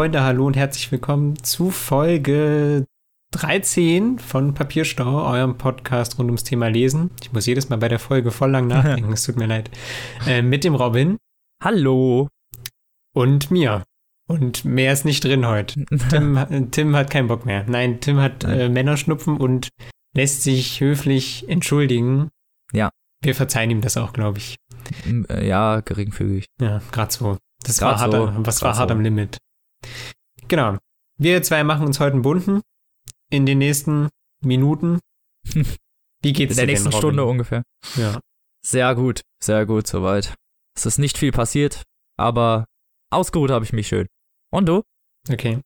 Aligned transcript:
Freunde, 0.00 0.22
hallo 0.22 0.46
und 0.46 0.56
herzlich 0.56 0.90
willkommen 0.90 1.36
zu 1.42 1.70
Folge 1.70 2.86
13 3.32 4.18
von 4.18 4.54
Papierstau, 4.54 5.30
eurem 5.30 5.58
Podcast 5.58 6.18
rund 6.18 6.28
ums 6.30 6.42
Thema 6.42 6.68
Lesen. 6.68 7.10
Ich 7.20 7.34
muss 7.34 7.44
jedes 7.44 7.68
Mal 7.68 7.76
bei 7.76 7.88
der 7.88 7.98
Folge 7.98 8.30
voll 8.30 8.50
lang 8.50 8.66
nachdenken, 8.66 9.12
es 9.12 9.24
tut 9.24 9.36
mir 9.36 9.44
leid. 9.44 9.70
Äh, 10.26 10.40
mit 10.40 10.64
dem 10.64 10.74
Robin. 10.74 11.18
Hallo. 11.62 12.28
Und 13.14 13.50
mir. 13.50 13.84
Und 14.26 14.64
mehr 14.64 14.94
ist 14.94 15.04
nicht 15.04 15.22
drin 15.22 15.46
heute. 15.46 15.84
Tim, 16.08 16.46
Tim 16.70 16.96
hat 16.96 17.10
keinen 17.10 17.28
Bock 17.28 17.44
mehr. 17.44 17.66
Nein, 17.68 18.00
Tim 18.00 18.20
hat 18.20 18.42
äh, 18.44 18.70
Männerschnupfen 18.70 19.36
und 19.36 19.68
lässt 20.16 20.42
sich 20.44 20.80
höflich 20.80 21.46
entschuldigen. 21.46 22.30
Ja. 22.72 22.88
Wir 23.22 23.34
verzeihen 23.34 23.70
ihm 23.70 23.82
das 23.82 23.98
auch, 23.98 24.14
glaube 24.14 24.38
ich. 24.38 24.56
Äh, 25.28 25.46
ja, 25.46 25.80
geringfügig. 25.80 26.46
Ja, 26.58 26.80
gerade 26.90 27.12
so. 27.12 27.36
Das 27.62 27.76
grad 27.80 27.96
war 27.96 28.00
hart, 28.00 28.12
so, 28.12 28.46
was 28.46 28.62
war 28.62 28.78
hart 28.78 28.88
so. 28.88 28.94
am 28.94 29.02
Limit. 29.02 29.36
Genau. 30.48 30.78
Wir 31.18 31.42
zwei 31.42 31.64
machen 31.64 31.86
uns 31.86 32.00
heute 32.00 32.14
einen 32.14 32.22
bunten 32.22 32.62
in 33.30 33.46
den 33.46 33.58
nächsten 33.58 34.08
Minuten. 34.42 35.00
Wie 36.22 36.32
geht's 36.32 36.56
dir? 36.56 36.62
In 36.62 36.66
der 36.66 36.66
nächsten 36.66 36.90
denn, 36.90 36.98
Stunde 36.98 37.24
ungefähr. 37.24 37.62
Ja. 37.96 38.20
Sehr 38.64 38.94
gut, 38.94 39.22
sehr 39.42 39.64
gut 39.66 39.86
soweit. 39.86 40.34
Es 40.76 40.86
ist 40.86 40.98
nicht 40.98 41.18
viel 41.18 41.32
passiert, 41.32 41.82
aber 42.18 42.66
ausgeruht 43.10 43.50
habe 43.50 43.64
ich 43.64 43.72
mich 43.72 43.88
schön. 43.88 44.06
Und 44.52 44.66
du? 44.66 44.82
Okay. 45.30 45.60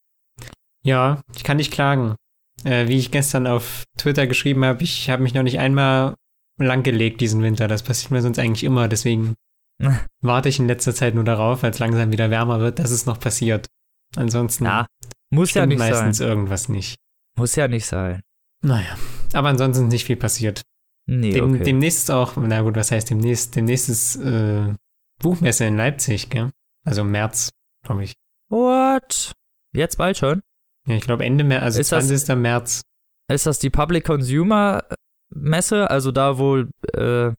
Ja, 0.85 1.23
ich 1.35 1.45
kann 1.45 1.57
nicht 1.57 1.73
klagen. 1.73 2.17
Äh, 2.65 2.89
wie 2.89 2.99
ich 2.99 3.11
gestern 3.11 3.47
auf 3.47 3.85
Twitter 3.99 4.27
geschrieben 4.27 4.65
habe, 4.65 4.83
ich 4.85 5.11
habe 5.11 5.23
mich 5.23 5.35
noch 5.35 5.43
nicht 5.43 5.59
einmal 5.59 6.15
langgelegt 6.59 7.21
diesen 7.21 7.43
Winter. 7.43 7.69
Das 7.69 7.83
passiert 7.83 8.13
mir 8.13 8.23
sonst 8.23 8.39
eigentlich 8.39 8.65
immer. 8.65 8.89
Deswegen 8.89 9.35
warte 10.21 10.49
ich 10.49 10.59
in 10.59 10.69
letzter 10.69 10.95
Zeit 10.95 11.15
nur 11.15 11.25
darauf, 11.25 11.65
als 11.65 11.79
langsam 11.79 12.13
wieder 12.13 12.31
wärmer 12.31 12.61
wird, 12.61 12.79
dass 12.79 12.91
es 12.91 13.07
noch 13.07 13.19
passiert. 13.19 13.69
Ansonsten 14.17 14.65
ja, 14.65 14.87
muss 15.31 15.55
ja 15.55 15.67
nicht 15.67 15.79
meistens 15.79 16.19
sein. 16.19 16.29
irgendwas 16.29 16.69
nicht. 16.69 16.97
Muss 17.37 17.57
ja 17.57 17.69
nicht 17.69 17.87
sein. 17.87 18.21
Naja, 18.63 18.97
aber 19.33 19.49
ansonsten 19.49 19.89
nicht 19.89 20.05
viel 20.05 20.17
passiert. 20.17 20.63
Nee, 21.07 21.33
Dem, 21.33 21.55
okay. 21.55 21.65
Demnächst 21.65 21.99
ist 22.01 22.11
auch, 22.11 22.37
na 22.37 22.63
gut, 22.63 22.77
was 22.77 22.91
heißt 22.91 23.11
demnächst? 23.11 23.55
Demnächst 23.57 23.89
ist 23.89 24.17
äh, 24.17 24.73
Buchmesse 25.21 25.67
in 25.67 25.77
Leipzig, 25.77 26.31
gell? 26.31 26.51
Also 26.85 27.03
im 27.03 27.11
März, 27.11 27.51
glaube 27.85 28.05
ich. 28.05 28.15
What? 28.49 29.33
Jetzt 29.75 29.99
bald 29.99 30.17
schon? 30.17 30.43
Ja, 30.87 30.97
ich 30.97 31.05
glaube 31.05 31.25
Ende 31.25 31.45
März, 31.45 31.63
also 31.63 31.81
ist 31.81 31.89
20. 31.89 32.25
Das, 32.25 32.37
März. 32.39 32.83
Ist 33.31 33.47
das 33.47 33.59
die 33.59 33.71
Public 33.71 34.05
Consumer 34.05 34.85
Messe? 35.31 35.91
Also 35.91 36.13
da 36.13 36.39
wo, 36.39 36.65
äh, 36.95 37.33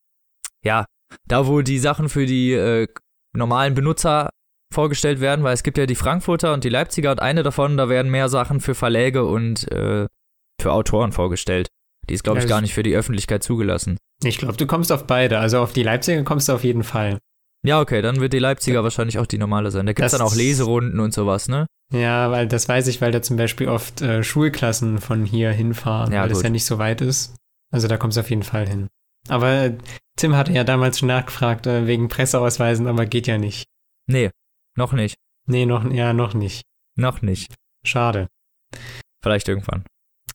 ja, 0.63 0.85
da 1.27 1.47
wo 1.47 1.61
die 1.61 1.79
Sachen 1.79 2.09
für 2.09 2.25
die 2.25 2.53
äh, 2.53 2.87
normalen 3.33 3.73
Benutzer 3.73 4.29
vorgestellt 4.75 5.19
werden, 5.19 5.43
weil 5.43 5.53
es 5.53 5.63
gibt 5.63 5.77
ja 5.77 5.87
die 5.87 5.95
Frankfurter 5.95 6.53
und 6.53 6.63
die 6.63 6.69
Leipziger 6.69 7.11
und 7.11 7.21
eine 7.21 7.41
davon, 7.41 7.77
da 7.77 7.89
werden 7.89 8.11
mehr 8.11 8.29
Sachen 8.29 8.59
für 8.59 8.75
Verläge 8.75 9.25
und 9.25 9.71
äh, 9.71 10.05
für 10.61 10.71
Autoren 10.71 11.11
vorgestellt. 11.11 11.67
Die 12.07 12.13
ist, 12.13 12.23
glaube 12.23 12.39
ich, 12.39 12.47
gar 12.47 12.61
nicht 12.61 12.75
für 12.75 12.83
die 12.83 12.95
Öffentlichkeit 12.95 13.41
zugelassen. 13.41 13.97
Ich 14.23 14.37
glaube, 14.37 14.57
du 14.57 14.67
kommst 14.67 14.91
auf 14.91 15.07
beide. 15.07 15.39
Also 15.39 15.59
auf 15.59 15.73
die 15.73 15.81
Leipziger 15.81 16.21
kommst 16.23 16.47
du 16.47 16.53
auf 16.53 16.63
jeden 16.63 16.83
Fall. 16.83 17.17
Ja, 17.65 17.81
okay, 17.81 18.03
dann 18.03 18.19
wird 18.19 18.33
die 18.33 18.39
Leipziger 18.39 18.83
wahrscheinlich 18.83 19.17
auch 19.17 19.25
die 19.25 19.39
normale 19.39 19.71
sein. 19.71 19.87
Da 19.87 19.93
gibt 19.93 20.05
es 20.05 20.11
dann 20.11 20.21
auch 20.21 20.35
Leserunden 20.35 20.99
und 20.99 21.15
sowas, 21.15 21.47
ne? 21.47 21.65
Ja, 21.91 22.29
weil 22.29 22.47
das 22.47 22.69
weiß 22.69 22.87
ich, 22.87 23.01
weil 23.01 23.11
da 23.11 23.23
zum 23.23 23.37
Beispiel 23.37 23.67
oft 23.67 24.01
äh, 24.01 24.23
Schulklassen 24.23 24.99
von 24.99 25.25
hier 25.25 25.51
hinfahren, 25.51 26.13
ja, 26.13 26.21
weil 26.21 26.29
das 26.29 26.43
ja 26.43 26.49
nicht 26.49 26.65
so 26.65 26.77
weit 26.77 27.01
ist. 27.01 27.35
Also 27.71 27.87
da 27.87 27.97
kommst 27.97 28.17
du 28.17 28.21
auf 28.21 28.29
jeden 28.29 28.43
Fall 28.43 28.67
hin. 28.67 28.87
Aber 29.29 29.51
äh, 29.51 29.77
Tim 30.15 30.35
hatte 30.35 30.51
ja 30.51 30.63
damals 30.63 30.99
schon 30.99 31.07
nachgefragt 31.07 31.65
äh, 31.65 31.87
wegen 31.87 32.07
Presseausweisen, 32.07 32.85
aber 32.87 33.07
geht 33.07 33.25
ja 33.25 33.39
nicht. 33.39 33.65
Nee, 34.07 34.29
noch 34.75 34.93
nicht. 34.93 35.15
Nee, 35.47 35.65
noch, 35.65 35.89
ja, 35.91 36.13
noch 36.13 36.33
nicht. 36.33 36.63
Noch 36.97 37.21
nicht. 37.21 37.53
Schade. 37.85 38.27
Vielleicht 39.21 39.47
irgendwann. 39.47 39.85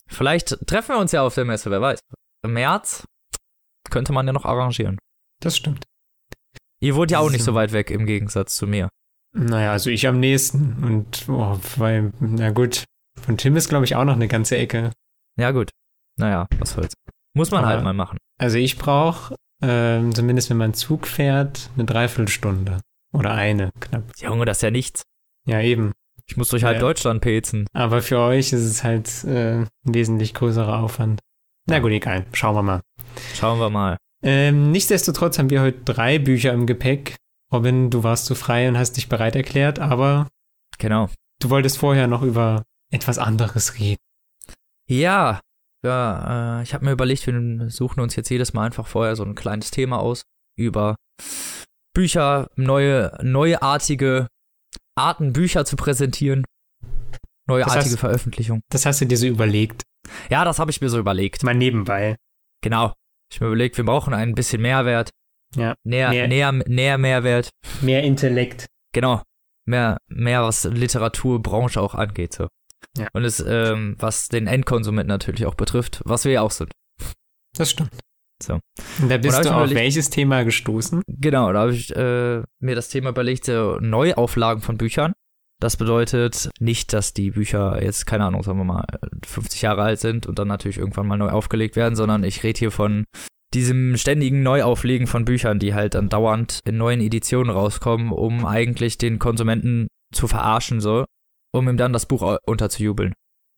Vielleicht 0.07 0.67
treffen 0.67 0.95
wir 0.95 0.99
uns 0.99 1.13
ja 1.13 1.23
auf 1.23 1.35
der 1.35 1.45
Messe, 1.45 1.71
wer 1.71 1.81
weiß. 1.81 2.01
Im 2.45 2.55
März 2.55 3.07
könnte 3.91 4.13
man 4.13 4.27
ja 4.27 4.33
noch 4.33 4.45
arrangieren. 4.45 4.99
Das 5.41 5.57
stimmt. 5.57 5.85
Ihr 6.83 6.97
wohnt 6.97 7.11
ja 7.11 7.19
auch 7.19 7.31
nicht 7.31 7.45
so 7.45 7.55
weit 7.55 7.73
weg 7.73 7.91
im 7.91 8.07
Gegensatz 8.07 8.57
zu 8.57 8.67
mir. 8.67 8.89
Naja, 9.33 9.73
also 9.73 9.91
ich 9.91 10.07
am 10.07 10.19
nächsten. 10.19 10.83
Und, 10.83 11.29
oh, 11.29 11.59
weil, 11.77 12.13
na 12.21 12.51
gut, 12.51 12.85
von 13.21 13.37
Tim 13.37 13.57
ist, 13.57 13.69
glaube 13.69 13.85
ich, 13.85 13.95
auch 13.95 14.05
noch 14.05 14.15
eine 14.15 14.29
ganze 14.29 14.57
Ecke. 14.57 14.93
Ja, 15.39 15.51
gut. 15.53 15.71
Naja, 16.19 16.47
was 16.59 16.73
soll's. 16.73 16.95
Muss 17.35 17.51
man 17.51 17.65
Aber, 17.65 17.75
halt 17.75 17.85
mal 17.85 17.93
machen. 17.93 18.19
Also 18.39 18.59
ich 18.59 18.77
brauche, 18.77 19.37
ähm, 19.63 20.15
zumindest 20.15 20.51
wenn 20.51 20.57
man 20.57 20.75
Zug 20.75 21.07
fährt, 21.07 21.71
eine 21.75 21.85
Dreiviertelstunde. 21.85 22.81
Oder 23.13 23.33
eine, 23.33 23.73
knapp. 23.81 24.05
Junge, 24.19 24.45
das 24.45 24.59
ist 24.59 24.63
ja 24.63 24.71
nichts. 24.71 25.03
Ja, 25.47 25.61
eben. 25.61 25.93
Ich 26.27 26.37
muss 26.37 26.49
durch 26.49 26.63
halb 26.65 26.77
Ja. 26.77 26.81
Deutschland 26.81 27.21
pezen. 27.23 27.67
Aber 27.73 28.03
für 28.03 28.19
euch 28.19 28.53
ist 28.53 28.65
es 28.65 28.85
halt 28.85 29.25
äh, 29.25 29.63
ein 29.63 29.69
wesentlich 29.85 30.33
größerer 30.35 30.79
Aufwand. 30.79 31.21
Na 31.67 31.81
gut, 31.81 31.91
egal. 31.91 32.25
Schauen 32.33 32.55
wir 32.55 32.63
mal. 32.63 32.81
Schauen 33.35 33.59
wir 33.59 33.69
mal. 33.71 33.97
Ähm, 34.23 34.71
nichtsdestotrotz 34.71 35.39
haben 35.39 35.51
wir 35.51 35.63
heute 35.63 35.81
drei 35.85 36.19
Bücher 36.19 36.53
im 36.53 36.67
Gepäck. 36.67 37.17
Robin, 37.53 37.91
du 37.91 38.05
warst 38.05 38.27
zu 38.27 38.35
frei 38.37 38.69
und 38.69 38.79
hast 38.79 38.93
dich 38.97 39.09
bereit 39.09 39.35
erklärt, 39.35 39.79
aber 39.81 40.29
Genau. 40.79 41.09
du 41.41 41.51
wolltest 41.51 41.79
vorher 41.79 42.07
noch 42.07 42.23
über 42.23 42.63
etwas 42.93 43.19
anderes 43.19 43.79
reden. 43.81 43.99
Ja, 44.89 45.41
ja, 45.85 46.61
äh, 46.61 46.63
ich 46.63 46.75
habe 46.75 46.85
mir 46.85 46.93
überlegt, 46.93 47.27
wir 47.27 47.71
suchen 47.71 48.01
uns 48.01 48.15
jetzt 48.15 48.29
jedes 48.29 48.53
Mal 48.53 48.67
einfach 48.67 48.87
vorher 48.87 49.17
so 49.17 49.25
ein 49.25 49.35
kleines 49.35 49.71
Thema 49.71 49.99
aus 49.99 50.23
über 50.57 50.97
Bücher, 51.95 52.49
neue, 52.57 53.17
neuartige 53.23 54.29
Arten, 54.97 55.33
Bücher 55.33 55.65
zu 55.65 55.77
präsentieren. 55.77 56.45
Neuartige 57.47 57.79
Das 57.85 57.93
heißt- 57.95 57.99
Veröffentlichung. 57.99 58.61
Das 58.71 58.87
hast 58.87 59.01
du 59.01 59.07
dir 59.07 59.17
so 59.17 59.27
überlegt. 59.27 59.83
Ja, 60.31 60.45
das 60.45 60.59
habe 60.59 60.71
ich 60.71 60.81
mir 60.81 60.89
so 60.89 60.99
überlegt. 60.99 61.43
Mal 61.43 61.55
nebenbei. 61.55 62.17
Genau. 62.63 62.93
Ich 63.33 63.41
mir 63.41 63.47
überlegt, 63.49 63.77
wir 63.77 63.85
brauchen 63.85 64.15
ein 64.15 64.35
bisschen 64.35 64.63
Mehrwert. 64.63 65.11
Ja. 65.57 65.75
Näher, 65.85 66.11
Mehr- 66.11 66.29
näher, 66.29 66.53
näher 66.53 66.99
Mehrwert. 66.99 67.51
Mehr 67.81 68.03
Intellekt. 68.05 68.67
Genau. 68.93 69.23
Mehr, 69.67 69.99
mehr 70.09 70.43
was 70.43 70.65
Literaturbranche 70.65 71.81
auch 71.81 71.95
angeht. 71.95 72.35
So. 72.35 72.49
Ja. 72.97 73.09
Und 73.13 73.25
es, 73.25 73.41
ähm, 73.41 73.97
was 73.99 74.29
den 74.29 74.47
Endkonsumenten 74.47 75.09
natürlich 75.09 75.47
auch 75.47 75.55
betrifft, 75.55 76.03
was 76.05 76.25
wir 76.25 76.33
ja 76.33 76.43
auch 76.43 76.51
sind. 76.51 76.73
Das 77.57 77.71
stimmt. 77.71 77.91
So. 78.43 78.55
Und 79.01 79.09
da 79.09 79.17
Und 79.17 79.21
bist 79.23 79.37
hab 79.37 79.43
du 79.45 79.51
auf 79.51 79.57
überlegt- 79.59 79.81
welches 79.81 80.11
Thema 80.11 80.43
gestoßen? 80.45 81.03
Genau, 81.07 81.53
da 81.53 81.61
habe 81.61 81.73
ich 81.75 81.95
äh, 81.95 82.43
mir 82.61 82.75
das 82.75 82.89
Thema 82.89 83.11
überlegt, 83.11 83.45
so 83.45 83.79
Neuauflagen 83.81 84.63
von 84.63 84.77
Büchern. 84.79 85.13
Das 85.61 85.77
bedeutet 85.77 86.49
nicht, 86.59 86.93
dass 86.95 87.13
die 87.13 87.33
Bücher 87.33 87.83
jetzt, 87.83 88.07
keine 88.07 88.25
Ahnung, 88.25 88.43
sagen 88.43 88.59
wir 88.59 88.65
mal, 88.65 88.85
50 89.27 89.61
Jahre 89.63 89.83
alt 89.83 90.01
sind 90.01 90.27
und 90.27 90.39
dann 90.39 90.49
natürlich 90.49 90.79
irgendwann 90.79 91.07
mal 91.07 91.19
neu 91.19 91.29
aufgelegt 91.29 91.77
werden, 91.77 91.97
sondern 91.97 92.25
ich 92.25 92.43
rede 92.43 92.59
hier 92.59 92.71
von 92.71 93.05
diesem 93.53 93.97
ständigen 93.99 94.43
Neuauflegen 94.43 95.07
von 95.07 95.25
Büchern, 95.27 95.59
die 95.59 95.75
halt 95.75 95.95
dann 95.97 96.09
dauernd 96.09 96.61
in 96.65 96.79
neuen 96.79 97.01
Editionen 97.01 97.51
rauskommen, 97.51 98.11
um 98.11 98.47
eigentlich 98.47 98.97
den 98.97 99.19
Konsumenten 99.19 99.89
zu 100.15 100.29
verarschen, 100.29 100.81
so, 100.81 101.05
um 101.53 101.69
ihm 101.69 101.77
dann 101.77 101.93
das 101.93 102.07
Buch 102.07 102.39
unterzujubeln. 102.47 103.13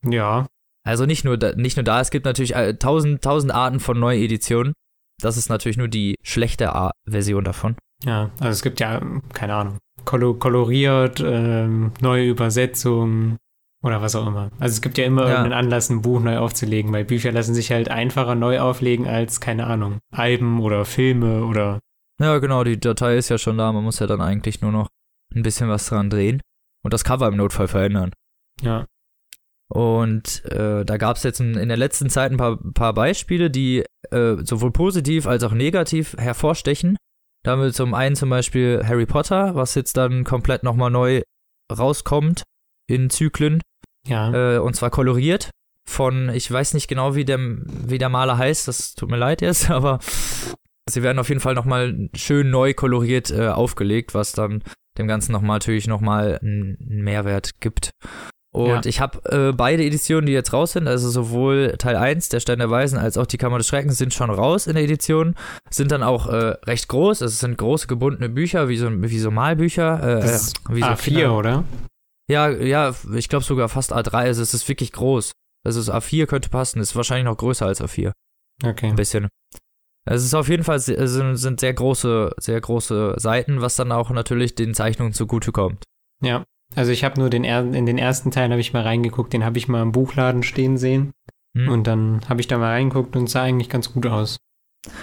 Ja. 0.05 0.47
Also 0.85 1.05
nicht 1.05 1.23
nur 1.23 1.37
da, 1.37 1.53
nicht 1.55 1.77
nur 1.77 1.83
da, 1.83 2.01
es 2.01 2.11
gibt 2.11 2.25
natürlich 2.25 2.55
äh, 2.55 2.75
tausend, 2.75 3.21
tausend 3.21 3.53
Arten 3.53 3.79
von 3.79 3.99
Neueditionen. 3.99 4.73
Das 5.21 5.37
ist 5.37 5.49
natürlich 5.49 5.77
nur 5.77 5.87
die 5.87 6.15
schlechte 6.23 6.75
A 6.75 6.91
Version 7.07 7.43
davon. 7.43 7.75
Ja, 8.03 8.31
also 8.39 8.49
es 8.49 8.61
gibt 8.63 8.79
ja, 8.81 9.01
keine 9.33 9.55
Ahnung, 9.55 9.77
kolo 10.03 10.33
koloriert, 10.33 11.21
ähm, 11.25 11.91
neue 12.01 12.27
Übersetzungen 12.27 13.37
oder 13.81 14.01
was 14.01 14.15
auch 14.15 14.27
immer. 14.27 14.49
Also 14.59 14.73
es 14.73 14.81
gibt 14.81 14.97
ja 14.97 15.05
immer 15.05 15.21
Ja. 15.23 15.27
irgendeinen 15.29 15.53
Anlass, 15.65 15.89
ein 15.89 16.01
Buch 16.01 16.19
neu 16.19 16.37
aufzulegen, 16.37 16.91
weil 16.91 17.05
Bücher 17.05 17.31
lassen 17.31 17.53
sich 17.53 17.71
halt 17.71 17.89
einfacher 17.89 18.35
neu 18.35 18.59
auflegen 18.59 19.07
als, 19.07 19.39
keine 19.39 19.67
Ahnung, 19.67 19.99
Alben 20.13 20.59
oder 20.59 20.83
Filme 20.83 21.45
oder 21.45 21.79
Ja, 22.19 22.37
genau, 22.39 22.63
die 22.65 22.79
Datei 22.79 23.17
ist 23.17 23.29
ja 23.29 23.37
schon 23.37 23.57
da, 23.57 23.71
man 23.71 23.83
muss 23.83 23.99
ja 23.99 24.07
dann 24.07 24.21
eigentlich 24.21 24.61
nur 24.61 24.71
noch 24.71 24.87
ein 25.33 25.43
bisschen 25.43 25.69
was 25.69 25.87
dran 25.87 26.09
drehen 26.09 26.41
und 26.83 26.93
das 26.93 27.03
Cover 27.05 27.27
im 27.29 27.37
Notfall 27.37 27.67
verändern. 27.69 28.11
ja. 28.61 28.85
Und 29.73 30.45
äh, 30.45 30.85
da 30.85 30.97
gab 30.97 31.17
es 31.17 31.23
jetzt 31.23 31.39
in, 31.39 31.55
in 31.55 31.67
der 31.67 31.77
letzten 31.77 32.07
Zeit 32.07 32.31
ein 32.31 32.37
paar, 32.37 32.59
paar 32.75 32.93
Beispiele, 32.93 33.49
die 33.49 33.83
äh, 34.11 34.35
sowohl 34.43 34.69
positiv 34.69 35.25
als 35.25 35.43
auch 35.43 35.51
negativ 35.51 36.15
hervorstechen. 36.19 36.95
Da 37.43 37.51
haben 37.51 37.63
wir 37.63 37.73
zum 37.73 37.95
einen 37.95 38.15
zum 38.15 38.29
Beispiel 38.29 38.83
Harry 38.85 39.07
Potter, 39.07 39.55
was 39.55 39.73
jetzt 39.73 39.97
dann 39.97 40.25
komplett 40.25 40.61
nochmal 40.61 40.91
neu 40.91 41.23
rauskommt 41.75 42.43
in 42.87 43.09
Zyklen. 43.09 43.61
Ja. 44.07 44.57
Äh, 44.57 44.59
und 44.59 44.75
zwar 44.75 44.91
koloriert 44.91 45.49
von, 45.89 46.29
ich 46.29 46.51
weiß 46.51 46.75
nicht 46.75 46.87
genau, 46.87 47.15
wie 47.15 47.25
der, 47.25 47.39
wie 47.39 47.97
der 47.97 48.09
Maler 48.09 48.37
heißt, 48.37 48.67
das 48.67 48.93
tut 48.93 49.09
mir 49.09 49.17
leid 49.17 49.41
jetzt, 49.41 49.69
aber 49.71 49.97
sie 50.87 51.01
werden 51.01 51.17
auf 51.17 51.29
jeden 51.29 51.41
Fall 51.41 51.55
nochmal 51.55 52.09
schön 52.13 52.51
neu 52.51 52.75
koloriert 52.75 53.31
äh, 53.31 53.47
aufgelegt, 53.47 54.13
was 54.13 54.33
dann 54.33 54.63
dem 54.99 55.07
Ganzen 55.07 55.31
nochmal 55.31 55.55
natürlich 55.55 55.87
nochmal 55.87 56.37
einen 56.43 56.77
Mehrwert 56.79 57.59
gibt. 57.59 57.89
Und 58.53 58.67
Ja. 58.69 58.81
ich 58.85 59.01
habe 59.01 59.49
äh, 59.49 59.51
beide 59.51 59.83
Editionen, 59.83 60.27
die 60.27 60.31
jetzt 60.31 60.53
raus 60.53 60.73
sind, 60.73 60.87
also 60.87 61.09
sowohl 61.09 61.73
Teil 61.79 61.95
1, 61.95 62.29
der 62.29 62.39
Stein 62.39 62.59
der 62.59 62.69
Weisen, 62.69 62.99
als 62.99 63.17
auch 63.17 63.25
die 63.25 63.37
Kammer 63.37 63.57
des 63.57 63.67
Schreckens, 63.67 63.97
sind 63.97 64.13
schon 64.13 64.29
raus 64.29 64.67
in 64.67 64.75
der 64.75 64.83
Edition, 64.83 65.35
sind 65.71 65.91
dann 65.91 66.03
auch 66.03 66.27
äh, 66.27 66.55
recht 66.65 66.87
groß, 66.87 67.21
also 67.23 67.31
es 67.33 67.39
sind 67.39 67.57
große 67.57 67.87
gebundene 67.87 68.29
Bücher, 68.29 68.69
wie 68.69 68.77
so, 68.77 68.89
wie 68.91 69.19
so 69.19 69.31
Malbücher. 69.31 70.21
Äh, 70.21 70.25
ist 70.25 70.53
wie 70.69 70.81
so 70.81 70.85
A4, 70.85 70.97
Kinder- 71.03 71.37
oder? 71.37 71.63
Ja, 72.29 72.49
ja, 72.49 72.93
ich 73.15 73.27
glaube 73.27 73.43
sogar 73.43 73.67
fast 73.69 73.91
A3. 73.93 74.13
Also 74.13 74.41
es 74.43 74.53
ist 74.53 74.69
wirklich 74.69 74.91
groß. 74.93 75.31
Also 75.65 75.79
das 75.81 75.89
A4 75.93 76.25
könnte 76.25 76.49
passen. 76.49 76.79
Ist 76.79 76.95
wahrscheinlich 76.95 77.25
noch 77.25 77.37
größer 77.37 77.65
als 77.65 77.81
A4. 77.81 78.11
Okay. 78.63 78.87
Ein 78.87 78.95
bisschen. 78.95 79.27
Es 80.05 80.23
ist 80.23 80.33
auf 80.33 80.47
jeden 80.47 80.63
Fall 80.63 80.79
sind, 80.79 81.37
sind 81.37 81.59
sehr 81.59 81.73
große, 81.73 82.31
sehr 82.37 82.61
große 82.61 83.15
Seiten, 83.17 83.61
was 83.61 83.75
dann 83.75 83.91
auch 83.91 84.09
natürlich 84.11 84.53
den 84.55 84.73
Zeichnungen 84.73 85.13
zugutekommt. 85.13 85.83
Ja. 86.21 86.43
Also 86.75 86.91
ich 86.91 87.03
habe 87.03 87.19
nur 87.19 87.29
den 87.29 87.43
er 87.43 87.61
in 87.73 87.85
den 87.85 87.97
ersten 87.97 88.31
Teil 88.31 88.49
habe 88.49 88.61
ich 88.61 88.73
mal 88.73 88.83
reingeguckt, 88.83 89.33
den 89.33 89.45
habe 89.45 89.57
ich 89.57 89.67
mal 89.67 89.81
im 89.81 89.91
Buchladen 89.91 90.43
stehen 90.43 90.77
sehen. 90.77 91.13
Hm. 91.55 91.69
Und 91.69 91.87
dann 91.87 92.21
habe 92.27 92.41
ich 92.41 92.47
da 92.47 92.57
mal 92.57 92.71
reingeguckt 92.71 93.15
und 93.15 93.25
es 93.25 93.31
sah 93.31 93.43
eigentlich 93.43 93.69
ganz 93.69 93.93
gut 93.93 94.05
aus. 94.05 94.37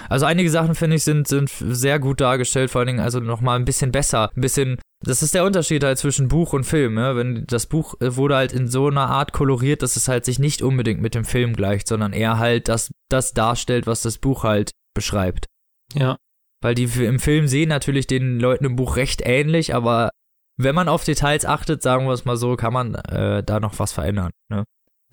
Also 0.09 0.25
einige 0.25 0.49
Sachen 0.49 0.75
finde 0.75 0.97
ich 0.97 1.03
sind, 1.03 1.27
sind 1.27 1.49
sehr 1.49 1.99
gut 1.99 2.21
dargestellt, 2.21 2.69
vor 2.69 2.79
allen 2.79 2.87
Dingen 2.87 2.99
also 2.99 3.19
nochmal 3.19 3.57
ein 3.57 3.65
bisschen 3.65 3.91
besser, 3.91 4.29
ein 4.35 4.41
bisschen, 4.41 4.77
das 5.03 5.23
ist 5.23 5.33
der 5.33 5.43
Unterschied 5.43 5.83
halt 5.83 5.97
zwischen 5.97 6.27
Buch 6.27 6.53
und 6.53 6.65
Film, 6.65 6.95
ne? 6.95 7.15
wenn 7.15 7.45
das 7.47 7.65
Buch 7.65 7.95
äh, 7.99 8.15
wurde 8.15 8.35
halt 8.35 8.53
in 8.53 8.67
so 8.67 8.87
einer 8.87 9.09
Art 9.09 9.33
koloriert, 9.33 9.81
dass 9.81 9.95
es 9.95 10.07
halt 10.07 10.25
sich 10.25 10.37
nicht 10.37 10.61
unbedingt 10.61 11.01
mit 11.01 11.15
dem 11.15 11.25
Film 11.25 11.53
gleicht, 11.53 11.87
sondern 11.87 12.13
eher 12.13 12.37
halt 12.37 12.67
das, 12.67 12.91
das 13.09 13.33
darstellt, 13.33 13.87
was 13.87 14.03
das 14.03 14.19
Buch 14.19 14.43
halt 14.43 14.71
beschreibt. 14.93 15.45
Ja. 15.95 16.17
Weil 16.61 16.75
die 16.75 16.83
im 16.83 17.19
Film 17.19 17.47
sehen 17.47 17.69
natürlich 17.69 18.05
den 18.05 18.39
Leuten 18.39 18.65
im 18.65 18.75
Buch 18.75 18.97
recht 18.97 19.23
ähnlich, 19.25 19.73
aber 19.73 20.11
wenn 20.63 20.75
man 20.75 20.87
auf 20.87 21.03
Details 21.03 21.45
achtet, 21.45 21.81
sagen 21.81 22.05
wir 22.05 22.13
es 22.13 22.25
mal 22.25 22.37
so, 22.37 22.55
kann 22.55 22.73
man 22.73 22.95
äh, 22.95 23.43
da 23.43 23.59
noch 23.59 23.79
was 23.79 23.91
verändern. 23.93 24.31
Ne? 24.49 24.63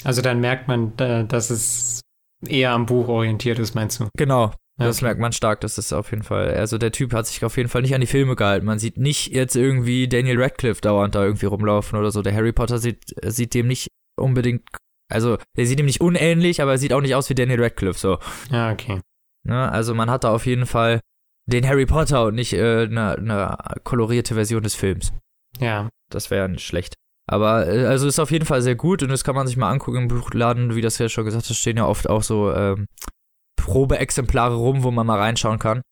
Also 0.05 0.23
dann 0.23 0.41
merkt 0.41 0.69
man, 0.69 0.97
da- 0.97 1.23
dass 1.25 1.51
es 1.51 2.01
eher 2.47 2.73
am 2.73 2.87
Buch 2.87 3.09
orientiert 3.09 3.59
ist, 3.59 3.75
meinst 3.75 3.99
du? 4.01 4.09
Genau, 4.17 4.53
das 4.79 4.99
Okay. 4.99 5.07
merkt 5.07 5.21
man 5.21 5.33
stark, 5.33 5.61
das 5.61 5.77
ist 5.77 5.93
auf 5.93 6.11
jeden 6.13 6.23
Fall, 6.23 6.55
also 6.55 6.79
der 6.79 6.93
Typ 6.93 7.13
hat 7.13 7.27
sich 7.27 7.45
auf 7.45 7.57
jeden 7.57 7.69
Fall 7.69 7.83
nicht 7.83 7.95
an 7.95 8.01
die 8.01 8.07
Filme 8.07 8.37
gehalten. 8.37 8.65
Man 8.65 8.79
sieht 8.79 8.97
nicht 8.97 9.33
jetzt 9.33 9.57
irgendwie 9.57 10.07
Daniel 10.09 10.41
Radcliffe 10.41 10.81
dauernd 10.81 11.15
da 11.17 11.25
irgendwie 11.25 11.47
rumlaufen 11.47 11.99
oder 11.99 12.11
so. 12.13 12.23
Der 12.23 12.35
Harry 12.35 12.53
Potter 12.53 12.79
sieht, 12.79 13.03
sieht 13.25 13.55
dem 13.55 13.67
nicht 13.67 13.89
unbedingt, 14.17 14.63
also 15.11 15.37
der 15.57 15.67
sieht 15.67 15.81
ihm 15.81 15.87
nicht 15.87 16.01
unähnlich, 16.01 16.63
aber 16.63 16.73
er 16.73 16.79
sieht 16.79 16.93
auch 16.93 17.01
nicht 17.01 17.15
aus 17.17 17.29
wie 17.29 17.35
Daniel 17.35 17.63
Radcliffe, 17.63 17.99
so. 17.99 18.19
Ja, 18.53 18.71
okay. 18.71 19.01
Ne? 19.45 19.71
Also 19.73 19.95
man 19.95 20.11
hat 20.11 20.23
da 20.23 20.31
auf 20.33 20.47
jeden 20.47 20.67
Fall 20.67 21.01
den 21.47 21.67
Harry 21.67 21.87
Potter 21.87 22.27
und 22.27 22.35
nicht 22.37 22.53
äh, 22.53 22.83
eine 22.83 23.17
ne 23.21 23.57
kolorierte 23.83 24.35
Version 24.35 24.63
des 24.63 24.75
Films. 24.77 25.13
Ja. 25.61 25.89
Das 26.11 26.31
wäre 26.31 26.49
nicht 26.49 26.65
schlecht. 26.65 26.95
Aber 27.31 27.67
äh, 27.69 27.87
also 27.87 28.07
ist 28.07 28.19
auf 28.19 28.31
jeden 28.31 28.47
Fall 28.47 28.63
sehr 28.63 28.75
gut 28.77 29.03
und 29.03 29.11
das 29.11 29.23
kann 29.25 29.35
man 29.35 29.47
sich 29.47 29.57
mal 29.57 29.71
angucken 29.71 29.99
im 29.99 30.09
Buchladen, 30.09 30.75
wie 30.75 30.81
das 30.81 30.97
ja 30.99 31.09
schon 31.09 31.25
gesagt 31.27 31.49
hast, 31.49 31.57
stehen 31.57 31.77
ja 31.77 31.87
oft 31.87 32.09
auch 32.09 32.23
so 32.23 32.53
ähm, 32.53 32.87
Probeexemplare 33.57 34.55
rum, 34.55 34.83
wo 34.83 34.91
man 34.91 35.07
mal 35.07 35.19
reinschauen 35.19 35.59
kann. 35.59 35.83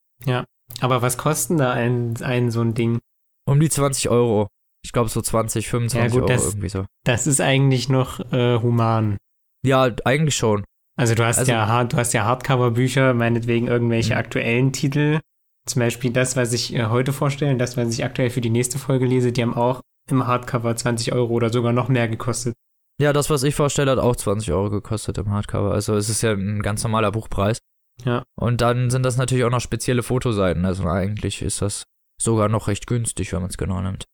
Aber 0.81 1.01
was 1.01 1.17
kosten 1.17 1.57
da 1.57 1.71
ein, 1.71 2.15
ein 2.21 2.51
so 2.51 2.61
ein 2.61 2.73
Ding? 2.73 2.99
Um 3.47 3.59
die 3.59 3.69
20 3.69 4.09
Euro. 4.09 4.47
Ich 4.83 4.91
glaube 4.91 5.09
so 5.09 5.21
20, 5.21 5.69
25 5.69 6.13
Ja, 6.13 6.19
gut, 6.19 6.29
Euro 6.29 6.33
das- 6.41 6.45
irgendwie 6.53 6.69
so. 6.69 6.85
Das 7.05 7.27
ist 7.27 7.39
eigentlich 7.41 7.87
noch 7.89 8.19
äh, 8.33 8.59
human. 8.59 9.17
Ja, 9.65 9.89
eigentlich 10.05 10.35
schon. 10.35 10.63
Also 10.97 11.13
du 11.15 11.23
hast 11.25 11.37
Also- 11.39 11.51
ja 11.51 11.67
Hard- 11.67 11.93
du 11.93 11.97
hast 11.97 12.13
ja 12.13 12.25
Hardcover-Bücher, 12.25 13.13
meinetwegen 13.13 13.67
irgendwelche 13.67 14.13
Mhm. 14.13 14.19
aktuellen 14.19 14.73
Titel. 14.73 15.19
Zum 15.67 15.81
Beispiel 15.81 16.11
das, 16.11 16.35
was 16.35 16.53
ich 16.53 16.73
äh, 16.73 16.85
heute 16.87 17.13
vorstelle, 17.13 17.51
und 17.51 17.59
das, 17.59 17.77
was 17.77 17.93
ich 17.93 18.03
aktuell 18.03 18.29
für 18.29 18.41
die 18.41 18.49
nächste 18.49 18.79
Folge 18.79 19.05
lese, 19.05 19.31
die 19.31 19.41
haben 19.41 19.53
auch 19.53 19.81
im 20.09 20.25
Hardcover 20.25 20.75
20 20.75 21.13
Euro 21.13 21.33
oder 21.33 21.51
sogar 21.51 21.73
noch 21.73 21.89
mehr 21.89 22.07
gekostet. 22.07 22.55
Ja, 22.99 23.13
das, 23.13 23.29
was 23.29 23.43
ich 23.43 23.53
vorstelle, 23.53 23.91
hat 23.91 23.99
auch 23.99 24.15
20 24.15 24.51
Euro 24.51 24.69
gekostet 24.69 25.17
im 25.17 25.29
Hardcover. 25.29 25.71
Also 25.71 25.95
es 25.95 26.09
ist 26.09 26.23
ja 26.23 26.31
ein 26.31 26.61
ganz 26.61 26.83
normaler 26.83 27.11
Buchpreis. 27.11 27.59
Ja. 28.03 28.23
Und 28.39 28.61
dann 28.61 28.89
sind 28.89 29.03
das 29.03 29.17
natürlich 29.17 29.43
auch 29.43 29.51
noch 29.51 29.61
spezielle 29.61 30.03
Fotoseiten. 30.03 30.65
Also 30.65 30.87
eigentlich 30.87 31.41
ist 31.41 31.61
das 31.61 31.83
sogar 32.21 32.49
noch 32.49 32.67
recht 32.67 32.87
günstig, 32.87 33.33
wenn 33.33 33.41
man 33.41 33.49
es 33.49 33.57
genau 33.57 33.81
nimmt. 33.81 34.05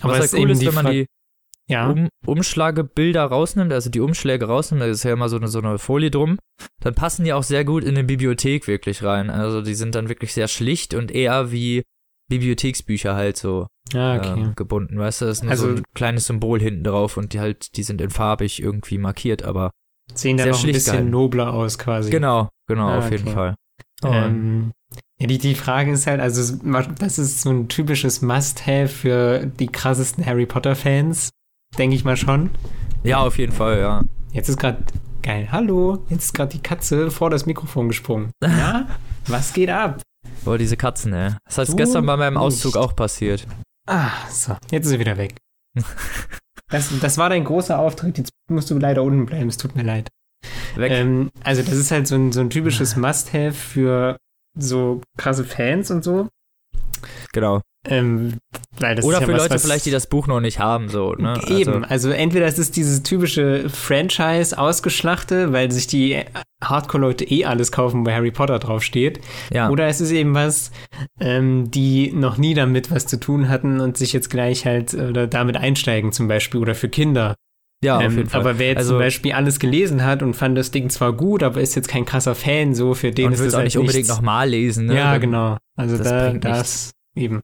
Aber 0.00 0.12
was 0.14 0.20
halt 0.20 0.32
cool 0.34 0.40
eben 0.40 0.50
ist, 0.50 0.64
wenn 0.64 0.74
man 0.74 0.92
die 0.92 1.06
ja, 1.70 1.88
um, 1.90 2.08
Umschlagebilder 2.26 3.24
rausnimmt, 3.24 3.72
also 3.72 3.88
die 3.90 4.00
Umschläge 4.00 4.46
rausnimmt, 4.46 4.82
da 4.82 4.86
ist 4.86 5.04
ja 5.04 5.12
immer 5.12 5.28
so 5.28 5.36
eine, 5.36 5.48
so 5.48 5.60
eine 5.60 5.78
Folie 5.78 6.10
drum, 6.10 6.38
dann 6.80 6.94
passen 6.94 7.24
die 7.24 7.32
auch 7.32 7.42
sehr 7.44 7.64
gut 7.64 7.84
in 7.84 7.90
eine 7.90 8.04
Bibliothek 8.04 8.66
wirklich 8.66 9.02
rein. 9.02 9.30
Also 9.30 9.62
die 9.62 9.74
sind 9.74 9.94
dann 9.94 10.08
wirklich 10.08 10.32
sehr 10.32 10.48
schlicht 10.48 10.94
und 10.94 11.10
eher 11.10 11.52
wie 11.52 11.82
Bibliotheksbücher 12.30 13.14
halt 13.14 13.36
so 13.36 13.66
ja 13.92 14.16
okay. 14.16 14.40
ähm, 14.40 14.52
gebunden, 14.56 14.98
weißt 14.98 15.20
du? 15.22 15.24
Das 15.26 15.38
ist 15.38 15.42
nur 15.42 15.50
Also- 15.50 15.68
so 15.70 15.76
ein 15.76 15.82
kleines 15.94 16.26
Symbol 16.26 16.60
hinten 16.60 16.84
drauf 16.84 17.16
und 17.16 17.32
die 17.32 17.40
halt, 17.40 17.76
die 17.76 17.82
sind 17.82 18.00
in 18.00 18.10
farbig 18.10 18.62
irgendwie 18.62 18.98
markiert, 18.98 19.42
aber 19.42 19.70
Sehen 20.14 20.36
dann 20.36 20.48
noch 20.50 20.60
ein 20.64 20.66
bisschen 20.72 20.92
gehalten. 20.92 21.10
nobler 21.10 21.52
aus 21.52 21.78
quasi. 21.78 22.10
genau, 22.10 22.48
genau, 22.68 22.88
Ah, 22.88 22.98
auf 22.98 23.10
jeden 23.10 23.28
okay. 23.28 23.34
Fall. 23.34 23.54
Und, 24.02 24.12
Ähm, 24.14 24.72
ja, 25.20 25.26
die, 25.26 25.38
die 25.38 25.54
Frage 25.54 25.92
ist 25.92 26.06
halt, 26.06 26.20
also 26.20 26.56
das 26.98 27.18
ist 27.18 27.42
so 27.42 27.50
ein 27.50 27.68
typisches 27.68 28.22
Must-Have 28.22 28.88
für 28.88 29.46
die 29.46 29.66
krassesten 29.68 30.24
Harry 30.24 30.46
Potter-Fans, 30.46 31.30
denke 31.78 31.96
ich 31.96 32.04
mal 32.04 32.16
schon. 32.16 32.50
ja, 33.02 33.18
auf 33.18 33.38
jeden 33.38 33.52
Fall, 33.52 33.78
ja. 33.80 34.02
Jetzt 34.32 34.48
ist 34.48 34.58
gerade 34.58 34.82
geil. 35.22 35.48
Hallo, 35.50 36.04
jetzt 36.08 36.24
ist 36.26 36.32
gerade 36.34 36.52
die 36.52 36.62
Katze 36.62 37.10
vor 37.10 37.30
das 37.30 37.46
Mikrofon 37.46 37.88
gesprungen. 37.88 38.30
Ja, 38.44 38.86
was 39.26 39.52
geht 39.52 39.70
ab? 39.70 40.02
Boah, 40.44 40.58
diese 40.58 40.76
Katzen, 40.76 41.12
ey. 41.12 41.30
Das 41.46 41.58
ist 41.58 41.72
Du 41.72 41.76
gestern 41.76 42.06
bei 42.06 42.16
meinem 42.16 42.36
Auszug 42.36 42.74
nicht. 42.74 42.82
auch 42.82 42.94
passiert. 42.96 43.46
Ah, 43.88 44.10
so, 44.30 44.56
jetzt 44.70 44.84
ist 44.86 44.90
sie 44.92 44.98
wieder 45.00 45.16
weg. 45.16 45.36
Das, 46.72 46.88
das 47.00 47.18
war 47.18 47.28
dein 47.30 47.42
großer 47.42 47.76
Auftritt. 47.80 48.16
Jetzt 48.16 48.30
musst 48.48 48.70
du 48.70 48.78
leider 48.78 49.02
unten 49.02 49.26
bleiben. 49.26 49.48
Es 49.48 49.56
tut 49.56 49.74
mir 49.74 49.82
leid. 49.82 50.08
Weg. 50.76 50.92
Ähm, 50.92 51.30
also 51.42 51.62
das 51.62 51.72
ist 51.74 51.90
halt 51.90 52.06
so 52.06 52.14
ein, 52.14 52.30
so 52.30 52.38
ein 52.38 52.48
typisches 52.48 52.94
Must-Have 52.94 53.54
für 53.54 54.16
so 54.56 55.00
krasse 55.18 55.42
Fans 55.44 55.90
und 55.90 56.04
so. 56.04 56.28
genau. 57.32 57.60
Ähm, 57.88 58.34
Oder 58.78 58.94
ja 58.94 59.20
für 59.20 59.32
was, 59.32 59.42
Leute 59.42 59.54
was, 59.54 59.62
vielleicht, 59.62 59.86
die 59.86 59.90
das 59.90 60.06
Buch 60.06 60.26
noch 60.26 60.40
nicht 60.40 60.58
haben, 60.58 60.90
so, 60.90 61.14
ne? 61.14 61.40
Eben, 61.48 61.82
also 61.82 62.10
entweder 62.10 62.44
es 62.44 62.58
ist 62.58 62.76
dieses 62.76 63.02
typische 63.02 63.70
Franchise 63.70 64.58
ausgeschlachte, 64.58 65.52
weil 65.54 65.70
sich 65.70 65.86
die 65.86 66.22
Hardcore-Leute 66.62 67.24
eh 67.24 67.46
alles 67.46 67.72
kaufen, 67.72 68.04
wo 68.04 68.10
Harry 68.10 68.32
Potter 68.32 68.58
draufsteht. 68.58 69.20
ja. 69.50 69.70
Oder 69.70 69.86
es 69.86 70.02
ist 70.02 70.10
eben 70.10 70.34
was, 70.34 70.72
ähm, 71.20 71.70
die 71.70 72.12
noch 72.12 72.36
nie 72.36 72.52
damit 72.52 72.90
was 72.90 73.06
zu 73.06 73.18
tun 73.18 73.48
hatten 73.48 73.80
und 73.80 73.96
sich 73.96 74.12
jetzt 74.12 74.28
gleich 74.28 74.66
halt 74.66 74.92
oder 74.92 75.26
damit 75.26 75.56
einsteigen 75.56 76.12
zum 76.12 76.28
Beispiel 76.28 76.60
oder 76.60 76.74
für 76.74 76.90
Kinder. 76.90 77.34
ja, 77.82 77.96
auf 77.96 78.02
ähm, 78.02 78.16
jeden 78.18 78.28
Fall. 78.28 78.40
Aber 78.42 78.58
wer 78.58 78.68
jetzt 78.68 78.78
Also- 78.78 78.90
zum 78.90 78.98
Beispiel 78.98 79.32
alles 79.32 79.58
gelesen 79.58 80.04
hat 80.04 80.22
und 80.22 80.34
fand 80.34 80.58
das 80.58 80.70
Ding 80.70 80.90
zwar 80.90 81.14
gut, 81.14 81.42
aber 81.42 81.62
ist 81.62 81.76
jetzt 81.76 81.88
kein 81.88 82.04
krasser 82.04 82.34
Fan, 82.34 82.74
so 82.74 82.92
für 82.92 83.10
den 83.10 83.28
und 83.28 83.32
ist 83.32 83.38
das 83.40 83.46
es 83.48 83.54
auch 83.54 83.58
halt 83.58 83.66
nicht 83.68 83.78
unbedingt 83.78 84.08
nochmal 84.08 84.50
lesen, 84.50 84.84
ne? 84.84 84.96
Ja, 84.96 85.16
genau. 85.16 85.56
Also 85.76 85.96
das 85.96 86.06
da, 86.06 86.32
das 86.34 86.90
eben. 87.16 87.40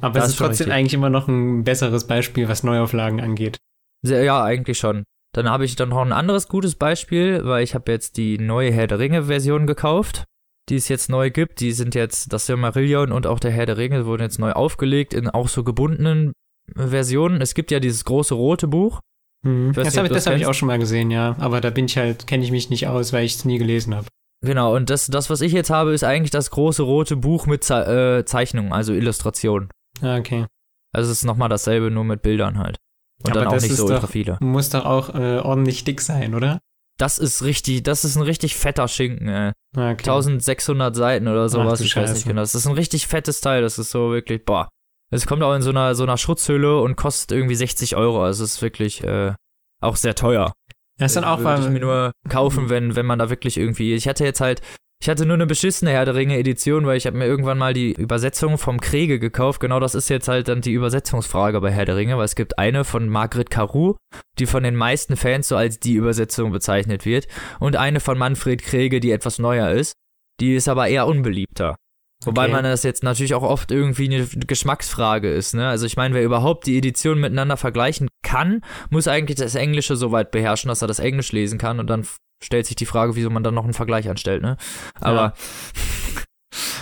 Aber 0.00 0.14
Das 0.20 0.26
es 0.26 0.30
ist 0.32 0.38
trotzdem 0.38 0.64
richtig. 0.66 0.72
eigentlich 0.72 0.94
immer 0.94 1.10
noch 1.10 1.28
ein 1.28 1.64
besseres 1.64 2.06
Beispiel, 2.06 2.48
was 2.48 2.62
Neuauflagen 2.62 3.20
angeht. 3.20 3.58
Sehr, 4.02 4.22
ja, 4.22 4.42
eigentlich 4.44 4.78
schon. 4.78 5.04
Dann 5.34 5.48
habe 5.48 5.64
ich 5.64 5.76
dann 5.76 5.90
noch 5.90 6.00
ein 6.00 6.12
anderes 6.12 6.48
gutes 6.48 6.76
Beispiel, 6.76 7.44
weil 7.44 7.62
ich 7.62 7.74
habe 7.74 7.90
jetzt 7.92 8.16
die 8.16 8.38
neue 8.38 8.72
Herr 8.72 8.86
der 8.86 8.98
Ringe-Version 8.98 9.66
gekauft, 9.66 10.24
die 10.68 10.76
es 10.76 10.88
jetzt 10.88 11.10
neu 11.10 11.30
gibt. 11.30 11.60
Die 11.60 11.72
sind 11.72 11.94
jetzt, 11.94 12.32
das 12.32 12.46
Silmarillion 12.46 13.12
und 13.12 13.26
auch 13.26 13.40
der 13.40 13.50
Herr 13.50 13.66
der 13.66 13.76
Ringe 13.76 14.06
wurden 14.06 14.22
jetzt 14.22 14.38
neu 14.38 14.52
aufgelegt 14.52 15.12
in 15.14 15.28
auch 15.28 15.48
so 15.48 15.64
gebundenen 15.64 16.32
Versionen. 16.74 17.40
Es 17.40 17.54
gibt 17.54 17.70
ja 17.70 17.80
dieses 17.80 18.04
große 18.04 18.34
rote 18.34 18.68
Buch. 18.68 19.00
Mhm. 19.44 19.70
Ich 19.70 19.76
weiß 19.76 19.84
Das 19.86 19.96
habe 19.96 20.08
das 20.08 20.26
hab 20.26 20.36
ich 20.36 20.46
auch 20.46 20.54
schon 20.54 20.68
mal 20.68 20.78
gesehen, 20.78 21.10
ja. 21.10 21.36
Aber 21.38 21.60
da 21.60 21.70
bin 21.70 21.86
ich 21.86 21.96
halt, 21.96 22.26
kenne 22.26 22.44
ich 22.44 22.50
mich 22.50 22.70
nicht 22.70 22.86
aus, 22.86 23.12
weil 23.12 23.24
ich 23.24 23.34
es 23.36 23.44
nie 23.44 23.58
gelesen 23.58 23.94
habe. 23.94 24.06
Genau, 24.40 24.74
und 24.76 24.88
das, 24.90 25.06
das, 25.06 25.30
was 25.30 25.40
ich 25.40 25.52
jetzt 25.52 25.70
habe, 25.70 25.92
ist 25.92 26.04
eigentlich 26.04 26.30
das 26.30 26.50
große 26.50 26.82
rote 26.82 27.16
Buch 27.16 27.46
mit 27.46 27.64
Ze 27.64 28.18
äh, 28.20 28.24
Zeichnungen, 28.24 28.72
also 28.72 28.92
Illustrationen. 28.92 29.68
Ah, 30.00 30.16
okay. 30.18 30.46
Also 30.94 31.10
es 31.10 31.18
ist 31.18 31.24
nochmal 31.24 31.48
dasselbe, 31.48 31.90
nur 31.90 32.04
mit 32.04 32.22
Bildern 32.22 32.58
halt. 32.58 32.76
Und 33.24 33.32
Aber 33.32 33.40
dann 33.40 33.48
auch 33.48 33.52
das 33.54 33.64
nicht 33.64 33.74
so 33.74 33.86
doch- 33.88 33.94
ultra 33.96 34.06
viele. 34.06 34.38
Muss 34.40 34.70
doch 34.70 34.84
auch 34.84 35.12
äh, 35.14 35.38
ordentlich 35.38 35.82
dick 35.84 36.00
sein, 36.00 36.34
oder? 36.36 36.60
Das 36.98 37.18
ist 37.18 37.42
richtig, 37.42 37.82
das 37.84 38.04
ist 38.04 38.16
ein 38.16 38.22
richtig 38.22 38.56
fetter 38.56 38.86
Schinken, 38.88 39.28
ey. 39.28 39.52
Ah, 39.76 39.90
Okay. 39.92 40.08
1600 40.10 40.94
Seiten 40.96 41.28
oder 41.28 41.48
sowas, 41.48 41.80
ich 41.80 41.94
weiß 41.94 42.02
Scheiße. 42.08 42.14
nicht 42.14 42.26
genau. 42.26 42.40
Das 42.40 42.54
ist 42.54 42.66
ein 42.66 42.74
richtig 42.74 43.06
fettes 43.06 43.40
Teil, 43.40 43.62
das 43.62 43.78
ist 43.78 43.90
so 43.90 44.10
wirklich, 44.12 44.44
boah. 44.44 44.68
Es 45.10 45.26
kommt 45.26 45.42
auch 45.42 45.54
in 45.54 45.62
so 45.62 45.70
einer, 45.70 45.94
so 45.94 46.02
einer 46.04 46.16
Schutzhülle 46.16 46.80
und 46.80 46.96
kostet 46.96 47.32
irgendwie 47.36 47.54
60 47.54 47.96
Euro, 47.96 48.22
also 48.24 48.44
es 48.44 48.54
ist 48.54 48.62
wirklich 48.62 49.02
äh, 49.04 49.32
auch 49.80 49.96
sehr 49.96 50.14
teuer. 50.14 50.52
Das 50.98 51.12
ist 51.12 51.16
dann 51.16 51.24
auch 51.24 51.40
Würde 51.40 51.62
ich 51.62 51.68
mir 51.68 51.80
nur 51.80 52.12
kaufen, 52.28 52.68
wenn, 52.68 52.96
wenn 52.96 53.06
man 53.06 53.18
da 53.18 53.30
wirklich 53.30 53.56
irgendwie, 53.56 53.94
ich 53.94 54.08
hatte 54.08 54.24
jetzt 54.24 54.40
halt, 54.40 54.60
ich 55.00 55.08
hatte 55.08 55.26
nur 55.26 55.34
eine 55.34 55.46
beschissene 55.46 55.92
Herr 55.92 56.04
der 56.04 56.16
Ringe 56.16 56.36
Edition, 56.36 56.84
weil 56.84 56.96
ich 56.96 57.06
habe 57.06 57.16
mir 57.16 57.26
irgendwann 57.26 57.56
mal 57.56 57.72
die 57.72 57.92
Übersetzung 57.92 58.58
vom 58.58 58.80
Kriege 58.80 59.20
gekauft. 59.20 59.60
Genau 59.60 59.78
das 59.78 59.94
ist 59.94 60.10
jetzt 60.10 60.26
halt 60.26 60.48
dann 60.48 60.60
die 60.60 60.72
Übersetzungsfrage 60.72 61.60
bei 61.60 61.70
Herr 61.70 61.84
der 61.84 61.96
Ringe, 61.96 62.18
weil 62.18 62.24
es 62.24 62.34
gibt 62.34 62.58
eine 62.58 62.82
von 62.84 63.08
Margret 63.08 63.48
Caroux, 63.48 63.96
die 64.40 64.46
von 64.46 64.64
den 64.64 64.74
meisten 64.74 65.16
Fans 65.16 65.46
so 65.46 65.56
als 65.56 65.78
die 65.78 65.94
Übersetzung 65.94 66.50
bezeichnet 66.50 67.06
wird 67.06 67.28
und 67.60 67.76
eine 67.76 68.00
von 68.00 68.18
Manfred 68.18 68.62
Krege, 68.62 68.98
die 68.98 69.12
etwas 69.12 69.38
neuer 69.38 69.70
ist. 69.70 69.92
Die 70.40 70.56
ist 70.56 70.68
aber 70.68 70.88
eher 70.88 71.06
unbeliebter. 71.06 71.76
Wobei 72.24 72.44
Okay. 72.44 72.52
man 72.52 72.64
das 72.64 72.82
jetzt 72.82 73.02
natürlich 73.04 73.34
auch 73.34 73.44
oft 73.44 73.70
irgendwie 73.70 74.06
eine 74.12 74.26
Geschmacksfrage 74.26 75.30
ist, 75.30 75.54
ne? 75.54 75.68
Also 75.68 75.86
ich 75.86 75.96
meine, 75.96 76.14
wer 76.14 76.24
überhaupt 76.24 76.66
die 76.66 76.76
Editionen 76.76 77.20
miteinander 77.20 77.56
vergleichen 77.56 78.08
kann, 78.22 78.62
muss 78.90 79.06
eigentlich 79.06 79.38
das 79.38 79.54
Englische 79.54 79.94
so 79.96 80.10
weit 80.10 80.32
beherrschen, 80.32 80.68
dass 80.68 80.82
er 80.82 80.88
das 80.88 80.98
Englisch 80.98 81.30
lesen 81.32 81.58
kann 81.58 81.78
und 81.78 81.88
dann 81.88 82.06
stellt 82.42 82.66
sich 82.66 82.76
die 82.76 82.86
Frage, 82.86 83.14
wieso 83.14 83.30
man 83.30 83.42
dann 83.44 83.54
noch 83.54 83.64
einen 83.64 83.72
Vergleich 83.72 84.08
anstellt, 84.08 84.42
ne? 84.42 84.56
Aber 85.00 85.34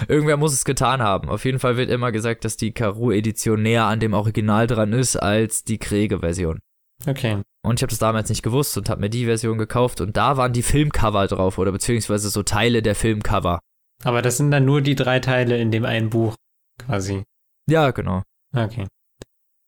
Irgendwer 0.09 0.37
muss 0.37 0.52
es 0.52 0.64
getan 0.64 1.02
haben. 1.02 1.28
Auf 1.28 1.45
jeden 1.45 1.59
Fall 1.59 1.76
wird 1.76 1.90
immer 1.90 2.12
gesagt, 2.12 2.45
dass 2.45 2.57
die 2.57 2.73
Karu-Edition 2.73 3.62
näher 3.62 3.85
an 3.85 4.00
dem 4.00 4.14
Original 4.14 4.66
dran 4.66 4.93
ist 4.93 5.16
als 5.16 5.64
die 5.64 5.78
Kriege-Version. 5.78 6.61
Okay. 7.07 7.43
Und 7.64 7.78
ich 7.78 7.83
habe 7.83 7.90
das 7.90 7.99
damals 7.99 8.28
nicht 8.28 8.43
gewusst 8.43 8.76
und 8.78 8.88
habe 8.88 9.00
mir 9.00 9.11
die 9.11 9.25
Version 9.25 9.59
gekauft 9.59 10.00
und 10.00 10.16
da 10.16 10.37
waren 10.37 10.52
die 10.52 10.62
Filmcover 10.62 11.26
drauf 11.26 11.59
oder 11.59 11.73
beziehungsweise 11.73 12.28
so 12.31 12.43
Teile 12.43 12.81
der 12.81 12.95
Filmcover. 12.95 13.59
Aber 14.06 14.22
das 14.22 14.36
sind 14.36 14.50
dann 14.52 14.64
nur 14.64 14.82
die 14.82 14.94
drei 14.94 15.18
Teile 15.20 15.58
in 15.58 15.70
dem 15.72 15.84
einen 15.84 16.10
Buch, 16.10 16.36
quasi. 16.78 17.25
Ja, 17.68 17.90
genau. 17.90 18.22
Okay. 18.54 18.86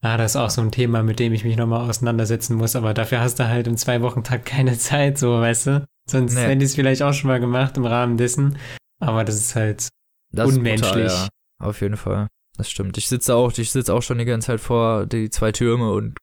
Ah, 0.01 0.17
das 0.17 0.33
ist 0.33 0.37
auch 0.37 0.51
so 0.51 0.61
ein 0.61 0.71
Thema, 0.71 1.03
mit 1.03 1.19
dem 1.19 1.33
ich 1.33 1.43
mich 1.45 1.57
nochmal 1.57 1.89
auseinandersetzen 1.91 2.55
muss, 2.57 2.77
aber 2.77 2.95
dafür 2.95 3.21
hast 3.21 3.41
du 3.41 3.49
halt 3.49 3.67
im 3.67 3.77
Zwei-Wochen-Tag 3.77 4.45
keine 4.45 4.79
Zeit, 4.79 5.19
so, 5.19 5.41
weißt 5.41 5.67
du? 5.67 5.89
Sonst 6.09 6.35
Nee. 6.35 6.43
hätte 6.43 6.59
ich 6.65 6.71
es 6.71 6.75
vielleicht 6.77 7.03
auch 7.03 7.13
schon 7.13 7.29
mal 7.29 7.41
gemacht 7.41 7.77
im 7.77 7.85
Rahmen 7.85 8.17
dessen. 8.17 8.59
Aber 9.01 9.25
das 9.25 9.35
ist 9.37 9.57
halt 9.57 9.89
Das 10.33 10.49
ist 10.51 10.57
unmenschlich. 10.57 10.89
brutal, 10.93 11.07
ja. 11.09 11.29
Auf 11.61 11.81
jeden 11.81 11.97
Fall. 11.97 12.29
Das 12.57 12.71
stimmt. 12.71 12.97
Ich 12.97 13.09
sitze 13.09 13.35
auch, 13.35 13.53
ich 13.59 13.71
sitze 13.73 13.93
auch 13.93 14.03
schon 14.03 14.19
die 14.19 14.25
ganze 14.25 14.47
Zeit 14.47 14.61
vor 14.61 15.07
die 15.07 15.31
zwei 15.31 15.51
Türme 15.53 15.91
und 15.93 16.17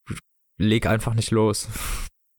leg 0.58 0.86
einfach 0.88 1.14
nicht 1.14 1.32
los. 1.32 1.68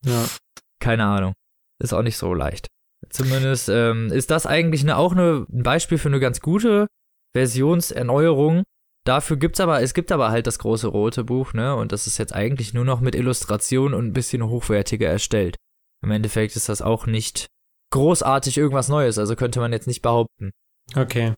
Ja. 0.03 0.25
Keine 0.79 1.05
Ahnung. 1.05 1.33
Ist 1.79 1.93
auch 1.93 2.01
nicht 2.01 2.17
so 2.17 2.33
leicht. 2.33 2.67
Zumindest 3.09 3.69
ähm, 3.69 4.11
ist 4.11 4.31
das 4.31 4.45
eigentlich 4.45 4.81
eine, 4.81 4.97
auch 4.97 5.13
eine, 5.13 5.45
ein 5.51 5.63
Beispiel 5.63 5.97
für 5.97 6.09
eine 6.09 6.19
ganz 6.19 6.41
gute 6.41 6.87
Versionserneuerung. 7.35 8.63
Dafür 9.05 9.37
gibt's 9.37 9.59
aber, 9.59 9.81
es 9.81 9.93
gibt 9.93 10.11
aber 10.11 10.31
halt 10.31 10.47
das 10.47 10.59
große 10.59 10.87
rote 10.87 11.23
Buch, 11.23 11.53
ne? 11.53 11.75
Und 11.75 11.91
das 11.91 12.07
ist 12.07 12.17
jetzt 12.17 12.33
eigentlich 12.33 12.73
nur 12.73 12.83
noch 12.83 12.99
mit 12.99 13.15
Illustration 13.15 13.93
und 13.93 14.05
ein 14.05 14.13
bisschen 14.13 14.43
hochwertiger 14.43 15.07
erstellt. 15.07 15.55
Im 16.03 16.11
Endeffekt 16.11 16.55
ist 16.55 16.69
das 16.69 16.81
auch 16.81 17.05
nicht 17.05 17.47
großartig 17.91 18.57
irgendwas 18.57 18.89
Neues, 18.89 19.17
also 19.17 19.35
könnte 19.35 19.59
man 19.59 19.71
jetzt 19.71 19.87
nicht 19.87 20.01
behaupten. 20.01 20.51
Okay. 20.95 21.33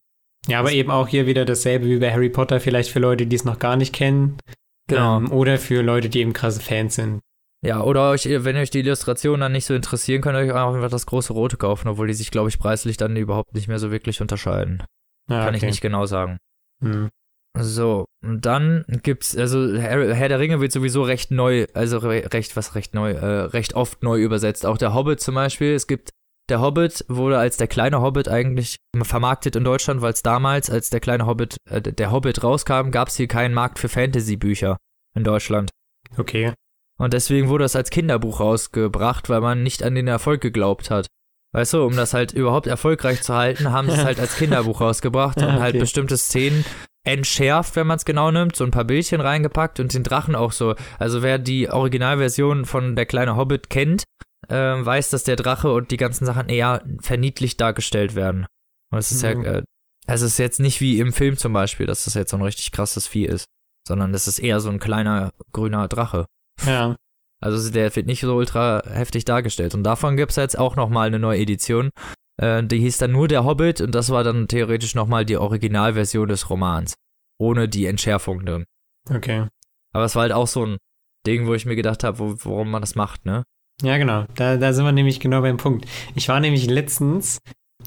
Ja, 0.48 0.60
aber 0.60 0.72
eben 0.72 0.90
auch 0.90 1.08
hier 1.08 1.28
wieder 1.28 1.46
dasselbe 1.46 1.86
wie 1.86 2.00
bei 2.00 2.12
Harry 2.12 2.30
Potter, 2.30 2.60
vielleicht 2.60 2.90
für 2.90 3.00
Leute, 3.00 3.28
die 3.28 3.36
es 3.36 3.46
noch 3.46 3.60
gar 3.60 3.76
nicht 3.76 3.94
kennen. 3.94 4.38
Genau. 4.88 5.18
Ähm, 5.18 5.32
oder 5.32 5.58
für 5.58 5.82
Leute, 5.82 6.10
die 6.10 6.22
eben 6.22 6.34
krasse 6.34 6.62
Fans 6.62 6.96
sind. 6.96 7.20
Ja, 7.62 7.82
oder 7.82 8.12
euch, 8.12 8.26
wenn 8.26 8.56
euch 8.56 8.70
die 8.70 8.80
Illustrationen 8.80 9.42
dann 9.42 9.52
nicht 9.52 9.66
so 9.66 9.74
interessieren, 9.74 10.22
könnt 10.22 10.38
ihr 10.38 10.42
euch 10.42 10.52
auch 10.52 10.74
einfach 10.74 10.90
das 10.90 11.06
große 11.06 11.34
Rote 11.34 11.58
kaufen, 11.58 11.90
obwohl 11.90 12.08
die 12.08 12.14
sich, 12.14 12.32
glaube 12.32 12.50
ich, 12.50 12.58
preislich 12.58 12.96
dann 12.96 13.18
überhaupt 13.18 13.54
nicht 13.54 13.68
mehr 13.68 13.80
so 13.80 13.92
wirklich 13.92 14.22
unterscheiden. 14.22 14.84
Ah, 15.30 15.44
Kann 15.44 15.56
ich 15.56 15.62
okay. 15.62 15.70
nicht 15.70 15.82
genau 15.82 16.06
sagen. 16.06 16.38
Hm. 16.82 17.10
So, 17.58 18.06
und 18.24 18.46
dann 18.46 18.86
gibt's, 19.04 19.36
also 19.36 19.76
Herr, 19.76 20.14
Herr 20.16 20.30
der 20.30 20.40
Ringe 20.40 20.62
wird 20.62 20.72
sowieso 20.72 21.04
recht 21.04 21.32
neu, 21.32 21.66
also 21.74 21.98
re, 21.98 22.30
recht, 22.32 22.56
was 22.56 22.76
recht 22.76 22.94
neu, 22.94 23.12
äh, 23.12 23.42
recht 23.46 23.74
oft 23.74 24.04
neu 24.04 24.22
übersetzt. 24.22 24.66
Auch 24.66 24.78
der 24.78 24.94
Hobbit 24.94 25.20
zum 25.20 25.36
Beispiel. 25.36 25.74
Es 25.74 25.88
gibt, 25.88 26.12
der 26.48 26.62
Hobbit 26.62 27.04
wurde 27.10 27.38
als 27.38 27.58
der 27.58 27.68
kleine 27.68 28.02
Hobbit 28.02 28.30
eigentlich 28.30 28.78
vermarktet 29.02 29.56
in 29.58 29.64
Deutschland, 29.66 30.02
weil 30.02 30.14
es 30.14 30.24
damals, 30.24 30.70
als 30.70 30.90
der 30.90 31.00
kleine 31.02 31.26
Hobbit, 31.26 31.58
äh, 31.70 31.82
der 31.82 32.12
Hobbit 32.12 32.44
rauskam, 32.44 32.92
gab's 32.92 33.18
hier 33.18 33.28
keinen 33.28 33.54
Markt 33.54 33.80
für 33.80 33.90
Fantasy-Bücher 33.90 34.78
in 35.16 35.24
Deutschland. 35.26 35.72
Okay. 36.18 36.54
Und 37.00 37.14
deswegen 37.14 37.48
wurde 37.50 37.64
es 37.64 37.76
als 37.76 37.90
Kinderbuch 37.90 38.40
rausgebracht, 38.40 39.30
weil 39.30 39.42
man 39.42 39.64
nicht 39.64 39.84
an 39.84 39.96
den 39.96 40.08
Erfolg 40.08 40.42
geglaubt 40.42 40.92
hat. 40.92 41.08
Weißt 41.54 41.74
du, 41.74 41.84
um 41.84 41.96
das 41.96 42.14
halt 42.14 42.34
überhaupt 42.34 42.68
erfolgreich 42.68 43.22
zu 43.24 43.34
halten, 43.34 43.72
haben 43.72 43.88
sie 43.90 43.96
es 43.96 44.04
halt 44.04 44.20
als 44.20 44.36
Kinderbuch 44.36 44.82
rausgebracht 44.82 45.38
und 45.42 45.54
halt 45.54 45.70
Okay. 45.76 45.80
bestimmte 45.80 46.18
Szenen 46.18 46.64
entschärft, 47.04 47.76
wenn 47.76 47.88
man 47.88 47.96
es 47.98 48.06
genau 48.06 48.30
nimmt, 48.32 48.56
so 48.56 48.64
ein 48.66 48.72
paar 48.72 48.84
Bildchen 48.84 49.22
reingepackt 49.22 49.80
und 49.80 49.94
den 49.94 50.04
Drachen 50.04 50.36
auch 50.36 50.52
so. 50.52 50.76
Also 51.00 51.24
wer 51.24 51.40
die 51.40 51.70
Originalversion 51.70 52.66
von 52.66 52.96
Der 52.96 53.06
kleine 53.06 53.36
Hobbit 53.36 53.70
kennt, 53.70 54.04
ähm, 54.50 54.86
weiß, 54.86 55.10
dass 55.10 55.24
der 55.24 55.38
Drache 55.38 55.72
und 55.72 55.92
die 55.92 55.98
ganzen 55.98 56.26
Sachen 56.26 56.50
eher 56.50 56.84
verniedlicht 57.00 57.60
dargestellt 57.62 58.14
werden. 58.16 58.46
Und 58.92 59.00
es 59.00 59.12
ist 59.12 59.24
Mhm. 59.24 59.44
ja, 59.46 59.52
äh, 59.54 59.64
also 60.06 60.26
es 60.26 60.34
ist 60.34 60.38
jetzt 60.40 60.60
nicht 60.60 60.82
wie 60.82 61.00
im 61.00 61.14
Film 61.14 61.38
zum 61.38 61.54
Beispiel, 61.54 61.86
dass 61.86 62.06
das 62.06 62.14
jetzt 62.16 62.32
so 62.32 62.38
ein 62.38 62.44
richtig 62.44 62.72
krasses 62.72 63.08
Vieh 63.08 63.26
ist, 63.26 63.46
sondern 63.88 64.12
das 64.12 64.28
ist 64.28 64.40
eher 64.40 64.60
so 64.60 64.70
ein 64.70 64.80
kleiner 64.80 65.32
grüner 65.54 65.88
Drache. 65.88 66.26
Ja. 66.66 66.96
Also 67.42 67.72
der 67.72 67.96
wird 67.96 68.08
nicht 68.08 68.22
so 68.22 68.36
ultra 68.36 68.82
heftig 68.86 69.26
dargestellt. 69.26 69.74
Und 69.74 69.84
davon 69.84 70.18
gibt's 70.18 70.36
jetzt 70.36 70.60
auch 70.60 70.76
nochmal 70.76 71.08
eine 71.08 71.20
neue 71.20 71.40
Edition. 71.40 71.90
Äh, 72.38 72.64
die 72.64 72.80
hieß 72.80 72.98
dann 72.98 73.12
nur 73.12 73.28
Der 73.28 73.46
Hobbit 73.46 73.82
und 73.82 73.96
das 73.96 74.10
war 74.10 74.24
dann 74.24 74.48
theoretisch 74.48 74.96
nochmal 74.96 75.26
die 75.26 75.38
Originalversion 75.38 76.28
des 76.28 76.50
Romans. 76.50 76.96
Ohne 77.40 77.70
die 77.70 77.86
Entschärfung 77.86 78.46
drin. 78.46 78.66
Okay. 79.10 79.48
Aber 79.94 80.04
es 80.04 80.16
war 80.16 80.24
halt 80.24 80.34
auch 80.34 80.48
so 80.48 80.66
ein 80.66 80.78
Ding, 81.26 81.48
wo 81.48 81.54
ich 81.54 81.66
mir 81.66 81.76
gedacht 81.76 82.04
habe, 82.04 82.20
wo, 82.20 82.36
warum 82.44 82.72
man 82.72 82.82
das 82.82 82.96
macht, 82.96 83.26
ne? 83.26 83.44
Ja, 83.82 83.98
genau. 83.98 84.26
Da, 84.36 84.58
da 84.58 84.74
sind 84.74 84.84
wir 84.84 84.92
nämlich 84.92 85.22
genau 85.22 85.42
beim 85.42 85.58
Punkt. 85.58 85.88
Ich 86.16 86.28
war 86.28 86.42
nämlich 86.42 86.68
letztens 86.68 87.40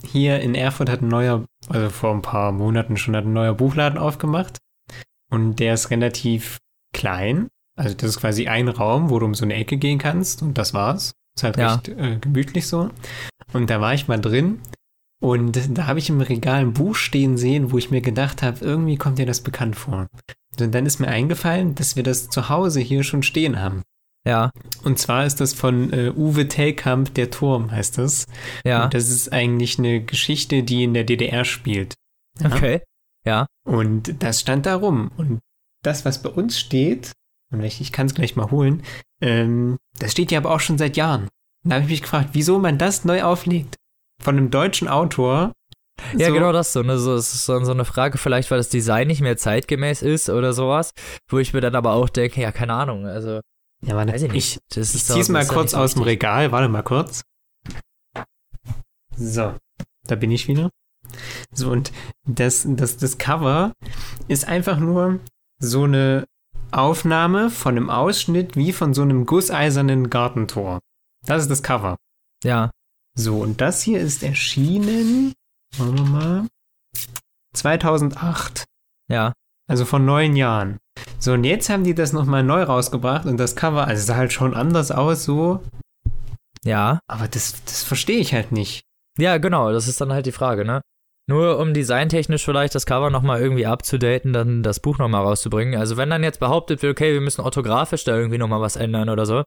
hier 0.06 0.40
in 0.40 0.54
Erfurt 0.54 0.88
hat 0.88 1.02
ein 1.02 1.08
neuer, 1.08 1.44
also 1.68 1.90
vor 1.90 2.14
ein 2.14 2.22
paar 2.22 2.52
Monaten 2.52 2.96
schon 2.96 3.14
hat 3.14 3.24
ein 3.24 3.32
neuer 3.32 3.54
Buchladen 3.54 3.98
aufgemacht. 3.98 4.58
Und 5.30 5.56
der 5.56 5.74
ist 5.74 5.90
relativ 5.90 6.58
klein. 6.92 7.48
Also 7.76 7.94
das 7.94 8.10
ist 8.10 8.20
quasi 8.20 8.48
ein 8.48 8.68
Raum, 8.68 9.10
wo 9.10 9.18
du 9.18 9.26
um 9.26 9.34
so 9.34 9.44
eine 9.44 9.54
Ecke 9.54 9.76
gehen 9.78 9.98
kannst 9.98 10.42
und 10.42 10.58
das 10.58 10.74
war's. 10.74 11.12
Ist 11.36 11.42
halt 11.44 11.56
Ja. 11.56 11.74
recht 11.74 11.88
äh, 11.88 12.18
gemütlich 12.20 12.66
so. 12.68 12.90
Und 13.52 13.70
da 13.70 13.80
war 13.80 13.94
ich 13.94 14.08
mal 14.08 14.20
drin 14.20 14.60
und 15.22 15.58
da 15.78 15.86
habe 15.86 15.98
ich 15.98 16.08
im 16.10 16.20
Regal 16.20 16.60
ein 16.60 16.72
Buch 16.74 16.94
stehen 16.96 17.36
sehen, 17.38 17.70
wo 17.72 17.78
ich 17.78 17.90
mir 17.90 18.00
gedacht 18.02 18.42
habe, 18.42 18.62
irgendwie 18.64 18.96
kommt 18.96 19.18
dir 19.18 19.26
das 19.26 19.40
bekannt 19.40 19.76
vor. 19.76 20.06
Und 20.60 20.74
dann 20.74 20.84
ist 20.84 20.98
mir 21.00 21.08
eingefallen, 21.08 21.74
dass 21.74 21.96
wir 21.96 22.02
das 22.02 22.28
zu 22.28 22.48
Hause 22.50 22.80
hier 22.80 23.02
schon 23.04 23.22
stehen 23.22 23.58
haben. 23.60 23.82
Ja, 24.24 24.50
Und 24.84 24.98
zwar 25.00 25.26
ist 25.26 25.40
das 25.40 25.52
von 25.54 25.92
äh, 25.92 26.12
Uwe 26.14 26.46
Tellkamp, 26.46 27.12
Der 27.14 27.30
Turm 27.30 27.70
heißt 27.72 27.98
das. 27.98 28.26
ja, 28.64 28.84
Und 28.84 28.94
das 28.94 29.08
ist 29.08 29.32
eigentlich 29.32 29.78
eine 29.78 30.00
Geschichte, 30.04 30.62
die 30.62 30.84
in 30.84 30.94
der 30.94 31.04
DDR 31.04 31.44
spielt. 31.44 31.94
Ja? 32.40 32.46
okay. 32.54 32.82
Ja, 33.26 33.46
Und 33.66 34.22
das 34.22 34.40
stand 34.40 34.66
da 34.66 34.76
rum. 34.76 35.10
Und 35.16 35.40
das, 35.82 36.04
was 36.04 36.22
bei 36.22 36.28
uns 36.30 36.58
steht, 36.58 37.12
ich, 37.60 37.80
ich 37.80 37.92
kann 37.92 38.06
es 38.06 38.14
gleich 38.14 38.34
mal 38.36 38.50
holen, 38.50 38.82
ähm, 39.20 39.76
das 39.98 40.12
steht 40.12 40.30
ja 40.32 40.38
aber 40.38 40.50
auch 40.50 40.60
schon 40.60 40.78
seit 40.78 40.96
Jahren. 40.96 41.28
Da 41.64 41.74
habe 41.76 41.84
ich 41.84 41.90
mich 41.90 42.02
gefragt, 42.02 42.30
wieso 42.32 42.58
man 42.58 42.78
das 42.78 43.04
neu 43.04 43.22
auflegt. 43.22 43.76
Von 44.20 44.36
einem 44.36 44.50
deutschen 44.50 44.88
Autor. 44.88 45.52
ja 46.16 46.28
So- 46.28 46.34
genau 46.34 46.52
das 46.52 46.72
so. 46.72 46.82
Ne? 46.82 46.98
so. 46.98 47.14
Es 47.14 47.34
ist 47.34 47.44
so, 47.44 47.62
so 47.64 47.70
eine 47.72 47.84
Frage, 47.84 48.18
vielleicht 48.18 48.50
weil 48.50 48.58
das 48.58 48.68
Design 48.68 49.06
nicht 49.06 49.20
mehr 49.20 49.36
zeitgemäß 49.36 50.02
ist 50.02 50.28
oder 50.30 50.52
sowas. 50.52 50.92
Wo 51.28 51.38
ich 51.38 51.52
mir 51.52 51.60
dann 51.60 51.74
aber 51.76 51.92
auch 51.92 52.08
denke, 52.08 52.40
ja, 52.40 52.50
keine 52.52 52.74
Ahnung. 52.74 53.06
Also, 53.06 53.40
Ja, 53.84 53.94
warte, 53.96 54.12
weiß 54.12 54.22
ich 54.22 54.32
nicht. 54.32 54.58
Das 54.74 54.90
Ich 54.90 54.94
ist 54.96 55.10
doch- 55.10 55.14
zieh's 55.14 55.28
mal 55.28 55.40
das 55.40 55.48
kurz 55.48 55.74
aus 55.74 55.94
dem. 55.94 56.02
Regal. 56.02 56.50
Warte 56.52 56.68
mal 56.68 56.82
kurz. 56.82 57.22
So, 59.16 59.54
da 60.06 60.14
bin 60.16 60.30
ich 60.30 60.48
wieder. 60.48 60.70
So, 61.52 61.70
und 61.70 61.92
das, 62.26 62.64
das, 62.66 62.96
das 62.96 63.18
Cover 63.18 63.72
ist 64.28 64.46
einfach 64.48 64.78
nur 64.78 65.20
so 65.58 65.84
eine 65.84 66.24
Aufnahme 66.72 67.50
von 67.50 67.76
einem 67.76 67.90
Ausschnitt 67.90 68.56
wie 68.56 68.72
von 68.72 68.94
so 68.94 69.02
einem 69.02 69.26
gusseisernen 69.26 70.10
Gartentor. 70.10 70.80
Das 71.26 71.42
ist 71.42 71.50
das 71.50 71.62
Cover. 71.62 71.96
Ja, 72.44 72.70
So, 73.16 73.40
und 73.40 73.60
das 73.60 73.82
hier 73.82 74.00
ist 74.00 74.22
erschienen, 74.22 75.32
wollen 75.76 75.96
wir 75.98 76.04
mal, 76.04 76.46
2008. 77.54 78.64
ja. 79.08 79.32
Also 79.68 79.84
vor 79.84 80.00
neun 80.00 80.34
Jahren. 80.34 80.78
So, 81.20 81.32
und 81.34 81.44
jetzt 81.44 81.70
haben 81.70 81.84
die 81.84 81.94
das 81.94 82.12
nochmal 82.12 82.42
neu 82.42 82.64
rausgebracht 82.64 83.26
und 83.26 83.36
das 83.38 83.54
Cover, 83.54 83.86
also 83.86 84.04
sah 84.04 84.16
halt 84.16 84.32
schon 84.32 84.54
anders 84.54 84.90
aus, 84.90 85.24
so. 85.24 85.62
Ja, 86.64 86.98
Aber 87.06 87.28
das, 87.28 87.62
das 87.64 87.82
verstehe 87.84 88.18
ich 88.18 88.34
halt 88.34 88.50
nicht. 88.52 88.82
Ja, 89.18 89.38
genau, 89.38 89.70
das 89.72 89.86
ist 89.88 90.00
dann 90.00 90.12
halt 90.12 90.26
die 90.26 90.32
Frage, 90.32 90.64
ne? 90.64 90.82
Nur 91.28 91.58
um 91.58 91.72
designtechnisch 91.72 92.44
vielleicht 92.44 92.74
das 92.74 92.84
Cover 92.86 93.10
nochmal 93.10 93.40
irgendwie 93.40 93.66
abzudaten, 93.66 94.32
dann 94.32 94.62
das 94.62 94.80
Buch 94.80 94.98
nochmal 94.98 95.22
rauszubringen. 95.22 95.78
Also 95.78 95.96
wenn 95.96 96.10
dann 96.10 96.24
jetzt 96.24 96.40
behauptet 96.40 96.82
wird, 96.82 96.92
okay, 96.92 97.12
wir 97.12 97.20
müssen 97.20 97.42
orthografisch 97.42 98.04
da 98.04 98.16
irgendwie 98.16 98.38
nochmal 98.38 98.60
was 98.60 98.76
ändern 98.76 99.08
oder 99.08 99.24
so. 99.24 99.44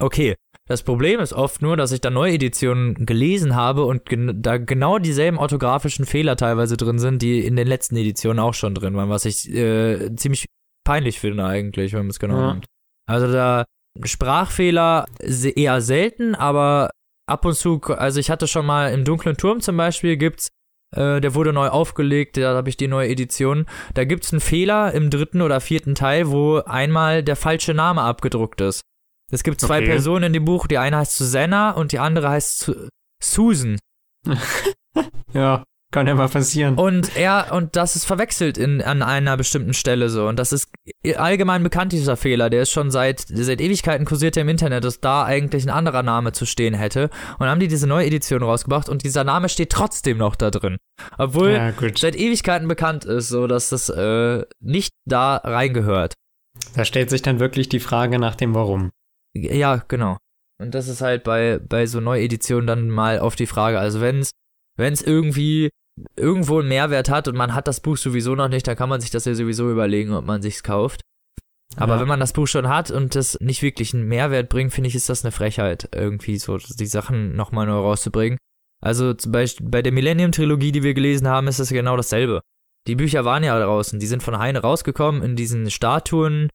Okay, 0.00 0.34
das 0.68 0.82
Problem 0.82 1.20
ist 1.20 1.32
oft 1.32 1.62
nur, 1.62 1.76
dass 1.76 1.92
ich 1.92 2.00
da 2.00 2.10
neue 2.10 2.34
Editionen 2.34 2.94
gelesen 3.06 3.54
habe 3.54 3.84
und 3.84 4.06
gen 4.06 4.40
da 4.40 4.56
genau 4.56 4.98
dieselben 4.98 5.38
orthografischen 5.38 6.06
Fehler 6.06 6.36
teilweise 6.36 6.76
drin 6.76 6.98
sind, 6.98 7.22
die 7.22 7.44
in 7.44 7.56
den 7.56 7.66
letzten 7.66 7.96
Editionen 7.96 8.38
auch 8.38 8.54
schon 8.54 8.74
drin 8.74 8.96
waren, 8.96 9.10
was 9.10 9.24
ich 9.24 9.52
äh, 9.52 10.14
ziemlich 10.16 10.46
peinlich 10.86 11.20
finde 11.20 11.44
eigentlich, 11.44 11.92
wenn 11.92 12.00
man 12.00 12.10
es 12.10 12.18
genau 12.18 12.38
Ja. 12.38 12.52
nimmt. 12.52 12.66
Also 13.06 13.30
da 13.32 13.64
Sprachfehler 14.04 15.06
eher 15.20 15.80
selten, 15.80 16.34
aber 16.34 16.90
ab 17.26 17.44
und 17.44 17.54
zu, 17.54 17.80
also 17.82 18.20
ich 18.20 18.30
hatte 18.30 18.48
schon 18.48 18.66
mal 18.66 18.92
im 18.92 19.04
dunklen 19.04 19.36
Turm 19.36 19.60
zum 19.60 19.76
Beispiel 19.76 20.16
gibt's, 20.16 20.48
äh, 20.94 21.20
der 21.20 21.34
wurde 21.34 21.52
neu 21.52 21.68
aufgelegt, 21.68 22.36
da 22.36 22.54
habe 22.54 22.68
ich 22.68 22.76
die 22.76 22.88
neue 22.88 23.08
Edition. 23.08 23.66
Da 23.94 24.04
gibt's 24.04 24.32
einen 24.32 24.40
Fehler 24.40 24.92
im 24.92 25.10
dritten 25.10 25.42
oder 25.42 25.60
vierten 25.60 25.94
Teil, 25.94 26.30
wo 26.30 26.58
einmal 26.58 27.22
der 27.22 27.36
falsche 27.36 27.74
Name 27.74 28.02
abgedruckt 28.02 28.60
ist. 28.60 28.80
Es 29.30 29.42
gibt 29.42 29.60
zwei 29.60 29.78
Okay. 29.78 29.86
Personen 29.86 30.24
in 30.26 30.32
dem 30.34 30.44
Buch, 30.44 30.66
die 30.66 30.78
eine 30.78 30.98
heißt 30.98 31.16
Susanna 31.16 31.70
und 31.72 31.92
die 31.92 31.98
andere 31.98 32.28
heißt 32.28 32.58
Su 32.60 32.74
Susan. 33.22 33.78
Ja, 35.32 35.64
Kann 35.94 36.08
ja 36.08 36.16
mal 36.16 36.28
passieren. 36.28 36.74
Und 36.74 37.16
er, 37.16 37.52
und 37.52 37.76
das 37.76 37.94
ist 37.94 38.04
verwechselt 38.04 38.58
in, 38.58 38.82
an 38.82 39.00
einer 39.00 39.36
bestimmten 39.36 39.74
Stelle 39.74 40.08
so. 40.08 40.26
Und 40.26 40.40
das 40.40 40.52
ist 40.52 40.68
allgemein 41.16 41.62
bekannt, 41.62 41.92
dieser 41.92 42.16
Fehler. 42.16 42.50
Der 42.50 42.62
ist 42.62 42.72
schon 42.72 42.90
seit, 42.90 43.20
seit 43.28 43.60
Ewigkeiten 43.60 44.04
kursiert 44.04 44.36
im 44.36 44.48
Internet, 44.48 44.82
dass 44.82 44.98
da 44.98 45.22
eigentlich 45.22 45.62
ein 45.64 45.70
anderer 45.70 46.02
Name 46.02 46.32
zu 46.32 46.46
stehen 46.46 46.74
hätte. 46.74 47.10
Und 47.34 47.42
dann 47.42 47.50
haben 47.50 47.60
die 47.60 47.68
diese 47.68 47.86
neue 47.86 48.06
Edition 48.06 48.42
rausgebracht 48.42 48.88
und 48.88 49.04
dieser 49.04 49.22
Name 49.22 49.48
steht 49.48 49.70
trotzdem 49.70 50.18
noch 50.18 50.34
da 50.34 50.50
drin. 50.50 50.78
Obwohl 51.16 51.52
ja, 51.52 51.72
seit 51.94 52.16
Ewigkeiten 52.16 52.66
bekannt 52.66 53.04
ist, 53.04 53.28
so 53.28 53.46
dass 53.46 53.68
das 53.68 53.88
äh, 53.88 54.42
nicht 54.58 54.94
da 55.04 55.36
reingehört. 55.36 56.14
Da 56.74 56.84
stellt 56.84 57.08
sich 57.08 57.22
dann 57.22 57.38
wirklich 57.38 57.68
die 57.68 57.78
Frage 57.78 58.18
nach 58.18 58.34
dem 58.34 58.52
Warum. 58.56 58.90
Ja, 59.32 59.84
genau. 59.86 60.16
Und 60.60 60.74
das 60.74 60.88
ist 60.88 61.02
halt 61.02 61.22
bei, 61.22 61.60
bei 61.60 61.86
so 61.86 62.00
Neueditionen 62.00 62.66
dann 62.66 62.90
mal 62.90 63.20
auf 63.20 63.36
die 63.36 63.46
Frage. 63.46 63.78
Also 63.78 64.00
wenn 64.00 64.18
es 64.18 64.32
wenn 64.76 64.92
es 64.92 65.02
irgendwie 65.02 65.70
irgendwo 66.16 66.58
einen 66.60 66.68
Mehrwert 66.68 67.08
hat 67.08 67.28
und 67.28 67.36
man 67.36 67.54
hat 67.54 67.68
das 67.68 67.80
Buch 67.80 67.96
sowieso 67.96 68.34
noch 68.34 68.48
nicht, 68.48 68.66
dann 68.66 68.76
kann 68.76 68.88
man 68.88 69.00
sich 69.00 69.10
das 69.10 69.24
ja 69.26 69.34
sowieso 69.34 69.70
überlegen, 69.70 70.12
ob 70.12 70.24
man 70.24 70.42
sich's 70.42 70.62
kauft. 70.62 71.00
Aber 71.76 71.94
Ja. 71.94 72.00
wenn 72.00 72.08
man 72.08 72.20
das 72.20 72.32
Buch 72.32 72.46
schon 72.46 72.68
hat 72.68 72.90
und 72.90 73.14
das 73.14 73.38
nicht 73.40 73.62
wirklich 73.62 73.94
einen 73.94 74.06
Mehrwert 74.06 74.48
bringt, 74.48 74.72
finde 74.72 74.88
ich, 74.88 74.94
ist 74.94 75.08
das 75.08 75.24
eine 75.24 75.32
Frechheit, 75.32 75.88
irgendwie 75.94 76.38
so 76.38 76.58
die 76.58 76.86
Sachen 76.86 77.34
nochmal 77.36 77.66
neu 77.66 77.78
rauszubringen. 77.78 78.38
Also 78.82 79.14
zum 79.14 79.32
Beispiel 79.32 79.68
bei 79.68 79.82
der 79.82 79.92
Millennium-Trilogie, 79.92 80.72
die 80.72 80.82
wir 80.82 80.94
gelesen 80.94 81.26
haben, 81.28 81.48
ist 81.48 81.58
das 81.58 81.70
genau 81.70 81.96
dasselbe. 81.96 82.40
Die 82.86 82.96
Bücher 82.96 83.24
waren 83.24 83.42
ja 83.42 83.58
draußen, 83.58 83.98
die 83.98 84.06
sind 84.06 84.22
von 84.22 84.38
Heine 84.38 84.60
rausgekommen 84.60 85.22
in 85.22 85.36
diesen 85.36 85.70
Statuen, 85.70 86.50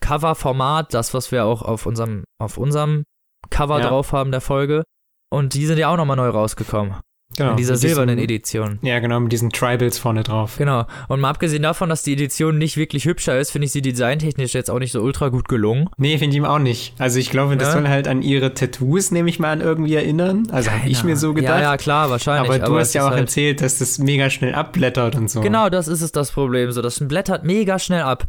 Cover-Format, 0.00 0.94
das, 0.94 1.14
was 1.14 1.32
wir 1.32 1.44
auch 1.44 1.62
auf 1.62 1.86
unserem, 1.86 2.24
auf 2.38 2.58
unserem 2.58 3.04
Cover 3.50 3.80
Ja. 3.80 3.88
drauf 3.88 4.12
haben 4.12 4.30
der 4.30 4.40
Folge. 4.40 4.84
Und 5.30 5.54
die 5.54 5.66
sind 5.66 5.78
ja 5.78 5.88
auch 5.88 5.96
nochmal 5.96 6.16
neu 6.16 6.28
rausgekommen. 6.28 6.94
Genau. 7.36 7.50
in 7.50 7.56
dieser 7.56 7.76
silbernen 7.76 8.18
Edition. 8.18 8.78
Ja, 8.82 8.98
genau, 9.00 9.20
mit 9.20 9.32
diesen 9.32 9.50
Tribals 9.50 9.98
vorne 9.98 10.22
drauf. 10.22 10.54
Genau. 10.58 10.86
Und 11.08 11.20
mal 11.20 11.28
abgesehen 11.30 11.62
davon, 11.62 11.88
dass 11.88 12.02
die 12.02 12.12
Edition 12.14 12.56
nicht 12.56 12.76
wirklich 12.76 13.04
hübscher 13.04 13.38
ist, 13.38 13.50
finde 13.50 13.66
ich 13.66 13.72
sie 13.72 13.82
designtechnisch 13.82 14.54
jetzt 14.54 14.70
auch 14.70 14.78
nicht 14.78 14.92
so 14.92 15.02
ultra 15.02 15.28
gut 15.28 15.48
gelungen. 15.48 15.90
Nee, 15.98 16.16
finde 16.18 16.34
ich 16.34 16.38
ihm 16.38 16.44
auch 16.46 16.58
nicht. 16.60 16.94
Also 16.98 17.18
ich 17.18 17.28
glaube, 17.30 17.56
das 17.56 17.68
Ja. 17.68 17.74
soll 17.74 17.88
halt 17.88 18.08
an 18.08 18.22
ihre 18.22 18.54
Tattoos, 18.54 19.10
nehme 19.10 19.28
ich 19.28 19.38
mal 19.38 19.50
an, 19.50 19.60
irgendwie 19.60 19.94
erinnern. 19.96 20.48
Also 20.50 20.70
habe 20.70 20.88
ich 20.88 21.04
mir 21.04 21.16
so 21.16 21.34
gedacht. 21.34 21.56
Ja, 21.56 21.72
ja, 21.72 21.76
klar, 21.76 22.08
wahrscheinlich. 22.10 22.48
aber 22.50 22.58
du 22.60 22.76
es 22.76 22.88
hast 22.88 22.94
ja 22.94 23.06
auch 23.06 23.10
halt, 23.10 23.20
erzählt, 23.20 23.60
dass 23.60 23.78
das 23.78 23.98
mega 23.98 24.30
schnell 24.30 24.54
abblättert 24.54 25.16
und 25.16 25.28
so. 25.28 25.40
Genau, 25.40 25.68
das 25.68 25.88
ist 25.88 26.00
es 26.02 26.12
das 26.12 26.30
Problem. 26.30 26.70
So, 26.72 26.80
das 26.80 27.00
blättert 27.06 27.44
mega 27.44 27.78
schnell 27.78 28.02
ab. 28.02 28.26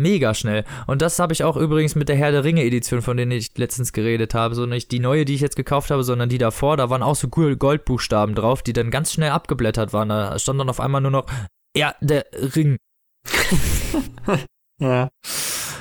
Mega 0.00 0.32
schnell. 0.32 0.64
Und 0.86 1.02
das 1.02 1.18
habe 1.18 1.34
ich 1.34 1.44
auch 1.44 1.58
übrigens 1.58 1.94
mit 1.94 2.08
der 2.08 2.16
Herr 2.16 2.32
der 2.32 2.42
Ringe 2.42 2.64
Edition, 2.64 3.02
von 3.02 3.18
denen 3.18 3.32
ich 3.32 3.56
letztens 3.58 3.92
geredet 3.92 4.32
habe. 4.32 4.54
So 4.54 4.64
nicht 4.64 4.90
die 4.92 4.98
neue, 4.98 5.26
die 5.26 5.34
ich 5.34 5.42
jetzt 5.42 5.56
gekauft 5.56 5.90
habe, 5.90 6.04
sondern 6.04 6.30
die 6.30 6.38
davor. 6.38 6.78
Da 6.78 6.88
waren 6.88 7.02
auch 7.02 7.16
so 7.16 7.28
cool 7.36 7.56
Goldbuchstaben 7.56 8.34
drauf, 8.34 8.62
die 8.62 8.72
dann 8.72 8.90
ganz 8.90 9.12
schnell 9.12 9.30
abgeblättert 9.30 9.92
waren. 9.92 10.08
Da 10.08 10.38
stand 10.38 10.58
dann 10.58 10.70
auf 10.70 10.80
einmal 10.80 11.02
nur 11.02 11.10
noch, 11.10 11.26
ja, 11.76 11.94
der 12.00 12.24
Ring. 12.56 12.78
Ja. 14.82 15.10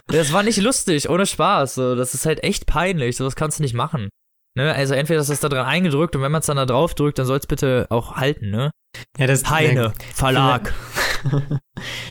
Das 0.07 0.33
war 0.33 0.43
nicht 0.43 0.57
lustig, 0.57 1.09
ohne 1.09 1.25
Spaß. 1.25 1.75
So, 1.75 1.95
das 1.95 2.13
ist 2.13 2.25
halt 2.25 2.43
echt 2.43 2.65
peinlich. 2.65 3.15
So, 3.15 3.23
das 3.23 3.37
kannst 3.37 3.59
du 3.59 3.63
nicht 3.63 3.73
machen. 3.73 4.09
Ne? 4.57 4.75
Also 4.75 4.93
entweder 4.93 5.21
ist 5.21 5.29
das 5.29 5.39
da 5.39 5.47
dran 5.47 5.65
eingedrückt 5.65 6.17
und 6.17 6.21
wenn 6.21 6.33
man 6.33 6.41
es 6.41 6.47
dann 6.47 6.57
da 6.57 6.65
drauf 6.65 6.95
drückt, 6.95 7.17
dann 7.17 7.25
soll 7.25 7.37
es 7.37 7.47
bitte 7.47 7.87
auch 7.89 8.17
halten, 8.17 8.49
ne? 8.49 8.71
ja, 9.17 9.27
das 9.27 9.49
Heine, 9.49 9.93
Verlag. 10.13 10.73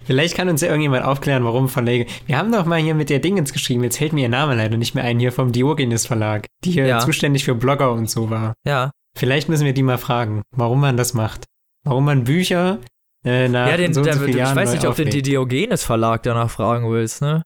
Vielleicht 0.04 0.36
kann 0.36 0.48
uns 0.48 0.60
ja 0.60 0.68
irgendjemand 0.68 1.04
aufklären, 1.04 1.44
warum 1.44 1.68
Verlage. 1.68 2.06
Wir 2.26 2.38
haben 2.38 2.50
doch 2.52 2.64
mal 2.66 2.80
hier 2.80 2.94
mit 2.94 3.10
der 3.10 3.18
Dingens 3.18 3.52
geschrieben, 3.52 3.84
jetzt 3.84 3.98
fällt 3.98 4.12
mir 4.12 4.22
ihr 4.22 4.28
Name 4.28 4.54
leider 4.54 4.76
nicht 4.76 4.94
mehr 4.94 5.04
ein, 5.04 5.18
hier 5.18 5.32
vom 5.32 5.52
Diogenes 5.52 6.06
Verlag, 6.06 6.46
die 6.64 6.70
hier 6.72 6.86
Ja. 6.86 6.98
zuständig 7.00 7.44
für 7.44 7.54
Blogger 7.54 7.92
und 7.92 8.08
so 8.10 8.30
war. 8.30 8.54
Ja. 8.66 8.90
Vielleicht 9.16 9.48
müssen 9.48 9.64
wir 9.64 9.72
die 9.72 9.82
mal 9.82 9.98
fragen, 9.98 10.42
warum 10.54 10.80
man 10.80 10.96
das 10.96 11.14
macht. 11.14 11.44
Warum 11.84 12.04
man 12.04 12.24
Bücher 12.24 12.78
äh, 13.24 13.48
nach 13.48 13.68
Ja, 13.68 13.76
den, 13.76 13.92
so 13.94 14.02
der, 14.02 14.14
so 14.14 14.20
vielen 14.20 14.30
ich 14.30 14.36
Jahren 14.36 14.56
weiß 14.56 14.72
nicht, 14.72 14.86
ob 14.86 14.96
du 14.96 15.04
den. 15.04 15.22
Diogenes 15.22 15.82
Verlag 15.84 16.22
danach 16.22 16.50
fragen 16.50 16.90
willst, 16.90 17.22
ne? 17.22 17.42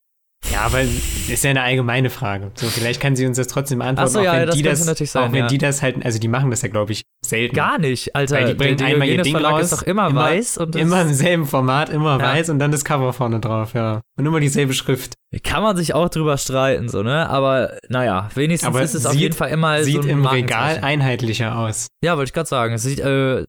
Ja, 0.50 0.62
aber 0.62 0.80
ist 0.82 1.44
ja 1.44 1.50
eine 1.50 1.62
allgemeine 1.62 2.10
Frage. 2.10 2.50
So, 2.54 2.66
vielleicht 2.66 3.00
kann 3.00 3.14
sie 3.16 3.26
uns 3.26 3.36
das 3.36 3.46
trotzdem 3.46 3.78
beantworten, 3.78 4.10
so, 4.10 4.18
auch 4.20 4.24
ja, 4.24 4.34
wenn 4.34 4.46
das 4.46 4.56
die 4.56 4.62
das, 4.62 4.84
sein, 4.84 5.28
auch 5.28 5.32
wenn 5.32 5.38
ja. 5.40 5.46
die 5.46 5.58
das 5.58 5.82
halt, 5.82 6.04
also 6.04 6.18
die 6.18 6.28
machen 6.28 6.50
das 6.50 6.62
ja, 6.62 6.68
glaube 6.68 6.92
ich, 6.92 7.02
selten. 7.24 7.54
Gar 7.54 7.78
nicht, 7.78 8.14
Alter. 8.16 8.34
Weil 8.36 8.46
die 8.48 8.54
bringen 8.54 8.76
der 8.78 8.86
einmal 8.88 9.08
ihr 9.08 9.22
Ding 9.22 9.32
Verlag 9.32 9.52
raus, 9.52 9.62
ist 9.64 9.72
doch 9.72 9.82
immer, 9.82 10.08
immer- 10.08 10.20
weiß 10.22 10.58
und 10.58 10.74
Immer 10.76 11.02
im 11.02 11.14
selben 11.14 11.46
Format, 11.46 11.88
immer 11.90 12.18
Ja. 12.18 12.24
weiß 12.26 12.50
und 12.50 12.58
dann 12.58 12.72
das 12.72 12.84
Cover 12.84 13.12
vorne 13.12 13.38
drauf, 13.40 13.74
ja. 13.74 14.00
Und 14.18 14.26
immer 14.26 14.40
dieselbe 14.40 14.74
Schrift. 14.74 15.14
kann 15.44 15.62
man 15.62 15.76
sich 15.76 15.94
auch 15.94 16.08
drüber 16.08 16.36
streiten, 16.36 16.88
so, 16.88 17.02
ne? 17.02 17.28
Aber 17.30 17.78
naja, 17.88 18.28
wenigstens 18.34 18.68
Aber 18.68 18.82
ist 18.82 18.94
es 18.94 19.06
auf 19.06 19.12
sieht- 19.12 19.20
jeden 19.20 19.34
Fall 19.34 19.50
immer 19.50 19.82
Sieht 19.82 20.02
so 20.02 20.08
im 20.08 20.26
Regal 20.26 20.78
einheitlicher 20.82 21.56
aus. 21.58 21.86
Ja, 22.04 22.16
wollte 22.16 22.30
ich 22.30 22.34
gerade 22.34 22.48
sagen. 22.48 22.74
Es 22.74 22.82
sieht, 22.82 23.00
äh, 23.00 23.44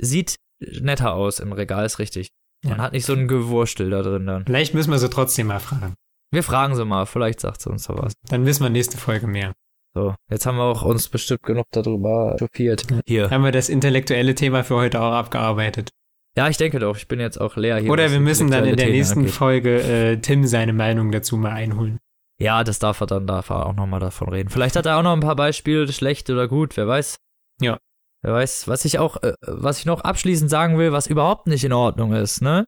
sieht 0.00 0.36
netter 0.80 1.14
aus 1.14 1.40
im 1.40 1.52
Regal, 1.52 1.84
ist 1.86 1.98
richtig. 1.98 2.28
Man 2.64 2.78
Ja. 2.78 2.82
hat 2.84 2.92
nicht 2.92 3.06
so 3.06 3.12
ein 3.12 3.28
Gewurstel 3.28 3.90
da 3.90 4.02
drin 4.02 4.26
dann. 4.26 4.44
Vielleicht 4.46 4.74
müssen 4.74 4.90
wir 4.90 4.98
sie 4.98 5.08
trotzdem 5.10 5.46
mal 5.48 5.60
fragen. 5.60 5.94
Wir 6.32 6.42
fragen 6.42 6.74
sie 6.74 6.84
mal, 6.84 7.06
vielleicht 7.06 7.40
sagt 7.40 7.62
sie 7.62 7.70
uns 7.70 7.86
da 7.86 7.94
was. 7.96 8.12
Dann 8.28 8.44
wissen 8.44 8.62
wir 8.64 8.70
nächste 8.70 8.98
Folge 8.98 9.26
mehr. 9.26 9.52
So, 9.98 10.14
jetzt 10.30 10.46
haben 10.46 10.58
wir 10.58 10.62
auch 10.62 10.82
uns 10.82 11.08
bestimmt 11.08 11.42
genug 11.42 11.66
darüber 11.72 12.36
chauffiert. 12.38 12.86
Hier. 13.04 13.30
Haben 13.30 13.42
wir 13.42 13.50
das 13.50 13.68
intellektuelle 13.68 14.36
Thema 14.36 14.62
für 14.62 14.76
heute 14.76 15.00
auch 15.00 15.10
abgearbeitet. 15.10 15.90
Ja, 16.36 16.48
ich 16.48 16.56
denke 16.56 16.78
doch. 16.78 16.96
Ich 16.96 17.08
bin 17.08 17.18
jetzt 17.18 17.40
auch 17.40 17.56
leer 17.56 17.78
hier. 17.78 17.90
Oder 17.90 18.12
wir 18.12 18.20
müssen 18.20 18.48
dann 18.48 18.60
in 18.60 18.76
der 18.76 18.86
intellektuelle 18.86 18.96
nächsten 18.96 19.18
angeht. 19.18 19.34
Folge 19.34 19.82
äh, 19.82 20.16
Tim 20.18 20.46
seine 20.46 20.72
Meinung 20.72 21.10
dazu 21.10 21.36
mal 21.36 21.50
einholen. 21.50 21.98
Ja, 22.40 22.62
das 22.62 22.78
darf 22.78 23.00
er 23.00 23.08
dann, 23.08 23.26
darf 23.26 23.50
er 23.50 23.66
auch 23.66 23.74
nochmal 23.74 23.98
davon 23.98 24.28
reden. 24.28 24.50
Vielleicht 24.50 24.76
hat 24.76 24.86
er 24.86 24.98
auch 24.98 25.02
noch 25.02 25.14
ein 25.14 25.20
paar 25.20 25.34
Beispiele, 25.34 25.92
schlecht 25.92 26.30
oder 26.30 26.46
gut, 26.46 26.76
wer 26.76 26.86
weiß. 26.86 27.16
Ja. 27.60 27.78
Wer 28.22 28.34
weiß, 28.34 28.68
was 28.68 28.84
ich 28.84 29.00
auch, 29.00 29.20
äh, 29.24 29.32
was 29.40 29.80
ich 29.80 29.86
noch 29.86 30.02
abschließend 30.02 30.48
sagen 30.48 30.78
will, 30.78 30.92
was 30.92 31.08
überhaupt 31.08 31.48
nicht 31.48 31.64
in 31.64 31.72
Ordnung 31.72 32.12
ist, 32.12 32.40
ne? 32.40 32.66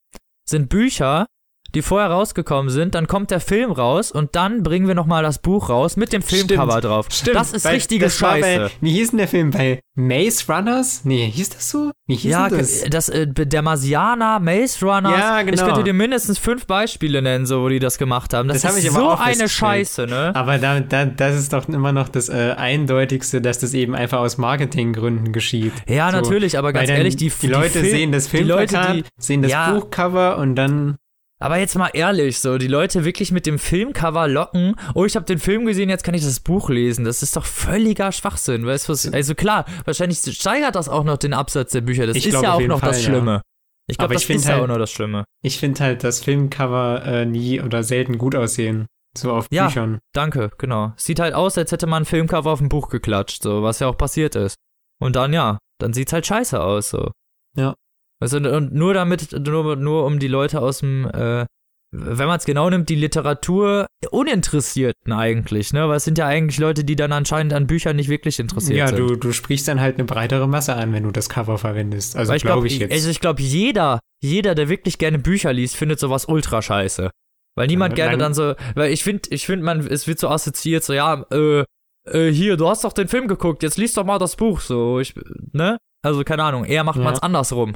Sind 0.49 0.69
Bücher, 0.69 1.27
die 1.75 1.83
vorher 1.83 2.11
rausgekommen 2.11 2.71
sind, 2.71 2.95
dann 2.95 3.07
kommt 3.07 3.31
der 3.31 3.41
Film 3.41 3.71
raus 3.73 4.11
und 4.13 4.35
dann 4.37 4.63
bringen 4.63 4.87
wir 4.89 4.95
nochmal 4.95 5.23
das 5.23 5.39
Buch 5.39 5.69
raus 5.69 5.97
mit 5.97 6.13
dem 6.13 6.23
Filmcover 6.23 6.71
Stimmt. 6.73 6.85
drauf. 6.85 7.07
Stimmt. 7.11 7.37
Das 7.37 7.53
ist 7.53 7.67
richtige 7.67 8.07
das 8.07 8.19
Scheiße. 8.19 8.41
Bei, 8.41 8.71
wie 8.81 8.93
hieß 8.93 9.11
denn 9.11 9.19
der 9.19 9.29
Film? 9.29 9.51
Bei 9.51 9.81
Maze 9.95 10.45
Runners? 10.53 11.03
Nee, 11.05 11.31
hieß 11.31 11.51
das 11.51 11.69
so? 11.71 11.91
Wie 12.07 12.15
hieß 12.17 12.31
ja, 12.31 12.49
das? 12.49 12.85
das, 12.89 13.09
äh, 13.09 13.27
der 13.29 13.63
Marsianer, 13.63 14.41
Maze 14.41 14.85
Runners. 14.85 15.13
Ja, 15.19 15.43
genau. 15.43 15.55
Ich 15.55 15.61
könnte 15.67 15.85
dir 15.85 15.93
mindestens 15.93 16.39
fünf 16.39 16.67
Beispiele 16.67 17.21
nennen, 17.23 17.47
so, 17.47 17.63
wo 17.63 17.69
die 17.69 17.79
das 17.79 17.99
gemacht 17.99 18.33
haben. 18.35 18.49
Das, 18.49 18.63
Das 18.63 18.73
hab 18.73 18.79
ist 18.79 18.89
aber 18.95 19.17
so 19.17 19.23
eine. 19.23 19.49
Scheiße, 19.49 20.07
ne? 20.07 20.33
Aber 20.35 20.59
da, 20.59 20.81
da, 20.81 21.05
das 21.05 21.37
ist 21.37 21.53
doch 21.53 21.69
immer 21.69 21.93
noch 21.93 22.09
das 22.09 22.29
äh, 22.29 22.55
Eindeutigste, 22.57 23.41
dass 23.41 23.59
das 23.59 23.75
eben 23.75 23.95
einfach 23.95 24.19
aus 24.21 24.39
Marketinggründen 24.39 25.33
geschieht. 25.33 25.73
Ja, 25.89 26.11
So, 26.11 26.17
natürlich, 26.17 26.57
aber 26.59 26.73
ganz 26.73 26.89
dann 26.89 26.97
ehrlich, 26.99 27.17
die, 27.17 27.31
die 27.31 27.47
Leute 27.47 27.81
Fil- 27.81 27.91
sehen 27.91 28.13
das 28.13 28.29
die 28.29 28.39
die, 28.45 29.05
sehen 29.19 29.43
das 29.43 29.51
Ja. 29.51 29.73
Buchcover 29.73 30.39
und 30.39 30.55
dann 30.57 30.97
aber 31.41 31.59
jetzt 31.59 31.75
mal 31.77 31.91
ehrlich, 31.95 32.39
so 32.39 32.59
die 32.59 32.69
Leute 32.69 33.05
wirklich 33.05 33.33
mit 33.33 33.47
dem 33.47 33.59
Filmcover 33.59 34.29
locken. 34.29 34.77
Oh, 34.95 35.05
ich 35.05 35.17
habe 35.17 35.27
den 35.27 35.39
Film 35.39 35.65
gesehen, 35.67 35.89
jetzt 35.89 36.05
kann 36.05 36.15
ich 36.15 36.23
das 36.23 36.39
Buch 36.41 36.69
lesen. 36.71 37.05
Das 37.05 37.23
ist 37.23 37.35
doch 37.37 37.45
völliger 37.47 38.13
Schwachsinn, 38.13 38.65
weißt 38.67 38.89
du 38.89 38.93
was? 38.93 39.13
Also 39.13 39.35
klar, 39.35 39.65
wahrscheinlich 39.85 40.19
steigert 40.21 40.75
das 40.77 40.89
auch 40.89 41.03
noch 41.05 41.17
den 41.17 41.33
Absatz 41.33 41.73
der 41.73 41.81
Bücher. 41.81 42.07
Das 42.07 42.17
Ich 42.17 42.27
ist 42.27 42.31
glaub 42.31 42.43
ja 42.45 42.53
auch 42.53 42.61
noch 42.61 42.81
das 42.81 42.91
Fall, 42.91 42.99
ja. 42.99 43.05
Schlimme. 43.05 43.43
Ich 43.89 43.99
glaube, 43.99 44.15
das 44.15 44.23
ich 44.23 44.31
ist 44.31 44.45
ja 44.45 44.53
halt- 44.53 44.63
auch 44.63 44.69
noch 44.69 44.79
das 44.79 44.93
Schlimme. 44.93 45.25
Ich 45.43 45.59
finde 45.59 45.81
halt, 45.83 46.05
dass 46.05 46.21
Filmcover 46.23 47.03
äh, 47.05 47.27
nie 47.27 47.61
oder 47.61 47.83
selten 47.83 48.19
gut 48.19 48.37
aussehen. 48.37 48.87
So 49.19 49.33
auf 49.33 49.47
Ja. 49.51 49.67
Büchern. 49.67 49.99
Danke, 50.15 50.53
genau. 50.59 50.93
Sieht 50.97 51.19
halt 51.19 51.35
aus, 51.35 51.59
als 51.59 51.73
hätte 51.73 51.89
man 51.89 52.03
ein 52.05 52.07
Filmcover 52.07 52.51
auf 52.53 52.61
ein 52.61 52.69
Buch 52.69 52.89
geklatscht, 52.91 53.43
so, 53.43 53.65
was 53.65 53.81
ja 53.81 53.89
auch 53.89 53.99
passiert 53.99 54.37
ist. 54.37 54.55
Und 55.01 55.17
dann 55.17 55.33
ja, 55.33 55.59
dann 55.81 55.93
sieht's 55.93 56.13
halt 56.13 56.27
scheiße 56.27 56.61
aus, 56.63 56.91
so. 56.91 57.11
Ja. 57.57 57.75
Also, 58.21 58.37
und 58.37 58.73
nur 58.75 58.95
damit, 58.95 59.33
nur, 59.33 59.77
nur 59.77 60.05
um 60.05 60.19
die 60.19 60.29
Leute 60.29 60.61
aus 60.61 60.81
dem, 60.81 61.07
äh, 61.07 61.47
wenn 61.93 62.29
man 62.29 62.37
es 62.37 62.45
genau 62.45 62.71
nimmt, 62.71 62.89
die 62.89 62.95
Literatur 62.95 63.87
Uninteressierten 64.11 65.13
eigentlich, 65.13 65.73
ne? 65.73 65.89
Weil 65.89 65.97
es 65.97 66.05
sind 66.05 66.19
ja 66.19 66.27
eigentlich 66.27 66.59
Leute, 66.59 66.85
die 66.85 66.95
dann 66.97 67.13
anscheinend 67.13 67.53
an 67.53 67.67
Büchern 67.67 67.97
nicht 67.97 68.09
wirklich 68.09 68.39
interessiert 68.39 68.79
Ja, 68.79 68.87
sind. 68.89 68.99
du, 68.99 69.17
du 69.17 69.33
sprichst 69.33 69.67
dann 69.67 69.81
halt 69.81 69.97
eine 69.97 70.05
breitere 70.05 70.47
Masse 70.47 70.75
an, 70.75 70.93
wenn 70.93 71.03
du 71.03 71.11
das 71.11 71.29
Cover 71.29 71.59
verwendest. 71.59 72.17
Also 72.17 72.33
glaube 72.33 72.43
glaube, 72.43 72.67
ich 72.69 72.79
jetzt. 72.79 72.93
also 72.93 73.11
ich 73.11 73.21
glaube, 73.21 73.43
jeder, 73.43 74.01
jeder, 74.23 74.55
der 74.55 74.69
wirklich 74.69 74.99
gerne 74.99 75.19
Bücher 75.19 75.53
liest, 75.53 75.77
findet 75.77 75.99
sowas 75.99 76.27
ultra 76.27 76.63
scheiße. 76.63 77.11
Weil 77.57 77.67
niemand 77.67 77.99
Ja, 77.99 78.05
gerne 78.07 78.19
dann 78.19 78.35
so, 78.35 78.55
weil 78.77 78.93
ich 78.93 79.03
finde, 79.03 79.29
ich 79.31 79.47
finde, 79.47 79.65
man, 79.65 79.81
es 79.87 80.07
wird 80.07 80.21
so 80.21 80.29
assoziiert, 80.29 80.85
so, 80.85 80.93
ja, 80.93 81.25
äh, 81.33 81.65
äh, 82.09 82.31
hier, 82.33 82.57
du 82.57 82.69
hast 82.69 82.85
doch 82.85 82.93
den 82.93 83.09
Film 83.09 83.27
geguckt, 83.27 83.63
jetzt 83.63 83.77
liest 83.79 83.97
doch 83.97 84.05
mal 84.05 84.19
das 84.19 84.37
Buch, 84.37 84.61
so, 84.61 85.01
ich, 85.01 85.15
ne? 85.53 85.77
Also, 86.03 86.23
keine 86.23 86.45
Ahnung, 86.45 86.65
eher 86.65 86.85
macht 86.85 86.99
Ja. 86.99 87.05
man 87.05 87.15
es 87.15 87.21
andersrum. 87.21 87.75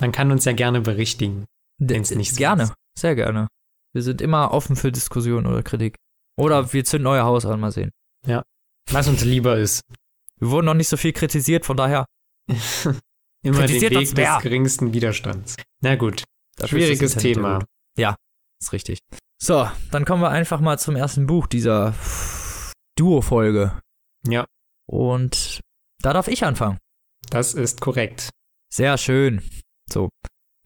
Man 0.00 0.12
kann 0.12 0.30
uns 0.32 0.44
ja 0.44 0.52
gerne 0.52 0.80
berichtigen. 0.80 1.44
Wenn's 1.78 2.10
nicht 2.10 2.30
so 2.32 2.36
Gerne, 2.36 2.64
ist. 2.64 2.72
sehr 2.98 3.14
gerne. 3.14 3.48
Wir 3.92 4.02
sind 4.02 4.20
immer 4.20 4.52
offen 4.52 4.76
für 4.76 4.90
Diskussion 4.92 5.46
oder 5.46 5.62
Kritik. 5.62 5.96
Oder 6.36 6.72
wir 6.72 6.84
zünden 6.84 7.06
euer 7.06 7.24
Haus 7.24 7.46
an, 7.46 7.60
mal 7.60 7.70
sehen. 7.72 7.90
Was 8.90 9.08
uns 9.08 9.24
lieber 9.24 9.56
ist. 9.56 9.80
Wir 10.38 10.50
wurden 10.50 10.66
noch 10.66 10.74
nicht 10.74 10.88
so 10.88 10.96
viel 10.98 11.12
kritisiert, 11.12 11.64
von 11.64 11.76
daher. 11.76 12.04
Immer 12.48 13.60
den 13.60 13.66
Kritisiert 13.66 13.92
Weg 13.92 13.98
uns 13.98 14.08
des 14.10 14.16
wer? 14.18 14.38
geringsten 14.42 14.92
Widerstands. 14.92 15.56
Na 15.80 15.96
gut, 15.96 16.24
das 16.56 16.68
schwieriges 16.70 17.14
Thema. 17.16 17.60
gut. 17.60 18.14
Ist 18.60 18.72
richtig. 18.72 18.98
So, 19.42 19.68
dann 19.90 20.04
kommen 20.04 20.22
wir 20.22 20.30
einfach 20.30 20.60
mal 20.60 20.78
zum 20.78 20.96
ersten 20.96 21.26
Buch 21.26 21.46
dieser 21.46 21.94
Duo-Folge. 22.96 23.80
Ja, 24.26 24.44
Und 24.86 25.60
da 26.02 26.12
darf 26.12 26.28
ich 26.28 26.44
anfangen. 26.44 26.78
das 27.30 27.54
ist 27.54 27.80
korrekt. 27.80 28.30
Sehr 28.72 28.96
schön. 28.98 29.42
So. 29.94 30.10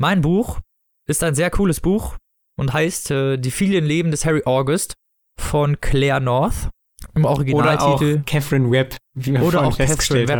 Mein 0.01 0.23
Buch 0.23 0.59
ist 1.07 1.23
ein 1.23 1.35
sehr 1.35 1.51
cooles 1.51 1.81
Buch 1.81 2.17
und 2.59 2.73
heißt 2.73 3.11
äh, 3.11 3.37
Die 3.37 3.51
vielen 3.51 3.85
Leben 3.85 4.11
des 4.11 4.25
Harry 4.25 4.43
August 4.47 4.95
von 5.38 5.81
Claire 5.81 6.21
North. 6.21 6.71
Im 7.14 7.25
Originaltitel. 7.25 7.85
Oder 8.14 8.21
auch 8.21 8.27
Catherine 8.27 8.71
Webb, 8.71 8.97
wie 9.14 9.33
wir 9.35 9.43
Oder 9.43 9.61
auch 9.61 9.71
Catherine 9.71 9.87
festgestellt 9.88 10.29
Webb. 10.29 10.37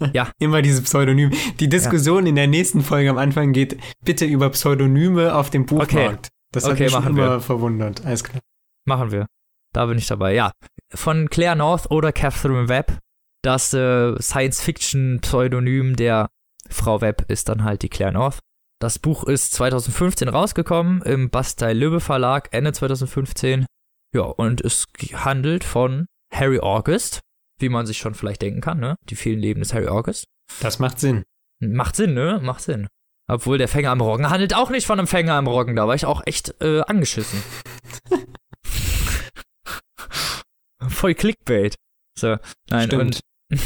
haben. 0.00 0.12
Ja. 0.14 0.32
Immer 0.40 0.62
diese 0.62 0.82
Pseudonym. 0.82 1.30
Die 1.60 1.68
Diskussion 1.68 2.26
in 2.26 2.34
der 2.34 2.48
nächsten 2.48 2.80
Folge 2.82 3.10
am 3.10 3.18
Anfang 3.18 3.52
geht 3.52 3.78
bitte 4.04 4.24
über 4.24 4.50
Pseudonyme 4.50 5.34
auf 5.34 5.50
dem 5.50 5.64
Buchmarkt. 5.66 6.28
Das 6.52 6.64
hat 6.64 6.72
Okay, 6.72 6.84
mich 6.84 6.94
immer 6.94 7.16
wir. 7.16 7.40
verwundert. 7.40 8.04
Alles 8.04 8.24
klar. 8.24 8.40
Machen 8.86 9.12
wir. 9.12 9.26
Da 9.72 9.86
bin 9.86 9.96
ich 9.98 10.06
dabei, 10.06 10.34
ja. 10.34 10.52
Von 10.92 11.30
Claire 11.30 11.56
North 11.56 11.90
oder 11.90 12.12
Catherine 12.12 12.68
Webb. 12.68 12.98
Das 13.42 13.72
äh, 13.74 14.20
Science-Fiction-Pseudonym 14.20 15.96
der 15.96 16.28
Frau 16.72 17.00
Webb 17.00 17.24
ist 17.28 17.48
dann 17.48 17.64
halt 17.64 17.82
die 17.82 17.88
Claire 17.88 18.12
North. 18.12 18.38
Das 18.80 18.98
Buch 18.98 19.24
ist 19.24 19.52
2015 19.52 20.28
rausgekommen 20.28 21.02
im 21.02 21.30
Bastei 21.30 21.72
Lübbe 21.72 22.00
Verlag, 22.00 22.48
Ende 22.52 22.72
2015. 22.72 23.66
Ja, 24.14 24.22
und 24.22 24.60
es 24.60 24.86
handelt 25.12 25.64
von 25.64 26.06
Harry 26.32 26.58
August, 26.60 27.20
wie 27.60 27.68
man 27.68 27.86
sich 27.86 27.98
schon 27.98 28.14
vielleicht 28.14 28.42
denken 28.42 28.60
kann, 28.60 28.80
ne? 28.80 28.96
Die 29.08 29.14
vielen 29.14 29.38
Leben 29.38 29.60
des 29.60 29.72
Harry 29.72 29.86
August. 29.88 30.24
Das 30.60 30.78
macht 30.78 30.98
Sinn. 30.98 31.22
Macht 31.60 31.96
Sinn, 31.96 32.14
ne? 32.14 32.40
Macht 32.42 32.62
Sinn. 32.62 32.88
Obwohl 33.28 33.56
der 33.56 33.68
Fänger 33.68 33.90
am 33.90 34.00
Roggen 34.00 34.28
handelt 34.28 34.54
auch 34.54 34.70
nicht 34.70 34.86
von 34.86 34.98
einem 34.98 35.06
Fänger 35.06 35.34
am 35.34 35.46
Roggen. 35.46 35.76
Da 35.76 35.86
war 35.86 35.94
ich 35.94 36.04
auch 36.06 36.26
echt 36.26 36.60
äh, 36.60 36.80
angeschissen. 36.80 37.42
Voll 40.88 41.14
Clickbait. 41.14 41.76
So, 42.18 42.36
nein, 42.68 42.88
Stimmt. 42.88 43.22
und 43.50 43.58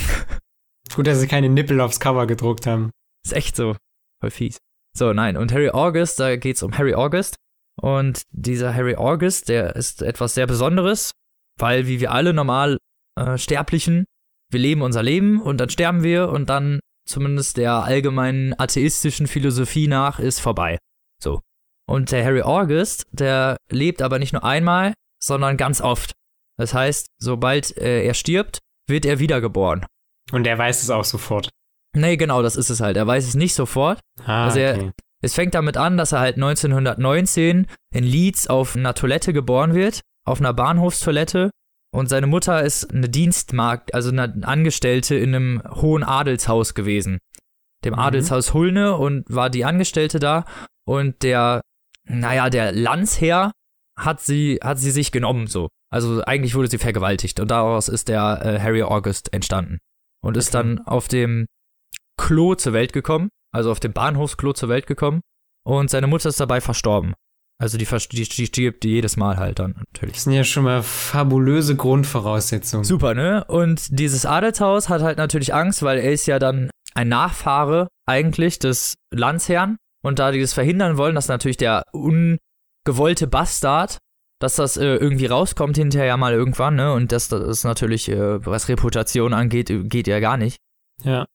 Gut, 0.94 1.06
dass 1.06 1.20
sie 1.20 1.26
keine 1.26 1.48
Nippel 1.48 1.80
aufs 1.80 2.00
Cover 2.00 2.26
gedruckt 2.26 2.66
haben. 2.66 2.90
Ist 3.26 3.32
echt 3.32 3.56
so. 3.56 3.76
Voll 4.20 4.30
fies. 4.30 4.58
So, 4.96 5.12
nein, 5.12 5.36
und 5.36 5.52
Harry 5.52 5.70
August, 5.70 6.20
da 6.20 6.36
geht's 6.36 6.62
um 6.62 6.76
Harry 6.76 6.94
August. 6.94 7.36
Und 7.80 8.22
dieser 8.30 8.74
Harry 8.74 8.96
August, 8.96 9.48
der 9.48 9.76
ist 9.76 10.00
etwas 10.00 10.34
sehr 10.34 10.46
Besonderes, 10.46 11.12
weil 11.58 11.86
wie 11.86 12.00
wir 12.00 12.12
alle 12.12 12.32
normal 12.32 12.78
äh, 13.18 13.36
Sterblichen, 13.36 14.06
wir 14.50 14.60
leben 14.60 14.80
unser 14.80 15.02
Leben 15.02 15.42
und 15.42 15.58
dann 15.58 15.68
sterben 15.68 16.02
wir 16.02 16.30
und 16.30 16.48
dann 16.48 16.80
zumindest 17.06 17.56
der 17.56 17.72
allgemeinen 17.84 18.58
atheistischen 18.58 19.26
Philosophie 19.26 19.88
nach 19.88 20.18
ist 20.18 20.40
vorbei. 20.40 20.78
So. 21.22 21.40
Und 21.88 22.10
der 22.12 22.24
Harry 22.24 22.42
August, 22.42 23.06
der 23.12 23.56
lebt 23.70 24.02
aber 24.02 24.18
nicht 24.18 24.32
nur 24.32 24.44
einmal, 24.44 24.94
sondern 25.22 25.56
ganz 25.56 25.80
oft. 25.80 26.12
Das 26.58 26.72
heißt, 26.72 27.08
sobald 27.18 27.76
äh, 27.76 28.04
er 28.04 28.14
stirbt, 28.14 28.58
wird 28.88 29.04
er 29.04 29.18
wiedergeboren. 29.18 29.84
Und 30.32 30.46
er 30.46 30.56
weiß 30.56 30.82
es 30.82 30.90
auch 30.90 31.04
sofort. 31.04 31.50
Nee, 31.96 32.16
genau, 32.16 32.42
das 32.42 32.56
ist 32.56 32.70
es 32.70 32.80
halt. 32.80 32.96
Er 32.96 33.06
weiß 33.06 33.26
es 33.26 33.35
nicht 33.35 33.54
sofort. 33.54 34.00
Ah, 34.24 34.44
Also 34.44 34.59
er- 34.61 34.76
okay. 34.76 34.90
Es 35.22 35.35
fängt 35.35 35.54
damit 35.54 35.76
an, 35.78 35.96
dass 35.96 36.12
er 36.12 36.20
halt 36.20 36.37
1919 36.37 37.66
in 37.92 38.04
Leeds 38.04 38.48
auf 38.48 38.76
einer 38.76 38.94
Toilette 38.94 39.32
geboren 39.32 39.74
wird, 39.74 40.00
auf 40.26 40.40
einer 40.40 40.52
Bahnhofstoilette. 40.52 41.50
Und 41.92 42.09
seine 42.09 42.26
Mutter 42.26 42.62
ist 42.62 42.92
eine 42.92 43.09
Dienstmagd, 43.09 43.94
also 43.94 44.11
eine 44.11 44.35
Angestellte 44.42 45.14
in 45.16 45.35
einem 45.35 45.62
hohen 45.70 46.04
Adelshaus 46.04 46.74
gewesen. 46.74 47.18
Dem 47.85 47.94
Mhm. 47.94 47.98
Adelshaus 48.00 48.52
Hulne 48.52 48.96
und 48.96 49.24
war 49.28 49.48
die 49.48 49.64
Angestellte 49.64 50.18
da. 50.18 50.44
Und 50.87 51.22
der, 51.22 51.62
naja, 52.04 52.50
der 52.50 52.72
Landsherr 52.72 53.52
hat 53.98 54.20
sie, 54.20 54.59
hat 54.62 54.78
sie 54.78 54.90
sich 54.90 55.12
genommen, 55.12 55.46
so. 55.46 55.68
Also 55.90 56.22
eigentlich 56.24 56.54
wurde 56.54 56.68
sie 56.68 56.78
vergewaltigt 56.78 57.40
und 57.40 57.50
daraus 57.50 57.88
ist 57.88 58.09
der 58.09 58.42
äh, 58.44 58.61
Harry 58.61 58.82
August 58.82 59.32
entstanden. 59.32 59.78
Und 60.22 60.37
ist 60.37 60.54
Okay. 60.54 60.64
dann 60.74 60.87
auf 60.87 61.09
dem 61.09 61.46
Klo 62.26 62.56
zur 62.56 62.72
Welt 62.72 62.92
gekommen, 62.92 63.28
also 63.54 63.70
auf 63.70 63.78
dem 63.78 63.92
Bahnhofsklo 63.92 64.52
zur 64.52 64.68
Welt 64.68 64.88
gekommen. 64.88 65.20
Und 65.64 65.90
seine 65.90 66.08
Mutter 66.08 66.28
ist 66.28 66.40
dabei 66.40 66.60
verstorben. 66.60 67.14
Also 67.58 67.78
die, 67.78 67.86
die, 67.86 68.24
die 68.24 68.46
stirbt 68.46 68.84
jedes 68.84 69.16
Mal 69.16 69.36
halt 69.36 69.60
dann 69.60 69.76
natürlich. 69.78 70.16
Das 70.16 70.24
sind 70.24 70.32
ja 70.32 70.42
schon 70.42 70.64
mal 70.64 70.82
fabulöse 70.82 71.76
Grundvoraussetzungen. 71.76 72.84
Super, 72.84 73.14
ne? 73.14 73.44
Und 73.44 73.98
dieses 73.98 74.26
Adelshaus 74.26 74.88
hat 74.88 75.02
halt 75.02 75.18
natürlich 75.18 75.54
Angst, 75.54 75.84
weil 75.84 75.98
er 75.98 76.12
ist 76.12 76.26
ja 76.26 76.40
dann 76.40 76.68
ein 76.94 77.08
Nachfahre 77.08 77.86
eigentlich 78.06 78.58
des 78.58 78.94
Landsherrn. 79.14 79.76
Und 80.02 80.18
da 80.18 80.32
die 80.32 80.40
das 80.40 80.52
verhindern 80.52 80.96
wollen, 80.96 81.14
dass 81.14 81.28
natürlich 81.28 81.56
der 81.56 81.84
ungewollte 81.92 83.28
Bastard, 83.28 83.98
dass 84.40 84.56
das 84.56 84.76
äh, 84.76 84.96
irgendwie 84.96 85.26
rauskommt 85.26 85.76
hinterher 85.76 86.16
mal 86.16 86.34
irgendwann, 86.34 86.74
ne? 86.74 86.92
Und 86.92 87.12
das, 87.12 87.28
das 87.28 87.42
ist 87.48 87.64
natürlich, 87.64 88.08
äh, 88.08 88.44
was 88.44 88.68
Reputation 88.68 89.32
angeht, 89.32 89.70
äh, 89.70 89.84
geht 89.84 90.08
ja 90.08 90.18
gar 90.18 90.36
nicht. 90.36 90.58
Ja. 91.02 91.26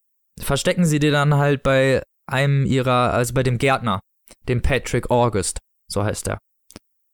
Verstecken 0.43 0.85
sie 0.85 0.99
dir 0.99 1.11
dann 1.11 1.35
halt 1.35 1.63
bei 1.63 2.01
einem 2.29 2.65
ihrer, 2.65 3.13
also 3.13 3.33
bei 3.33 3.43
dem 3.43 3.57
Gärtner, 3.57 3.99
dem 4.47 4.61
Patrick 4.61 5.09
August, 5.11 5.59
so 5.91 6.03
heißt 6.03 6.27
er. 6.29 6.37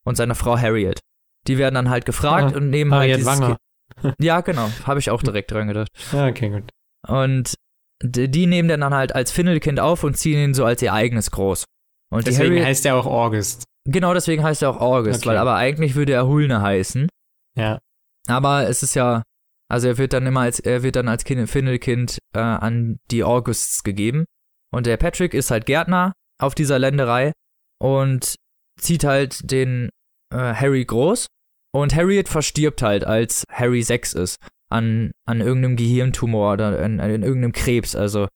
Und 0.06 0.16
seiner 0.16 0.36
Frau 0.36 0.58
Harriet. 0.58 1.00
Die 1.48 1.58
werden 1.58 1.76
dann 1.76 1.90
halt 1.90 2.06
gefragt 2.06 2.54
Ah, 2.54 2.58
und 2.58 2.70
nehmen 2.70 2.92
halt 2.94 3.02
Harriet 3.12 3.18
dieses 3.18 3.28
Wanger. 3.40 3.58
ja, 4.20 4.42
genau. 4.42 4.70
Habe 4.86 5.00
ich 5.00 5.10
auch 5.10 5.22
direkt 5.24 5.52
dran 5.52 5.68
gedacht. 5.68 5.90
Ja, 6.12 6.28
okay, 6.28 6.50
gut. 6.50 6.70
Und 7.08 7.56
die 8.04 8.46
nehmen 8.46 8.68
den 8.70 8.82
dann 8.82 8.94
halt 8.94 9.16
als 9.16 9.32
Findelkind 9.32 9.80
auf 9.80 10.04
und 10.04 10.18
ziehen 10.18 10.38
ihn 10.40 10.54
so 10.54 10.66
als 10.66 10.82
ihr 10.82 10.94
eigenes 10.94 11.32
groß. 11.32 11.64
Und 12.12 12.28
Deswegen 12.28 12.52
Harriet, 12.52 12.66
heißt 12.66 12.86
er 12.86 12.96
auch 12.96 13.06
August. 13.06 13.64
genau 13.90 14.14
deswegen 14.14 14.44
heißt 14.44 14.62
er 14.62 14.70
auch 14.70 14.80
August, 14.80 15.22
Okay. 15.22 15.30
weil 15.30 15.38
aber 15.38 15.56
eigentlich 15.56 15.96
würde 15.96 16.14
er 16.14 16.28
Hulne 16.28 16.62
heißen. 16.62 17.10
Ja. 17.58 17.80
Aber 18.28 18.68
es 18.70 18.84
ist 18.84 18.94
ja, 18.94 19.24
also 19.70 19.88
er 19.88 19.98
wird 19.98 20.14
dann 20.14 20.26
immer 20.26 20.42
als, 20.42 20.60
er 20.60 20.84
wird 20.84 20.96
dann 20.96 21.08
als 21.08 21.24
kind, 21.24 21.50
Findelkind 21.50 22.20
äh, 22.34 22.40
an 22.40 23.00
die 23.12 23.24
Augusts 23.24 23.84
gegeben. 23.84 24.26
Und 24.74 24.86
der 24.86 24.98
Patrick 24.98 25.34
ist 25.34 25.52
halt 25.52 25.66
Gärtner 25.66 26.14
auf 26.40 26.56
dieser 26.56 26.80
Länderei 26.80 27.34
und 27.80 28.36
zieht 28.80 29.04
halt 29.04 29.50
den 29.52 29.90
äh, 30.34 30.54
Harry 30.54 30.86
groß. 30.86 31.28
Und 31.74 31.96
Harriet 31.96 32.30
verstirbt 32.30 32.82
halt, 32.82 33.04
als 33.04 33.44
Harry 33.52 33.84
6 33.84 34.14
ist, 34.14 34.38
an, 34.70 35.12
an 35.26 35.42
irgendeinem 35.42 35.76
Gehirntumor 35.76 36.54
oder 36.54 36.80
an, 36.80 37.00
an 37.00 37.24
irgendeinem 37.24 37.52
Krebs. 37.52 37.96
Also 37.96 38.28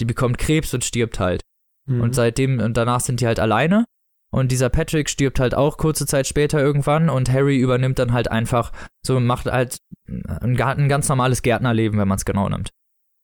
die 0.00 0.04
bekommt 0.04 0.38
Krebs 0.38 0.74
und 0.74 0.84
stirbt 0.84 1.20
halt. 1.20 1.42
Mhm. 1.86 2.00
Und 2.00 2.14
seitdem, 2.14 2.60
und 2.60 2.76
danach 2.76 3.00
sind 3.00 3.20
die 3.20 3.26
halt 3.26 3.40
alleine. 3.40 3.84
Und 4.32 4.52
dieser 4.52 4.68
Patrick 4.68 5.10
stirbt 5.10 5.40
halt 5.40 5.54
auch 5.54 5.76
kurze 5.76 6.06
Zeit 6.06 6.26
später 6.26 6.60
irgendwann 6.60 7.10
und 7.10 7.30
Harry 7.32 7.58
übernimmt 7.58 7.98
dann 7.98 8.12
halt 8.12 8.30
einfach, 8.30 8.72
so 9.04 9.18
macht 9.18 9.46
halt 9.46 9.78
ein, 10.08 10.60
ein 10.60 10.88
ganz 10.88 11.08
normales 11.08 11.42
Gärtnerleben, 11.42 11.98
wenn 11.98 12.06
man 12.08 12.16
es 12.16 12.24
genau 12.24 12.48
nimmt. 12.48 12.70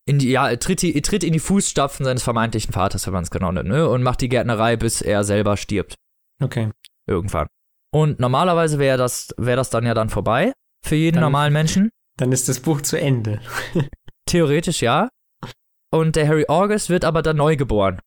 In 0.08 0.18
die, 0.18 0.30
ja, 0.30 0.48
er 0.48 0.58
tritt, 0.58 0.82
die, 0.82 0.94
er 0.94 1.02
tritt 1.02 1.22
in 1.24 1.32
die 1.32 1.38
Fußstapfen 1.40 2.04
seines 2.04 2.22
vermeintlichen 2.22 2.72
Vaters, 2.72 3.06
wenn 3.06 3.12
man 3.14 3.22
es 3.24 3.30
genau 3.30 3.52
nimmt, 3.52 3.68
ne? 3.68 3.88
Und 3.88 4.02
macht 4.02 4.20
die 4.20 4.28
Gärtnerei, 4.28 4.76
bis 4.76 5.00
er 5.00 5.24
selber 5.24 5.56
stirbt. 5.56 5.94
okay. 6.42 6.70
Irgendwann. 7.08 7.46
Und 7.94 8.18
normalerweise 8.18 8.80
wäre 8.80 8.98
das, 8.98 9.32
wäre 9.36 9.56
das 9.56 9.70
dann 9.70 9.86
ja 9.86 9.94
dann 9.94 10.08
vorbei. 10.08 10.52
Für 10.84 10.96
jeden 10.96 11.16
Dann- 11.16 11.22
normalen 11.24 11.52
Menschen. 11.52 11.90
Dann 12.18 12.32
ist 12.32 12.48
das 12.48 12.58
Buch 12.60 12.80
zu 12.80 12.98
Ende. 13.00 13.40
Theoretisch 14.26 14.82
ja. 14.82 15.08
Und 15.92 16.16
der 16.16 16.26
Harry 16.26 16.44
August 16.48 16.90
wird 16.90 17.04
aber 17.04 17.22
dann 17.22 17.36
neu 17.36 17.56
geboren. 17.56 18.00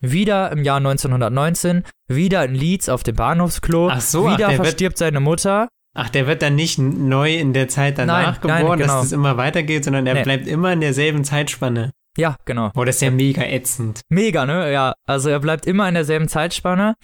Wieder 0.00 0.52
im 0.52 0.62
Jahr 0.62 0.76
1919, 0.78 1.84
wieder 2.08 2.44
in 2.44 2.54
Leeds 2.54 2.88
auf 2.88 3.02
dem 3.02 3.16
Bahnhofsklo. 3.16 3.88
Ach 3.90 4.00
so, 4.00 4.26
ach, 4.28 4.34
wieder 4.34 4.48
der 4.48 4.58
wird- 4.58 4.66
verstirbt 4.66 4.98
seine 4.98 5.20
Mutter. 5.20 5.68
Ach, 5.98 6.10
der 6.10 6.26
wird 6.26 6.42
dann 6.42 6.54
nicht 6.54 6.78
neu 6.78 7.34
in 7.36 7.54
der 7.54 7.68
Zeit 7.68 7.96
danach 7.96 8.38
Nein, 8.42 8.50
nein, 8.50 8.60
geboren, 8.60 8.78
genau. 8.78 8.92
dass 8.94 9.02
das 9.04 9.12
immer 9.12 9.38
weitergeht, 9.38 9.84
sondern 9.84 10.06
er 10.06 10.14
Nee. 10.14 10.22
bleibt 10.24 10.46
immer 10.46 10.72
in 10.72 10.80
derselben 10.82 11.24
Zeitspanne. 11.24 11.92
Ja, 12.18 12.36
genau. 12.44 12.70
Boah, 12.74 12.84
das 12.86 12.96
ist 12.96 13.02
ja 13.02 13.10
mega 13.10 13.42
ätzend. 13.42 14.00
Mega, 14.10 14.44
ne? 14.46 14.70
Ja, 14.72 14.94
also 15.06 15.28
er 15.30 15.40
bleibt 15.40 15.66
immer 15.66 15.88
in 15.88 15.94
derselben 15.94 16.28
Zeitspanne 16.28 16.94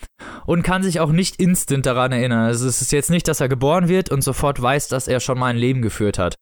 und 0.47 0.63
kann 0.63 0.83
sich 0.83 1.01
auch 1.01 1.11
nicht 1.13 1.37
instant 1.37 1.85
daran 1.87 2.13
erinnern. 2.13 2.45
Also 2.47 2.67
es 2.69 2.81
ist 2.83 2.93
jetzt 2.93 3.11
nicht, 3.11 3.29
dass 3.29 3.41
er 3.41 3.49
geboren 3.49 3.89
wird 3.89 4.11
und 4.11 4.23
sofort 4.23 4.61
weiß, 4.61 4.89
dass 4.89 5.09
er 5.09 5.21
schon 5.21 5.39
mal 5.39 5.49
ein 5.49 5.57
Leben 5.57 5.81
geführt 5.83 6.19
hat. 6.19 6.35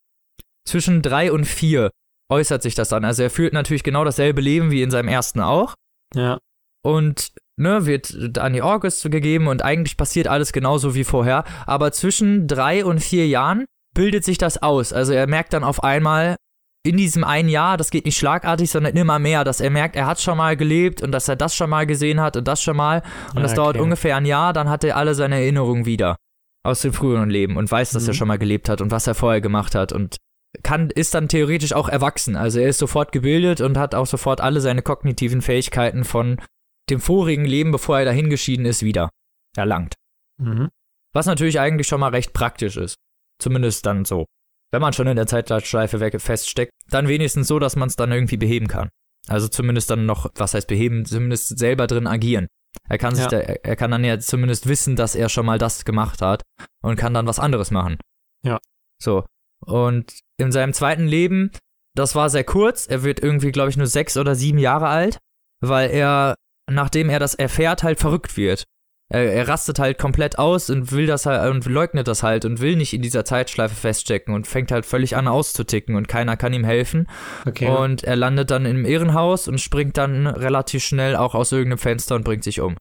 Zwischen 0.68 1.02
drei 1.02 1.32
und 1.32 1.46
vier 1.46 1.90
äußert 2.30 2.62
sich 2.62 2.74
das 2.74 2.88
dann. 2.90 3.04
Also 3.04 3.22
er 3.24 3.30
führt 3.30 3.52
natürlich 3.52 3.82
genau 3.82 4.04
dasselbe 4.04 4.40
Leben 4.40 4.70
wie 4.70 4.82
in 4.82 4.90
seinem 4.90 5.08
ersten 5.08 5.40
auch. 5.40 5.74
Ja. 6.14 6.38
und 6.84 7.32
ne, 7.56 7.84
wird 7.86 8.38
an 8.38 8.52
die 8.54 8.62
August 8.62 9.08
gegeben 9.10 9.46
und 9.48 9.62
eigentlich 9.62 9.96
passiert 9.96 10.28
alles 10.28 10.52
genauso 10.52 10.94
wie 10.94 11.04
vorher. 11.04 11.44
Aber 11.66 11.92
zwischen 11.92 12.46
drei 12.48 12.84
und 12.84 13.00
vier 13.00 13.26
Jahren 13.28 13.64
bildet 13.94 14.24
sich 14.24 14.38
das 14.38 14.62
aus. 14.62 14.92
Also 14.92 15.12
er 15.12 15.26
merkt 15.26 15.52
dann 15.52 15.62
auf 15.64 15.82
einmal 15.84 16.36
in 16.82 16.96
diesem 16.96 17.22
einen 17.24 17.50
Jahr, 17.50 17.76
das 17.76 17.90
geht 17.90 18.06
nicht 18.06 18.16
schlagartig, 18.16 18.70
sondern 18.70 18.96
immer 18.96 19.18
mehr, 19.18 19.44
dass 19.44 19.60
er 19.60 19.68
merkt, 19.68 19.94
er 19.96 20.06
hat 20.06 20.20
schon 20.22 20.38
mal 20.38 20.56
gelebt 20.56 21.02
und 21.02 21.12
dass 21.12 21.28
er 21.28 21.36
das 21.36 21.54
schon 21.54 21.68
mal 21.68 21.86
gesehen 21.86 22.20
hat 22.20 22.38
und 22.38 22.48
das 22.48 22.62
schon 22.62 22.76
mal. 22.78 23.02
Und 23.32 23.38
Ah, 23.38 23.42
das 23.42 23.52
dauert 23.52 23.76
okay. 23.76 23.82
ungefähr 23.84 24.16
ein 24.16 24.24
Jahr, 24.24 24.54
dann 24.54 24.70
hat 24.70 24.82
er 24.84 24.96
alle 24.96 25.14
seine 25.14 25.34
Erinnerungen 25.36 25.84
wieder 25.84 26.16
aus 26.64 26.80
dem 26.80 26.94
früheren 26.94 27.28
Leben 27.28 27.58
und 27.58 27.70
weiß, 27.70 27.90
dass 27.90 28.04
er 28.06 28.14
Mhm. 28.14 28.16
schon 28.16 28.28
mal 28.28 28.38
gelebt 28.38 28.70
hat 28.70 28.80
und 28.80 28.90
was 28.90 29.06
er 29.06 29.14
vorher 29.14 29.42
gemacht 29.42 29.74
hat 29.74 29.92
und 29.92 30.16
kann, 30.62 30.90
ist 30.90 31.14
dann 31.14 31.28
theoretisch 31.28 31.72
auch 31.72 31.88
erwachsen. 31.88 32.36
Also 32.36 32.60
er 32.60 32.68
ist 32.68 32.78
sofort 32.78 33.12
gebildet 33.12 33.60
und 33.60 33.78
hat 33.78 33.94
auch 33.94 34.06
sofort 34.06 34.40
alle 34.40 34.60
seine 34.60 34.82
kognitiven 34.82 35.42
Fähigkeiten 35.42 36.04
von 36.04 36.40
dem 36.88 37.00
vorigen 37.00 37.44
Leben, 37.44 37.70
bevor 37.70 37.98
er 37.98 38.04
dahin 38.04 38.30
geschieden 38.30 38.66
ist, 38.66 38.82
wieder 38.82 39.10
erlangt. 39.56 39.94
Mhm. 40.38 40.68
Was 41.12 41.26
natürlich 41.26 41.60
eigentlich 41.60 41.86
schon 41.86 42.00
mal 42.00 42.10
recht 42.10 42.32
praktisch 42.32 42.76
ist. 42.76 42.96
Zumindest 43.38 43.86
dann 43.86 44.04
so. 44.04 44.26
Wenn 44.72 44.82
man 44.82 44.92
schon 44.92 45.06
in 45.06 45.16
der 45.16 45.26
Zeitschleife 45.26 46.18
feststeckt, 46.20 46.72
dann 46.88 47.08
wenigstens 47.08 47.48
so, 47.48 47.58
dass 47.58 47.76
man 47.76 47.88
es 47.88 47.96
dann 47.96 48.12
irgendwie 48.12 48.36
beheben 48.36 48.68
kann. 48.68 48.88
Also 49.28 49.48
zumindest 49.48 49.90
dann 49.90 50.06
noch, 50.06 50.30
was 50.34 50.54
heißt 50.54 50.68
beheben, 50.68 51.04
zumindest 51.04 51.58
selber 51.58 51.86
drin 51.86 52.06
agieren. 52.06 52.46
Er 52.88 52.98
kann 52.98 53.14
sich 53.14 53.24
Ja. 53.24 53.30
da, 53.30 53.38
er 53.38 53.76
kann 53.76 53.90
dann 53.90 54.04
ja 54.04 54.18
zumindest 54.18 54.68
wissen, 54.68 54.94
dass 54.96 55.14
er 55.14 55.28
schon 55.28 55.46
mal 55.46 55.58
das 55.58 55.84
gemacht 55.84 56.22
hat 56.22 56.42
und 56.82 56.96
kann 56.96 57.14
dann 57.14 57.26
was 57.26 57.38
anderes 57.40 57.70
machen. 57.70 57.98
Ja. 58.44 58.58
So. 59.02 59.24
Und 59.64 60.18
in 60.38 60.52
seinem 60.52 60.72
zweiten 60.72 61.06
Leben, 61.06 61.50
das 61.94 62.14
war 62.14 62.30
sehr 62.30 62.44
kurz. 62.44 62.86
Er 62.86 63.02
wird 63.02 63.20
irgendwie, 63.20 63.52
glaube 63.52 63.70
ich, 63.70 63.76
nur 63.76 63.86
sechs 63.86 64.16
oder 64.16 64.34
sieben 64.34 64.58
Jahre 64.58 64.88
alt, 64.88 65.18
weil 65.60 65.90
er, 65.90 66.34
nachdem 66.70 67.10
er 67.10 67.18
das 67.18 67.34
erfährt, 67.34 67.82
halt 67.82 68.00
verrückt 68.00 68.36
wird. 68.36 68.64
Er, 69.12 69.32
er 69.32 69.48
rastet 69.48 69.80
halt 69.80 69.98
komplett 69.98 70.38
aus 70.38 70.70
und 70.70 70.92
will 70.92 71.06
das 71.06 71.26
halt 71.26 71.50
und 71.50 71.66
leugnet 71.66 72.06
das 72.06 72.22
halt 72.22 72.44
und 72.44 72.60
will 72.60 72.76
nicht 72.76 72.94
in 72.94 73.02
dieser 73.02 73.24
Zeitschleife 73.24 73.74
feststecken 73.74 74.34
und 74.34 74.46
fängt 74.46 74.70
halt 74.70 74.86
völlig 74.86 75.16
an 75.16 75.26
auszuticken 75.26 75.96
und 75.96 76.06
keiner 76.06 76.36
kann 76.36 76.52
ihm 76.52 76.64
helfen. 76.64 77.08
Okay. 77.44 77.68
Und 77.68 78.04
er 78.04 78.14
landet 78.14 78.52
dann 78.52 78.66
im 78.66 78.84
Irrenhaus 78.84 79.48
und 79.48 79.60
springt 79.60 79.98
dann 79.98 80.28
relativ 80.28 80.84
schnell 80.84 81.16
auch 81.16 81.34
aus 81.34 81.50
irgendeinem 81.50 81.78
Fenster 81.78 82.14
und 82.14 82.24
bringt 82.24 82.44
sich 82.44 82.60
um. 82.60 82.76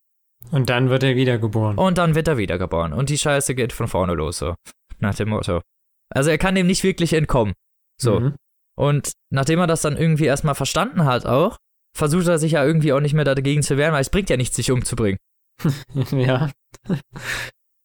Und 0.52 0.70
dann 0.70 0.90
wird 0.90 1.04
er 1.04 1.16
wiedergeboren. 1.16 1.78
Und 1.78 1.98
dann 1.98 2.16
wird 2.16 2.28
er 2.28 2.38
wiedergeboren. 2.38 2.94
Und 2.94 3.10
die 3.10 3.18
Scheiße 3.18 3.56
geht 3.56 3.74
von 3.74 3.88
vorne 3.88 4.14
los, 4.14 4.38
so. 4.38 4.56
Nach 5.00 5.16
dem 5.16 5.30
Motto. 5.30 5.62
Also 6.10 6.30
er 6.30 6.38
kann 6.38 6.56
dem 6.56 6.68
nicht 6.68 6.84
wirklich 6.84 7.14
entkommen. 7.14 7.54
So. 8.02 8.20
Mhm. 8.20 8.36
Und 8.76 9.12
nachdem 9.30 9.60
er 9.60 9.68
das 9.68 9.82
dann 9.82 9.98
irgendwie 9.98 10.26
erstmal 10.26 10.56
verstanden 10.56 11.06
hat 11.06 11.26
auch, 11.26 11.58
versucht 11.96 12.28
er 12.28 12.40
sich 12.40 12.54
ja 12.54 12.66
irgendwie 12.66 12.94
auch 12.94 13.02
nicht 13.02 13.14
mehr 13.14 13.26
dagegen 13.26 13.62
zu 13.62 13.78
wehren, 13.78 13.94
weil 13.94 14.02
es 14.02 14.10
bringt 14.10 14.30
ja 14.30 14.38
nichts, 14.38 14.56
sich 14.56 14.72
umzubringen. 14.72 15.20
ja. 16.12 16.50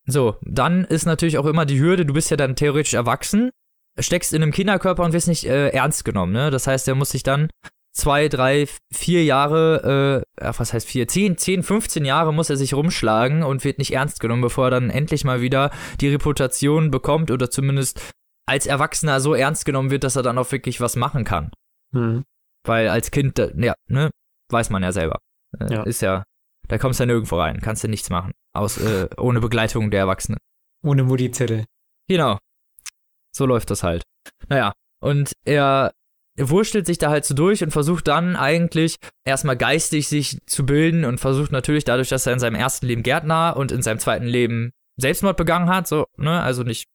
So, 0.07 0.37
dann 0.43 0.85
ist 0.85 1.07
natürlich 1.07 1.39
auch 1.39 1.47
immer 1.47 1.67
die 1.67 1.81
Hürde, 1.81 2.07
du 2.07 2.13
bist 2.13 2.31
ja 2.31 2.37
dann 2.37 2.57
theoretisch 2.57 2.95
erwachsen, 2.95 3.51
steckst 3.99 4.33
in 4.33 4.43
einem 4.43 4.53
Kinderkörper 4.53 5.03
und 5.03 5.13
wirst 5.13 5.29
nicht 5.29 5.47
äh, 5.47 5.71
ernst 5.71 6.05
genommen, 6.05 6.33
ne? 6.33 6.51
Das 6.51 6.67
heißt, 6.67 6.87
er 6.89 6.95
muss 6.95 7.11
sich 7.11 7.23
dann 7.23 7.49
zwei, 7.95 8.29
drei, 8.29 8.67
vier 8.93 9.25
Jahre, 9.25 10.25
äh, 10.37 10.43
was 10.59 10.73
heißt 10.73 10.87
vier, 10.87 11.09
zehn, 11.09 11.39
zehn, 11.39 11.63
15 11.63 12.05
Jahre 12.05 12.35
muss 12.35 12.51
er 12.51 12.57
sich 12.57 12.75
rumschlagen 12.75 13.43
und 13.43 13.65
wird 13.65 13.79
nicht 13.79 13.93
ernst 13.93 14.21
genommen, 14.21 14.43
bevor 14.43 14.67
er 14.67 14.71
dann 14.71 14.91
endlich 14.91 15.25
mal 15.25 15.41
wieder 15.41 15.71
die 16.01 16.09
Reputation 16.09 16.91
bekommt 16.91 17.31
oder 17.31 17.51
zumindest 17.51 18.13
als 18.47 18.67
Erwachsener 18.67 19.21
so 19.21 19.35
ernst 19.35 19.65
genommen 19.65 19.91
wird, 19.91 20.05
dass 20.05 20.17
er 20.17 20.23
dann 20.23 20.39
auch 20.39 20.51
wirklich 20.53 20.81
was 20.81 20.97
machen 20.97 21.25
kann. 21.25 21.51
Mhm. 21.93 22.25
Weil 22.67 22.89
als 22.89 23.11
Kind, 23.11 23.39
ja, 23.39 23.75
ne, 23.89 24.11
weiß 24.51 24.71
man 24.71 24.83
ja 24.83 24.93
selber. 24.93 25.19
Äh, 25.59 25.73
Ja. 25.73 25.83
Ist 25.85 26.03
ja, 26.03 26.25
da 26.69 26.79
kommst 26.79 26.99
du 26.99 27.05
ja 27.05 27.07
nirgendwo 27.07 27.37
rein, 27.39 27.61
kannst 27.61 27.85
du 27.85 27.89
nichts 27.89 28.11
machen. 28.11 28.33
Aus, 28.55 28.79
äh, 28.79 29.09
ohne 29.19 29.41
Begleitung 29.41 29.91
der 29.91 30.01
Erwachsenen. 30.01 30.39
Ohne 30.83 31.05
Mutti-Zettel. 31.05 31.65
Genau. 32.09 32.39
So 33.35 33.47
läuft 33.47 33.71
das 33.71 33.83
halt. 33.83 34.03
Naja, 34.49 34.73
und 35.01 35.33
er 35.45 35.93
wurstelt 36.39 36.87
sich 36.87 36.99
da 36.99 37.11
halt 37.11 37.25
so 37.25 37.35
durch 37.35 37.63
und 37.63 37.71
versucht 37.71 38.09
dann 38.09 38.37
eigentlich 38.37 38.97
erstmal 39.25 39.57
geistig 39.57 40.09
sich 40.09 40.39
zu 40.47 40.67
bilden 40.67 41.05
und 41.05 41.19
versucht 41.19 41.53
natürlich 41.53 41.85
dadurch, 41.85 42.09
dass 42.09 42.27
er 42.27 42.33
in 42.33 42.41
seinem 42.41 42.57
ersten 42.57 42.87
Leben 42.87 43.03
Gärtner 43.03 43.57
und 43.57 43.73
in 43.73 43.83
seinem 43.83 43.99
zweiten 44.01 44.27
Leben 44.27 44.73
Selbstmord 44.97 45.37
begangen 45.37 45.69
hat, 45.69 45.87
so, 45.87 46.07
ne, 46.17 46.41
also 46.41 46.63
nicht 46.63 46.87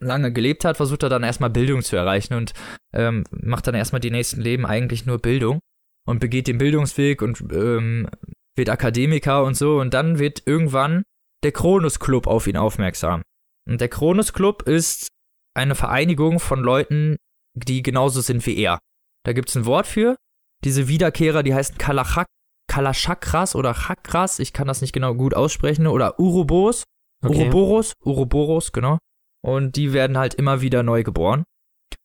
lange 0.00 0.32
gelebt 0.32 0.64
hat, 0.64 0.76
versucht 0.76 1.02
er 1.02 1.08
dann 1.08 1.22
erstmal 1.22 1.50
Bildung 1.50 1.82
zu 1.82 1.96
erreichen 1.96 2.34
und 2.34 2.52
ähm, 2.92 3.24
macht 3.30 3.66
dann 3.66 3.74
erstmal 3.74 4.00
die 4.00 4.10
nächsten 4.10 4.40
Leben 4.40 4.66
eigentlich 4.66 5.06
nur 5.06 5.18
Bildung 5.18 5.60
und 6.06 6.20
begeht 6.20 6.48
den 6.48 6.58
Bildungsweg 6.58 7.22
und 7.22 7.40
ähm, 7.52 8.08
wird 8.56 8.68
Akademiker 8.68 9.44
und 9.44 9.54
so 9.56 9.80
und 9.80 9.94
dann 9.94 10.18
wird 10.18 10.42
irgendwann 10.46 11.04
der 11.44 11.52
Kronos 11.52 12.00
Club 12.00 12.26
auf 12.26 12.46
ihn 12.46 12.56
aufmerksam. 12.56 13.22
Und 13.68 13.80
der 13.80 13.88
Kronos 13.88 14.32
Club 14.32 14.62
ist 14.62 15.08
eine 15.54 15.74
Vereinigung 15.74 16.40
von 16.40 16.60
Leuten, 16.60 17.16
die 17.54 17.82
genauso 17.82 18.20
sind 18.20 18.44
wie 18.46 18.56
er. 18.56 18.78
Da 19.24 19.32
gibt's 19.32 19.56
ein 19.56 19.66
Wort 19.66 19.86
für. 19.86 20.16
Diese 20.64 20.88
Wiederkehrer, 20.88 21.42
die 21.42 21.54
heißen 21.54 21.78
Kalachak, 21.78 22.26
Kalachakras 22.68 23.54
oder 23.54 23.74
Chakras, 23.74 24.38
ich 24.38 24.52
kann 24.52 24.68
das 24.68 24.80
nicht 24.80 24.92
genau 24.92 25.14
gut 25.14 25.34
aussprechen, 25.34 25.86
oder 25.86 26.18
Urobos, 26.18 26.84
Okay. 27.24 27.44
Uroboros, 27.44 27.92
Uroboros, 28.04 28.72
genau. 28.72 28.98
Und 29.44 29.76
die 29.76 29.92
werden 29.92 30.18
halt 30.18 30.34
immer 30.34 30.60
wieder 30.60 30.82
neu 30.82 31.02
geboren. 31.02 31.44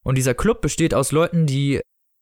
Und 0.04 0.18
dieser 0.18 0.34
Club 0.34 0.62
besteht 0.62 0.94
aus 0.94 1.12
Leuten, 1.12 1.46
die, 1.46 1.82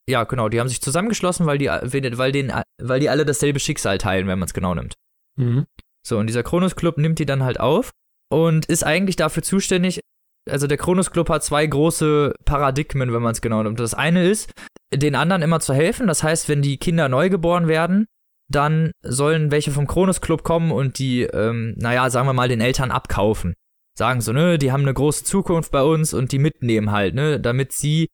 ja 0.10 0.24
genau, 0.24 0.50
die 0.50 0.60
haben 0.60 0.70
sich 0.70 0.82
zusammengeschlossen, 0.82 1.46
weil 1.46 1.58
die, 1.58 1.68
weil, 1.68 2.32
den, 2.32 2.54
weil 2.82 3.00
die 3.00 3.10
alle 3.10 3.26
dasselbe 3.26 3.60
Schicksal 3.60 3.98
teilen, 3.98 4.28
wenn 4.28 4.40
man 4.40 4.48
es 4.48 4.54
genau 4.54 4.74
nimmt. 4.74 4.96
Mhm. 5.38 5.66
So, 6.06 6.18
und 6.18 6.28
dieser 6.28 6.44
Kronos 6.44 6.76
Club 6.76 6.98
nimmt 6.98 7.20
die 7.20 7.26
dann 7.26 7.44
halt 7.44 7.60
auf 7.60 7.92
und 8.32 8.66
ist 8.68 8.84
eigentlich 8.84 9.16
dafür 9.16 9.44
zuständig. 9.44 10.02
Also 10.50 10.68
der 10.68 10.78
Kronos 10.78 11.12
Club 11.12 11.30
hat 11.30 11.44
zwei 11.44 11.66
große 11.66 12.34
Paradigmen, 12.46 13.14
wenn 13.14 13.22
man 13.22 13.32
es 13.32 13.42
genau 13.42 13.64
nimmt. 13.64 13.80
Das 13.80 13.94
eine 13.94 14.28
ist, 14.28 14.52
den 14.94 15.16
anderen 15.16 15.42
immer 15.42 15.60
zu 15.60 15.74
helfen. 15.74 16.08
Das 16.08 16.24
heißt, 16.24 16.50
wenn 16.50 16.62
die 16.62 16.78
Kinder 16.78 17.10
neu 17.10 17.30
geboren 17.30 17.68
werden, 17.68 18.06
dann 18.52 18.92
sollen 19.02 19.52
welche 19.52 19.72
vom 19.72 19.88
Kronos 19.88 20.22
Club 20.22 20.44
kommen 20.44 20.72
und 20.72 21.00
die, 21.00 21.24
ähm, 21.24 21.74
naja, 21.78 22.10
sagen 22.10 22.28
wir 22.28 22.34
mal, 22.34 22.48
den 22.48 22.62
Eltern 22.62 22.92
abkaufen. 22.92 23.56
Sagen 23.98 24.22
so, 24.22 24.34
ne, 24.34 24.58
die 24.60 24.72
haben 24.72 24.82
eine 24.82 24.94
große 24.94 25.24
Zukunft 25.24 25.72
bei 25.72 25.82
uns 25.82 26.14
und 26.14 26.32
die 26.32 26.40
mitnehmen 26.40 26.92
halt, 26.92 27.16
ne, 27.16 27.40
damit 27.40 27.72
sie 27.72 28.10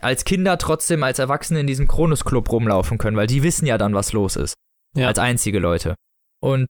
als 0.00 0.24
Kinder 0.24 0.58
trotzdem 0.58 1.02
als 1.02 1.18
Erwachsene 1.18 1.60
in 1.60 1.66
diesem 1.66 1.88
Kronos 1.88 2.24
Club 2.24 2.50
rumlaufen 2.50 2.98
können, 2.98 3.16
weil 3.16 3.26
die 3.26 3.42
wissen 3.42 3.66
ja 3.66 3.78
dann, 3.78 3.94
was 3.94 4.12
los 4.12 4.36
ist. 4.36 4.54
Ja. 4.94 5.08
Als 5.08 5.18
einzige 5.18 5.58
Leute. 5.58 5.94
Und 6.40 6.66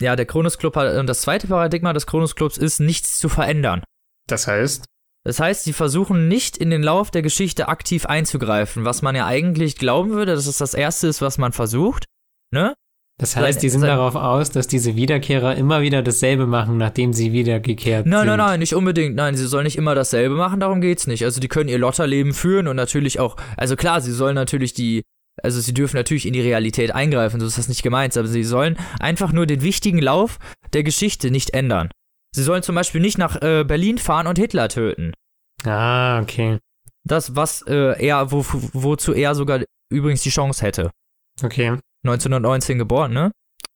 ja, 0.00 0.16
der 0.16 0.26
Kronos 0.26 0.58
Club 0.58 0.76
hat, 0.76 0.96
und 0.96 1.06
das 1.06 1.22
zweite 1.22 1.46
Paradigma 1.46 1.92
des 1.92 2.06
Kronos 2.06 2.34
Clubs 2.34 2.56
ist, 2.56 2.80
nichts 2.80 3.18
zu 3.18 3.28
verändern. 3.28 3.82
Das 4.30 4.46
heißt? 4.46 4.84
Das 5.24 5.38
heißt, 5.38 5.64
sie 5.64 5.72
versuchen 5.74 6.28
nicht 6.28 6.56
in 6.56 6.70
den 6.70 6.82
Lauf 6.82 7.10
der 7.10 7.22
Geschichte 7.22 7.68
aktiv 7.68 8.06
einzugreifen, 8.06 8.84
was 8.84 9.02
man 9.02 9.14
ja 9.14 9.26
eigentlich 9.26 9.76
glauben 9.76 10.10
würde, 10.10 10.34
dass 10.34 10.46
es 10.46 10.58
das 10.58 10.72
Erste 10.72 11.08
ist, 11.08 11.20
was 11.20 11.36
man 11.36 11.52
versucht. 11.52 12.06
Ne? 12.52 12.74
Das 13.20 13.36
heißt, 13.36 13.62
die 13.62 13.68
sind 13.68 13.82
darauf 13.82 14.14
aus, 14.14 14.50
dass 14.50 14.66
diese 14.66 14.96
Wiederkehrer 14.96 15.54
immer 15.54 15.82
wieder 15.82 16.02
dasselbe 16.02 16.46
machen, 16.46 16.78
nachdem 16.78 17.12
sie 17.12 17.32
wiedergekehrt 17.32 18.06
Nein, 18.06 18.20
sind. 18.20 18.28
nein, 18.28 18.38
nein, 18.38 18.60
nicht 18.60 18.74
unbedingt. 18.74 19.14
Nein, 19.14 19.36
sie 19.36 19.46
sollen 19.46 19.64
nicht 19.64 19.76
immer 19.76 19.94
dasselbe 19.94 20.36
machen, 20.36 20.58
darum 20.58 20.80
geht's 20.80 21.06
nicht. 21.06 21.22
Also 21.24 21.38
die 21.38 21.48
können 21.48 21.68
ihr 21.68 21.76
Lotterleben 21.76 22.32
führen 22.32 22.66
und 22.66 22.76
natürlich 22.76 23.20
auch, 23.20 23.36
also 23.58 23.76
klar, 23.76 24.00
sie 24.00 24.12
sollen 24.12 24.36
natürlich 24.36 24.72
die, 24.72 25.02
also 25.42 25.60
sie 25.60 25.74
dürfen 25.74 25.96
natürlich 25.96 26.24
in 26.24 26.32
die 26.32 26.40
Realität 26.40 26.94
eingreifen, 26.94 27.40
so 27.40 27.46
ist 27.46 27.58
das 27.58 27.68
nicht 27.68 27.82
gemeint, 27.82 28.16
aber 28.16 28.26
sie 28.26 28.42
sollen 28.42 28.78
einfach 29.00 29.32
nur 29.32 29.44
den 29.44 29.60
wichtigen 29.60 29.98
Lauf 29.98 30.38
der 30.72 30.82
Geschichte 30.82 31.30
nicht 31.30 31.50
ändern. 31.50 31.90
Sie 32.34 32.42
sollen 32.42 32.62
zum 32.62 32.74
Beispiel 32.74 33.00
nicht 33.00 33.18
nach 33.18 33.40
äh, 33.42 33.64
Berlin 33.64 33.98
fahren 33.98 34.26
und 34.26 34.38
Hitler 34.38 34.68
töten. 34.68 35.12
Ah, 35.64 36.20
okay. 36.20 36.58
Das, 37.04 37.34
was 37.34 37.62
äh, 37.62 38.04
er, 38.06 38.30
wo, 38.30 38.44
wozu 38.72 39.12
er 39.12 39.34
sogar 39.34 39.62
übrigens 39.90 40.22
die 40.22 40.30
Chance 40.30 40.64
hätte. 40.64 40.90
Okay. 41.42 41.76
1919 42.04 42.78
geboren, 42.78 43.12
ne? 43.12 43.32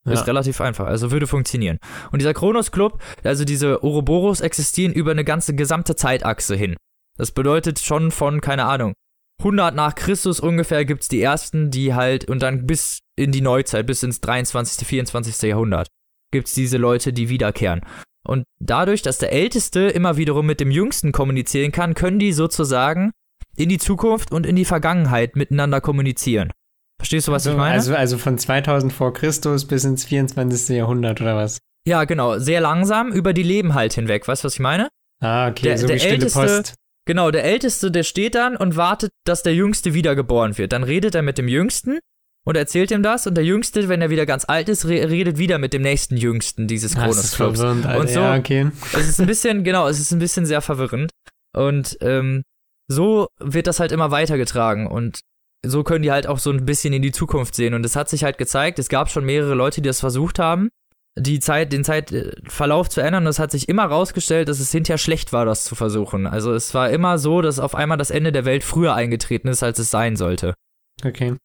Ist 0.07 0.21
Ja. 0.21 0.25
relativ 0.25 0.61
einfach, 0.61 0.87
also 0.87 1.11
würde 1.11 1.27
funktionieren. 1.27 1.79
Und 2.13 2.21
dieser 2.21 2.35
Kronos 2.35 2.71
Club, 2.73 3.03
also 3.23 3.45
diese 3.45 3.83
Ouroboros 3.83 4.41
existieren 4.43 4.93
über 4.93 5.13
eine 5.13 5.25
ganze 5.25 5.55
gesamte 5.55 5.97
Zeitachse 5.97 6.55
hin. 6.55 6.77
Das 7.17 7.33
bedeutet 7.33 7.79
schon 7.81 8.11
von, 8.11 8.41
keine 8.43 8.67
Ahnung, 8.67 8.93
100 9.41 9.75
nach 9.75 9.95
Christus 9.95 10.41
ungefähr 10.41 10.85
gibt's 10.85 11.09
die 11.09 11.23
ersten, 11.23 11.71
die 11.71 11.95
halt, 11.95 12.29
und 12.29 12.41
dann 12.41 12.67
bis 12.67 13.01
in 13.17 13.33
die 13.33 13.41
Neuzeit, 13.41 13.87
bis 13.87 14.03
ins 14.03 14.21
23., 14.21 14.87
24. 14.87 15.43
Jahrhundert, 15.49 15.89
gibt's 16.33 16.55
diese 16.55 16.77
Leute, 16.77 17.13
die 17.15 17.31
wiederkehren. 17.31 17.81
Und 18.27 18.45
dadurch, 18.61 19.03
dass 19.03 19.19
der 19.19 19.33
Älteste 19.33 19.81
immer 19.81 20.17
wiederum 20.17 20.47
mit 20.47 20.61
dem 20.61 20.71
Jüngsten 20.71 21.13
kommunizieren 21.13 21.73
kann, 21.73 21.95
können 21.95 22.19
die 22.19 22.33
sozusagen 22.33 23.11
in 23.57 23.69
die 23.69 23.79
Zukunft 23.79 24.33
und 24.33 24.47
in 24.47 24.57
die 24.57 24.65
Vergangenheit 24.65 25.37
miteinander 25.37 25.81
kommunizieren. 25.81 26.51
Verstehst 26.99 27.29
du, 27.29 27.33
was 27.33 27.43
also, 27.47 27.51
ich 27.51 27.57
meine? 27.57 27.75
Also, 27.75 27.95
also 27.95 28.19
von 28.19 28.39
2000 28.39 28.93
vor 28.93 29.13
Christus 29.13 29.67
bis 29.67 29.85
ins 29.85 30.05
24. 30.05 30.77
Jahrhundert 30.77 31.21
oder 31.21 31.37
was? 31.37 31.59
Ja, 31.87 32.05
genau. 32.05 32.39
Sehr 32.39 32.61
langsam 32.61 33.13
über 33.13 33.33
die 33.35 33.43
Leben 33.43 33.75
halt 33.75 33.93
hinweg. 33.93 34.27
Weißt 34.27 34.43
du, 34.43 34.47
was 34.47 34.55
ich 34.55 34.61
meine? 34.61 34.89
Ah, 35.23 35.49
okay, 35.49 35.65
Der- 35.65 35.79
so 35.79 35.87
der 35.87 35.97
wie 35.97 36.01
Stille 36.01 36.15
Älteste- 36.15 36.41
Post. 36.41 36.75
Genau, 37.07 37.31
der 37.31 37.45
Älteste, 37.45 37.91
der 37.91 38.03
steht 38.03 38.35
dann 38.35 38.57
und 38.57 38.77
wartet, 38.77 39.11
dass 39.27 39.43
der 39.43 39.55
Jüngste 39.55 39.93
wiedergeboren 39.93 40.57
wird. 40.57 40.73
Dann 40.73 40.83
redet 40.83 41.15
er 41.15 41.21
mit 41.21 41.37
dem 41.37 41.49
Jüngsten 41.49 41.99
und 42.45 42.57
erzählt 42.57 42.91
ihm 42.91 43.03
das. 43.03 43.27
Und 43.27 43.35
der 43.37 43.45
Jüngste, 43.45 43.89
wenn 43.89 44.03
er 44.03 44.11
wieder 44.11 44.27
ganz 44.27 44.45
alt 44.47 44.69
ist, 44.69 44.87
re 44.87 45.09
redet 45.11 45.39
wieder 45.39 45.59
mit 45.59 45.73
dem 45.73 45.83
nächsten 45.83 46.17
Jüngsten 46.17 46.67
dieses 46.67 46.93
das 46.93 46.99
ist 47.01 47.05
Kronos-Clubs. 47.37 47.59
verwirrend, 47.61 47.87
Alter. 47.87 48.01
Und 48.01 48.09
so- 48.11 48.21
Ja, 48.21 48.37
okay. 48.37 48.71
Es 48.93 49.09
ist 49.09 49.21
ein 49.21 49.27
bisschen, 49.27 49.65
genau, 49.65 49.89
es 49.89 49.99
ist 50.01 50.13
ein 50.13 50.19
bisschen 50.19 50.47
sehr 50.47 50.61
verwirrend. 50.61 51.11
Und 51.57 51.97
ähm, 52.01 52.43
so 52.89 53.29
wird 53.41 53.67
das 53.67 53.81
halt 53.81 53.93
immer 53.93 54.11
weitergetragen. 54.11 54.87
Und 54.87 55.21
so 55.67 55.83
können 55.83 56.03
die 56.03 56.13
halt 56.13 56.27
auch 56.27 56.39
so 56.39 56.51
ein 56.51 56.67
bisschen 56.67 56.93
in 56.93 57.01
die 57.01 57.13
Zukunft 57.13 57.55
sehen. 57.55 57.73
Und 57.75 57.87
es 57.87 57.97
hat 57.97 58.09
sich 58.11 58.25
halt 58.25 58.37
gezeigt, 58.37 58.79
es 58.79 58.89
gab 58.91 59.11
schon 59.11 59.25
mehrere 59.25 59.55
Leute, 59.55 59.81
die 59.81 59.89
das 59.89 60.01
versucht 60.01 60.39
haben, 60.39 60.69
die 61.17 61.41
Zeit, 61.41 61.73
den 61.73 61.85
Zeitverlauf 61.85 62.91
zu 62.91 63.01
ändern. 63.01 63.23
Und 63.25 63.31
es 63.31 63.39
hat 63.39 63.51
sich 63.53 63.69
immer 63.69 63.85
rausgestellt, 63.87 64.49
dass 64.49 64.61
es 64.61 64.71
hinterher 64.73 64.99
schlecht 64.99 65.33
war, 65.33 65.47
das 65.47 65.65
zu 65.65 65.75
versuchen. 65.75 66.27
Also 66.27 66.53
es 66.53 66.75
war 66.75 66.91
immer 66.91 67.17
so, 67.19 67.41
dass 67.41 67.59
auf 67.61 67.75
einmal 67.75 67.97
das 67.97 68.11
Ende 68.11 68.33
der 68.33 68.45
Welt 68.45 68.65
früher 68.65 68.95
eingetreten 68.95 69.49
ist, 69.49 69.63
als 69.63 69.79
es 69.79 69.91
sein 69.91 70.17
sollte. 70.17 70.53
Okay. 71.05 71.37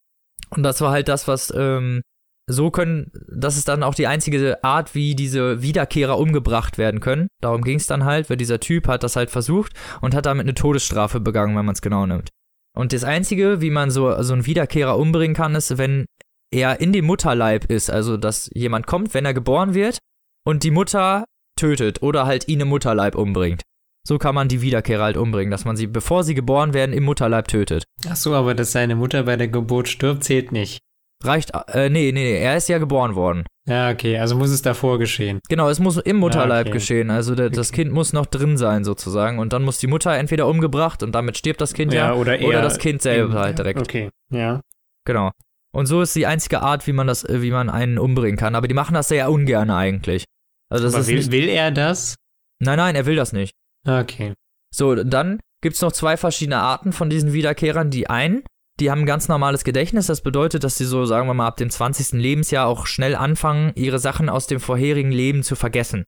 Und 0.50 0.64
das 0.64 0.82
war 0.82 0.92
halt 0.92 1.08
das, 1.08 1.28
was 1.28 1.54
ähm, 1.56 2.02
so 2.50 2.72
können, 2.72 3.12
das 3.32 3.58
ist 3.58 3.68
dann 3.68 3.84
auch 3.84 3.94
die 3.94 4.08
einzige 4.08 4.64
Art, 4.64 4.96
wie 4.96 5.16
diese 5.16 5.62
Wiederkehrer 5.62 6.18
umgebracht 6.18 6.78
werden 6.78 7.00
können. 7.00 7.28
Darum 7.42 7.62
ging 7.62 7.78
es 7.78 7.86
dann 7.86 8.06
halt, 8.06 8.30
weil 8.30 8.38
dieser 8.38 8.60
Typ 8.60 8.88
hat 8.88 9.04
das 9.04 9.16
halt 9.16 9.30
versucht 9.30 9.74
und 10.02 10.16
hat 10.16 10.26
damit 10.26 10.46
eine 10.46 10.56
Todesstrafe 10.56 11.20
begangen, 11.20 11.56
wenn 11.56 11.66
man 11.66 11.74
es 11.74 11.82
genau 11.82 12.06
nimmt. 12.06 12.30
Und 12.76 12.94
das 12.94 13.04
Einzige, 13.04 13.62
wie 13.62 13.70
man 13.70 13.92
so, 13.92 14.22
so 14.24 14.34
einen 14.34 14.46
Wiederkehrer 14.46 14.98
umbringen 14.98 15.36
kann, 15.36 15.56
ist, 15.56 15.78
wenn 15.78 16.06
er 16.52 16.82
in 16.82 16.92
dem 16.92 17.06
Mutterleib 17.06 17.66
ist. 17.66 17.92
Also, 17.92 18.18
dass 18.18 18.50
jemand 18.54 18.88
kommt, 18.88 19.14
wenn 19.14 19.26
er 19.26 19.34
geboren 19.34 19.74
wird 19.74 20.00
und 20.46 20.64
die 20.64 20.72
Mutter 20.72 21.26
tötet 21.56 22.02
oder 22.02 22.26
halt 22.26 22.48
ihn 22.48 22.62
im 22.62 22.70
Mutterleib 22.70 23.16
umbringt. 23.16 23.62
So 24.10 24.18
kann 24.18 24.34
man 24.34 24.48
die 24.48 24.64
Wiederkehrer 24.64 25.04
halt 25.04 25.18
umbringen, 25.18 25.52
dass 25.52 25.66
man 25.66 25.76
sie, 25.76 25.86
bevor 25.86 26.24
sie 26.24 26.34
geboren 26.34 26.74
werden, 26.74 26.94
im 26.94 27.04
Mutterleib 27.04 27.48
tötet. 27.48 27.84
Ach 28.10 28.16
so, 28.16 28.34
aber 28.34 28.56
dass 28.56 28.72
seine 28.72 28.96
Mutter 28.96 29.22
bei 29.22 29.36
der 29.36 29.50
Geburt 29.50 29.88
stirbt, 29.88 30.24
zählt 30.24 30.52
nicht. 30.52 30.80
Reicht, 31.24 31.52
äh, 31.68 31.92
nee, 31.92 32.12
nee, 32.12 32.24
nee, 32.24 32.40
er 32.40 32.58
ist 32.58 32.70
ja 32.70 32.80
geboren 32.80 33.14
worden. 33.14 33.46
Ja, 33.68 33.92
okay, 33.92 34.18
also 34.18 34.36
muss 34.36 34.50
es 34.50 34.64
davor 34.64 34.98
geschehen. 34.98 35.42
Genau, 35.48 35.70
es 35.70 35.80
muss 35.80 35.98
im 35.98 36.16
Mutterleib 36.18 36.66
okay. 36.66 36.74
geschehen. 36.74 37.12
Also 37.12 37.36
der, 37.36 37.52
das 37.52 37.72
Kind 37.72 37.92
muss 37.92 38.12
noch 38.12 38.26
drin 38.26 38.58
sein 38.58 38.84
sozusagen. 38.84 39.38
Und 39.38 39.54
dann 39.54 39.62
muss 39.62 39.78
die 39.78 39.86
Mutter 39.86 40.12
entweder 40.18 40.48
umgebracht 40.48 41.04
und 41.04 41.14
damit 41.14 41.38
stirbt 41.38 41.62
das 41.62 41.76
Kind 41.76 41.94
ja, 41.94 42.16
oder, 42.16 42.40
eher 42.40 42.48
oder 42.48 42.62
das 42.64 42.80
Kind 42.80 43.04
selber 43.04 43.34
im- 43.36 43.40
halt 43.40 43.60
direkt. 43.60 43.80
Okay, 43.80 44.10
ja. 44.32 44.62
Genau. 45.06 45.30
Und 45.72 45.86
so 45.86 46.02
ist 46.02 46.16
die 46.16 46.26
einzige 46.26 46.62
Art, 46.62 46.88
wie 46.88 46.94
man 46.94 47.06
das, 47.06 47.26
äh, 47.26 47.44
wie 47.44 47.52
man 47.52 47.70
einen 47.70 48.00
umbringen 48.00 48.38
kann. 48.38 48.56
Aber 48.56 48.68
die 48.68 48.74
machen 48.74 48.96
das 48.96 49.08
sehr 49.08 49.30
ungern 49.30 49.70
eigentlich. 49.70 50.26
Also 50.68 50.86
das 50.86 50.96
aber 50.96 51.04
ist 51.04 51.32
will, 51.32 51.44
will 51.44 51.50
er 51.50 51.70
das? 51.70 52.16
nein, 52.60 52.78
nein, 52.78 52.96
er 52.96 53.06
will 53.06 53.16
das 53.16 53.34
nicht. 53.34 53.54
Okay. 53.90 54.34
So, 54.74 54.96
dann 54.96 55.40
gibt's 55.62 55.82
noch 55.82 55.92
zwei 55.92 56.16
verschiedene 56.18 56.58
Arten 56.58 56.94
von 56.94 57.10
diesen 57.10 57.34
Wiederkehrern. 57.34 57.90
Die 57.90 58.10
einen, 58.10 58.44
die 58.80 58.92
haben 58.92 59.02
ein 59.02 59.06
ganz 59.06 59.28
normales 59.28 59.64
Gedächtnis. 59.64 60.08
Das 60.08 60.22
bedeutet, 60.22 60.64
dass 60.64 60.78
sie 60.78 60.86
so, 60.86 61.06
sagen 61.06 61.28
wir 61.28 61.34
mal, 61.34 61.48
ab 61.48 61.58
dem 61.58 61.70
20. 61.70 62.20
Lebensjahr 62.20 62.68
auch 62.68 62.86
schnell 62.86 63.16
anfangen, 63.16 63.72
ihre 63.76 64.00
Sachen 64.00 64.30
aus 64.30 64.48
dem 64.48 64.60
vorherigen 64.60 65.12
Leben 65.12 65.44
zu 65.44 65.56
vergessen. 65.56 66.04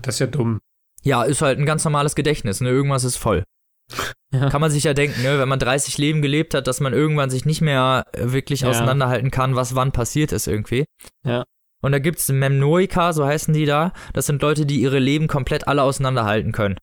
Das 0.00 0.16
ist 0.16 0.20
ja 0.20 0.26
dumm. 0.26 0.60
Ja, 1.02 1.22
ist 1.22 1.42
halt 1.42 1.58
ein 1.58 1.66
ganz 1.66 1.84
normales 1.84 2.14
Gedächtnis, 2.14 2.60
ne? 2.60 2.70
Irgendwas 2.70 3.04
ist 3.04 3.16
voll. 3.16 3.44
Ja. 4.30 4.50
Kann 4.50 4.60
man 4.60 4.70
sich 4.70 4.84
ja 4.84 4.92
denken, 4.92 5.22
ne? 5.22 5.38
Wenn 5.38 5.48
man 5.48 5.58
30 5.58 5.96
Leben 5.96 6.20
gelebt 6.20 6.52
hat, 6.52 6.66
dass 6.66 6.80
man 6.80 6.92
irgendwann 6.92 7.30
sich 7.30 7.46
nicht 7.46 7.62
mehr 7.62 8.04
äh, 8.12 8.30
wirklich 8.30 8.60
Ja. 8.60 8.68
auseinanderhalten 8.68 9.30
kann, 9.30 9.56
was 9.56 9.74
wann 9.74 9.90
passiert 9.90 10.32
ist 10.32 10.46
irgendwie. 10.46 10.84
Ja. 11.24 11.44
Und 11.80 11.92
da 11.92 11.98
gibt's 11.98 12.28
Memnoika, 12.28 13.14
so 13.14 13.24
heißen 13.24 13.54
die 13.54 13.64
da. 13.64 13.94
Das 14.12 14.26
sind 14.26 14.42
Leute, 14.42 14.66
die 14.66 14.82
ihre 14.82 14.98
Leben 14.98 15.28
komplett 15.28 15.66
alle 15.66 15.82
auseinanderhalten 15.82 16.52
können. 16.52 16.76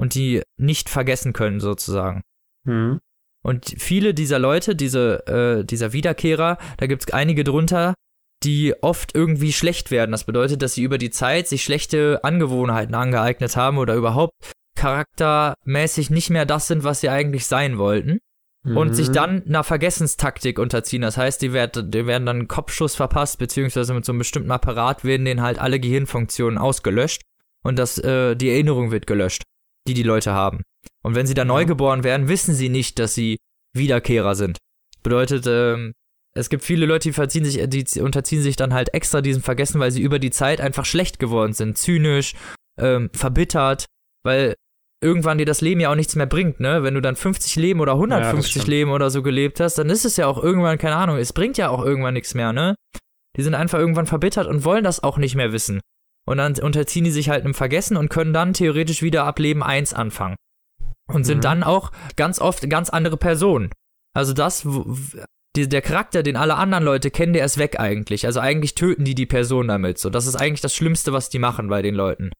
Und 0.00 0.14
die 0.14 0.42
nicht 0.56 0.88
vergessen 0.88 1.32
können, 1.32 1.60
sozusagen. 1.60 2.22
Hm. 2.66 3.00
Und 3.42 3.74
viele 3.78 4.14
dieser 4.14 4.38
Leute, 4.38 4.74
diese, 4.74 5.26
äh, 5.26 5.64
dieser 5.64 5.92
Wiederkehrer, 5.92 6.58
da 6.78 6.86
gibt's 6.86 7.12
einige 7.12 7.44
drunter, 7.44 7.94
die 8.42 8.74
oft 8.82 9.14
irgendwie 9.14 9.52
schlecht 9.52 9.90
werden. 9.90 10.12
Das 10.12 10.24
bedeutet, 10.24 10.62
dass 10.62 10.74
sie 10.74 10.82
über 10.82 10.98
die 10.98 11.10
Zeit 11.10 11.48
sich 11.48 11.62
schlechte 11.62 12.20
Angewohnheiten 12.22 12.94
angeeignet 12.94 13.56
haben 13.56 13.76
oder 13.78 13.94
überhaupt 13.94 14.32
charaktermäßig 14.76 16.10
nicht 16.10 16.30
mehr 16.30 16.46
das 16.46 16.66
sind, 16.66 16.84
was 16.84 17.00
sie 17.00 17.10
eigentlich 17.10 17.46
sein 17.46 17.76
wollten. 17.78 18.18
Und 18.62 18.88
Mhm. 18.88 18.94
sich 18.94 19.10
dann 19.10 19.42
einer 19.46 19.64
Vergessenstaktik 19.64 20.58
unterziehen. 20.58 21.00
Das 21.00 21.16
heißt, 21.16 21.40
die, 21.40 21.54
werd, 21.54 21.94
die 21.94 22.06
werden 22.06 22.26
dann 22.26 22.40
einen 22.40 22.48
Kopfschuss 22.48 22.94
verpasst, 22.94 23.38
beziehungsweise 23.38 23.94
mit 23.94 24.04
so 24.04 24.12
einem 24.12 24.18
bestimmten 24.18 24.50
Apparat 24.50 25.02
werden 25.02 25.24
denen 25.24 25.40
halt 25.40 25.58
alle 25.58 25.80
Gehirnfunktionen 25.80 26.58
ausgelöscht 26.58 27.22
und 27.62 27.78
das, 27.78 27.96
äh, 27.96 28.36
die 28.36 28.50
Erinnerung 28.50 28.90
wird 28.90 29.06
gelöscht, 29.06 29.44
die 29.94 30.02
die 30.02 30.08
Leute 30.08 30.32
haben. 30.32 30.62
Und 31.02 31.14
wenn 31.14 31.26
sie 31.26 31.34
dann 31.34 31.48
Ja. 31.48 31.54
neugeboren 31.54 32.04
werden, 32.04 32.28
wissen 32.28 32.54
sie 32.54 32.68
nicht, 32.68 32.98
dass 32.98 33.14
sie 33.14 33.38
Wiederkehrer 33.76 34.34
sind. 34.34 34.58
Bedeutet, 35.02 35.44
ähm, 35.46 35.92
es 36.34 36.48
gibt 36.48 36.62
viele 36.64 36.86
Leute, 36.86 37.08
die, 37.08 37.12
verziehen 37.12 37.44
sich, 37.44 37.60
die 37.68 38.00
unterziehen 38.00 38.42
sich 38.42 38.56
dann 38.56 38.72
halt 38.74 38.94
extra 38.94 39.20
diesem 39.20 39.42
Vergessen, 39.42 39.80
weil 39.80 39.90
sie 39.90 40.02
über 40.02 40.18
die 40.18 40.30
Zeit 40.30 40.60
einfach 40.60 40.84
schlecht 40.84 41.18
geworden 41.18 41.52
sind, 41.54 41.76
zynisch, 41.78 42.34
ähm, 42.78 43.10
verbittert, 43.12 43.86
weil 44.24 44.54
irgendwann 45.02 45.38
dir 45.38 45.46
das 45.46 45.60
Leben 45.60 45.80
ja 45.80 45.90
auch 45.90 45.94
nichts 45.96 46.14
mehr 46.16 46.26
bringt, 46.26 46.60
ne? 46.60 46.82
Wenn 46.82 46.94
du 46.94 47.00
dann 47.00 47.16
50 47.16 47.56
Leben 47.56 47.80
oder 47.80 47.94
150 47.94 48.50
stimmt. 48.52 48.68
Leben 48.68 48.90
oder 48.90 49.10
so 49.10 49.22
gelebt 49.22 49.58
hast, 49.60 49.78
dann 49.78 49.88
ist 49.90 50.04
es 50.04 50.16
ja 50.18 50.26
auch 50.26 50.42
irgendwann, 50.42 50.76
keine 50.78 50.96
Ahnung, 50.96 51.16
es 51.16 51.32
bringt 51.32 51.56
ja 51.56 51.70
auch 51.70 51.84
irgendwann 51.84 52.14
nichts 52.14 52.34
mehr, 52.34 52.52
ne? 52.52 52.74
Die 53.36 53.42
sind 53.42 53.54
einfach 53.54 53.78
irgendwann 53.78 54.06
verbittert 54.06 54.46
und 54.46 54.64
wollen 54.64 54.84
das 54.84 55.02
auch 55.02 55.16
nicht 55.16 55.34
mehr 55.36 55.52
wissen. 55.52 55.80
Und 56.30 56.36
dann 56.38 56.54
unterziehen 56.60 57.04
die 57.04 57.10
sich 57.10 57.28
halt 57.28 57.44
einem 57.44 57.54
Vergessen 57.54 57.96
und 57.96 58.08
können 58.08 58.32
dann 58.32 58.52
theoretisch 58.52 59.02
wieder 59.02 59.24
ab 59.24 59.38
Leben 59.40 59.62
1 59.64 59.92
anfangen. 59.94 60.36
Und 61.12 61.24
sind 61.24 61.38
Mhm. 61.38 61.42
dann 61.42 61.62
auch 61.64 61.90
ganz 62.16 62.40
oft 62.40 62.70
ganz 62.70 62.88
andere 62.88 63.16
Personen. 63.16 63.70
Also 64.14 64.32
das, 64.32 64.64
die, 65.56 65.68
der 65.68 65.82
Charakter, 65.82 66.22
den 66.22 66.36
alle 66.36 66.54
anderen 66.54 66.84
Leute 66.84 67.10
kennen, 67.10 67.32
der 67.32 67.44
ist 67.44 67.58
weg 67.58 67.80
eigentlich. 67.80 68.26
Also 68.26 68.38
eigentlich 68.38 68.76
töten 68.76 69.04
die 69.04 69.16
die 69.16 69.26
Person 69.26 69.66
damit. 69.66 69.98
So, 69.98 70.08
das 70.08 70.26
ist 70.28 70.36
eigentlich 70.36 70.60
das 70.60 70.74
Schlimmste, 70.74 71.12
was 71.12 71.30
die 71.30 71.40
machen 71.40 71.68
bei 71.68 71.82
den 71.82 71.96
Leuten. 71.96 72.30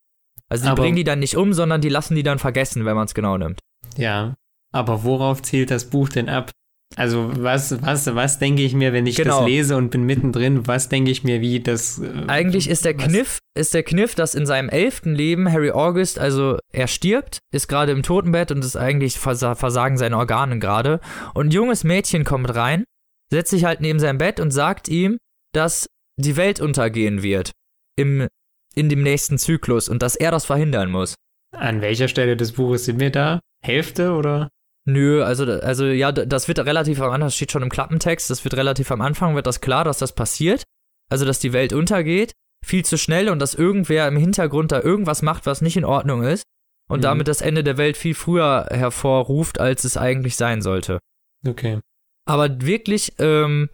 Also 0.48 0.64
die 0.64 0.70
Aber- 0.70 0.82
bringen 0.82 0.96
die 0.96 1.04
dann 1.04 1.18
nicht 1.18 1.36
um, 1.36 1.52
sondern 1.52 1.80
die 1.80 1.88
lassen 1.88 2.14
die 2.14 2.22
dann 2.22 2.38
vergessen, 2.38 2.84
wenn 2.84 2.94
man 2.94 3.06
es 3.06 3.14
genau 3.14 3.36
nimmt. 3.38 3.58
Ja. 3.96 4.34
Aber 4.72 5.02
worauf 5.02 5.42
zielt 5.42 5.72
das 5.72 5.90
Buch 5.90 6.08
denn 6.08 6.28
ab? 6.28 6.52
Also, 6.96 7.30
was, 7.42 7.80
was, 7.82 8.12
was 8.14 8.38
denke 8.40 8.62
ich 8.62 8.74
mir, 8.74 8.92
wenn 8.92 9.06
ich 9.06 9.14
Genau. 9.16 9.38
das 9.40 9.46
lese 9.48 9.76
und 9.76 9.90
bin 9.90 10.02
mittendrin? 10.02 10.66
Was 10.66 10.88
denke 10.88 11.10
ich 11.12 11.22
mir, 11.22 11.40
wie 11.40 11.60
das. 11.60 12.00
Äh, 12.00 12.24
Eigentlich 12.26 12.68
ist 12.68 12.84
der 12.84 12.98
was- 12.98 13.04
Kniff, 13.06 13.38
ist 13.56 13.74
der 13.74 13.84
Kniff, 13.84 14.14
dass 14.16 14.34
in 14.34 14.44
seinem 14.44 14.68
elften 14.68 15.14
Leben 15.14 15.50
Harry 15.52 15.70
August, 15.70 16.18
also 16.18 16.58
er 16.72 16.88
stirbt, 16.88 17.38
ist 17.54 17.68
gerade 17.68 17.92
im 17.92 18.02
Totenbett 18.02 18.50
und 18.50 18.64
ist 18.64 18.76
eigentlich 18.76 19.18
versa 19.18 19.54
versagen 19.54 19.96
seine 19.98 20.16
Organe 20.16 20.58
gerade. 20.58 20.98
Und 21.32 21.46
ein 21.48 21.50
junges 21.52 21.84
Mädchen 21.84 22.24
kommt 22.24 22.52
rein, 22.54 22.84
setzt 23.30 23.50
sich 23.50 23.64
halt 23.64 23.80
neben 23.80 24.00
seinem 24.00 24.18
Bett 24.18 24.40
und 24.40 24.50
sagt 24.50 24.88
ihm, 24.88 25.18
dass 25.54 25.86
die 26.18 26.36
Welt 26.36 26.60
untergehen 26.60 27.22
wird 27.22 27.52
im, 27.96 28.26
in 28.74 28.88
dem 28.88 29.02
nächsten 29.04 29.38
Zyklus 29.38 29.88
und 29.88 30.02
dass 30.02 30.16
er 30.16 30.32
das 30.32 30.44
verhindern 30.44 30.90
muss. 30.90 31.14
An 31.56 31.80
welcher 31.82 32.08
Stelle 32.08 32.36
des 32.36 32.52
Buches 32.52 32.84
sind 32.86 32.98
wir 32.98 33.10
da? 33.10 33.38
Hälfte 33.64 34.12
oder? 34.12 34.48
Nö, 34.86 35.22
also, 35.22 35.44
also 35.44 35.86
ja, 35.86 36.10
das 36.10 36.48
wird 36.48 36.58
relativ 36.60 37.00
am 37.00 37.10
Anfang, 37.10 37.20
das 37.26 37.36
steht 37.36 37.52
schon 37.52 37.62
im 37.62 37.68
Klappentext, 37.68 38.30
das 38.30 38.44
wird 38.44 38.54
relativ 38.54 38.90
am 38.90 39.00
Anfang, 39.02 39.34
wird 39.34 39.46
das 39.46 39.60
klar, 39.60 39.84
dass 39.84 39.98
das 39.98 40.14
passiert. 40.14 40.64
Also, 41.10 41.24
dass 41.24 41.38
die 41.38 41.52
Welt 41.52 41.72
untergeht, 41.72 42.32
viel 42.64 42.84
zu 42.84 42.96
schnell 42.96 43.28
und 43.28 43.40
dass 43.40 43.54
irgendwer 43.54 44.06
im 44.08 44.16
Hintergrund 44.16 44.72
da 44.72 44.80
irgendwas 44.80 45.22
macht, 45.22 45.46
was 45.46 45.60
nicht 45.60 45.76
in 45.76 45.84
Ordnung 45.84 46.22
ist 46.22 46.44
und 46.88 46.98
Mhm. 47.00 47.02
damit 47.02 47.28
das 47.28 47.40
Ende 47.40 47.62
der 47.64 47.76
Welt 47.78 47.96
viel 47.96 48.14
früher 48.14 48.66
hervorruft, 48.70 49.60
als 49.60 49.84
es 49.84 49.96
eigentlich 49.96 50.36
sein 50.36 50.62
sollte. 50.62 50.98
Okay. 51.46 51.80
Aber 52.26 52.60
wirklich, 52.62 53.14
ähm, 53.18 53.68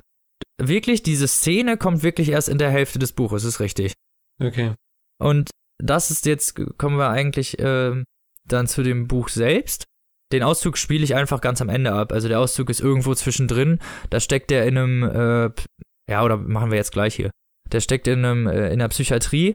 wirklich, 0.58 1.02
diese 1.02 1.28
Szene 1.28 1.76
kommt 1.76 2.02
wirklich 2.02 2.30
erst 2.30 2.48
in 2.48 2.58
der 2.58 2.70
Hälfte 2.70 2.98
des 2.98 3.12
Buches, 3.12 3.44
ist 3.44 3.60
richtig. 3.60 3.92
Okay. 4.42 4.74
Und 5.18 5.50
das 5.78 6.10
ist 6.10 6.26
jetzt, 6.26 6.54
kommen 6.78 6.96
wir 6.98 7.10
eigentlich 7.10 7.56
ähm, 7.58 8.04
dann 8.46 8.66
zu 8.66 8.82
dem 8.82 9.08
Buch 9.08 9.28
selbst. 9.28 9.84
Den 10.32 10.42
Auszug 10.42 10.76
spiele 10.76 11.04
ich 11.04 11.14
einfach 11.14 11.40
ganz 11.40 11.60
am 11.62 11.68
Ende 11.68 11.92
ab. 11.92 12.12
Also 12.12 12.26
der 12.28 12.40
Auszug 12.40 12.68
ist 12.70 12.80
irgendwo 12.80 13.14
zwischendrin. 13.14 13.78
Da 14.10 14.18
steckt 14.20 14.50
der 14.50 14.66
in 14.66 14.76
einem, 14.76 15.02
äh, 15.04 15.50
ja, 16.10 16.22
oder 16.24 16.36
machen 16.36 16.70
wir 16.70 16.78
jetzt 16.78 16.92
gleich 16.92 17.14
hier. 17.14 17.30
Der 17.70 17.80
steckt 17.80 18.06
in 18.08 18.24
einem, 18.24 18.46
äh, 18.48 18.70
in 18.72 18.78
der 18.80 18.88
Psychiatrie, 18.88 19.54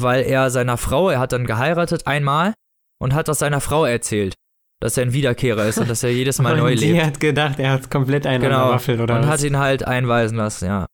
weil 0.00 0.22
er 0.24 0.50
seiner 0.50 0.76
Frau, 0.76 1.10
er 1.10 1.18
hat 1.18 1.32
dann 1.32 1.46
geheiratet 1.46 2.06
einmal 2.06 2.54
und 3.00 3.14
hat 3.14 3.28
das 3.28 3.40
seiner 3.40 3.60
Frau 3.60 3.84
erzählt, 3.84 4.34
dass 4.80 4.96
er 4.96 5.04
ein 5.04 5.12
Wiederkehrer 5.12 5.66
ist 5.66 5.78
und 5.78 5.88
dass 5.90 6.02
er 6.02 6.10
jedes 6.12 6.40
Mal 6.40 6.56
neu 6.58 6.72
und 6.72 6.78
lebt. 6.80 6.80
sie 6.80 7.02
hat 7.02 7.20
gedacht, 7.20 7.58
er 7.58 7.70
hat 7.72 7.90
komplett 7.90 8.26
einen 8.26 8.42
Genau. 8.42 8.70
Waffel 8.70 9.00
oder 9.00 9.14
und 9.16 9.22
was? 9.22 9.28
hat 9.28 9.42
ihn 9.42 9.58
halt 9.58 9.84
einweisen 9.86 10.36
lassen, 10.38 10.66
ja. 10.66 10.86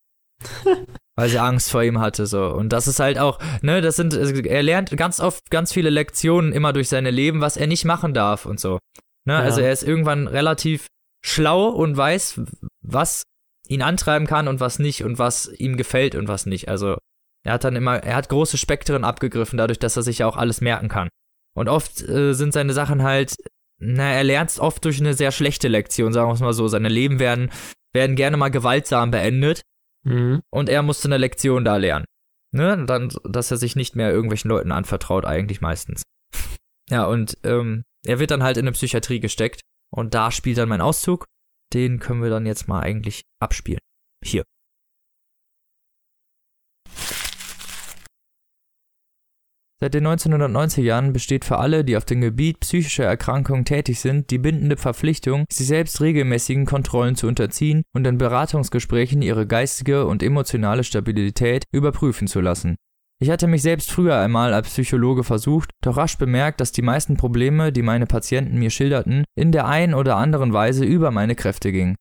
Weil 1.20 1.28
sie 1.28 1.38
Angst 1.38 1.70
vor 1.70 1.82
ihm 1.82 2.00
hatte, 2.00 2.24
so. 2.24 2.46
Und 2.46 2.70
das 2.70 2.88
ist 2.88 2.98
halt 2.98 3.18
auch, 3.18 3.38
ne, 3.60 3.82
das 3.82 3.96
sind, 3.96 4.14
er 4.14 4.62
lernt 4.62 4.96
ganz 4.96 5.20
oft 5.20 5.50
ganz 5.50 5.70
viele 5.70 5.90
Lektionen 5.90 6.52
immer 6.54 6.72
durch 6.72 6.88
seine 6.88 7.10
Leben, 7.10 7.42
was 7.42 7.58
er 7.58 7.66
nicht 7.66 7.84
machen 7.84 8.14
darf 8.14 8.46
und 8.46 8.58
so. 8.58 8.78
Ne, 9.26 9.34
Ja. 9.34 9.40
also 9.40 9.60
er 9.60 9.70
ist 9.70 9.82
irgendwann 9.82 10.26
relativ 10.28 10.86
schlau 11.22 11.68
und 11.68 11.94
weiß, 11.94 12.40
was 12.82 13.24
ihn 13.68 13.82
antreiben 13.82 14.26
kann 14.26 14.48
und 14.48 14.60
was 14.60 14.78
nicht 14.78 15.04
und 15.04 15.18
was 15.18 15.48
ihm 15.58 15.76
gefällt 15.76 16.14
und 16.14 16.26
was 16.26 16.46
nicht. 16.46 16.70
Also 16.70 16.96
er 17.44 17.52
hat 17.52 17.64
dann 17.64 17.76
immer, 17.76 18.02
er 18.02 18.16
hat 18.16 18.30
große 18.30 18.56
Spektren 18.56 19.04
abgegriffen, 19.04 19.58
dadurch, 19.58 19.78
dass 19.78 19.98
er 19.98 20.02
sich 20.02 20.20
ja 20.20 20.26
auch 20.26 20.38
alles 20.38 20.62
merken 20.62 20.88
kann. 20.88 21.10
Und 21.54 21.68
oft 21.68 22.00
äh, 22.00 22.32
sind 22.32 22.54
seine 22.54 22.72
Sachen 22.72 23.02
halt, 23.02 23.36
na, 23.78 24.10
er 24.10 24.24
lernt 24.24 24.50
es 24.50 24.58
oft 24.58 24.84
durch 24.86 25.00
eine 25.00 25.12
sehr 25.12 25.32
schlechte 25.32 25.68
Lektion, 25.68 26.14
sagen 26.14 26.30
wir 26.30 26.34
es 26.34 26.40
mal 26.40 26.54
so. 26.54 26.66
Seine 26.66 26.88
Leben 26.88 27.18
werden, 27.18 27.50
werden 27.92 28.16
gerne 28.16 28.38
mal 28.38 28.50
gewaltsam 28.50 29.10
beendet 29.10 29.60
Mhm. 30.02 30.42
und 30.50 30.68
er 30.68 30.82
musste 30.82 31.08
eine 31.08 31.18
Lektion 31.18 31.64
da 31.64 31.76
lernen. 31.76 32.06
Ne? 32.52 32.84
Dann, 32.86 33.10
dass 33.24 33.50
er 33.50 33.56
sich 33.56 33.76
nicht 33.76 33.96
mehr 33.96 34.10
irgendwelchen 34.10 34.48
Leuten 34.48 34.72
anvertraut, 34.72 35.24
eigentlich 35.24 35.60
meistens. 35.60 36.02
Ja, 36.90 37.04
und 37.04 37.38
ähm, 37.44 37.84
er 38.04 38.18
wird 38.18 38.30
dann 38.30 38.42
halt 38.42 38.56
in 38.56 38.64
eine 38.64 38.72
Psychiatrie 38.72 39.20
gesteckt 39.20 39.60
und 39.94 40.14
da 40.14 40.30
spielt 40.30 40.58
dann 40.58 40.68
mein 40.68 40.80
Auszug. 40.80 41.26
Den 41.72 42.00
können 42.00 42.22
wir 42.22 42.30
dann 42.30 42.46
jetzt 42.46 42.66
mal 42.66 42.80
eigentlich 42.80 43.22
abspielen. 43.40 43.80
Hier. 44.24 44.44
Seit 49.82 49.94
den 49.94 50.06
1990er 50.06 50.82
Jahren 50.82 51.14
besteht 51.14 51.46
für 51.46 51.56
alle, 51.56 51.84
die 51.84 51.96
auf 51.96 52.04
dem 52.04 52.20
Gebiet 52.20 52.60
psychischer 52.60 53.04
Erkrankungen 53.04 53.64
tätig 53.64 53.98
sind, 53.98 54.30
die 54.30 54.36
bindende 54.36 54.76
Verpflichtung, 54.76 55.46
sich 55.50 55.68
selbst 55.68 56.02
regelmäßigen 56.02 56.66
Kontrollen 56.66 57.16
zu 57.16 57.26
unterziehen 57.26 57.82
und 57.94 58.06
in 58.06 58.18
Beratungsgesprächen 58.18 59.22
ihre 59.22 59.46
geistige 59.46 60.04
und 60.04 60.22
emotionale 60.22 60.84
Stabilität 60.84 61.64
überprüfen 61.72 62.28
zu 62.28 62.42
lassen. 62.42 62.76
Ich 63.22 63.30
hatte 63.30 63.46
mich 63.46 63.62
selbst 63.62 63.90
früher 63.90 64.18
einmal 64.18 64.52
als 64.52 64.68
Psychologe 64.68 65.24
versucht, 65.24 65.70
doch 65.82 65.96
rasch 65.96 66.18
bemerkt, 66.18 66.60
dass 66.60 66.72
die 66.72 66.82
meisten 66.82 67.16
Probleme, 67.16 67.72
die 67.72 67.82
meine 67.82 68.06
Patienten 68.06 68.58
mir 68.58 68.70
schilderten, 68.70 69.24
in 69.34 69.50
der 69.50 69.66
einen 69.66 69.94
oder 69.94 70.16
anderen 70.16 70.52
Weise 70.52 70.84
über 70.84 71.10
meine 71.10 71.34
Kräfte 71.34 71.72
gingen. 71.72 71.96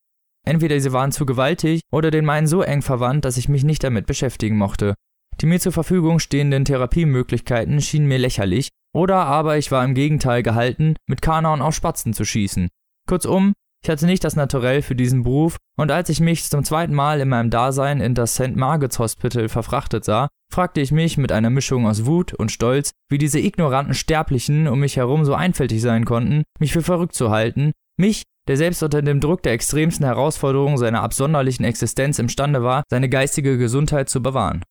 Entweder 0.46 0.80
sie 0.80 0.92
waren 0.92 1.14
zu 1.14 1.26
gewaltig 1.26 1.82
oder 1.92 2.12
den 2.12 2.26
meinen 2.26 2.48
so 2.48 2.62
eng 2.62 2.82
verwandt, 2.82 3.24
dass 3.24 3.38
ich 3.38 3.48
mich 3.48 3.64
nicht 3.64 3.84
damit 3.84 4.06
beschäftigen 4.06 4.58
mochte. 4.58 4.96
Die 5.42 5.46
mir 5.46 5.60
zur 5.60 5.72
Verfügung 5.72 6.20
stehenden 6.20 6.66
Therapiemöglichkeiten 6.66 7.82
schienen 7.82 8.08
mir 8.08 8.18
lächerlich, 8.18 8.70
oder 8.94 9.26
aber 9.26 9.58
ich 9.58 9.72
war 9.72 9.86
im 9.86 9.94
Gegenteil 9.94 10.44
gehalten, 10.44 10.96
mit 11.08 11.22
Kanon 11.22 11.62
auf 11.62 11.76
Spatzen 11.76 12.14
zu 12.14 12.26
schießen. 12.26 12.70
Kurzum, 13.08 13.54
ich 13.82 13.90
hatte 13.90 14.06
nicht 14.06 14.24
das 14.24 14.36
Naturell 14.36 14.82
für 14.82 14.96
diesen 14.96 15.24
Beruf, 15.24 15.58
und 15.78 15.92
als 15.92 16.10
ich 16.10 16.20
mich 16.20 16.44
zum 16.44 16.64
zweiten 16.66 16.94
Mal 16.94 17.22
in 17.22 17.30
meinem 17.30 17.50
Dasein 17.50 18.02
in 18.02 18.14
das 18.14 18.34
St. 18.34 18.56
Margaret's 18.56 19.00
Hospital 19.00 19.48
verfrachtet 19.48 20.04
sah, 20.04 20.28
fragte 20.52 20.82
ich 20.82 20.92
mich 20.92 21.18
mit 21.18 21.32
einer 21.32 21.50
Mischung 21.50 21.88
aus 21.88 22.06
Wut 22.06 22.34
und 22.34 22.52
Stolz, 22.52 22.92
wie 23.10 23.18
diese 23.18 23.40
ignoranten 23.40 23.94
Sterblichen 23.94 24.68
um 24.68 24.80
mich 24.80 24.98
herum 24.98 25.24
so 25.24 25.34
einfältig 25.34 25.82
sein 25.82 26.04
konnten, 26.04 26.44
mich 26.60 26.74
für 26.74 26.82
verrückt 26.82 27.16
zu 27.16 27.30
halten, 27.30 27.72
mich, 27.98 28.24
der 28.48 28.58
selbst 28.58 28.84
unter 28.84 29.02
dem 29.02 29.22
Druck 29.22 29.44
der 29.44 29.54
extremsten 29.54 30.06
Herausforderungen 30.06 30.78
seiner 30.78 31.04
absonderlichen 31.04 31.64
Existenz 31.64 32.20
imstande 32.20 32.64
war, 32.64 32.84
seine 32.90 33.08
geistige 33.08 33.58
Gesundheit 33.58 34.10
zu 34.10 34.22
bewahren. 34.22 34.64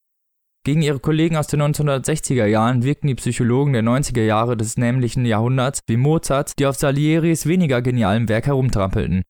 Gegen 0.68 0.82
ihre 0.82 1.00
Kollegen 1.00 1.38
aus 1.38 1.46
den 1.46 1.62
1960er 1.62 2.44
Jahren 2.44 2.82
wirkten 2.82 3.06
die 3.06 3.14
Psychologen 3.14 3.72
der 3.72 3.82
90er 3.82 4.20
Jahre 4.20 4.54
des 4.54 4.76
nämlichen 4.76 5.24
Jahrhunderts 5.24 5.80
wie 5.86 5.96
Mozart, 5.96 6.58
die 6.58 6.66
auf 6.66 6.76
Salieris 6.76 7.46
weniger 7.46 7.80
genialem 7.80 8.28
Werk 8.28 8.48
herumtrampelten. 8.48 9.22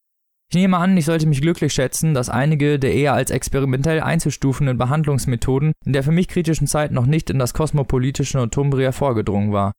Ich 0.50 0.56
nehme 0.56 0.78
an, 0.78 0.96
ich 0.96 1.04
sollte 1.04 1.28
mich 1.28 1.40
glücklich 1.40 1.72
schätzen, 1.72 2.12
dass 2.12 2.28
einige 2.28 2.80
der 2.80 2.92
eher 2.92 3.12
als 3.12 3.30
experimentell 3.30 4.00
einzustufenden 4.00 4.78
Behandlungsmethoden 4.78 5.74
in 5.86 5.92
der 5.92 6.02
für 6.02 6.10
mich 6.10 6.26
kritischen 6.26 6.66
Zeit 6.66 6.90
noch 6.90 7.06
nicht 7.06 7.30
in 7.30 7.38
das 7.38 7.54
kosmopolitische 7.54 8.36
Northumbria 8.36 8.90
vorgedrungen 8.90 9.52
war. 9.52 9.70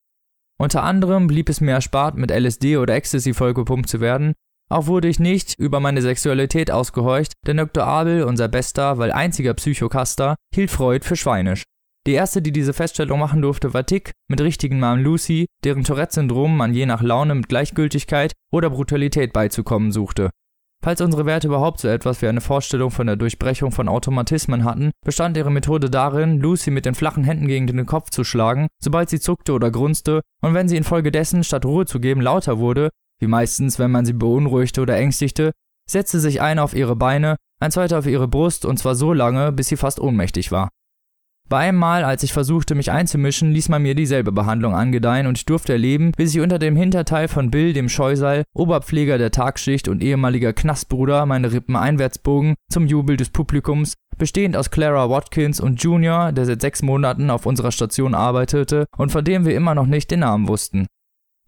Unter 0.58 0.84
anderem 0.84 1.28
blieb 1.28 1.50
es 1.50 1.60
mir 1.60 1.72
erspart, 1.72 2.16
mit 2.16 2.32
LSD 2.32 2.78
oder 2.78 2.96
Ecstasy 2.96 3.34
vollgepumpt 3.34 3.90
zu 3.90 4.00
werden, 4.00 4.34
auch 4.70 4.88
wurde 4.88 5.08
ich 5.08 5.20
nicht 5.20 5.56
über 5.58 5.80
meine 5.80 6.02
Sexualität 6.02 6.72
ausgehorcht, 6.72 7.34
denn 7.48 7.58
Dr. 7.58 7.84
Abel, 7.86 8.24
unser 8.24 8.48
bester, 8.48 8.98
weil 8.98 9.12
einziger 9.12 9.54
Psychokaster, 9.56 10.36
hielt 10.54 10.72
Freud 10.72 11.06
für 11.06 11.16
schweinisch. 11.16 11.64
Die 12.08 12.14
erste, 12.14 12.42
die 12.42 12.52
diese 12.52 12.74
Feststellung 12.74 13.20
machen 13.20 13.42
durfte, 13.42 13.74
war 13.74 13.86
Tick, 13.86 14.12
mit 14.30 14.42
richtigen 14.42 14.80
Namen 14.80 15.04
Lucy, 15.04 15.48
deren 15.64 15.84
Tourette-Syndrom 15.84 16.56
man 16.56 16.74
je 16.74 16.86
nach 16.86 17.02
Laune 17.02 17.36
mit 17.36 17.50
Gleichgültigkeit 17.50 18.34
oder 18.52 18.70
Brutalität 18.70 19.34
beizukommen 19.34 19.92
suchte. 19.92 20.30
Falls 20.82 21.02
unsere 21.02 21.26
Werte 21.26 21.48
überhaupt 21.48 21.82
so 21.82 21.90
etwas 21.90 22.22
wie 22.22 22.28
eine 22.28 22.40
Vorstellung 22.40 22.90
von 22.90 23.06
der 23.06 23.18
Durchbrechung 23.18 23.74
von 23.74 23.90
Automatismen 23.90 24.64
hatten, 24.64 24.92
bestand 25.06 25.36
ihre 25.36 25.52
Methode 25.52 25.90
darin, 25.90 26.40
Lucy 26.40 26.72
mit 26.72 26.86
den 26.86 26.96
flachen 26.96 27.26
Händen 27.26 27.48
gegen 27.48 27.68
den 27.68 27.86
Kopf 27.86 28.12
zu 28.12 28.24
schlagen, 28.24 28.68
sobald 28.82 29.10
sie 29.10 29.20
zuckte 29.20 29.52
oder 29.52 29.72
grunzte, 29.72 30.22
und 30.42 30.54
wenn 30.54 30.70
sie 30.70 30.78
infolgedessen, 30.78 31.44
statt 31.44 31.66
Ruhe 31.66 31.86
zu 31.86 32.00
geben, 32.00 32.22
lauter 32.22 32.60
wurde, 32.60 32.92
wie 33.20 33.28
meistens, 33.28 33.80
wenn 33.80 33.92
man 33.92 34.06
sie 34.06 34.14
beunruhigte 34.14 34.82
oder 34.82 34.98
ängstigte, 34.98 35.52
setzte 35.90 36.20
sich 36.20 36.42
einer 36.42 36.64
auf 36.64 36.76
ihre 36.76 36.96
Beine, 36.96 37.36
ein 37.60 37.72
zweiter 37.72 38.00
auf 38.00 38.06
ihre 38.06 38.28
Brust 38.28 38.66
und 38.66 38.78
zwar 38.78 38.96
so 38.96 39.14
lange, 39.14 39.52
bis 39.52 39.68
sie 39.68 39.78
fast 39.78 40.00
ohnmächtig 40.00 40.52
war. 40.52 40.70
Bei 41.50 41.58
einem 41.58 41.80
Mal, 41.80 42.04
als 42.04 42.22
ich 42.22 42.32
versuchte, 42.32 42.76
mich 42.76 42.92
einzumischen, 42.92 43.52
ließ 43.52 43.70
man 43.70 43.82
mir 43.82 43.96
dieselbe 43.96 44.32
Behandlung 44.32 44.76
angedeihen 44.76 45.26
und 45.26 45.36
ich 45.36 45.46
durfte 45.46 45.74
erleben, 45.74 46.12
wie 46.16 46.28
sich 46.28 46.40
unter 46.42 46.60
dem 46.60 46.76
Hinterteil 46.76 47.28
von 47.28 47.50
Bill, 47.50 47.74
dem 47.74 47.90
Scheusal, 47.90 48.44
Oberpfleger 48.54 49.18
der 49.18 49.32
Tagschicht 49.32 49.88
und 49.88 50.04
ehemaliger 50.04 50.54
Knastbruder, 50.54 51.26
meine 51.26 51.52
Rippen 51.52 51.76
einwärts 51.76 52.20
bogen, 52.20 52.54
zum 52.72 52.86
Jubel 52.86 53.18
des 53.18 53.32
Publikums, 53.32 53.96
bestehend 54.20 54.56
aus 54.56 54.70
Clara 54.70 55.10
Watkins 55.10 55.60
und 55.60 55.82
Junior, 55.82 56.32
der 56.34 56.46
seit 56.46 56.62
sechs 56.62 56.84
Monaten 56.84 57.32
auf 57.32 57.48
unserer 57.48 57.72
Station 57.72 58.14
arbeitete 58.14 58.86
und 58.96 59.12
von 59.12 59.26
dem 59.26 59.46
wir 59.46 59.56
immer 59.56 59.74
noch 59.74 59.88
nicht 59.88 60.12
den 60.12 60.20
Namen 60.20 60.48
wussten. 60.48 60.86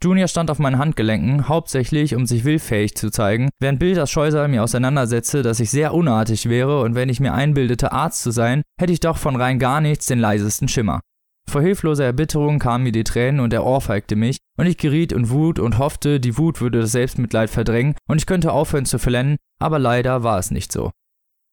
Junior 0.02 0.26
stand 0.26 0.50
auf 0.50 0.58
meinen 0.58 0.78
Handgelenken, 0.78 1.48
hauptsächlich 1.48 2.16
um 2.16 2.26
sich 2.26 2.44
willfähig 2.44 2.96
zu 2.96 3.10
zeigen, 3.10 3.50
während 3.60 3.78
Bill 3.78 3.94
das 3.94 4.10
Scheusal 4.10 4.48
mir 4.48 4.64
auseinandersetzte, 4.64 5.42
dass 5.42 5.60
ich 5.60 5.70
sehr 5.70 5.94
unartig 5.94 6.48
wäre 6.48 6.80
und 6.80 6.96
wenn 6.96 7.08
ich 7.08 7.20
mir 7.20 7.34
einbildete, 7.34 7.92
Arzt 7.92 8.22
zu 8.22 8.32
sein, 8.32 8.62
hätte 8.80 8.92
ich 8.92 8.98
doch 8.98 9.16
von 9.16 9.36
rein 9.36 9.60
gar 9.60 9.80
nichts 9.80 10.06
den 10.06 10.18
leisesten 10.18 10.66
Schimmer. 10.66 11.00
Vor 11.48 11.62
hilfloser 11.62 12.04
Erbitterung 12.04 12.58
kamen 12.58 12.84
mir 12.84 12.92
die 12.92 13.04
Tränen 13.04 13.40
und 13.40 13.52
er 13.52 13.64
ohrfeigte 13.64 14.16
mich, 14.16 14.38
und 14.58 14.66
ich 14.66 14.76
geriet 14.76 15.12
in 15.12 15.30
Wut 15.30 15.58
und 15.58 15.78
hoffte, 15.78 16.18
die 16.18 16.36
Wut 16.36 16.60
würde 16.60 16.80
das 16.80 16.92
Selbstmitleid 16.92 17.50
verdrängen 17.50 17.94
und 18.08 18.18
ich 18.18 18.26
könnte 18.26 18.52
aufhören 18.52 18.86
zu 18.86 18.98
flennen, 18.98 19.36
aber 19.60 19.78
leider 19.78 20.24
war 20.24 20.38
es 20.38 20.50
nicht 20.50 20.72
so. 20.72 20.90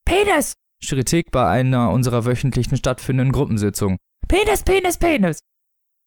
Penis! 0.04 0.54
schrie 0.82 1.04
Tick 1.04 1.30
bei 1.30 1.46
einer 1.48 1.90
unserer 1.90 2.24
wöchentlichen 2.24 2.76
stattfindenden 2.76 3.32
Gruppensitzungen. 3.32 3.98
Penis, 4.26 4.62
Penis, 4.62 4.96
Penis! 4.96 5.38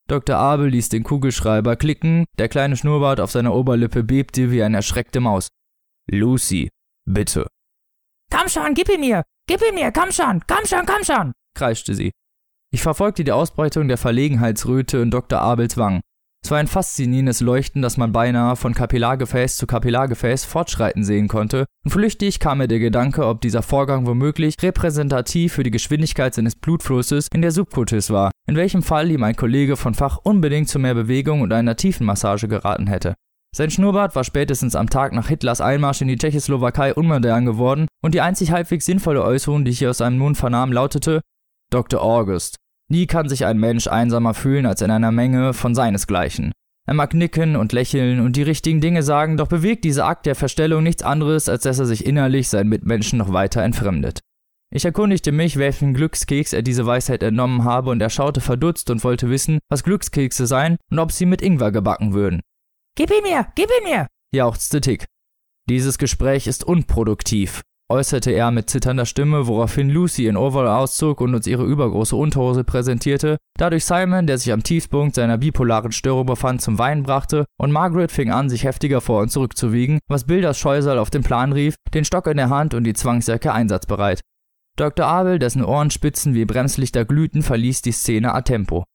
Dr. 0.09 0.37
Abel 0.37 0.69
ließ 0.69 0.89
den 0.89 1.03
Kugelschreiber 1.03 1.75
klicken, 1.75 2.25
der 2.37 2.49
kleine 2.49 2.75
Schnurrbart 2.75 3.19
auf 3.19 3.31
seiner 3.31 3.53
Oberlippe 3.53 4.03
bebte 4.03 4.51
wie 4.51 4.61
eine 4.61 4.77
erschreckte 4.77 5.19
Maus. 5.19 5.47
Lucy, 6.09 6.69
bitte. 7.05 7.47
Komm 8.29 8.49
schon, 8.49 8.73
gib 8.73 8.89
ihn 8.89 8.99
mir! 8.99 9.23
Gib 9.47 9.61
ihn 9.61 9.75
mir! 9.75 9.91
Komm 9.91 10.11
schon! 10.11 10.41
Komm 10.47 10.65
schon, 10.65 10.85
komm 10.85 11.03
schon! 11.03 11.31
kreischte 11.55 11.95
sie. 11.95 12.11
Ich 12.71 12.81
verfolgte 12.81 13.23
die 13.23 13.31
Ausbreitung 13.31 13.87
der 13.87 13.97
Verlegenheitsröte 13.97 14.97
in 14.97 15.11
Dr. 15.11 15.39
Abels 15.39 15.77
Wangen. 15.77 16.01
Es 16.45 16.51
war 16.51 16.57
ein 16.57 16.67
faszinierendes 16.67 17.39
Leuchten, 17.39 17.81
das 17.81 17.95
man 17.95 18.11
beinahe 18.11 18.57
von 18.57 18.73
Kapillargefäß 18.73 19.55
zu 19.55 19.65
Kapillargefäß 19.65 20.43
fortschreiten 20.43 21.05
sehen 21.05 21.29
konnte, 21.29 21.65
und 21.85 21.91
flüchtig 21.91 22.41
kam 22.41 22.57
mir 22.57 22.67
der 22.67 22.79
Gedanke, 22.79 23.25
ob 23.25 23.39
dieser 23.39 23.61
Vorgang 23.61 24.05
womöglich 24.05 24.55
repräsentativ 24.61 25.53
für 25.53 25.63
die 25.63 25.71
Geschwindigkeit 25.71 26.33
seines 26.33 26.55
Blutflusses 26.55 27.29
in 27.33 27.41
der 27.41 27.51
Subkutis 27.51 28.09
war, 28.09 28.31
in 28.45 28.57
welchem 28.57 28.83
Fall 28.83 29.09
ihm 29.09 29.23
ein 29.23 29.37
Kollege 29.37 29.77
von 29.77 29.93
Fach 29.93 30.17
unbedingt 30.17 30.67
zu 30.67 30.79
mehr 30.79 30.95
Bewegung 30.95 31.39
und 31.39 31.53
einer 31.53 31.77
tiefen 31.77 32.05
Massage 32.05 32.49
geraten 32.49 32.87
hätte. 32.87 33.13
Sein 33.55 33.69
Schnurrbart 33.69 34.13
war 34.15 34.25
spätestens 34.25 34.75
am 34.75 34.89
Tag 34.89 35.13
nach 35.13 35.29
Hitlers 35.29 35.61
Einmarsch 35.61 36.01
in 36.01 36.09
die 36.09 36.17
Tschechoslowakei 36.17 36.93
unmodern 36.93 37.45
geworden 37.45 37.87
und 38.01 38.15
die 38.15 38.21
einzig 38.21 38.51
halbwegs 38.51 38.85
sinnvolle 38.85 39.23
Äußerung, 39.23 39.63
die 39.63 39.71
ich 39.71 39.87
aus 39.87 39.99
seinem 39.99 40.17
Mund 40.17 40.37
vernahm, 40.37 40.73
lautete 40.73 41.21
Dr. 41.69 42.01
August. 42.01 42.57
Nie 42.93 43.07
kann 43.07 43.27
sich 43.27 43.43
ein 43.47 43.57
Mensch 43.57 43.87
einsamer 43.87 44.35
fühlen 44.35 44.67
als 44.67 44.83
in 44.83 44.91
einer 44.91 45.11
Menge 45.11 45.55
von 45.55 45.73
seinesgleichen. 45.73 46.51
Er 46.85 46.93
mag 46.93 47.15
nicken 47.15 47.55
und 47.55 47.73
lächeln 47.73 48.19
und 48.19 48.35
die 48.35 48.43
richtigen 48.43 48.81
Dinge 48.81 49.01
sagen, 49.01 49.35
doch 49.35 49.47
bewegt 49.47 49.83
dieser 49.83 50.05
Akt 50.05 50.27
der 50.27 50.35
Verstellung 50.35 50.83
nichts 50.83 51.01
anderes, 51.01 51.49
als 51.49 51.63
dass 51.63 51.79
er 51.79 51.87
sich 51.87 52.05
innerlich 52.05 52.49
seinen 52.49 52.69
Mitmenschen 52.69 53.17
noch 53.17 53.33
weiter 53.33 53.63
entfremdet. 53.63 54.19
Ich 54.71 54.85
erkundigte 54.85 55.31
mich, 55.31 55.57
welchen 55.57 55.95
Glückskeks 55.95 56.53
er 56.53 56.61
diese 56.61 56.85
Weisheit 56.85 57.23
entnommen 57.23 57.63
habe, 57.63 57.89
und 57.89 57.99
er 57.99 58.11
schaute 58.11 58.41
verdutzt 58.41 58.91
und 58.91 59.03
wollte 59.03 59.27
wissen, 59.31 59.57
was 59.69 59.83
Glückskekse 59.83 60.45
seien 60.45 60.77
und 60.91 60.99
ob 60.99 61.11
sie 61.11 61.25
mit 61.25 61.41
Ingwer 61.41 61.71
gebacken 61.71 62.13
würden. 62.13 62.41
Gib 62.95 63.09
ihn 63.09 63.23
mir! 63.23 63.47
Gib 63.55 63.71
ihn 63.81 63.91
mir! 63.91 64.07
jauchzte 64.35 64.81
Tick. 64.81 65.07
Dieses 65.67 65.97
Gespräch 65.97 66.45
ist 66.45 66.63
unproduktiv 66.63 67.63
äußerte 67.93 68.31
er 68.31 68.49
mit 68.49 68.71
zitternder 68.71 69.05
Stimme, 69.05 69.45
woraufhin 69.45 69.89
Lucy 69.89 70.25
in 70.25 70.35
Overall 70.35 70.81
auszog 70.81 71.21
und 71.21 71.35
uns 71.35 71.45
ihre 71.45 71.63
übergroße 71.63 72.15
Unterhose 72.15 72.63
präsentierte, 72.63 73.37
dadurch 73.57 73.85
Simon, 73.85 74.25
der 74.25 74.39
sich 74.39 74.51
am 74.51 74.63
Tiefpunkt 74.63 75.13
seiner 75.13 75.37
bipolaren 75.37 75.91
Störung 75.91 76.25
befand, 76.25 76.61
zum 76.61 76.79
Weinen 76.79 77.03
brachte, 77.03 77.45
und 77.59 77.71
Margaret 77.71 78.11
fing 78.11 78.31
an, 78.31 78.49
sich 78.49 78.63
heftiger 78.63 78.99
vor 78.99 79.21
und 79.21 79.29
zurück 79.29 79.55
zu 79.55 79.71
wiegen, 79.71 79.99
was 80.09 80.25
Bill 80.25 80.41
das 80.41 80.57
Scheusal 80.57 80.97
auf 80.97 81.11
den 81.11 81.21
Plan 81.21 81.53
rief, 81.53 81.75
den 81.93 82.03
Stock 82.03 82.25
in 82.25 82.37
der 82.37 82.49
Hand 82.49 82.73
und 82.73 82.83
die 82.83 82.93
Zwangsjacke 82.93 83.53
einsatzbereit. 83.53 84.21
Dr. 84.75 85.05
Abel, 85.05 85.37
dessen 85.37 85.63
Ohrenspitzen 85.63 86.33
wie 86.33 86.45
Bremslichter 86.45 87.05
glühten, 87.05 87.43
verließ 87.43 87.83
die 87.83 87.91
Szene 87.91 88.33
a 88.33 88.41
tempo. 88.41 88.85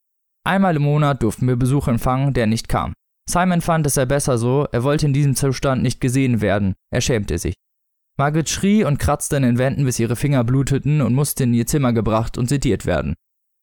Einmal 0.45 0.75
im 0.75 0.83
Monat 0.83 1.23
durften 1.23 1.47
wir 1.47 1.55
Besuch 1.55 1.87
empfangen, 1.87 2.35
der 2.35 2.49
nicht 2.49 2.69
kam. 2.69 2.95
Simon 3.31 3.61
fand 3.61 3.87
es 3.87 3.95
sei 3.95 4.07
besser 4.07 4.39
so, 4.39 4.67
er 4.73 4.83
wollte 4.83 5.07
in 5.07 5.13
diesem 5.13 5.37
Zustand 5.37 5.85
nicht 5.85 6.01
gesehen 6.01 6.41
werden, 6.41 6.75
er 6.91 7.01
schämte 7.01 7.39
sich. 7.39 7.55
Margret 8.19 8.49
schrie 8.49 8.85
und 8.85 8.99
kratzte 8.99 9.37
in 9.37 9.45
den 9.45 9.59
Wänden, 9.59 9.85
bis 9.85 10.01
ihre 10.01 10.16
Finger 10.16 10.43
bluteten 10.43 11.01
und 11.01 11.14
musste 11.14 11.45
in 11.45 11.55
ihr 11.55 11.66
Zimmer 11.66 11.93
gebracht 11.93 12.37
und 12.37 12.49
sediert 12.49 12.85
werden. 12.85 13.14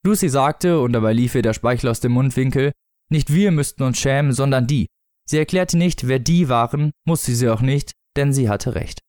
Lucy 0.05 0.29
sagte, 0.29 0.79
und 0.79 0.93
dabei 0.93 1.11
lief 1.11 1.35
ihr 1.35 1.41
der 1.41 1.53
Speichel 1.53 1.89
aus 1.89 1.99
dem 1.99 2.13
Mundwinkel, 2.13 2.71
nicht 3.11 3.33
wir 3.33 3.51
müssten 3.51 3.83
uns 3.83 3.99
schämen, 3.99 4.31
sondern 4.31 4.65
die. 4.65 4.87
Sie 5.27 5.37
erklärte 5.37 5.77
nicht, 5.77 6.07
wer 6.07 6.19
die 6.19 6.47
waren, 6.47 6.91
musste 7.05 7.35
sie 7.35 7.49
auch 7.49 7.61
nicht, 7.61 7.91
denn 8.15 8.31
sie 8.31 8.47
hatte 8.47 8.75
recht. 8.75 8.99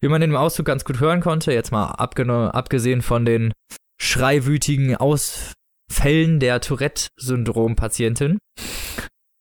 Wie 0.00 0.08
man 0.08 0.22
in 0.22 0.30
dem 0.30 0.36
Auszug 0.36 0.66
ganz 0.66 0.84
gut 0.84 1.00
hören 1.00 1.20
konnte, 1.20 1.52
jetzt 1.52 1.72
mal 1.72 1.90
abgesehen 1.90 3.02
von 3.02 3.24
den 3.24 3.52
schreiwütigen 4.00 4.94
Ausfällen 4.96 6.38
der 6.38 6.60
Tourette-Syndrom-Patientin, 6.60 8.38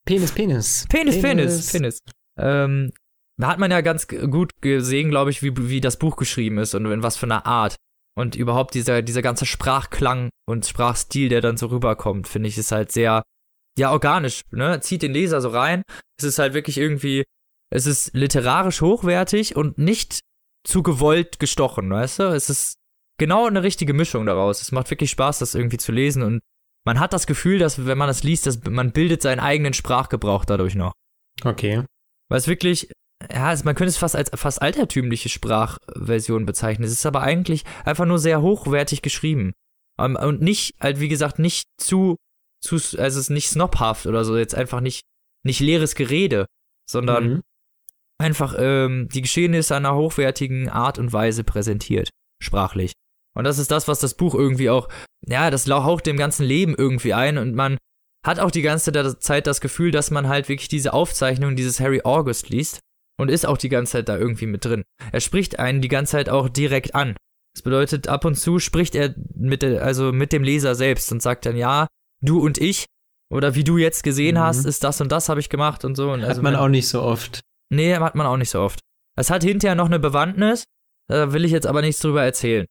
Penis, 0.05 0.31
Penis. 0.31 0.85
Penis, 0.89 1.21
Penis, 1.21 1.71
Penis. 1.71 1.99
Ähm, 2.39 2.91
da 3.37 3.47
hat 3.47 3.59
man 3.59 3.71
ja 3.71 3.81
ganz 3.81 4.07
gut 4.07 4.51
gesehen, 4.61 5.09
glaube 5.09 5.31
ich, 5.31 5.43
wie, 5.43 5.51
wie 5.69 5.81
das 5.81 5.97
Buch 5.97 6.15
geschrieben 6.15 6.57
ist 6.57 6.73
und 6.73 6.85
in 6.85 7.03
was 7.03 7.17
für 7.17 7.25
einer 7.25 7.45
Art. 7.45 7.75
Und 8.17 8.35
überhaupt 8.35 8.75
dieser, 8.75 9.01
dieser 9.01 9.21
ganze 9.21 9.45
Sprachklang 9.45 10.29
und 10.47 10.65
Sprachstil, 10.65 11.27
der 11.27 11.41
dann 11.41 11.57
so 11.57 11.67
rüberkommt, 11.67 12.27
finde 12.27 12.47
ich, 12.47 12.57
ist 12.57 12.71
halt 12.71 12.91
sehr, 12.91 13.23
ja, 13.77 13.91
organisch, 13.91 14.43
ne? 14.51 14.79
Zieht 14.79 15.01
den 15.01 15.11
Leser 15.11 15.41
so 15.41 15.49
rein. 15.49 15.81
Es 16.17 16.23
ist 16.23 16.39
halt 16.39 16.53
wirklich 16.53 16.77
irgendwie, 16.77 17.25
es 17.69 17.85
ist 17.85 18.13
literarisch 18.13 18.79
hochwertig 18.79 19.57
und 19.57 19.77
nicht 19.77 20.21
zu 20.65 20.81
gewollt 20.81 21.39
gestochen, 21.39 21.89
weißt 21.89 22.19
du? 22.19 22.23
Es 22.33 22.49
ist 22.49 22.77
genau 23.17 23.47
eine 23.47 23.63
richtige 23.63 23.93
Mischung 23.93 24.25
daraus. 24.25 24.61
Es 24.61 24.71
macht 24.71 24.89
wirklich 24.89 25.11
Spaß, 25.11 25.39
das 25.39 25.55
irgendwie 25.55 25.77
zu 25.77 25.91
lesen 25.91 26.23
und 26.23 26.41
man 26.85 26.99
hat 26.99 27.13
das 27.13 27.27
Gefühl, 27.27 27.59
dass 27.59 27.85
wenn 27.85 27.97
man 27.97 28.07
das 28.07 28.23
liest, 28.23 28.45
dass 28.45 28.63
man 28.63 28.91
bildet 28.91 29.21
seinen 29.21 29.39
eigenen 29.39 29.73
Sprachgebrauch 29.73 30.45
dadurch 30.45 30.75
noch. 30.75 30.93
Okay. 31.43 31.83
Weil 32.29 32.37
es 32.37 32.47
wirklich, 32.47 32.89
ja, 33.31 33.51
es, 33.51 33.63
man 33.63 33.75
könnte 33.75 33.89
es 33.89 33.97
fast 33.97 34.15
als 34.15 34.29
fast 34.35 34.61
altertümliche 34.61 35.29
Sprachversion 35.29 36.45
bezeichnen. 36.45 36.85
Es 36.85 36.91
ist 36.91 37.05
aber 37.05 37.21
eigentlich 37.21 37.63
einfach 37.83 38.05
nur 38.05 38.19
sehr 38.19 38.41
hochwertig 38.41 39.01
geschrieben. 39.01 39.53
Um, 39.97 40.15
und 40.15 40.41
nicht, 40.41 40.73
halt 40.81 40.99
wie 40.99 41.07
gesagt, 41.07 41.39
nicht 41.39 41.67
zu, 41.77 42.17
zu, 42.61 42.75
also 42.75 42.99
es 42.99 43.15
ist 43.15 43.29
nicht 43.29 43.49
snobhaft 43.49 44.05
oder 44.07 44.25
so, 44.25 44.37
jetzt 44.37 44.53
einfach 44.53 44.81
nicht, 44.81 45.03
nicht 45.43 45.61
leeres 45.61 45.95
Gerede, 45.95 46.45
sondern 46.89 47.27
Mhm. 47.27 47.41
einfach 48.17 48.55
ähm, 48.59 49.07
die 49.13 49.21
Geschehnisse 49.21 49.75
einer 49.75 49.95
hochwertigen 49.95 50.69
Art 50.69 50.99
und 50.99 51.13
Weise 51.13 51.43
präsentiert, 51.45 52.09
sprachlich. 52.41 52.91
Und 53.35 53.43
das 53.43 53.59
ist 53.59 53.69
das, 53.71 53.87
was 53.87 53.99
das 53.99 54.13
Buch 54.15 54.33
irgendwie 54.33 54.69
auch, 54.69 54.87
ja, 55.27 55.51
das 55.51 55.67
haucht 55.69 56.05
dem 56.05 56.17
ganzen 56.17 56.45
Leben 56.45 56.73
irgendwie 56.75 57.13
ein 57.13 57.37
und 57.37 57.53
man 57.55 57.77
hat 58.25 58.39
auch 58.39 58.49
die 58.51 58.61
ganze 58.63 58.91
Zeit 59.19 59.45
das 59.45 59.61
Gefühl, 59.61 59.91
dass 59.91 60.09
man 60.09 60.27
halt 60.27 60.49
wirklich 60.49 60.67
diese 60.69 60.93
Aufzeichnung 60.93 61.55
dieses 61.55 61.79
Harry 61.79 62.01
August 62.03 62.49
liest 62.49 62.79
und 63.19 63.29
ist 63.29 63.45
auch 63.45 63.57
die 63.57 63.69
ganze 63.69 63.93
Zeit 63.93 64.09
da 64.09 64.17
irgendwie 64.17 64.47
mit 64.47 64.65
drin. 64.65 64.83
Er 65.11 65.19
spricht 65.21 65.59
einen 65.59 65.81
die 65.81 65.89
ganze 65.89 66.13
Zeit 66.13 66.29
auch 66.29 66.49
direkt 66.49 66.95
an. 66.95 67.15
Das 67.55 67.61
bedeutet, 67.61 68.07
ab 68.07 68.25
und 68.25 68.35
zu 68.35 68.59
spricht 68.59 68.95
er 68.95 69.13
mit, 69.35 69.61
der, 69.61 69.83
also 69.83 70.11
mit 70.11 70.33
dem 70.33 70.43
Leser 70.43 70.75
selbst 70.75 71.11
und 71.11 71.21
sagt 71.21 71.45
dann, 71.45 71.55
ja, 71.55 71.87
du 72.21 72.39
und 72.43 72.57
ich, 72.57 72.85
oder 73.31 73.55
wie 73.55 73.63
du 73.63 73.77
jetzt 73.77 74.03
gesehen 74.03 74.35
Mhm. 74.35 74.39
hast, 74.39 74.65
ist 74.65 74.83
das 74.83 74.99
und 75.01 75.11
das 75.11 75.29
habe 75.29 75.39
ich 75.39 75.49
gemacht 75.49 75.85
und 75.85 75.95
so. 75.95 76.11
Und 76.11 76.21
Hat 76.23 76.29
also 76.29 76.41
man 76.41 76.53
wenn- 76.53 76.59
auch 76.59 76.67
nicht 76.67 76.87
so 76.87 77.01
oft. 77.01 77.41
Nee, 77.71 77.95
hat 77.95 78.15
man 78.15 78.27
auch 78.27 78.37
nicht 78.37 78.49
so 78.49 78.59
oft. 78.59 78.79
Es 79.17 79.29
hat 79.29 79.43
hinterher 79.43 79.75
noch 79.75 79.85
eine 79.85 79.99
Bewandtnis, 79.99 80.63
da 81.09 81.31
will 81.31 81.45
ich 81.45 81.51
jetzt 81.51 81.67
aber 81.67 81.81
nichts 81.81 82.01
drüber 82.01 82.23
erzählen, 82.23 82.65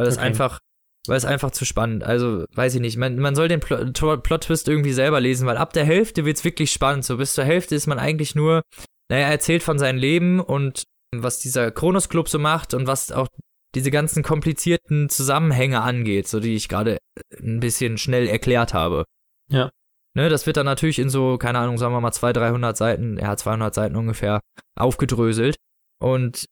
weil 0.00 0.08
es 0.08 0.16
Okay. 0.18 0.26
einfach, 0.26 0.58
weil 1.06 1.16
es 1.16 1.24
einfach 1.24 1.50
zu 1.50 1.64
spannend. 1.64 2.04
Also, 2.04 2.44
weiß 2.54 2.74
ich 2.74 2.80
nicht, 2.80 2.96
man, 2.96 3.18
man 3.18 3.34
soll 3.34 3.48
den 3.48 3.60
Pl 3.60 3.92
Tw- 3.92 4.18
Plot-Twist 4.18 4.68
irgendwie 4.68 4.92
selber 4.92 5.20
lesen, 5.20 5.46
weil 5.46 5.56
ab 5.56 5.72
der 5.72 5.84
Hälfte 5.84 6.24
wird's 6.24 6.44
wirklich 6.44 6.72
spannend. 6.72 7.04
So 7.04 7.16
bis 7.16 7.34
zur 7.34 7.44
Hälfte 7.44 7.74
ist 7.74 7.86
man 7.86 7.98
eigentlich 7.98 8.34
nur, 8.34 8.62
naja, 9.10 9.26
er 9.26 9.32
erzählt 9.32 9.62
von 9.62 9.78
seinem 9.78 9.98
Leben 9.98 10.40
und 10.40 10.84
was 11.14 11.38
dieser 11.40 11.70
Kronos 11.70 12.08
Club 12.08 12.28
so 12.28 12.38
macht 12.38 12.74
und 12.74 12.86
was 12.86 13.10
auch 13.12 13.26
diese 13.74 13.90
ganzen 13.90 14.22
komplizierten 14.22 15.08
Zusammenhänge 15.08 15.80
angeht, 15.80 16.28
so 16.28 16.38
die 16.40 16.54
ich 16.54 16.68
gerade 16.68 16.98
ein 17.40 17.60
bisschen 17.60 17.98
schnell 17.98 18.26
erklärt 18.28 18.74
habe. 18.74 19.04
Ja. 19.50 19.70
Ne, 20.16 20.28
das 20.28 20.46
wird 20.46 20.56
dann 20.56 20.66
natürlich 20.66 20.98
in 20.98 21.08
so, 21.08 21.38
keine 21.38 21.58
Ahnung, 21.60 21.78
sagen 21.78 21.94
wir 21.94 22.00
mal 22.00 22.10
200, 22.12 22.42
300 22.42 22.76
Seiten, 22.76 23.16
ja, 23.18 23.36
200 23.36 23.72
Seiten 23.74 23.94
ungefähr 23.96 24.40
aufgedröselt. 24.76 25.56
Und, 26.02 26.46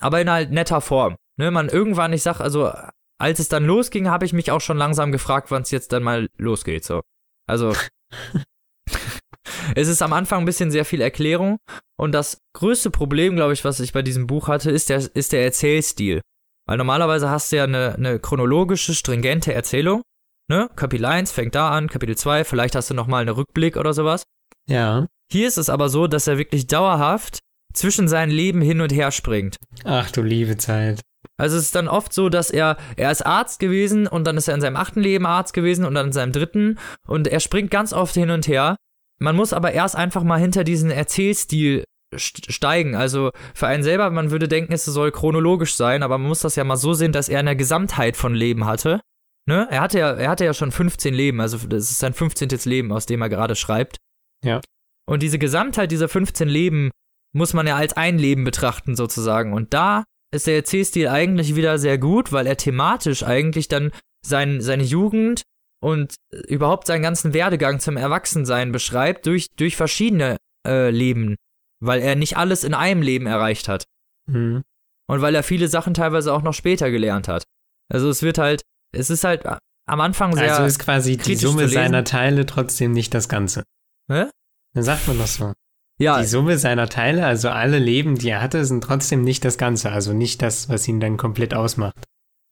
aber 0.00 0.20
in 0.20 0.30
halt 0.30 0.50
netter 0.50 0.80
Form. 0.80 1.14
Ne, 1.36 1.50
man 1.50 1.68
irgendwann, 1.68 2.12
ich 2.12 2.22
sag, 2.22 2.40
also, 2.40 2.72
als 3.18 3.38
es 3.40 3.48
dann 3.48 3.64
losging, 3.64 4.08
habe 4.08 4.24
ich 4.24 4.32
mich 4.32 4.50
auch 4.50 4.60
schon 4.60 4.76
langsam 4.76 5.12
gefragt, 5.12 5.50
wann 5.50 5.62
es 5.62 5.70
jetzt 5.70 5.92
dann 5.92 6.02
mal 6.02 6.28
losgeht, 6.36 6.84
so. 6.84 7.02
Also, 7.48 7.74
es 9.74 9.88
ist 9.88 10.02
am 10.02 10.12
Anfang 10.12 10.40
ein 10.40 10.44
bisschen 10.44 10.70
sehr 10.70 10.84
viel 10.84 11.00
Erklärung. 11.00 11.58
Und 11.96 12.12
das 12.12 12.38
größte 12.54 12.90
Problem, 12.90 13.36
glaube 13.36 13.52
ich, 13.52 13.64
was 13.64 13.80
ich 13.80 13.92
bei 13.92 14.02
diesem 14.02 14.26
Buch 14.26 14.48
hatte, 14.48 14.70
ist 14.70 14.88
der, 14.90 14.98
ist 15.14 15.32
der 15.32 15.44
Erzählstil. 15.44 16.20
Weil 16.66 16.78
normalerweise 16.78 17.28
hast 17.30 17.52
du 17.52 17.56
ja 17.56 17.64
eine, 17.64 17.94
eine 17.94 18.18
chronologische, 18.18 18.94
stringente 18.94 19.52
Erzählung. 19.52 20.02
Ne? 20.48 20.68
Kapitel 20.76 21.06
1 21.06 21.32
fängt 21.32 21.54
da 21.54 21.70
an, 21.70 21.88
Kapitel 21.88 22.16
2, 22.16 22.44
vielleicht 22.44 22.74
hast 22.74 22.90
du 22.90 22.94
nochmal 22.94 23.22
einen 23.22 23.34
Rückblick 23.34 23.76
oder 23.76 23.94
sowas. 23.94 24.24
Ja. 24.68 25.06
Hier 25.30 25.48
ist 25.48 25.58
es 25.58 25.70
aber 25.70 25.88
so, 25.88 26.06
dass 26.06 26.26
er 26.26 26.38
wirklich 26.38 26.66
dauerhaft 26.66 27.38
zwischen 27.72 28.08
seinen 28.08 28.30
Leben 28.30 28.60
hin 28.60 28.80
und 28.80 28.92
her 28.92 29.10
springt. 29.10 29.56
Ach 29.84 30.10
du 30.10 30.22
liebe 30.22 30.56
Zeit. 30.56 31.00
Also 31.36 31.56
es 31.56 31.64
ist 31.64 31.74
dann 31.74 31.88
oft 31.88 32.12
so, 32.12 32.28
dass 32.28 32.50
er, 32.50 32.76
er 32.96 33.10
ist 33.10 33.26
Arzt 33.26 33.58
gewesen 33.58 34.06
und 34.06 34.24
dann 34.24 34.36
ist 34.36 34.48
er 34.48 34.54
in 34.54 34.60
seinem 34.60 34.76
achten 34.76 35.00
Leben 35.00 35.26
Arzt 35.26 35.52
gewesen 35.52 35.84
und 35.84 35.94
dann 35.94 36.06
in 36.06 36.12
seinem 36.12 36.32
dritten 36.32 36.78
und 37.08 37.26
er 37.26 37.40
springt 37.40 37.70
ganz 37.70 37.92
oft 37.92 38.14
hin 38.14 38.30
und 38.30 38.46
her. 38.46 38.76
Man 39.20 39.34
muss 39.36 39.52
aber 39.52 39.72
erst 39.72 39.96
einfach 39.96 40.22
mal 40.22 40.38
hinter 40.38 40.64
diesen 40.64 40.90
Erzählstil 40.90 41.84
st- 42.14 42.52
steigen. 42.52 42.94
Also 42.94 43.30
für 43.54 43.66
einen 43.66 43.82
selber, 43.82 44.10
man 44.10 44.30
würde 44.30 44.48
denken, 44.48 44.72
es 44.72 44.84
soll 44.84 45.10
chronologisch 45.10 45.74
sein, 45.74 46.02
aber 46.02 46.18
man 46.18 46.28
muss 46.28 46.40
das 46.40 46.56
ja 46.56 46.64
mal 46.64 46.76
so 46.76 46.94
sehen, 46.94 47.12
dass 47.12 47.28
er 47.28 47.40
eine 47.40 47.56
Gesamtheit 47.56 48.16
von 48.16 48.34
Leben 48.34 48.64
hatte. 48.66 49.00
Ne? 49.46 49.66
Er 49.70 49.80
hatte 49.80 49.98
ja, 49.98 50.12
er 50.12 50.30
hatte 50.30 50.44
ja 50.44 50.54
schon 50.54 50.72
15 50.72 51.12
Leben, 51.14 51.40
also 51.40 51.58
das 51.58 51.90
ist 51.90 51.98
sein 51.98 52.14
15. 52.14 52.48
Leben, 52.64 52.92
aus 52.92 53.06
dem 53.06 53.20
er 53.22 53.28
gerade 53.28 53.56
schreibt. 53.56 53.96
Ja. 54.44 54.60
Und 55.06 55.22
diese 55.22 55.38
Gesamtheit 55.38 55.90
dieser 55.90 56.08
15 56.08 56.48
Leben 56.48 56.90
muss 57.34 57.52
man 57.52 57.66
ja 57.66 57.76
als 57.76 57.94
ein 57.96 58.18
Leben 58.18 58.44
betrachten 58.44 58.96
sozusagen. 58.96 59.52
Und 59.52 59.74
da 59.74 60.04
ist 60.34 60.46
der 60.46 60.56
Erzählstil 60.56 61.08
eigentlich 61.08 61.56
wieder 61.56 61.78
sehr 61.78 61.98
gut, 61.98 62.32
weil 62.32 62.46
er 62.46 62.56
thematisch 62.56 63.22
eigentlich 63.22 63.68
dann 63.68 63.90
sein, 64.24 64.60
seine 64.60 64.82
Jugend 64.82 65.42
und 65.82 66.14
überhaupt 66.48 66.86
seinen 66.86 67.02
ganzen 67.02 67.34
Werdegang 67.34 67.80
zum 67.80 67.96
Erwachsensein 67.96 68.72
beschreibt 68.72 69.26
durch, 69.26 69.48
durch 69.56 69.76
verschiedene 69.76 70.36
äh, 70.66 70.90
Leben, 70.90 71.36
weil 71.80 72.00
er 72.00 72.16
nicht 72.16 72.36
alles 72.36 72.64
in 72.64 72.74
einem 72.74 73.02
Leben 73.02 73.26
erreicht 73.26 73.68
hat. 73.68 73.84
Mhm. 74.26 74.62
Und 75.06 75.20
weil 75.20 75.34
er 75.34 75.42
viele 75.42 75.68
Sachen 75.68 75.92
teilweise 75.92 76.32
auch 76.32 76.42
noch 76.42 76.54
später 76.54 76.90
gelernt 76.90 77.28
hat. 77.28 77.44
Also 77.92 78.08
es 78.08 78.22
wird 78.22 78.38
halt, 78.38 78.62
es 78.92 79.10
ist 79.10 79.24
halt 79.24 79.44
am 79.86 80.00
Anfang 80.00 80.34
sehr. 80.34 80.54
Also 80.54 80.64
ist 80.64 80.78
quasi 80.78 81.18
die 81.18 81.36
Summe 81.36 81.68
seiner 81.68 82.04
Teile 82.04 82.46
trotzdem 82.46 82.92
nicht 82.92 83.12
das 83.12 83.28
Ganze. 83.28 83.64
Hä? 84.10 84.30
Dann 84.72 84.82
sagt 84.82 85.06
man 85.06 85.18
das 85.18 85.34
so. 85.34 85.52
Ja, 86.00 86.20
Die 86.20 86.26
Summe 86.26 86.58
seiner 86.58 86.88
Teile, 86.88 87.24
also 87.24 87.48
alle 87.50 87.78
Leben, 87.78 88.16
die 88.16 88.30
er 88.30 88.42
hatte, 88.42 88.64
sind 88.64 88.82
trotzdem 88.82 89.22
nicht 89.22 89.44
das 89.44 89.58
Ganze. 89.58 89.90
Also 89.90 90.12
nicht 90.12 90.42
das, 90.42 90.68
was 90.68 90.88
ihn 90.88 91.00
dann 91.00 91.16
komplett 91.16 91.54
ausmacht. 91.54 91.94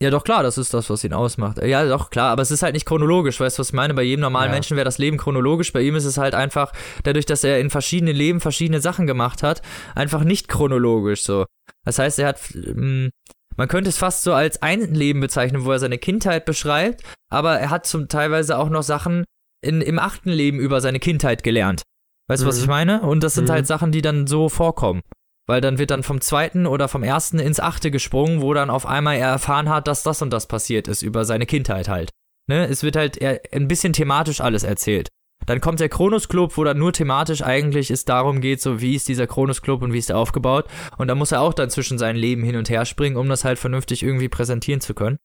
Ja, 0.03 0.11
doch 0.11 0.25
klar, 0.25 0.43
das 0.43 0.59
ist 0.59 0.75
das, 0.75 0.91
was 0.91 1.05
ihn 1.05 1.13
ausmacht. 1.13 1.63
Ja, 1.63 1.85
doch 1.87 2.11
klar, 2.11 2.31
aber 2.31 2.43
es 2.43 2.51
ist 2.51 2.65
halt 2.65 2.75
nicht 2.75 2.87
chronologisch, 2.87 3.39
weißt 3.39 3.57
du, 3.57 3.61
was 3.61 3.69
ich 3.69 3.73
meine? 3.73 3.95
Bei 3.95 4.03
jedem 4.03 4.23
normalen 4.23 4.49
Ja. 4.49 4.55
Menschen 4.55 4.77
wäre 4.77 4.85
das 4.85 4.99
Leben 4.99 5.17
chronologisch, 5.17 5.73
bei 5.73 5.81
ihm 5.81 5.95
ist 5.95 6.07
es 6.07 6.19
halt 6.19 6.35
einfach, 6.35 6.73
dadurch, 7.05 7.25
dass 7.25 7.45
er 7.45 7.61
in 7.61 7.71
verschiedenen 7.71 8.17
Leben 8.17 8.41
verschiedene 8.41 8.81
Sachen 8.81 9.07
gemacht 9.07 9.45
hat, 9.45 9.63
einfach 9.95 10.25
nicht 10.25 10.49
chronologisch 10.49 11.23
so. 11.23 11.47
Das 11.85 12.01
heißt, 12.01 12.19
er 12.19 12.29
hat, 12.29 12.41
ähm, 12.53 13.11
man 13.57 13.69
könnte 13.69 13.91
es 13.91 13.99
fast 13.99 14.25
so 14.25 14.33
als 14.33 14.61
ein 14.61 14.93
Leben 14.93 15.21
bezeichnen, 15.21 15.65
wo 15.65 15.71
er 15.71 15.79
seine 15.79 15.99
Kindheit 15.99 16.47
beschreibt, 16.47 17.05
aber 17.31 17.61
er 17.61 17.71
hat 17.71 17.87
zum 17.87 18.09
teilweise 18.09 18.59
auch 18.59 18.71
noch 18.71 18.83
Sachen 18.83 19.25
in, 19.65 19.83
im 19.83 20.01
achten 20.01 20.31
Leben 20.31 20.59
über 20.59 20.81
seine 20.81 20.99
Kindheit 20.99 21.45
gelernt. 21.45 21.83
Weißt 22.29 22.43
du, 22.43 22.47
was 22.47 22.57
Mhm. 22.57 22.63
ich 22.63 22.69
meine? 22.69 23.03
Und 23.03 23.23
das 23.23 23.35
sind 23.35 23.49
Mhm. 23.49 23.53
halt 23.53 23.67
Sachen, 23.67 23.93
die 23.93 24.03
dann 24.03 24.27
so 24.27 24.49
vorkommen. 24.49 25.03
Weil 25.49 25.61
dann 25.61 25.79
wird 25.79 25.91
dann 25.91 26.03
vom 26.05 26.21
zweiten 26.21 26.67
oder 26.67 26.87
vom 26.89 27.03
ersten 27.03 27.39
ins 27.41 27.59
achte 27.59 27.91
gesprungen, 27.91 28.41
wo 28.43 28.55
dann 28.55 28.71
auf 28.71 28.87
einmal 28.87 29.17
er 29.17 29.29
erfahren 29.29 29.69
hat, 29.69 29.89
dass 29.89 30.03
das 30.05 30.23
und 30.23 30.31
das 30.31 30.47
passiert 30.47 30.87
ist 30.87 31.03
über 31.03 31.25
seine 31.25 31.47
Kindheit 31.47 31.89
halt. 31.89 32.11
Ne? 32.49 32.67
Es 32.69 32.83
wird 32.85 32.97
halt 32.97 33.21
ein 33.53 33.67
bisschen 33.69 33.93
thematisch 33.93 34.41
alles 34.41 34.63
erzählt. 34.63 35.09
Dann 35.47 35.61
kommt 35.61 35.81
der 35.81 35.89
Kronos 35.89 36.29
Club, 36.29 36.57
wo 36.57 36.63
dann 36.63 36.79
nur 36.79 36.93
thematisch 36.93 37.43
eigentlich 37.43 37.91
es 37.91 38.05
darum 38.05 38.41
geht, 38.41 38.61
so 38.61 38.81
wie 38.81 38.95
ist 38.95 39.09
dieser 39.09 39.27
Kronos 39.27 39.61
Club 39.63 39.83
und 39.83 39.93
wie 39.93 39.99
ist 39.99 40.09
der 40.09 40.17
aufgebaut. 40.19 40.67
Und 40.99 41.09
da 41.09 41.17
muss 41.17 41.33
er 41.33 41.41
auch 41.41 41.53
dann 41.55 41.69
zwischen 41.71 41.99
seinen 41.99 42.15
Leben 42.15 42.45
hin 42.45 42.55
und 42.55 42.71
her 42.71 42.85
springen, 42.85 43.17
um 43.17 43.29
das 43.29 43.45
halt 43.45 43.59
vernünftig 43.59 44.05
irgendwie 44.05 44.29
präsentieren 44.29 44.81
zu 44.81 44.95
können. 44.95 45.19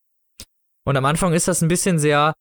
Und 0.88 0.98
am 0.98 1.06
Anfang 1.06 1.34
ist 1.34 1.48
das 1.48 1.62
ein 1.62 1.68
bisschen 1.68 2.00
sehr, 2.00 2.34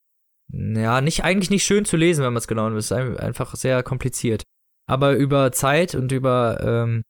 ja, 0.51 1.01
nicht, 1.01 1.23
eigentlich 1.23 1.49
nicht 1.49 1.63
schön 1.65 1.85
zu 1.85 1.97
lesen, 1.97 2.23
wenn 2.23 2.33
man 2.33 2.37
es 2.39 2.47
genau 2.47 2.65
nimmt. 2.67 2.79
Es 2.79 2.85
ist 2.85 2.91
ein- 2.93 3.17
einfach 3.17 3.55
sehr 3.55 3.83
kompliziert. 3.83 4.43
Aber 4.89 5.13
über 5.13 5.51
Zeit 5.51 5.95
und 5.95 6.11
über, 6.11 6.59
ähm, 6.63 7.03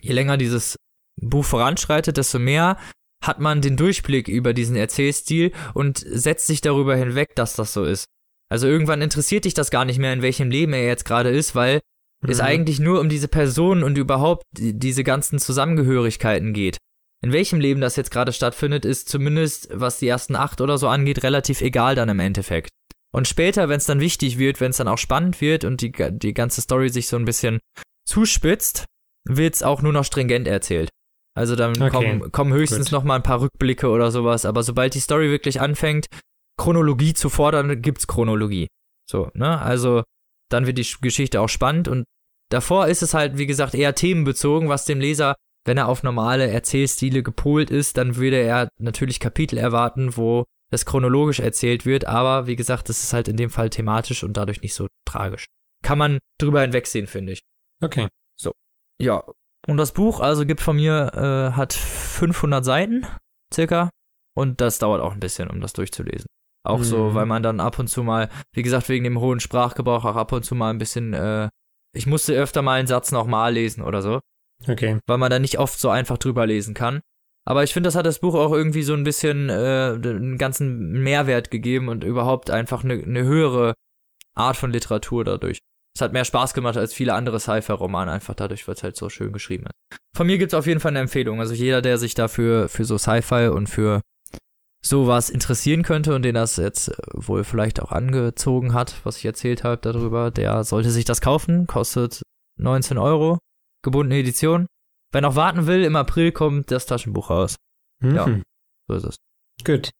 je 0.00 0.12
länger 0.12 0.36
dieses 0.36 0.76
Buch 1.20 1.44
voranschreitet, 1.44 2.16
desto 2.16 2.38
mehr 2.38 2.76
hat 3.22 3.38
man 3.38 3.60
den 3.60 3.76
Durchblick 3.76 4.28
über 4.28 4.52
diesen 4.54 4.76
Erzählstil 4.76 5.52
und 5.74 5.98
setzt 5.98 6.46
sich 6.46 6.60
darüber 6.62 6.96
hinweg, 6.96 7.34
dass 7.36 7.54
das 7.54 7.72
so 7.72 7.84
ist. 7.84 8.06
Also 8.50 8.66
irgendwann 8.66 9.02
interessiert 9.02 9.44
dich 9.44 9.54
das 9.54 9.70
gar 9.70 9.84
nicht 9.84 9.98
mehr, 9.98 10.12
in 10.12 10.22
welchem 10.22 10.50
Leben 10.50 10.72
er 10.72 10.84
jetzt 10.86 11.04
gerade 11.04 11.28
ist, 11.30 11.54
weil 11.54 11.80
es 12.26 12.38
Mhm. 12.38 12.44
eigentlich 12.44 12.80
nur 12.80 12.98
um 13.00 13.08
diese 13.08 13.28
Person 13.28 13.84
und 13.84 13.96
überhaupt 13.98 14.42
die- 14.56 14.76
diese 14.76 15.04
ganzen 15.04 15.38
Zusammengehörigkeiten 15.38 16.52
geht. 16.52 16.78
In 17.22 17.32
welchem 17.32 17.60
Leben 17.60 17.80
das 17.82 17.96
jetzt 17.96 18.10
gerade 18.10 18.32
stattfindet, 18.32 18.84
ist 18.86 19.08
zumindest, 19.10 19.68
was 19.72 19.98
die 19.98 20.08
ersten 20.08 20.34
acht 20.34 20.60
oder 20.62 20.78
so 20.78 20.88
angeht, 20.88 21.22
relativ 21.22 21.60
egal 21.60 21.94
dann 21.94 22.08
im 22.08 22.18
Endeffekt. 22.18 22.70
Und 23.12 23.26
später, 23.26 23.68
wenn 23.68 23.78
es 23.78 23.86
dann 23.86 24.00
wichtig 24.00 24.38
wird, 24.38 24.60
wenn 24.60 24.70
es 24.70 24.76
dann 24.76 24.88
auch 24.88 24.98
spannend 24.98 25.40
wird 25.40 25.64
und 25.64 25.80
die, 25.80 25.92
die 26.10 26.34
ganze 26.34 26.60
Story 26.60 26.90
sich 26.90 27.08
so 27.08 27.16
ein 27.16 27.24
bisschen 27.24 27.58
zuspitzt, 28.08 28.84
wird 29.28 29.54
es 29.54 29.62
auch 29.62 29.82
nur 29.82 29.92
noch 29.92 30.04
stringent 30.04 30.46
erzählt. 30.46 30.88
Also 31.36 31.56
dann 31.56 31.80
Okay, 31.80 31.90
kommen, 31.90 32.32
kommen 32.32 32.52
höchstens 32.52 32.86
gut. 32.86 32.92
noch 32.92 33.04
mal 33.04 33.16
ein 33.16 33.22
paar 33.22 33.40
Rückblicke 33.40 33.88
oder 33.88 34.10
sowas, 34.10 34.44
aber 34.44 34.62
sobald 34.62 34.94
die 34.94 35.00
Story 35.00 35.30
wirklich 35.30 35.60
anfängt, 35.60 36.06
Chronologie 36.58 37.14
zu 37.14 37.28
fordern, 37.28 37.80
gibt's 37.82 38.06
Chronologie. 38.06 38.68
So, 39.08 39.30
ne? 39.34 39.60
Also 39.60 40.02
dann 40.50 40.66
wird 40.66 40.78
die 40.78 40.84
Sch- 40.84 41.00
Geschichte 41.00 41.40
auch 41.40 41.48
spannend 41.48 41.88
und 41.88 42.04
davor 42.50 42.88
ist 42.88 43.02
es 43.02 43.14
halt, 43.14 43.38
wie 43.38 43.46
gesagt, 43.46 43.74
eher 43.74 43.94
themenbezogen, 43.94 44.68
was 44.68 44.84
dem 44.84 45.00
Leser, 45.00 45.36
wenn 45.64 45.78
er 45.78 45.88
auf 45.88 46.02
normale 46.02 46.48
Erzählstile 46.48 47.22
gepolt 47.22 47.70
ist, 47.70 47.96
dann 47.96 48.16
würde 48.16 48.38
er 48.38 48.68
natürlich 48.78 49.20
Kapitel 49.20 49.58
erwarten, 49.58 50.16
wo 50.16 50.44
das 50.70 50.86
chronologisch 50.86 51.40
erzählt 51.40 51.84
wird, 51.86 52.06
aber 52.06 52.46
wie 52.46 52.56
gesagt, 52.56 52.88
das 52.88 53.02
ist 53.02 53.12
halt 53.12 53.28
in 53.28 53.36
dem 53.36 53.50
Fall 53.50 53.70
thematisch 53.70 54.22
und 54.24 54.36
dadurch 54.36 54.62
nicht 54.62 54.74
so 54.74 54.86
tragisch. 55.04 55.46
Kann 55.82 55.98
man 55.98 56.18
drüber 56.38 56.60
hinwegsehen, 56.62 57.06
finde 57.06 57.32
ich. 57.32 57.40
Okay. 57.82 58.08
Ja, 59.00 59.24
Und 59.66 59.76
das 59.78 59.92
Buch 59.92 60.20
also 60.20 60.44
gibt 60.46 60.60
von 60.60 60.76
mir, 60.76 61.12
äh, 61.14 61.56
hat 61.56 61.72
500 61.72 62.62
Seiten, 62.64 63.06
circa. 63.52 63.88
Und 64.36 64.60
das 64.60 64.78
dauert 64.78 65.00
auch 65.00 65.12
ein 65.12 65.20
bisschen, 65.20 65.48
um 65.50 65.60
das 65.60 65.72
durchzulesen. 65.72 66.26
Auch 66.66 66.82
so, 66.82 67.08
Mhm. 67.10 67.14
weil 67.14 67.24
man 67.26 67.42
dann 67.42 67.60
ab 67.60 67.78
und 67.78 67.88
zu 67.88 68.02
mal, 68.02 68.28
wie 68.54 68.62
gesagt, 68.62 68.88
wegen 68.90 69.04
dem 69.04 69.18
hohen 69.20 69.40
Sprachgebrauch 69.40 70.04
auch 70.04 70.16
ab 70.16 70.32
und 70.32 70.44
zu 70.44 70.54
mal 70.54 70.68
ein 70.70 70.76
bisschen, 70.78 71.14
äh, 71.14 71.48
ich 71.96 72.06
musste 72.06 72.34
öfter 72.34 72.60
mal 72.62 72.78
einen 72.78 72.86
Satz 72.88 73.10
nochmal 73.12 73.54
lesen 73.54 73.82
oder 73.82 74.02
so, 74.02 74.20
Okay. 74.68 74.98
weil 75.06 75.16
man 75.18 75.30
da 75.30 75.38
nicht 75.38 75.58
oft 75.58 75.78
so 75.80 75.88
einfach 75.88 76.18
drüber 76.18 76.46
lesen 76.46 76.74
kann. 76.74 77.00
Aber 77.46 77.64
ich 77.64 77.72
finde, 77.72 77.88
das 77.88 77.94
hat 77.94 78.06
das 78.06 78.18
Buch 78.18 78.34
auch 78.34 78.52
irgendwie 78.52 78.82
so 78.82 78.94
ein 78.94 79.04
bisschen 79.04 79.48
äh, 79.48 79.94
einen 79.94 80.38
ganzen 80.38 81.02
Mehrwert 81.02 81.50
gegeben 81.50 81.88
und 81.88 82.04
überhaupt 82.04 82.50
einfach 82.50 82.84
eine, 82.84 82.94
eine 82.94 83.24
höhere 83.24 83.74
Art 84.34 84.56
von 84.56 84.72
Literatur 84.72 85.24
dadurch. 85.24 85.58
Es 85.96 86.02
hat 86.02 86.12
mehr 86.12 86.24
Spaß 86.24 86.54
gemacht 86.54 86.76
als 86.76 86.94
viele 86.94 87.14
andere 87.14 87.40
Sci-Fi-Romane, 87.40 88.12
einfach 88.12 88.34
dadurch, 88.34 88.66
weil 88.68 88.74
es 88.74 88.82
halt 88.82 88.96
so 88.96 89.08
schön 89.08 89.32
geschrieben 89.32 89.64
ist. 89.64 89.98
Von 90.16 90.26
mir 90.26 90.38
gibt's 90.38 90.54
auf 90.54 90.66
jeden 90.66 90.80
Fall 90.80 90.90
eine 90.90 91.00
Empfehlung. 91.00 91.40
Also 91.40 91.54
jeder, 91.54 91.82
der 91.82 91.98
sich 91.98 92.14
dafür 92.14 92.68
für 92.68 92.84
so 92.84 92.98
Sci-Fi 92.98 93.48
und 93.48 93.68
für 93.68 94.00
sowas 94.82 95.28
interessieren 95.30 95.82
könnte 95.82 96.14
und 96.14 96.22
den 96.22 96.34
das 96.34 96.56
jetzt 96.56 96.88
äh, 96.88 96.94
wohl 97.12 97.44
vielleicht 97.44 97.82
auch 97.82 97.92
angezogen 97.92 98.72
hat, 98.72 98.94
was 99.04 99.18
ich 99.18 99.24
erzählt 99.24 99.64
habe 99.64 99.80
darüber, 99.80 100.30
der 100.30 100.64
sollte 100.64 100.90
sich 100.90 101.04
das 101.04 101.20
kaufen. 101.20 101.66
Kostet 101.66 102.22
19 102.58 102.98
Euro, 102.98 103.38
gebundene 103.82 104.20
Edition. 104.20 104.66
Wer 105.12 105.22
noch 105.22 105.36
warten 105.36 105.66
will, 105.66 105.84
im 105.84 105.96
April 105.96 106.32
kommt 106.32 106.70
das 106.70 106.86
Taschenbuch 106.86 107.30
raus. 107.30 107.56
Ja. 108.02 108.26
Mhm. 108.26 108.42
So 108.88 108.94
ist 108.94 109.04
es. 109.04 109.16
Gut. 109.64 109.90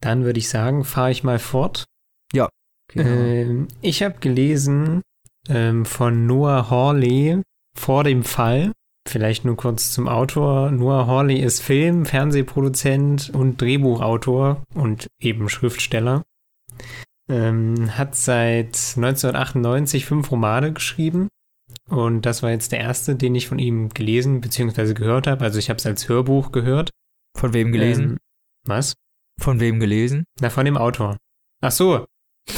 Dann 0.00 0.24
würde 0.24 0.38
ich 0.38 0.48
sagen, 0.48 0.84
fahre 0.84 1.10
ich 1.10 1.22
mal 1.22 1.38
fort. 1.38 1.84
Genau. 2.88 3.08
Ähm, 3.08 3.68
ich 3.80 4.02
habe 4.02 4.18
gelesen 4.20 5.02
ähm, 5.48 5.84
von 5.84 6.26
Noah 6.26 6.70
Hawley 6.70 7.42
vor 7.76 8.04
dem 8.04 8.22
Fall. 8.22 8.72
Vielleicht 9.08 9.44
nur 9.44 9.56
kurz 9.56 9.90
zum 9.92 10.08
Autor. 10.08 10.70
Noah 10.70 11.06
Hawley 11.06 11.40
ist 11.40 11.60
Film, 11.60 12.06
Fernsehproduzent 12.06 13.30
und 13.30 13.60
Drehbuchautor 13.60 14.62
und 14.74 15.08
eben 15.20 15.48
Schriftsteller. 15.48 16.22
Ähm, 17.28 17.96
hat 17.96 18.14
seit 18.14 18.76
1998 18.96 20.04
fünf 20.04 20.30
Romane 20.30 20.72
geschrieben. 20.72 21.28
Und 21.92 22.22
das 22.22 22.42
war 22.42 22.50
jetzt 22.50 22.72
der 22.72 22.80
erste, 22.80 23.16
den 23.16 23.34
ich 23.34 23.48
von 23.48 23.58
ihm 23.58 23.90
gelesen 23.90 24.40
bzw. 24.40 24.94
gehört 24.94 25.26
habe. 25.26 25.44
Also 25.44 25.58
ich 25.58 25.68
habe 25.68 25.76
es 25.76 25.84
als 25.84 26.08
Hörbuch 26.08 26.50
gehört. 26.50 26.88
Von 27.38 27.52
wem 27.52 27.70
gelesen? 27.70 28.12
Ähm, 28.12 28.18
was? 28.66 28.94
Von 29.38 29.60
wem 29.60 29.78
gelesen? 29.78 30.24
Na, 30.40 30.48
von 30.48 30.64
dem 30.64 30.78
Autor. 30.78 31.18
Ach 31.60 31.70
so. 31.70 32.06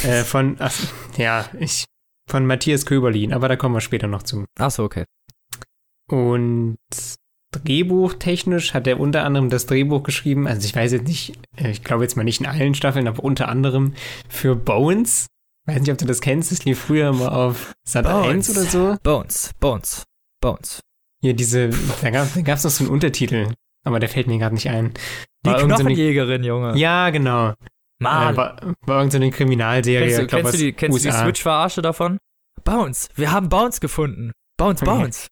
Äh, 0.03 0.23
von, 0.23 0.55
ach, 0.59 0.73
ja, 1.17 1.49
ich, 1.59 1.83
von 2.29 2.45
Matthias 2.45 2.85
Köberlin, 2.85 3.33
aber 3.33 3.49
da 3.49 3.57
kommen 3.57 3.75
wir 3.75 3.81
später 3.81 4.07
noch 4.07 4.23
zu. 4.23 4.45
Ach 4.57 4.71
so, 4.71 4.83
okay. 4.83 5.03
Und 6.09 6.77
drehbuchtechnisch 7.51 8.73
hat 8.73 8.87
er 8.87 9.01
unter 9.01 9.23
anderem 9.23 9.49
das 9.49 9.65
Drehbuch 9.65 10.03
geschrieben, 10.03 10.47
also 10.47 10.65
ich 10.65 10.75
weiß 10.75 10.93
jetzt 10.93 11.07
nicht, 11.07 11.37
äh, 11.57 11.71
ich 11.71 11.83
glaube 11.83 12.03
jetzt 12.03 12.15
mal 12.15 12.23
nicht 12.23 12.39
in 12.39 12.47
allen 12.47 12.73
Staffeln, 12.73 13.09
aber 13.09 13.21
unter 13.21 13.49
anderem 13.49 13.95
für 14.29 14.55
Bones. 14.55 15.27
Weiß 15.65 15.79
nicht, 15.81 15.91
ob 15.91 15.97
du 15.97 16.05
das 16.05 16.21
kennst, 16.21 16.51
das 16.51 16.63
lief 16.65 16.79
früher 16.79 17.11
mal 17.11 17.29
auf 17.29 17.73
Sat 17.87 18.05
1 18.05 18.15
Bones. 18.25 18.49
oder 18.51 18.65
so. 18.69 18.97
Bones, 19.03 19.51
Bones, 19.59 20.03
Bones. 20.41 20.81
Hier 21.21 21.33
diese, 21.33 21.69
da 22.01 22.09
gab 22.11 22.27
gab's 22.43 22.63
noch 22.63 22.71
so 22.71 22.83
einen 22.83 22.93
Untertitel, 22.93 23.47
aber 23.83 23.99
der 23.99 24.09
fällt 24.09 24.27
mir 24.27 24.37
gerade 24.37 24.53
nicht 24.53 24.69
ein. 24.69 24.93
Die 25.45 25.49
War 25.49 25.59
irgend 25.59 25.71
so 25.77 25.83
Knochenjägerin, 25.83 26.43
Junge. 26.43 26.77
Ja, 26.77 27.09
genau. 27.09 27.53
Mann. 27.99 28.33
Äh, 28.33 28.37
war, 28.37 28.57
war 28.81 28.97
irgendeine 28.97 29.31
Kriminalserie. 29.31 30.05
kennst 30.07 30.19
du, 30.19 30.27
glaub, 30.27 30.41
kennst 30.43 30.53
du 30.53 30.57
die, 30.57 30.73
kennst 30.73 31.05
die. 31.05 31.11
Switch-Verarsche 31.11 31.81
davon? 31.81 32.19
Bounce, 32.63 33.09
wir 33.15 33.31
haben 33.31 33.49
Bounce 33.49 33.79
gefunden. 33.79 34.31
Bounce, 34.57 34.83
Okay. 34.83 34.91
Bounce. 34.97 35.27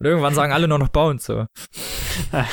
Und 0.00 0.06
irgendwann 0.06 0.34
sagen 0.34 0.52
alle 0.52 0.68
nur 0.68 0.78
noch 0.78 0.88
Bounce. 0.88 1.26
So. 1.26 1.46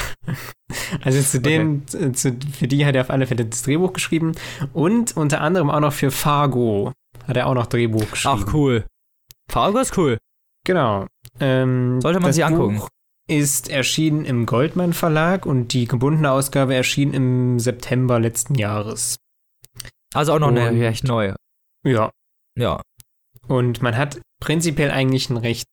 Also 1.03 1.22
zu 1.22 1.39
denen, 1.41 1.86
äh, 1.93 2.11
zu, 2.13 2.36
für 2.57 2.67
die 2.67 2.86
hat 2.86 2.95
er 2.95 3.01
auf 3.01 3.09
alle 3.09 3.28
Fälle 3.28 3.45
das 3.45 3.63
Drehbuch 3.63 3.93
geschrieben 3.93 4.34
und 4.74 5.15
unter 5.17 5.41
anderem 5.41 5.69
auch 5.69 5.80
noch 5.82 5.93
für 5.93 6.11
Fargo 6.11 6.93
hat 7.28 7.38
er 7.38 7.47
auch 7.47 7.53
noch 7.53 7.67
Drehbuch 7.67 8.09
geschrieben. 8.09 8.43
Ach, 8.47 8.53
cool. 8.53 8.86
Fargo 9.49 9.80
ist 9.80 9.97
cool. 9.97 10.17
Genau. 10.65 11.07
Ähm, 11.39 11.99
Sollte 12.01 12.19
man 12.19 12.34
sich 12.34 12.45
angucken. 12.45 12.78
Buch 12.78 12.88
ist 13.28 13.69
erschienen 13.69 14.26
im 14.26 14.45
Goldmann 14.45 14.93
Verlag 14.93 15.45
und 15.45 15.74
die 15.74 15.88
gebundene 15.88 16.32
Ausgabe 16.32 16.76
erschien 16.76 17.13
im 17.13 17.59
September 17.59 18.19
letzten 18.19 18.55
Jahres. 18.55 19.17
Also 20.13 20.34
auch 20.34 20.39
noch 20.39 20.49
eine 20.49 20.69
Und- 20.69 20.80
recht 20.82 21.03
neue. 21.05 21.36
Ja. 21.86 22.11
Ja. 22.57 22.82
Und 23.47 23.82
man 23.82 23.95
hat 23.97 24.22
prinzipiell 24.41 24.91
eigentlich 24.91 25.30
ein 25.30 25.38
recht 25.38 25.65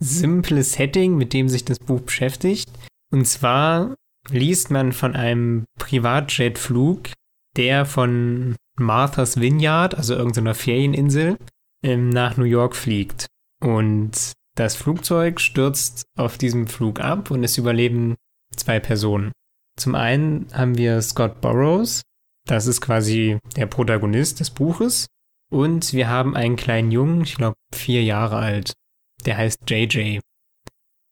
simples 0.00 0.72
Setting, 0.72 1.16
mit 1.16 1.32
dem 1.32 1.48
sich 1.48 1.64
das 1.64 1.78
Buch 1.78 2.00
beschäftigt. 2.00 2.70
Und 3.12 3.26
zwar 3.26 3.94
liest 4.30 4.70
man 4.70 4.92
von 4.92 5.14
einem 5.14 5.64
Privatjetflug, 5.78 7.10
der 7.56 7.84
von 7.84 8.56
Martha's 8.78 9.40
Vineyard, 9.40 9.94
also 9.94 10.14
irgendeiner 10.14 10.54
Ferieninsel, 10.54 11.38
ähm, 11.84 12.10
nach 12.10 12.36
New 12.36 12.44
York 12.44 12.76
fliegt. 12.76 13.26
Und 13.62 14.32
das 14.56 14.76
Flugzeug 14.76 15.40
stürzt 15.40 16.04
auf 16.16 16.38
diesem 16.38 16.66
Flug 16.66 17.00
ab 17.00 17.30
und 17.30 17.44
es 17.44 17.58
überleben 17.58 18.16
zwei 18.56 18.80
Personen. 18.80 19.32
Zum 19.78 19.94
einen 19.94 20.46
haben 20.52 20.76
wir 20.76 21.00
Scott 21.00 21.40
Burroughs, 21.40 22.02
das 22.46 22.66
ist 22.66 22.80
quasi 22.80 23.38
der 23.56 23.66
Protagonist 23.66 24.40
des 24.40 24.50
Buches. 24.50 25.06
Und 25.50 25.92
wir 25.92 26.08
haben 26.08 26.34
einen 26.34 26.56
kleinen 26.56 26.90
Jungen, 26.90 27.22
ich 27.22 27.36
glaube 27.36 27.56
vier 27.74 28.02
Jahre 28.02 28.36
alt, 28.36 28.72
der 29.26 29.36
heißt 29.36 29.68
JJ. 29.68 30.20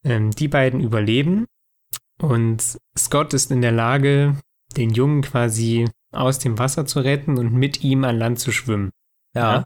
Ähm, 0.04 0.30
die 0.30 0.48
beiden 0.48 0.80
überleben 0.80 1.46
und 2.20 2.78
Scott 2.96 3.34
ist 3.34 3.50
in 3.50 3.62
der 3.62 3.72
Lage, 3.72 4.36
den 4.76 4.90
Jungen 4.90 5.22
quasi 5.22 5.88
aus 6.12 6.38
dem 6.38 6.58
Wasser 6.58 6.86
zu 6.86 7.00
retten 7.00 7.38
und 7.38 7.52
mit 7.52 7.82
ihm 7.82 8.04
an 8.04 8.16
Land 8.18 8.38
zu 8.40 8.52
schwimmen. 8.52 8.90
Ja. 9.34 9.64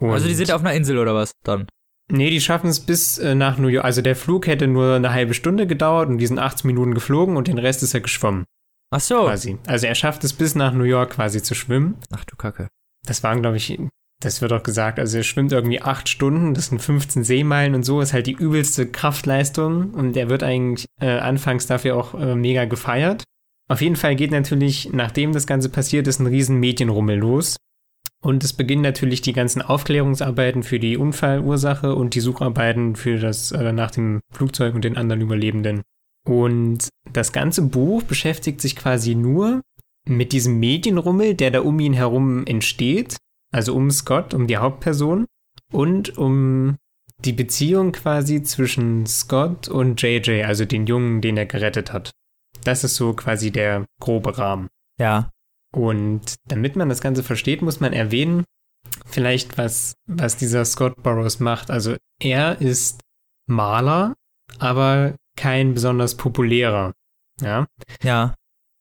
Und 0.00 0.10
Also 0.10 0.26
die 0.28 0.34
sind 0.34 0.52
auf 0.52 0.60
einer 0.60 0.74
Insel 0.74 0.98
oder 0.98 1.14
was 1.14 1.32
dann? 1.44 1.66
Nee, 2.10 2.30
die 2.30 2.40
schaffen 2.40 2.68
es 2.68 2.80
bis 2.80 3.18
äh, 3.18 3.34
nach 3.34 3.56
New 3.58 3.68
York. 3.68 3.84
Also 3.84 4.02
der 4.02 4.14
Flug 4.16 4.46
hätte 4.46 4.66
nur 4.66 4.94
eine 4.94 5.12
halbe 5.12 5.34
Stunde 5.34 5.66
gedauert 5.66 6.08
und 6.08 6.18
die 6.18 6.26
sind 6.26 6.38
18 6.38 6.66
Minuten 6.66 6.94
geflogen 6.94 7.36
und 7.36 7.48
den 7.48 7.58
Rest 7.58 7.82
ist 7.82 7.94
er 7.94 8.00
geschwommen, 8.00 8.44
Ach 8.90 9.00
so. 9.00 9.24
quasi. 9.24 9.58
Also 9.66 9.86
er 9.86 9.94
schafft 9.94 10.22
es 10.24 10.32
bis 10.34 10.54
nach 10.54 10.72
New 10.74 10.84
York 10.84 11.10
quasi 11.14 11.42
zu 11.42 11.54
schwimmen. 11.54 11.96
Ach 12.12 12.24
du 12.24 12.36
Kacke. 12.36 12.68
Das 13.06 13.22
waren, 13.22 13.40
glaube 13.40 13.56
ich, 13.56 13.78
das 14.20 14.40
wird 14.42 14.52
auch 14.52 14.62
gesagt, 14.62 14.98
also 14.98 15.16
er 15.18 15.22
schwimmt 15.22 15.52
irgendwie 15.52 15.80
acht 15.82 16.08
Stunden, 16.08 16.54
das 16.54 16.66
sind 16.66 16.80
15 16.80 17.24
Seemeilen 17.24 17.74
und 17.74 17.82
so, 17.84 18.00
ist 18.00 18.12
halt 18.12 18.26
die 18.26 18.32
übelste 18.32 18.86
Kraftleistung 18.86 19.92
und 19.94 20.16
er 20.16 20.28
wird 20.28 20.42
eigentlich 20.42 20.86
äh, 21.00 21.18
anfangs 21.18 21.66
dafür 21.66 21.96
auch 21.96 22.14
äh, 22.14 22.34
mega 22.34 22.64
gefeiert. 22.66 23.24
Auf 23.68 23.80
jeden 23.80 23.96
Fall 23.96 24.14
geht 24.14 24.30
natürlich, 24.30 24.90
nachdem 24.92 25.32
das 25.32 25.46
Ganze 25.46 25.68
passiert 25.68 26.06
ist, 26.06 26.20
ein 26.20 26.26
riesen 26.26 26.58
Medienrummel 26.58 27.18
los. 27.18 27.56
Und 28.20 28.42
es 28.42 28.52
beginnen 28.52 28.82
natürlich 28.82 29.20
die 29.20 29.32
ganzen 29.32 29.62
Aufklärungsarbeiten 29.62 30.62
für 30.62 30.78
die 30.78 30.96
Unfallursache 30.96 31.94
und 31.94 32.14
die 32.14 32.20
Sucharbeiten 32.20 32.96
für 32.96 33.18
das 33.18 33.52
äh, 33.52 33.72
nach 33.72 33.90
dem 33.90 34.20
Flugzeug 34.32 34.74
und 34.74 34.84
den 34.84 34.96
anderen 34.96 35.20
Überlebenden. 35.20 35.82
Und 36.26 36.88
das 37.12 37.32
ganze 37.32 37.62
Buch 37.62 38.02
beschäftigt 38.02 38.60
sich 38.62 38.76
quasi 38.76 39.14
nur 39.14 39.60
mit 40.06 40.32
diesem 40.32 40.58
Medienrummel, 40.58 41.34
der 41.34 41.50
da 41.50 41.60
um 41.60 41.78
ihn 41.80 41.92
herum 41.92 42.46
entsteht, 42.46 43.16
also 43.52 43.74
um 43.74 43.90
Scott, 43.90 44.32
um 44.32 44.46
die 44.46 44.56
Hauptperson 44.56 45.26
und 45.70 46.16
um 46.16 46.76
die 47.18 47.32
Beziehung 47.32 47.92
quasi 47.92 48.42
zwischen 48.42 49.06
Scott 49.06 49.68
und 49.68 50.00
JJ, 50.00 50.44
also 50.44 50.64
den 50.64 50.86
Jungen, 50.86 51.20
den 51.20 51.36
er 51.36 51.46
gerettet 51.46 51.92
hat. 51.92 52.10
Das 52.62 52.84
ist 52.84 52.96
so 52.96 53.12
quasi 53.12 53.50
der 53.50 53.84
grobe 54.00 54.38
Rahmen. 54.38 54.68
Ja. 54.98 55.30
Und 55.74 56.36
damit 56.46 56.76
man 56.76 56.88
das 56.88 57.00
Ganze 57.00 57.22
versteht, 57.22 57.62
muss 57.62 57.80
man 57.80 57.92
erwähnen, 57.92 58.44
vielleicht 59.06 59.58
was, 59.58 59.94
was 60.06 60.36
dieser 60.36 60.64
Scott 60.64 61.02
Burroughs 61.02 61.40
macht. 61.40 61.70
Also 61.70 61.96
er 62.20 62.60
ist 62.60 63.00
Maler, 63.46 64.14
aber 64.58 65.16
kein 65.36 65.74
besonders 65.74 66.16
populärer. 66.16 66.92
Ja. 67.40 67.66
Ja. 68.02 68.34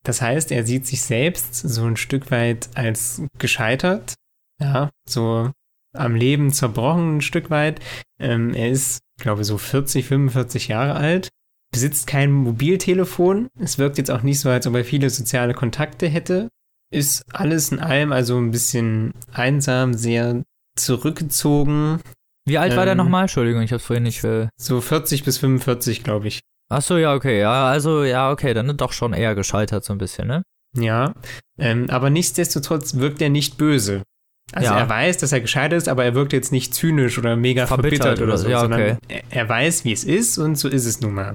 Das 0.03 0.21
heißt, 0.21 0.51
er 0.51 0.65
sieht 0.65 0.85
sich 0.85 1.01
selbst 1.01 1.55
so 1.55 1.85
ein 1.85 1.97
Stück 1.97 2.29
weit 2.29 2.69
als 2.75 3.21
gescheitert, 3.39 4.15
ja, 4.59 4.89
so 5.07 5.51
am 5.93 6.15
Leben 6.15 6.51
zerbrochen 6.51 7.17
ein 7.17 7.21
Stück 7.21 7.49
weit. 7.49 7.79
Ähm, 8.19 8.53
er 8.53 8.69
ist, 8.69 8.99
glaube 9.19 9.41
ich, 9.41 9.47
so 9.47 9.57
40, 9.57 10.05
45 10.05 10.67
Jahre 10.67 10.95
alt, 10.95 11.29
besitzt 11.73 12.07
kein 12.07 12.31
Mobiltelefon. 12.31 13.49
Es 13.59 13.77
wirkt 13.77 13.97
jetzt 13.97 14.11
auch 14.11 14.21
nicht 14.21 14.39
so, 14.39 14.49
als 14.49 14.65
ob 14.65 14.75
er 14.75 14.85
viele 14.85 15.09
soziale 15.09 15.53
Kontakte 15.53 16.07
hätte. 16.07 16.47
Ist 16.89 17.23
alles 17.33 17.71
in 17.71 17.79
allem 17.79 18.13
also 18.13 18.37
ein 18.37 18.51
bisschen 18.51 19.13
einsam, 19.33 19.93
sehr 19.93 20.43
zurückgezogen. 20.77 21.99
Wie 22.45 22.57
alt 22.57 22.75
war 22.75 22.85
der 22.85 22.93
Ähm, 22.93 22.99
nochmal? 22.99 23.23
Entschuldigung, 23.23 23.61
ich 23.63 23.73
hab's 23.73 23.83
vorhin 23.83 24.03
nicht. 24.03 24.23
Äh... 24.23 24.47
So 24.57 24.79
40 24.79 25.23
bis 25.23 25.39
45, 25.39 26.03
glaube 26.03 26.27
ich. 26.27 26.39
Ach 26.69 26.81
so, 26.81 26.97
ja, 26.97 27.13
okay. 27.13 27.39
Ja, 27.39 27.67
also, 27.67 28.03
ja, 28.03 28.31
okay, 28.31 28.53
dann 28.53 28.77
doch 28.77 28.93
schon 28.93 29.13
eher 29.13 29.35
gescheitert 29.35 29.83
so 29.83 29.93
ein 29.93 29.99
bisschen, 29.99 30.27
ne? 30.27 30.43
Ja, 30.75 31.13
ähm, 31.57 31.89
aber 31.89 32.09
nichtsdestotrotz 32.09 32.95
wirkt 32.95 33.21
er 33.21 33.29
nicht 33.29 33.57
böse. 33.57 34.03
Also 34.51 34.71
Ja. 34.71 34.79
er 34.79 34.89
weiß, 34.89 35.17
dass 35.17 35.31
er 35.31 35.41
gescheitert 35.41 35.77
ist, 35.77 35.89
aber 35.89 36.03
er 36.03 36.15
wirkt 36.15 36.33
jetzt 36.33 36.51
nicht 36.51 36.73
zynisch 36.73 37.17
oder 37.17 37.35
mega 37.35 37.65
Verbittert 37.65 38.01
verbittert, 38.01 38.27
oder 38.27 38.37
so, 38.37 38.49
ja, 38.49 38.59
sondern 38.59 38.81
okay. 38.81 38.97
er, 39.07 39.23
er 39.29 39.49
weiß, 39.49 39.85
wie 39.85 39.93
es 39.93 40.03
ist 40.03 40.37
und 40.37 40.55
so 40.57 40.67
ist 40.67 40.85
es 40.85 41.01
nun 41.01 41.13
mal. 41.13 41.33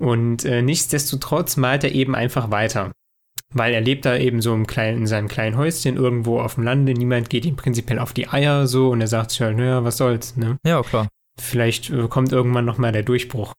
Und 0.00 0.44
äh, 0.44 0.62
nichtsdestotrotz 0.62 1.56
malt 1.56 1.84
er 1.84 1.92
eben 1.92 2.14
einfach 2.14 2.50
weiter. 2.50 2.92
Weil 3.52 3.72
er 3.72 3.80
lebt 3.80 4.04
da 4.04 4.16
eben 4.16 4.40
so 4.40 4.52
im 4.52 4.66
kleinen, 4.66 4.98
in 4.98 5.06
seinem 5.06 5.28
kleinen 5.28 5.56
Häuschen 5.56 5.96
irgendwo 5.96 6.40
auf 6.40 6.54
dem 6.54 6.64
Lande. 6.64 6.92
Niemand 6.92 7.30
geht 7.30 7.44
ihm 7.44 7.56
prinzipiell 7.56 8.00
auf 8.00 8.12
die 8.12 8.28
Eier 8.28 8.66
so 8.66 8.90
und 8.90 9.00
er 9.00 9.06
sagt 9.06 9.30
sich 9.30 9.40
halt, 9.40 9.56
naja, 9.56 9.84
was 9.84 9.96
soll's, 9.96 10.36
ne? 10.36 10.58
Ja, 10.66 10.82
klar. 10.82 11.08
Vielleicht 11.40 11.90
äh, 11.90 12.08
kommt 12.08 12.32
irgendwann 12.32 12.64
nochmal 12.64 12.92
der 12.92 13.04
Durchbruch. 13.04 13.52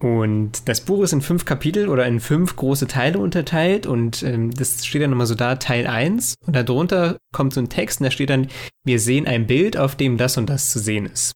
Und 0.00 0.66
das 0.66 0.80
Buch 0.80 1.02
ist 1.02 1.12
in 1.12 1.20
fünf 1.20 1.44
Kapitel 1.44 1.88
oder 1.88 2.06
in 2.06 2.20
fünf 2.20 2.56
große 2.56 2.86
Teile 2.86 3.18
unterteilt 3.18 3.86
und 3.86 4.22
ähm, 4.22 4.50
das 4.50 4.86
steht 4.86 5.02
dann 5.02 5.10
nochmal 5.10 5.26
so 5.26 5.34
da, 5.34 5.56
Teil 5.56 5.86
1 5.86 6.36
und 6.46 6.56
darunter 6.56 7.18
kommt 7.34 7.52
so 7.52 7.60
ein 7.60 7.68
Text 7.68 8.00
und 8.00 8.04
da 8.04 8.10
steht 8.10 8.30
dann, 8.30 8.48
wir 8.84 8.98
sehen 8.98 9.26
ein 9.26 9.46
Bild, 9.46 9.76
auf 9.76 9.96
dem 9.96 10.16
das 10.16 10.38
und 10.38 10.48
das 10.48 10.70
zu 10.70 10.78
sehen 10.78 11.04
ist. 11.04 11.32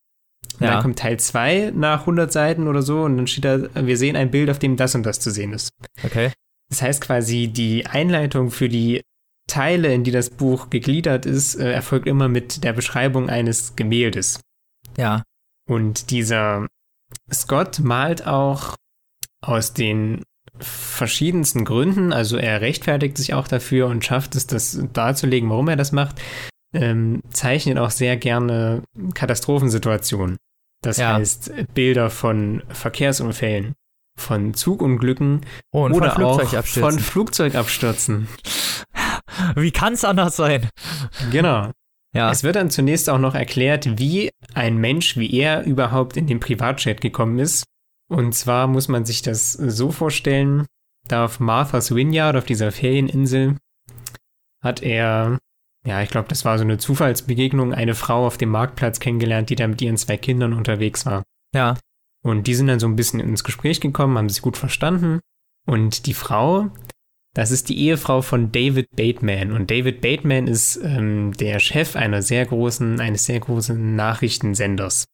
Und 0.55 0.63
Ja. 0.65 0.73
dann 0.75 0.83
kommt 0.83 0.99
Teil 0.99 1.21
2 1.21 1.73
nach 1.75 2.01
100 2.01 2.33
Seiten 2.33 2.67
oder 2.67 2.81
so 2.81 3.03
und 3.03 3.19
dann 3.19 3.27
steht 3.27 3.45
da, 3.45 3.59
wir 3.75 3.99
sehen 3.99 4.17
ein 4.17 4.31
Bild, 4.31 4.49
auf 4.49 4.59
dem 4.59 4.77
das 4.79 4.95
und 4.95 5.05
das 5.05 5.21
zu 5.21 5.31
sehen 5.31 5.53
ist. 5.53 5.69
Okay. 6.03 6.31
Das 6.71 6.81
heißt 6.81 7.03
quasi, 7.03 7.49
die 7.49 7.85
Einleitung 7.87 8.51
für 8.51 8.71
die 8.71 9.03
Teile, 9.47 9.93
in 9.93 10.05
die 10.05 10.11
das 10.11 10.31
Buch 10.31 10.71
gegliedert 10.71 11.27
ist, 11.27 11.57
äh, 11.57 11.71
erfolgt 11.71 12.07
immer 12.07 12.29
mit 12.29 12.65
der 12.65 12.73
Beschreibung 12.73 13.29
eines 13.29 13.77
Gemäldes. 13.77 14.41
Ja. 14.97 15.23
Und 15.69 16.11
dieser 16.11 16.67
Scott 17.33 17.81
malt 17.81 18.27
auch 18.27 18.77
aus 19.41 19.73
den 19.75 20.23
verschiedensten 20.59 21.65
Gründen, 21.65 22.13
also 22.13 22.37
er 22.37 22.61
rechtfertigt 22.61 23.17
sich 23.19 23.35
auch 23.35 23.49
dafür 23.49 23.89
und 23.89 24.05
schafft 24.05 24.37
es, 24.37 24.47
das 24.47 24.79
darzulegen, 24.93 25.51
warum 25.51 25.69
er 25.69 25.77
das 25.77 25.91
macht, 25.93 26.21
ähm, 26.73 27.23
zeichnet 27.31 27.79
auch 27.79 27.91
sehr 27.91 28.17
gerne 28.17 28.83
Katastrophensituationen. 29.15 30.37
Das 30.83 30.99
Ja. 30.99 31.15
heißt 31.15 31.51
Bilder 31.75 32.11
von 32.11 32.63
Verkehrsunfällen, 32.69 33.75
von 34.19 34.55
Zugunglücken 34.55 35.41
Oh, 35.73 35.85
oder 35.89 36.13
von 36.13 36.23
auch 36.25 36.37
Flugzeugabstürzen. 36.37 36.83
von 36.83 36.99
Flugzeugabstürzen. 37.01 38.29
Wie 39.57 39.71
kann's 39.73 40.05
anders 40.05 40.37
sein? 40.37 40.69
Genau. 41.33 41.71
Ja. 42.15 42.31
Es 42.31 42.45
wird 42.45 42.57
dann 42.57 42.71
zunächst 42.71 43.11
auch 43.11 43.19
noch 43.19 43.35
erklärt, 43.35 43.99
wie 43.99 44.31
ein 44.55 44.79
Mensch 44.79 45.17
wie 45.17 45.33
er 45.37 45.65
überhaupt 45.65 46.17
in 46.17 46.27
den 46.27 46.41
Privatjet 46.41 47.01
gekommen 47.01 47.39
ist. 47.39 47.65
Und 48.09 48.35
zwar 48.35 48.67
muss 48.67 48.89
man 48.89 49.05
sich 49.05 49.23
das 49.23 49.53
so 49.53 49.91
vorstellen, 49.91 50.67
da 51.09 51.25
auf 51.25 51.41
Martha's 51.41 51.95
Vineyard, 51.95 52.37
auf 52.37 52.45
dieser 52.45 52.71
Ferieninsel, 52.71 53.57
hat 54.63 54.83
er, 54.83 55.39
ja, 55.85 56.03
ich 56.03 56.11
glaube, 56.11 56.29
das 56.29 56.45
war 56.45 56.57
so 56.57 56.65
eine 56.65 56.79
Zufallsbegegnung, 56.79 57.75
eine 57.75 57.95
Frau 57.95 58.27
auf 58.27 58.39
dem 58.39 58.51
Marktplatz 58.51 59.01
kennengelernt, 59.01 59.51
die 59.51 59.57
da 59.57 59.67
mit 59.67 59.83
ihren 59.83 59.97
zwei 59.97 60.17
Kindern 60.17 60.53
unterwegs 60.53 61.05
war. 61.07 61.25
ja. 61.55 61.77
Und 62.23 62.47
die 62.47 62.55
sind 62.55 62.69
dann 62.69 62.81
so 62.81 62.87
ein 62.87 62.97
bisschen 62.97 63.21
ins 63.21 63.45
Gespräch 63.45 63.83
gekommen, 63.83 64.17
haben 64.17 64.31
sich 64.31 64.41
gut 64.41 64.57
verstanden. 64.57 65.21
Und 65.67 66.07
die 66.07 66.15
Frau, 66.15 66.71
das 67.35 67.51
ist 67.51 67.69
die 67.69 67.79
Ehefrau 67.81 68.23
von 68.23 68.53
David 68.53 68.89
Bateman. 68.97 69.53
Und 69.53 69.71
David 69.71 70.01
Bateman 70.01 70.47
ist 70.47 70.77
ähm, 70.83 71.33
der 71.33 71.59
Chef 71.59 71.97
einer 71.97 72.23
sehr 72.23 72.47
großen, 72.47 73.01
eines 73.01 73.27
sehr 73.27 73.41
großen 73.41 73.97
Nachrichtensenders. 73.97 75.05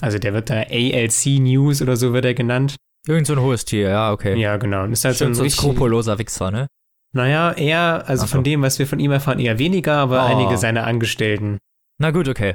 Also 0.00 0.18
der 0.18 0.34
wird 0.34 0.50
da 0.50 0.62
ALC 0.62 1.38
News 1.40 1.80
oder 1.82 1.96
so 1.96 2.12
wird 2.12 2.24
er 2.24 2.34
genannt. 2.34 2.76
Irgend 3.06 3.26
so 3.26 3.32
ein 3.34 3.40
hohes 3.40 3.64
Tier, 3.64 3.88
ja, 3.90 4.12
okay. 4.12 4.38
Ja, 4.38 4.56
genau. 4.56 4.84
Und 4.84 4.92
ist 4.92 5.04
halt 5.04 5.14
so 5.16 5.24
Stimmt, 5.24 5.30
ein 5.32 5.34
so 5.36 5.42
ein 5.44 5.50
skrupelloser 5.50 6.18
Wichser, 6.18 6.50
ne? 6.50 6.66
Naja, 7.14 7.52
eher, 7.52 8.04
also 8.06 8.26
so. 8.26 8.34
von 8.36 8.44
dem, 8.44 8.60
was 8.62 8.78
wir 8.78 8.86
von 8.86 9.00
ihm 9.00 9.10
erfahren, 9.12 9.38
eher 9.38 9.58
weniger, 9.58 9.94
aber 9.94 10.22
Oh. 10.24 10.26
einige 10.26 10.58
seiner 10.58 10.86
Angestellten. 10.86 11.58
Na 11.98 12.10
gut, 12.10 12.28
okay. 12.28 12.54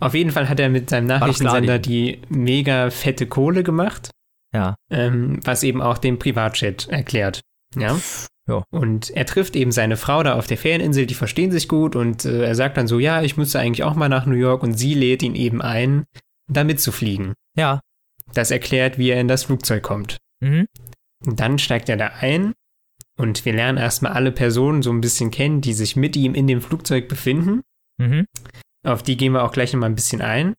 Auf 0.00 0.14
jeden 0.14 0.30
Fall 0.30 0.48
hat 0.48 0.58
er 0.58 0.68
mit 0.70 0.88
seinem 0.88 1.06
Nachrichtensender 1.06 1.78
die 1.78 2.20
mega 2.30 2.88
fette 2.90 3.26
Kohle 3.26 3.62
gemacht. 3.62 4.10
Ja. 4.54 4.76
ähm, 4.90 5.40
was 5.44 5.62
eben 5.62 5.82
auch 5.82 5.98
den 5.98 6.18
Privatjet 6.18 6.88
erklärt. 6.88 7.42
Ja. 7.76 7.98
Ja. 8.48 8.64
Und 8.70 9.10
er 9.10 9.26
trifft 9.26 9.56
eben 9.56 9.72
seine 9.72 9.96
Frau 9.96 10.22
da 10.22 10.34
auf 10.34 10.46
der 10.46 10.56
Ferieninsel, 10.56 11.04
die 11.06 11.14
verstehen 11.14 11.52
sich 11.52 11.68
gut 11.68 11.94
und 11.94 12.24
äh, 12.24 12.44
er 12.44 12.54
sagt 12.54 12.78
dann 12.78 12.88
so, 12.88 12.98
ja, 12.98 13.22
ich 13.22 13.36
müsste 13.36 13.60
eigentlich 13.60 13.84
auch 13.84 13.94
mal 13.94 14.08
nach 14.08 14.24
New 14.24 14.36
York 14.36 14.62
und 14.62 14.72
sie 14.72 14.94
lädt 14.94 15.22
ihn 15.22 15.34
eben 15.34 15.60
ein, 15.60 16.04
da 16.50 16.64
mitzufliegen. 16.64 17.34
Ja. 17.56 17.80
Das 18.32 18.50
erklärt, 18.50 18.98
wie 18.98 19.10
er 19.10 19.20
in 19.20 19.28
das 19.28 19.44
Flugzeug 19.44 19.82
kommt. 19.82 20.16
Mhm. 20.40 20.66
Und 21.26 21.40
dann 21.40 21.58
steigt 21.58 21.88
er 21.88 21.96
da 21.96 22.06
ein 22.20 22.54
und 23.18 23.44
wir 23.44 23.52
lernen 23.52 23.78
erstmal 23.78 24.12
alle 24.12 24.32
Personen 24.32 24.82
so 24.82 24.90
ein 24.90 25.00
bisschen 25.00 25.30
kennen, 25.30 25.60
die 25.60 25.74
sich 25.74 25.96
mit 25.96 26.16
ihm 26.16 26.34
in 26.34 26.46
dem 26.46 26.62
Flugzeug 26.62 27.08
befinden. 27.08 27.62
Mhm. 27.98 28.24
Auf 28.86 29.02
die 29.02 29.16
gehen 29.16 29.32
wir 29.32 29.44
auch 29.44 29.52
gleich 29.52 29.72
nochmal 29.72 29.90
ein 29.90 29.96
bisschen 29.96 30.22
ein. 30.22 30.54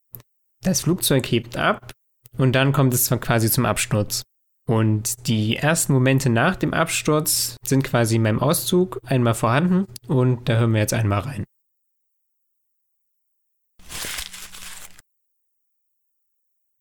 Das 0.63 0.81
Flugzeug 0.81 1.25
hebt 1.25 1.57
ab 1.57 1.91
und 2.37 2.53
dann 2.53 2.73
kommt 2.73 2.93
es 2.93 3.05
zwar 3.05 3.19
quasi 3.19 3.49
zum 3.49 3.65
Absturz. 3.65 4.23
Und 4.69 5.25
die 5.25 5.55
ersten 5.55 5.93
Momente 5.93 6.29
nach 6.29 6.55
dem 6.55 6.75
Absturz 6.75 7.57
sind 7.65 7.83
quasi 7.83 8.17
in 8.17 8.21
meinem 8.21 8.39
Auszug 8.39 8.99
einmal 9.03 9.33
vorhanden 9.33 9.91
und 10.07 10.47
da 10.47 10.59
hören 10.59 10.73
wir 10.73 10.79
jetzt 10.79 10.93
einmal 10.93 11.21
rein. 11.21 11.43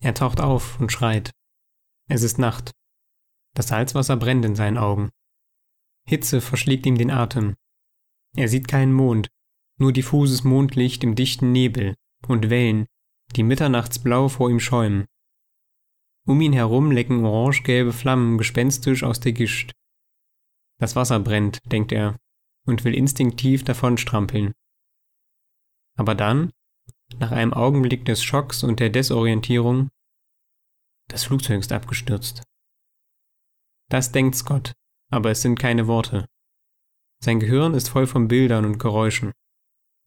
Er 0.02 0.12
taucht 0.12 0.42
auf 0.42 0.78
und 0.78 0.92
schreit. 0.92 1.30
Es 2.10 2.22
ist 2.22 2.38
Nacht. 2.38 2.72
Das 3.54 3.68
Salzwasser 3.68 4.18
brennt 4.18 4.44
in 4.44 4.54
seinen 4.54 4.76
Augen. 4.76 5.08
Hitze 6.06 6.42
verschlägt 6.42 6.84
ihm 6.84 6.98
den 6.98 7.10
Atem. 7.10 7.54
Er 8.36 8.48
sieht 8.48 8.68
keinen 8.68 8.92
Mond, 8.92 9.28
nur 9.78 9.94
diffuses 9.94 10.44
Mondlicht 10.44 11.02
im 11.04 11.14
dichten 11.14 11.52
Nebel 11.52 11.94
und 12.26 12.50
Wellen, 12.50 12.84
die 13.34 13.44
mitternachtsblau 13.44 14.28
vor 14.28 14.50
ihm 14.50 14.60
schäumen. 14.60 15.06
Um 16.28 16.42
ihn 16.42 16.52
herum 16.52 16.90
lecken 16.90 17.24
orangegelbe 17.24 17.94
Flammen 17.94 18.36
gespenstisch 18.36 19.02
aus 19.02 19.18
der 19.18 19.32
Gischt. 19.32 19.72
Das 20.78 20.94
Wasser 20.94 21.18
brennt, 21.20 21.58
denkt 21.72 21.90
er, 21.90 22.18
und 22.66 22.84
will 22.84 22.94
instinktiv 22.94 23.64
davonstrampeln. 23.64 24.52
Aber 25.96 26.14
dann, 26.14 26.52
nach 27.18 27.30
einem 27.30 27.54
Augenblick 27.54 28.04
des 28.04 28.22
Schocks 28.22 28.62
und 28.62 28.78
der 28.78 28.90
Desorientierung, 28.90 29.88
das 31.08 31.24
Flugzeug 31.24 31.60
ist 31.60 31.72
abgestürzt. 31.72 32.42
Das 33.88 34.12
denkt 34.12 34.36
Scott, 34.36 34.74
aber 35.10 35.30
es 35.30 35.40
sind 35.40 35.58
keine 35.58 35.86
Worte. 35.86 36.26
Sein 37.24 37.40
Gehirn 37.40 37.72
ist 37.72 37.88
voll 37.88 38.06
von 38.06 38.28
Bildern 38.28 38.66
und 38.66 38.78
Geräuschen. 38.78 39.32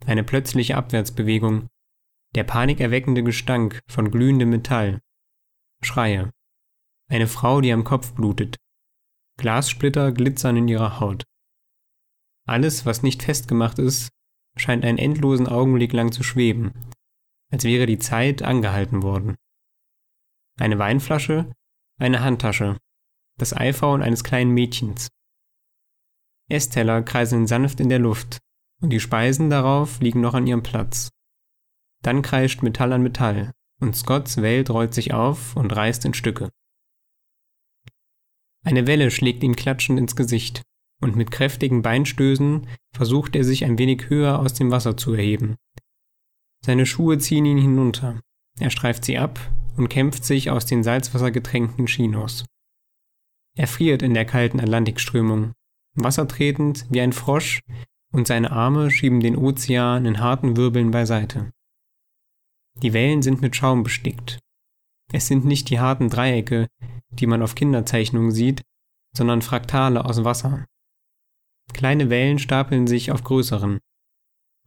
Eine 0.05 0.23
plötzliche 0.23 0.77
Abwärtsbewegung, 0.77 1.67
der 2.35 2.43
panikerweckende 2.43 3.23
Gestank 3.23 3.81
von 3.89 4.11
glühendem 4.11 4.51
Metall. 4.51 5.01
Schreie. 5.83 6.31
Eine 7.09 7.27
Frau, 7.27 7.61
die 7.61 7.73
am 7.73 7.83
Kopf 7.83 8.13
blutet. 8.13 8.57
Glassplitter 9.37 10.11
glitzern 10.11 10.57
in 10.57 10.67
ihrer 10.67 10.99
Haut. 10.99 11.23
Alles, 12.47 12.85
was 12.85 13.03
nicht 13.03 13.23
festgemacht 13.23 13.79
ist, 13.79 14.09
scheint 14.57 14.85
einen 14.85 14.97
endlosen 14.97 15.47
Augenblick 15.47 15.93
lang 15.93 16.11
zu 16.11 16.23
schweben, 16.23 16.71
als 17.51 17.63
wäre 17.63 17.85
die 17.85 17.99
Zeit 17.99 18.41
angehalten 18.41 19.01
worden. 19.01 19.35
Eine 20.59 20.77
Weinflasche, 20.77 21.51
eine 21.97 22.21
Handtasche, 22.21 22.77
das 23.37 23.55
iPhone 23.55 24.03
eines 24.03 24.23
kleinen 24.23 24.51
Mädchens. 24.51 25.07
Essteller 26.49 27.01
kreiseln 27.01 27.47
sanft 27.47 27.79
in 27.79 27.89
der 27.89 27.99
Luft 27.99 28.39
und 28.81 28.91
die 28.91 28.99
Speisen 28.99 29.49
darauf 29.49 29.99
liegen 30.01 30.21
noch 30.21 30.33
an 30.33 30.47
ihrem 30.47 30.63
Platz. 30.63 31.09
Dann 32.03 32.21
kreischt 32.21 32.61
Metall 32.61 32.93
an 32.93 33.03
Metall 33.03 33.51
und 33.81 33.95
Scotts 33.95 34.41
Welt 34.41 34.69
rollt 34.69 34.93
sich 34.93 35.13
auf 35.13 35.55
und 35.55 35.75
reißt 35.75 36.05
in 36.05 36.13
Stücke. 36.13 36.49
Eine 38.63 38.87
Welle 38.87 39.11
schlägt 39.11 39.43
ihm 39.43 39.55
klatschend 39.55 39.99
ins 39.99 40.15
Gesicht 40.15 40.61
und 41.01 41.15
mit 41.15 41.31
kräftigen 41.31 41.81
Beinstößen 41.81 42.67
versucht 42.95 43.35
er 43.35 43.43
sich 43.43 43.65
ein 43.65 43.77
wenig 43.77 44.09
höher 44.09 44.39
aus 44.39 44.53
dem 44.53 44.71
Wasser 44.71 44.95
zu 44.95 45.13
erheben. 45.13 45.55
Seine 46.63 46.85
Schuhe 46.85 47.17
ziehen 47.17 47.45
ihn 47.45 47.57
hinunter. 47.57 48.21
Er 48.59 48.69
streift 48.69 49.03
sie 49.03 49.17
ab 49.17 49.39
und 49.77 49.89
kämpft 49.89 50.23
sich 50.23 50.51
aus 50.51 50.67
den 50.67 50.83
salzwassergetränkten 50.83 51.87
Chinos. 51.87 52.45
Er 53.57 53.67
friert 53.67 54.03
in 54.03 54.13
der 54.13 54.25
kalten 54.25 54.59
Atlantikströmung, 54.59 55.53
wassertretend 55.95 56.85
wie 56.89 57.01
ein 57.01 57.13
Frosch, 57.13 57.61
und 58.13 58.27
seine 58.27 58.51
Arme 58.51 58.91
schieben 58.91 59.21
den 59.21 59.37
Ozean 59.37 60.05
in 60.05 60.19
harten 60.19 60.57
Wirbeln 60.57 60.91
beiseite. 60.91 61.51
Die 62.75 62.93
Wellen 62.93 63.21
sind 63.21 63.41
mit 63.41 63.55
Schaum 63.55 63.83
bestickt. 63.83 64.39
Es 65.11 65.27
sind 65.27 65.45
nicht 65.45 65.69
die 65.69 65.79
harten 65.79 66.09
Dreiecke, 66.09 66.67
die 67.09 67.27
man 67.27 67.41
auf 67.41 67.55
Kinderzeichnungen 67.55 68.31
sieht, 68.31 68.61
sondern 69.15 69.41
Fraktale 69.41 70.05
aus 70.05 70.23
Wasser. 70.23 70.65
Kleine 71.73 72.09
Wellen 72.09 72.39
stapeln 72.39 72.87
sich 72.87 73.11
auf 73.11 73.23
größeren. 73.23 73.79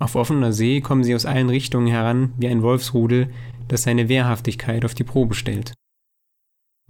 Auf 0.00 0.16
offener 0.16 0.52
See 0.52 0.80
kommen 0.80 1.04
sie 1.04 1.14
aus 1.14 1.26
allen 1.26 1.48
Richtungen 1.48 1.86
heran 1.86 2.34
wie 2.36 2.48
ein 2.48 2.62
Wolfsrudel, 2.62 3.32
das 3.68 3.82
seine 3.82 4.08
Wehrhaftigkeit 4.08 4.84
auf 4.84 4.94
die 4.94 5.04
Probe 5.04 5.34
stellt. 5.34 5.74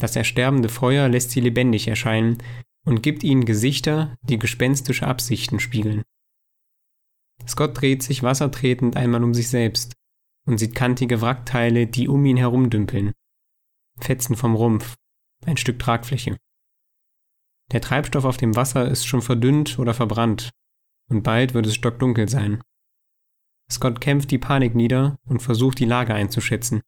Das 0.01 0.17
ersterbende 0.17 0.69
Feuer 0.69 1.09
lässt 1.09 1.31
sie 1.31 1.41
lebendig 1.41 1.87
erscheinen 1.87 2.39
und 2.85 3.03
gibt 3.03 3.23
ihnen 3.23 3.45
Gesichter, 3.45 4.17
die 4.23 4.39
gespenstische 4.39 5.07
Absichten 5.07 5.61
spiegeln. 5.61 6.03
Scott 7.47 7.81
dreht 7.81 8.03
sich 8.03 8.23
wassertretend 8.23 8.97
einmal 8.97 9.23
um 9.23 9.35
sich 9.35 9.49
selbst 9.49 9.95
und 10.47 10.59
sieht 10.59 10.75
kantige 10.75 11.21
Wrackteile, 11.21 11.87
die 11.87 12.09
um 12.09 12.25
ihn 12.27 12.37
herumdümpeln. 12.37 13.13
Fetzen 14.01 14.37
vom 14.37 14.55
Rumpf, 14.55 14.97
ein 15.47 15.57
Stück 15.57 15.79
Tragfläche. 15.79 16.37
Der 17.73 17.81
Treibstoff 17.81 18.25
auf 18.25 18.37
dem 18.37 18.57
Wasser 18.57 18.89
ist 18.89 19.07
schon 19.07 19.23
verdünnt 19.23 19.79
oder 19.79 19.95
verbrannt, 19.95 20.51
und 21.09 21.23
bald 21.23 21.55
wird 21.55 21.67
es 21.67 21.75
stockdunkel 21.75 22.29
sein. 22.29 22.63
Scott 23.71 24.01
kämpft 24.01 24.31
die 24.31 24.39
Panik 24.39 24.75
nieder 24.75 25.17
und 25.27 25.41
versucht 25.41 25.79
die 25.79 25.87
Lage 25.87 26.15
einzuschätzen. 26.15 26.83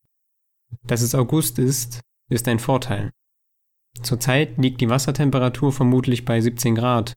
Dass 0.82 1.00
es 1.00 1.14
August 1.14 1.58
ist, 1.58 2.00
ist 2.28 2.48
ein 2.48 2.58
Vorteil. 2.58 3.12
Zurzeit 4.02 4.58
liegt 4.58 4.80
die 4.80 4.90
Wassertemperatur 4.90 5.72
vermutlich 5.72 6.24
bei 6.24 6.40
17 6.40 6.74
Grad. 6.74 7.14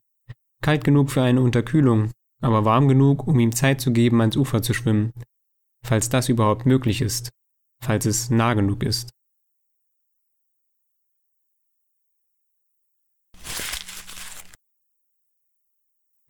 Kalt 0.62 0.84
genug 0.84 1.10
für 1.10 1.22
eine 1.22 1.42
Unterkühlung, 1.42 2.10
aber 2.40 2.64
warm 2.64 2.88
genug, 2.88 3.26
um 3.26 3.38
ihm 3.38 3.54
Zeit 3.54 3.80
zu 3.80 3.92
geben, 3.92 4.20
ans 4.20 4.36
Ufer 4.36 4.62
zu 4.62 4.72
schwimmen. 4.72 5.12
Falls 5.84 6.08
das 6.08 6.28
überhaupt 6.28 6.66
möglich 6.66 7.00
ist. 7.00 7.30
Falls 7.82 8.06
es 8.06 8.30
nah 8.30 8.54
genug 8.54 8.82
ist. 8.82 9.10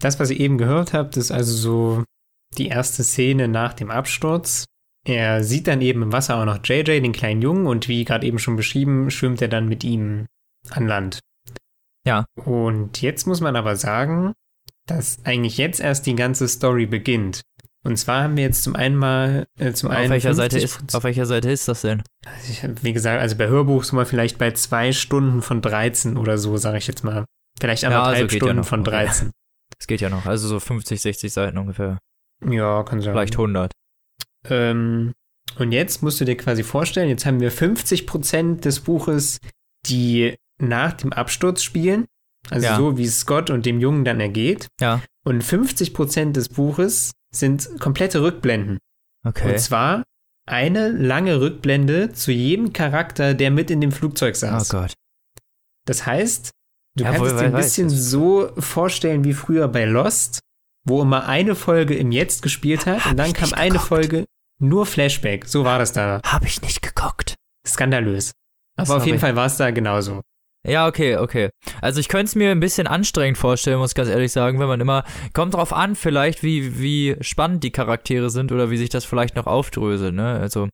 Das, 0.00 0.18
was 0.18 0.30
ihr 0.30 0.40
eben 0.40 0.56
gehört 0.56 0.94
habt, 0.94 1.16
ist 1.16 1.30
also 1.30 1.52
so 1.52 2.04
die 2.56 2.68
erste 2.68 3.04
Szene 3.04 3.48
nach 3.48 3.74
dem 3.74 3.90
Absturz. 3.90 4.64
Er 5.06 5.44
sieht 5.44 5.66
dann 5.66 5.80
eben 5.82 6.02
im 6.02 6.12
Wasser 6.12 6.36
auch 6.36 6.44
noch 6.44 6.64
JJ, 6.64 7.00
den 7.00 7.12
kleinen 7.12 7.42
Jungen, 7.42 7.66
und 7.66 7.88
wie 7.88 8.04
gerade 8.04 8.26
eben 8.26 8.38
schon 8.38 8.56
beschrieben, 8.56 9.10
schwimmt 9.10 9.40
er 9.42 9.48
dann 9.48 9.68
mit 9.68 9.84
ihm 9.84 10.26
an 10.70 10.86
Land. 10.86 11.20
Ja. 12.06 12.24
Und 12.44 13.02
jetzt 13.02 13.26
muss 13.26 13.40
man 13.40 13.56
aber 13.56 13.76
sagen, 13.76 14.32
dass 14.86 15.24
eigentlich 15.24 15.58
jetzt 15.58 15.80
erst 15.80 16.06
die 16.06 16.16
ganze 16.16 16.48
Story 16.48 16.86
beginnt. 16.86 17.42
Und 17.82 17.96
zwar 17.96 18.22
haben 18.24 18.36
wir 18.36 18.44
jetzt 18.44 18.62
zum 18.62 18.76
einen 18.76 18.96
mal, 18.96 19.46
äh, 19.58 19.72
zum 19.72 19.90
Auf 19.90 19.96
einen 19.96 20.10
welcher, 20.10 20.34
Seite 20.34 20.60
50 20.60 20.82
ist, 20.88 20.94
auf 20.94 21.04
welcher 21.04 21.24
Seite 21.26 21.50
ist 21.50 21.66
das 21.66 21.80
denn? 21.80 22.02
Also 22.26 22.50
ich, 22.52 22.84
wie 22.84 22.92
gesagt, 22.92 23.20
also 23.20 23.36
bei 23.36 23.48
Hörbuch 23.48 23.84
sind 23.84 23.96
wir 23.98 24.04
vielleicht 24.04 24.36
bei 24.36 24.50
zwei 24.52 24.92
Stunden 24.92 25.40
von 25.40 25.62
13 25.62 26.16
oder 26.18 26.36
so, 26.36 26.56
sage 26.58 26.76
ich 26.78 26.86
jetzt 26.86 27.04
mal. 27.04 27.24
Vielleicht 27.58 27.82
Ja, 27.82 27.88
anderthalb 27.88 28.16
also 28.24 28.24
ja 28.26 28.36
Stunden 28.36 28.56
noch. 28.56 28.66
von 28.66 28.80
Okay. 28.80 28.90
13. 28.90 29.30
Das 29.78 29.86
geht 29.86 30.00
ja 30.02 30.10
noch. 30.10 30.26
Also 30.26 30.46
so 30.46 30.60
50, 30.60 31.00
60 31.00 31.32
Seiten 31.32 31.56
ungefähr. 31.56 31.98
Ja, 32.46 32.82
kann 32.82 33.00
sein. 33.00 33.14
Vielleicht 33.14 33.34
100. 33.34 33.72
Ähm, 34.50 35.12
und 35.58 35.72
jetzt 35.72 36.02
musst 36.02 36.20
du 36.20 36.24
dir 36.26 36.36
quasi 36.36 36.62
vorstellen, 36.62 37.08
jetzt 37.08 37.24
haben 37.24 37.40
wir 37.40 37.50
50% 37.50 38.60
des 38.60 38.80
Buches, 38.80 39.38
die 39.86 40.36
nach 40.60 40.92
dem 40.94 41.12
Absturz 41.14 41.62
spielen. 41.62 42.04
Also 42.50 42.66
Ja. 42.66 42.76
so, 42.76 42.98
wie 42.98 43.04
es 43.04 43.20
Scott 43.20 43.48
und 43.48 43.64
dem 43.64 43.80
Jungen 43.80 44.04
dann 44.04 44.20
ergeht. 44.20 44.68
Ja. 44.80 45.00
Und 45.24 45.42
50% 45.42 46.32
des 46.32 46.48
Buches 46.50 47.12
sind 47.34 47.78
komplette 47.80 48.22
Rückblenden. 48.22 48.78
Okay. 49.26 49.52
Und 49.52 49.58
zwar 49.60 50.02
eine 50.46 50.88
lange 50.90 51.40
Rückblende 51.40 52.12
zu 52.12 52.32
jedem 52.32 52.72
Charakter, 52.72 53.34
der 53.34 53.50
mit 53.50 53.70
in 53.70 53.80
dem 53.80 53.92
Flugzeug 53.92 54.34
Oh 54.36 54.38
saß. 54.38 54.68
Gott. 54.70 54.94
Das 55.86 56.06
heißt, 56.06 56.50
du 56.96 57.04
Ja, 57.04 57.10
kannst 57.10 57.20
wohl, 57.20 57.28
es 57.28 57.36
dir 57.38 57.46
ein 57.46 57.52
bisschen 57.52 57.90
so 57.90 58.50
vorstellen 58.58 59.24
wie 59.24 59.32
früher 59.34 59.68
bei 59.68 59.84
Lost, 59.84 60.40
wo 60.84 61.02
immer 61.02 61.26
eine 61.26 61.54
Folge 61.54 61.94
im 61.94 62.10
Jetzt 62.12 62.42
gespielt 62.42 62.86
hat 62.86 63.04
Hab 63.04 63.10
und 63.12 63.16
dann 63.18 63.32
kam 63.32 63.52
eine 63.52 63.72
geguckt. 63.72 63.88
Folge 63.88 64.24
nur 64.60 64.86
Flashback. 64.86 65.46
So 65.46 65.64
war 65.64 65.78
das 65.78 65.92
da. 65.92 66.20
Hab 66.24 66.44
ich 66.44 66.60
nicht 66.62 66.82
geguckt. 66.82 67.34
Skandalös. 67.66 68.32
Aber 68.76 68.82
auf 68.82 68.88
Sorry. 69.00 69.06
jeden 69.06 69.18
Fall 69.18 69.36
war 69.36 69.46
es 69.46 69.56
da 69.56 69.70
genauso. 69.70 70.22
Ja, 70.66 70.86
okay, 70.86 71.16
okay. 71.16 71.50
Also 71.80 72.00
ich 72.00 72.08
könnte 72.08 72.26
es 72.26 72.34
mir 72.34 72.50
ein 72.50 72.60
bisschen 72.60 72.86
anstrengend 72.86 73.38
vorstellen, 73.38 73.78
muss 73.78 73.92
ich 73.92 73.94
ganz 73.94 74.10
ehrlich 74.10 74.30
sagen, 74.32 74.58
wenn 74.58 74.68
man 74.68 74.80
immer, 74.80 75.04
kommt 75.32 75.54
drauf 75.54 75.72
an 75.72 75.94
vielleicht, 75.94 76.42
wie, 76.42 76.78
wie 76.80 77.16
spannend 77.22 77.64
die 77.64 77.70
Charaktere 77.70 78.28
sind 78.30 78.52
oder 78.52 78.70
wie 78.70 78.76
sich 78.76 78.90
das 78.90 79.04
vielleicht 79.04 79.36
noch 79.36 79.46
aufdröselt, 79.46 80.14
ne? 80.14 80.38
Also, 80.38 80.68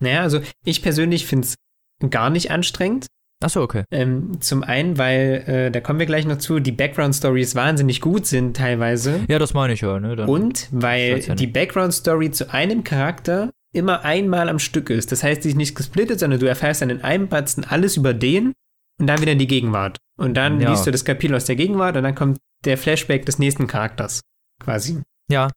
Naja, 0.00 0.20
also 0.20 0.40
ich 0.64 0.82
persönlich 0.82 1.26
finde 1.26 1.46
es 1.48 2.10
gar 2.10 2.28
nicht 2.28 2.50
anstrengend. 2.50 3.06
achso, 3.42 3.62
okay. 3.62 3.84
Ähm, 3.90 4.40
zum 4.40 4.62
einen, 4.62 4.98
weil, 4.98 5.44
äh, 5.46 5.70
da 5.70 5.80
kommen 5.80 5.98
wir 5.98 6.06
gleich 6.06 6.26
noch 6.26 6.38
zu, 6.38 6.60
die 6.60 6.72
Background-Stories 6.72 7.54
wahnsinnig 7.54 8.02
gut 8.02 8.26
sind 8.26 8.56
teilweise. 8.56 9.20
Ja, 9.28 9.38
das 9.38 9.54
meine 9.54 9.72
ich 9.72 9.80
ja, 9.80 9.98
ne? 10.00 10.16
Dann, 10.16 10.28
Und 10.28 10.68
weil 10.70 11.20
ja 11.20 11.34
die 11.34 11.46
Background-Story 11.46 12.30
zu 12.30 12.52
einem 12.52 12.84
Charakter 12.84 13.50
immer 13.72 14.04
einmal 14.04 14.50
am 14.50 14.58
Stück 14.58 14.90
ist. 14.90 15.12
Das 15.12 15.22
heißt, 15.22 15.44
die 15.44 15.48
ist 15.48 15.56
nicht 15.56 15.74
gesplittet, 15.74 16.20
sondern 16.20 16.40
du 16.40 16.46
erfährst 16.46 16.82
dann 16.82 16.90
in 16.90 17.00
einem 17.02 17.28
Batzen 17.28 17.64
alles 17.64 17.96
über 17.96 18.12
den 18.12 18.52
und 19.00 19.06
dann 19.06 19.20
wieder 19.20 19.32
in 19.32 19.38
die 19.38 19.46
Gegenwart. 19.46 19.98
Und 20.16 20.34
dann 20.34 20.60
Ja. 20.60 20.70
liest 20.70 20.86
du 20.86 20.90
das 20.90 21.04
Kapitel 21.04 21.34
aus 21.34 21.44
der 21.44 21.56
Gegenwart 21.56 21.96
und 21.96 22.04
dann 22.04 22.14
kommt 22.14 22.38
der 22.64 22.78
Flashback 22.78 23.26
des 23.26 23.38
nächsten 23.38 23.66
Charakters. 23.66 24.20
Quasi. 24.62 25.02
ja, 25.30 25.50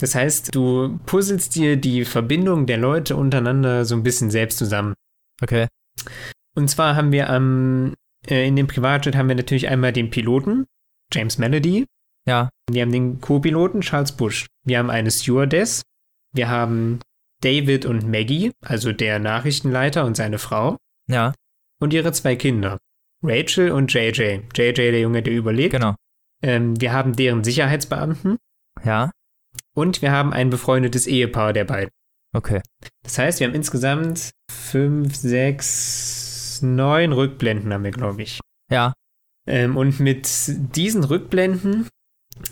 Das 0.00 0.14
heißt, 0.14 0.54
du 0.54 0.98
puzzelst 1.06 1.54
dir 1.54 1.76
die 1.76 2.04
Verbindung 2.04 2.66
der 2.66 2.78
Leute 2.78 3.16
untereinander 3.16 3.84
so 3.84 3.94
ein 3.94 4.02
bisschen 4.02 4.30
selbst 4.30 4.58
zusammen. 4.58 4.94
okay. 5.42 5.66
Und 6.56 6.68
zwar 6.70 6.94
haben 6.96 7.10
wir 7.12 7.30
am, 7.30 7.94
äh, 8.28 8.46
in 8.46 8.54
dem 8.56 8.66
Privatjet 8.68 9.16
haben 9.16 9.28
wir 9.28 9.34
natürlich 9.34 9.68
einmal 9.68 9.92
den 9.92 10.10
Piloten, 10.10 10.66
James 11.12 11.38
Melody. 11.38 11.86
Ja, 12.26 12.48
Wir 12.70 12.82
haben 12.82 12.92
den 12.92 13.20
Co-Piloten, 13.20 13.80
Charles 13.82 14.12
Bush. 14.12 14.46
Wir 14.64 14.78
haben 14.78 14.88
eine 14.90 15.10
Stewardess. 15.10 15.82
Wir 16.32 16.48
haben 16.48 17.00
David 17.42 17.84
und 17.86 18.08
Maggie, 18.08 18.52
also 18.64 18.92
der 18.92 19.18
Nachrichtenleiter 19.18 20.04
und 20.06 20.16
seine 20.16 20.38
Frau. 20.38 20.76
ja, 21.08 21.34
Und 21.80 21.92
ihre 21.92 22.12
zwei 22.12 22.36
Kinder. 22.36 22.78
Rachel 23.22 23.70
und 23.72 23.92
JJ. 23.92 24.40
JJ, 24.54 24.72
der 24.72 25.00
Junge, 25.00 25.22
der 25.22 25.32
überlebt. 25.32 25.72
genau. 25.72 25.94
Ähm, 26.42 26.78
wir 26.80 26.92
haben 26.92 27.16
deren 27.16 27.42
Sicherheitsbeamten. 27.44 28.36
Ja, 28.84 29.10
Und 29.74 30.02
wir 30.02 30.10
haben 30.12 30.32
ein 30.32 30.50
befreundetes 30.50 31.06
Ehepaar 31.06 31.52
der 31.52 31.64
beiden. 31.64 31.90
okay. 32.36 32.60
Das 33.02 33.18
heißt, 33.18 33.40
wir 33.40 33.46
haben 33.46 33.54
insgesamt 33.54 34.30
fünf, 34.50 35.14
sechs, 35.16 36.60
neun 36.62 37.12
Rückblenden 37.12 37.72
haben 37.72 37.84
wir, 37.84 37.90
glaube 37.92 38.22
ich. 38.22 38.40
Ja, 38.70 38.92
Ähm, 39.46 39.76
und 39.76 40.00
mit 40.00 40.28
diesen 40.76 41.04
Rückblenden 41.04 41.88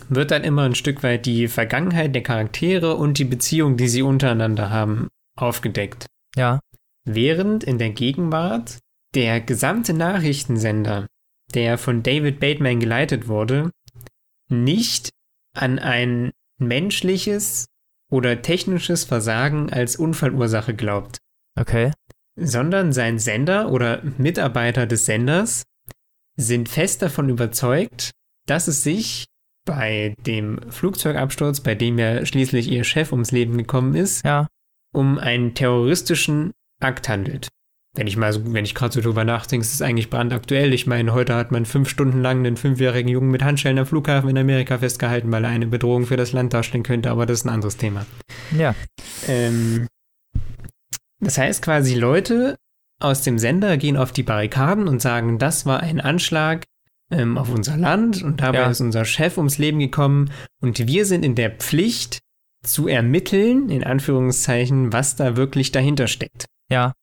wird 0.09 0.31
dann 0.31 0.43
immer 0.43 0.63
ein 0.63 0.75
Stück 0.75 1.03
weit 1.03 1.25
die 1.25 1.47
Vergangenheit 1.47 2.13
der 2.15 2.23
Charaktere 2.23 2.95
und 2.95 3.17
die 3.19 3.25
Beziehung, 3.25 3.77
die 3.77 3.87
sie 3.87 4.01
untereinander 4.01 4.69
haben, 4.69 5.07
aufgedeckt. 5.37 6.05
ja, 6.35 6.59
Während 7.05 7.63
in 7.65 7.77
der 7.79 7.89
Gegenwart 7.89 8.79
der 9.15 9.41
gesamte 9.41 9.93
Nachrichtensender, 9.93 11.07
der 11.53 11.77
von 11.77 12.03
David 12.03 12.39
Bateman 12.39 12.79
geleitet 12.79 13.27
wurde, 13.27 13.71
nicht 14.49 15.09
an 15.55 15.79
ein 15.79 16.31
menschliches 16.59 17.65
oder 18.11 18.41
technisches 18.41 19.03
Versagen 19.03 19.71
als 19.71 19.95
Unfallursache 19.95 20.75
glaubt 20.75 21.17
okay. 21.59 21.91
sondern 22.35 22.93
sein 22.93 23.19
Sender 23.19 23.71
oder 23.71 24.03
Mitarbeiter 24.17 24.85
des 24.85 25.05
Senders 25.05 25.63
sind 26.35 26.69
fest 26.69 27.01
davon 27.01 27.29
überzeugt, 27.29 28.11
dass 28.47 28.67
es 28.67 28.83
sich 28.83 29.25
bei 29.65 30.15
dem 30.25 30.59
Flugzeugabsturz, 30.71 31.61
bei 31.61 31.75
dem 31.75 31.97
ja 31.97 32.25
schließlich 32.25 32.69
ihr 32.69 32.83
Chef 32.83 33.11
ums 33.11 33.31
Leben 33.31 33.57
gekommen 33.57 33.95
ist, 33.95 34.25
Ja, 34.25 34.47
um 34.93 35.17
einen 35.17 35.53
terroristischen 35.53 36.51
Akt 36.81 37.07
handelt. 37.07 37.47
Wenn 37.95 38.07
ich 38.07 38.17
mal 38.17 38.33
so, 38.33 38.41
wenn 38.53 38.65
ich 38.65 38.73
gerade 38.73 38.91
so 38.91 39.01
drüber 39.01 39.23
nachdenke, 39.23 39.63
ist 39.63 39.73
es 39.73 39.81
eigentlich 39.83 40.09
brandaktuell. 40.09 40.73
Ich 40.73 40.87
meine, 40.87 41.13
heute 41.13 41.35
hat 41.35 41.51
man 41.51 41.65
fünf 41.65 41.87
Stunden 41.89 42.21
lang 42.23 42.39
einen 42.39 42.57
fünfjährigen 42.57 43.07
Jungen 43.11 43.29
mit 43.29 43.43
Handschellen 43.43 43.77
am 43.77 43.85
Flughafen 43.85 44.29
in 44.31 44.37
Amerika 44.37 44.79
festgehalten, 44.79 45.31
weil 45.31 45.43
er 45.43 45.51
eine 45.51 45.67
Bedrohung 45.67 46.07
für 46.07 46.17
das 46.17 46.31
Land 46.31 46.53
darstellen 46.55 46.83
könnte, 46.83 47.11
aber 47.11 47.27
das 47.27 47.39
ist 47.41 47.45
ein 47.45 47.49
anderes 47.53 47.77
Thema. 47.77 48.05
ja, 48.57 48.73
Ähm, 49.27 49.87
das 51.19 51.37
heißt 51.37 51.61
quasi, 51.61 51.93
Leute 51.93 52.55
aus 52.99 53.21
dem 53.21 53.37
Sender 53.37 53.77
gehen 53.77 53.95
auf 53.97 54.11
die 54.11 54.23
Barrikaden 54.23 54.87
und 54.87 54.99
sagen, 55.01 55.37
das 55.37 55.65
war 55.67 55.81
ein 55.81 56.01
Anschlag 56.01 56.63
ähm, 57.11 57.37
auf 57.37 57.49
unser 57.49 57.77
Land 57.77 58.23
und 58.23 58.41
dabei 58.41 58.59
Ja. 58.59 58.69
ist 58.71 58.81
unser 58.81 59.05
Chef 59.05 59.37
ums 59.37 59.59
Leben 59.59 59.77
gekommen 59.79 60.31
und 60.61 60.87
wir 60.87 61.05
sind 61.05 61.23
in 61.23 61.35
der 61.35 61.51
Pflicht 61.51 62.19
zu 62.65 62.87
ermitteln, 62.87 63.69
in 63.69 63.83
Anführungszeichen, 63.83 64.91
was 64.93 65.15
da 65.15 65.35
wirklich 65.37 65.71
dahinter 65.71 66.07
steckt. 66.07 66.45
ja. 66.71 66.93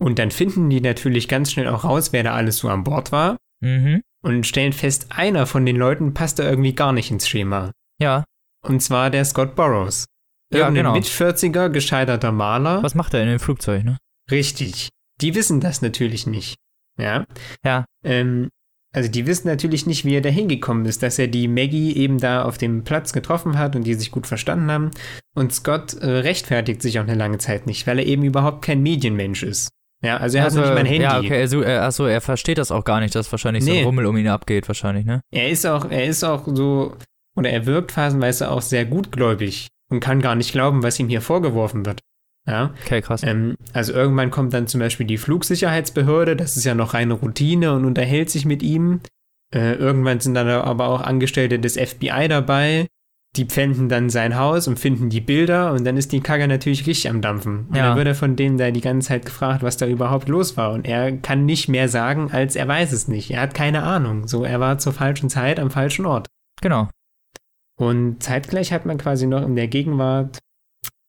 Und 0.00 0.18
dann 0.18 0.30
finden 0.30 0.70
die 0.70 0.80
natürlich 0.80 1.28
ganz 1.28 1.50
schnell 1.52 1.68
auch 1.68 1.84
raus, 1.84 2.12
wer 2.12 2.22
da 2.22 2.34
alles 2.34 2.58
so 2.58 2.68
an 2.68 2.84
Bord 2.84 3.10
war 3.12 3.36
Mhm. 3.60 4.02
und 4.22 4.46
stellen 4.46 4.72
fest, 4.72 5.06
einer 5.10 5.46
von 5.46 5.66
den 5.66 5.76
Leuten 5.76 6.14
passt 6.14 6.38
da 6.38 6.48
irgendwie 6.48 6.74
gar 6.74 6.92
nicht 6.92 7.10
ins 7.10 7.28
Schema. 7.28 7.72
Ja. 8.00 8.24
Und 8.64 8.80
zwar 8.82 9.10
der 9.10 9.24
Scott 9.24 9.56
Burrows. 9.56 10.04
Ja, 10.52 10.60
Irgendein 10.60 10.84
genau. 10.84 10.94
mit 10.94 11.04
40er 11.06 11.68
gescheiterter 11.68 12.32
Maler. 12.32 12.82
Was 12.82 12.94
macht 12.94 13.14
er 13.14 13.22
in 13.22 13.28
dem 13.28 13.38
Flugzeug, 13.40 13.84
ne? 13.84 13.98
Richtig. 14.30 14.88
Die 15.20 15.34
wissen 15.34 15.60
das 15.60 15.82
natürlich 15.82 16.26
nicht. 16.26 16.56
Ja. 16.98 17.26
Ja. 17.64 17.84
Ähm, 18.04 18.48
also 18.94 19.10
die 19.10 19.26
wissen 19.26 19.48
natürlich 19.48 19.86
nicht, 19.86 20.04
wie 20.04 20.14
er 20.14 20.20
da 20.22 20.28
hingekommen 20.30 20.86
ist, 20.86 21.02
dass 21.02 21.18
er 21.18 21.26
die 21.28 21.48
Maggie 21.48 21.94
eben 21.96 22.18
da 22.18 22.44
auf 22.44 22.56
dem 22.56 22.84
Platz 22.84 23.12
getroffen 23.12 23.58
hat 23.58 23.76
und 23.76 23.84
die 23.84 23.94
sich 23.94 24.10
gut 24.10 24.26
verstanden 24.26 24.70
haben. 24.70 24.90
Und 25.34 25.52
Scott 25.52 25.94
äh, 25.94 26.06
rechtfertigt 26.08 26.80
sich 26.82 26.98
auch 26.98 27.04
eine 27.04 27.14
lange 27.14 27.38
Zeit 27.38 27.66
nicht, 27.66 27.86
weil 27.86 27.98
er 27.98 28.06
eben 28.06 28.22
überhaupt 28.22 28.62
kein 28.62 28.82
Medienmensch 28.82 29.42
ist. 29.42 29.68
Ja, 30.02 30.16
also 30.18 30.38
er 30.38 30.44
also, 30.44 30.60
hat 30.60 30.66
nicht 30.66 30.74
mal 30.74 30.80
ein 30.80 30.86
Handy. 30.86 31.02
Ja, 31.02 31.18
okay, 31.18 31.40
also, 31.40 31.62
äh, 31.62 31.76
achso, 31.78 32.06
er 32.06 32.20
versteht 32.20 32.58
das 32.58 32.70
auch 32.70 32.84
gar 32.84 33.00
nicht, 33.00 33.14
dass 33.14 33.30
wahrscheinlich 33.32 33.64
so 33.64 33.70
Nee. 33.72 33.80
ein 33.80 33.84
Rummel 33.84 34.06
um 34.06 34.16
ihn 34.16 34.28
abgeht, 34.28 34.68
wahrscheinlich, 34.68 35.04
ne? 35.04 35.20
Er 35.32 35.48
ist 35.48 35.66
auch, 35.66 35.90
er 35.90 36.04
ist 36.06 36.22
auch 36.24 36.44
so 36.46 36.94
oder 37.36 37.50
er 37.50 37.66
wirkt 37.66 37.92
phasenweise 37.92 38.50
auch 38.50 38.62
sehr 38.62 38.84
gutgläubig 38.84 39.66
und 39.90 40.00
kann 40.00 40.20
gar 40.20 40.34
nicht 40.36 40.52
glauben, 40.52 40.82
was 40.82 40.98
ihm 41.00 41.08
hier 41.08 41.20
vorgeworfen 41.20 41.84
wird. 41.86 42.00
Ja, 42.46 42.72
Okay, 42.84 43.02
krass. 43.02 43.22
ähm, 43.24 43.56
also 43.72 43.92
irgendwann 43.92 44.30
kommt 44.30 44.54
dann 44.54 44.66
zum 44.68 44.80
Beispiel 44.80 45.06
die 45.06 45.18
Flugsicherheitsbehörde, 45.18 46.36
das 46.36 46.56
ist 46.56 46.64
ja 46.64 46.74
noch 46.74 46.94
reine 46.94 47.14
Routine 47.14 47.72
und 47.74 47.84
unterhält 47.84 48.30
sich 48.30 48.44
mit 48.44 48.62
ihm. 48.62 49.00
Äh, 49.54 49.74
irgendwann 49.74 50.20
sind 50.20 50.34
dann 50.34 50.48
aber 50.48 50.88
auch 50.88 51.00
Angestellte 51.00 51.58
des 51.58 51.76
FBI 51.76 52.28
dabei, 52.28 52.86
die 53.36 53.44
pfänden 53.44 53.88
dann 53.88 54.10
sein 54.10 54.36
Haus 54.36 54.66
und 54.68 54.78
finden 54.78 55.10
die 55.10 55.20
Bilder 55.20 55.72
und 55.72 55.84
dann 55.84 55.96
ist 55.96 56.12
die 56.12 56.20
Kacke 56.20 56.48
natürlich 56.48 56.86
richtig 56.86 57.08
am 57.10 57.20
Dampfen. 57.20 57.66
Und 57.68 57.76
Ja. 57.76 57.88
dann 57.88 57.96
wird 57.96 58.08
er 58.08 58.14
von 58.14 58.36
denen 58.36 58.58
da 58.58 58.70
die 58.70 58.80
ganze 58.80 59.08
Zeit 59.08 59.26
gefragt, 59.26 59.62
was 59.62 59.76
da 59.76 59.86
überhaupt 59.86 60.28
los 60.28 60.56
war. 60.56 60.72
Und 60.72 60.86
er 60.86 61.12
kann 61.18 61.44
nicht 61.44 61.68
mehr 61.68 61.88
sagen, 61.88 62.30
als 62.32 62.56
er 62.56 62.66
weiß 62.66 62.92
es 62.92 63.06
nicht. 63.06 63.30
Er 63.30 63.42
hat 63.42 63.54
keine 63.54 63.82
Ahnung. 63.82 64.26
So, 64.26 64.44
er 64.44 64.60
war 64.60 64.78
zur 64.78 64.92
falschen 64.92 65.28
Zeit 65.28 65.60
am 65.60 65.70
falschen 65.70 66.06
Ort. 66.06 66.26
Genau. 66.62 66.88
Und 67.78 68.22
zeitgleich 68.22 68.72
hat 68.72 68.86
man 68.86 68.98
quasi 68.98 69.26
noch 69.26 69.42
in 69.42 69.54
der 69.54 69.68
Gegenwart 69.68 70.38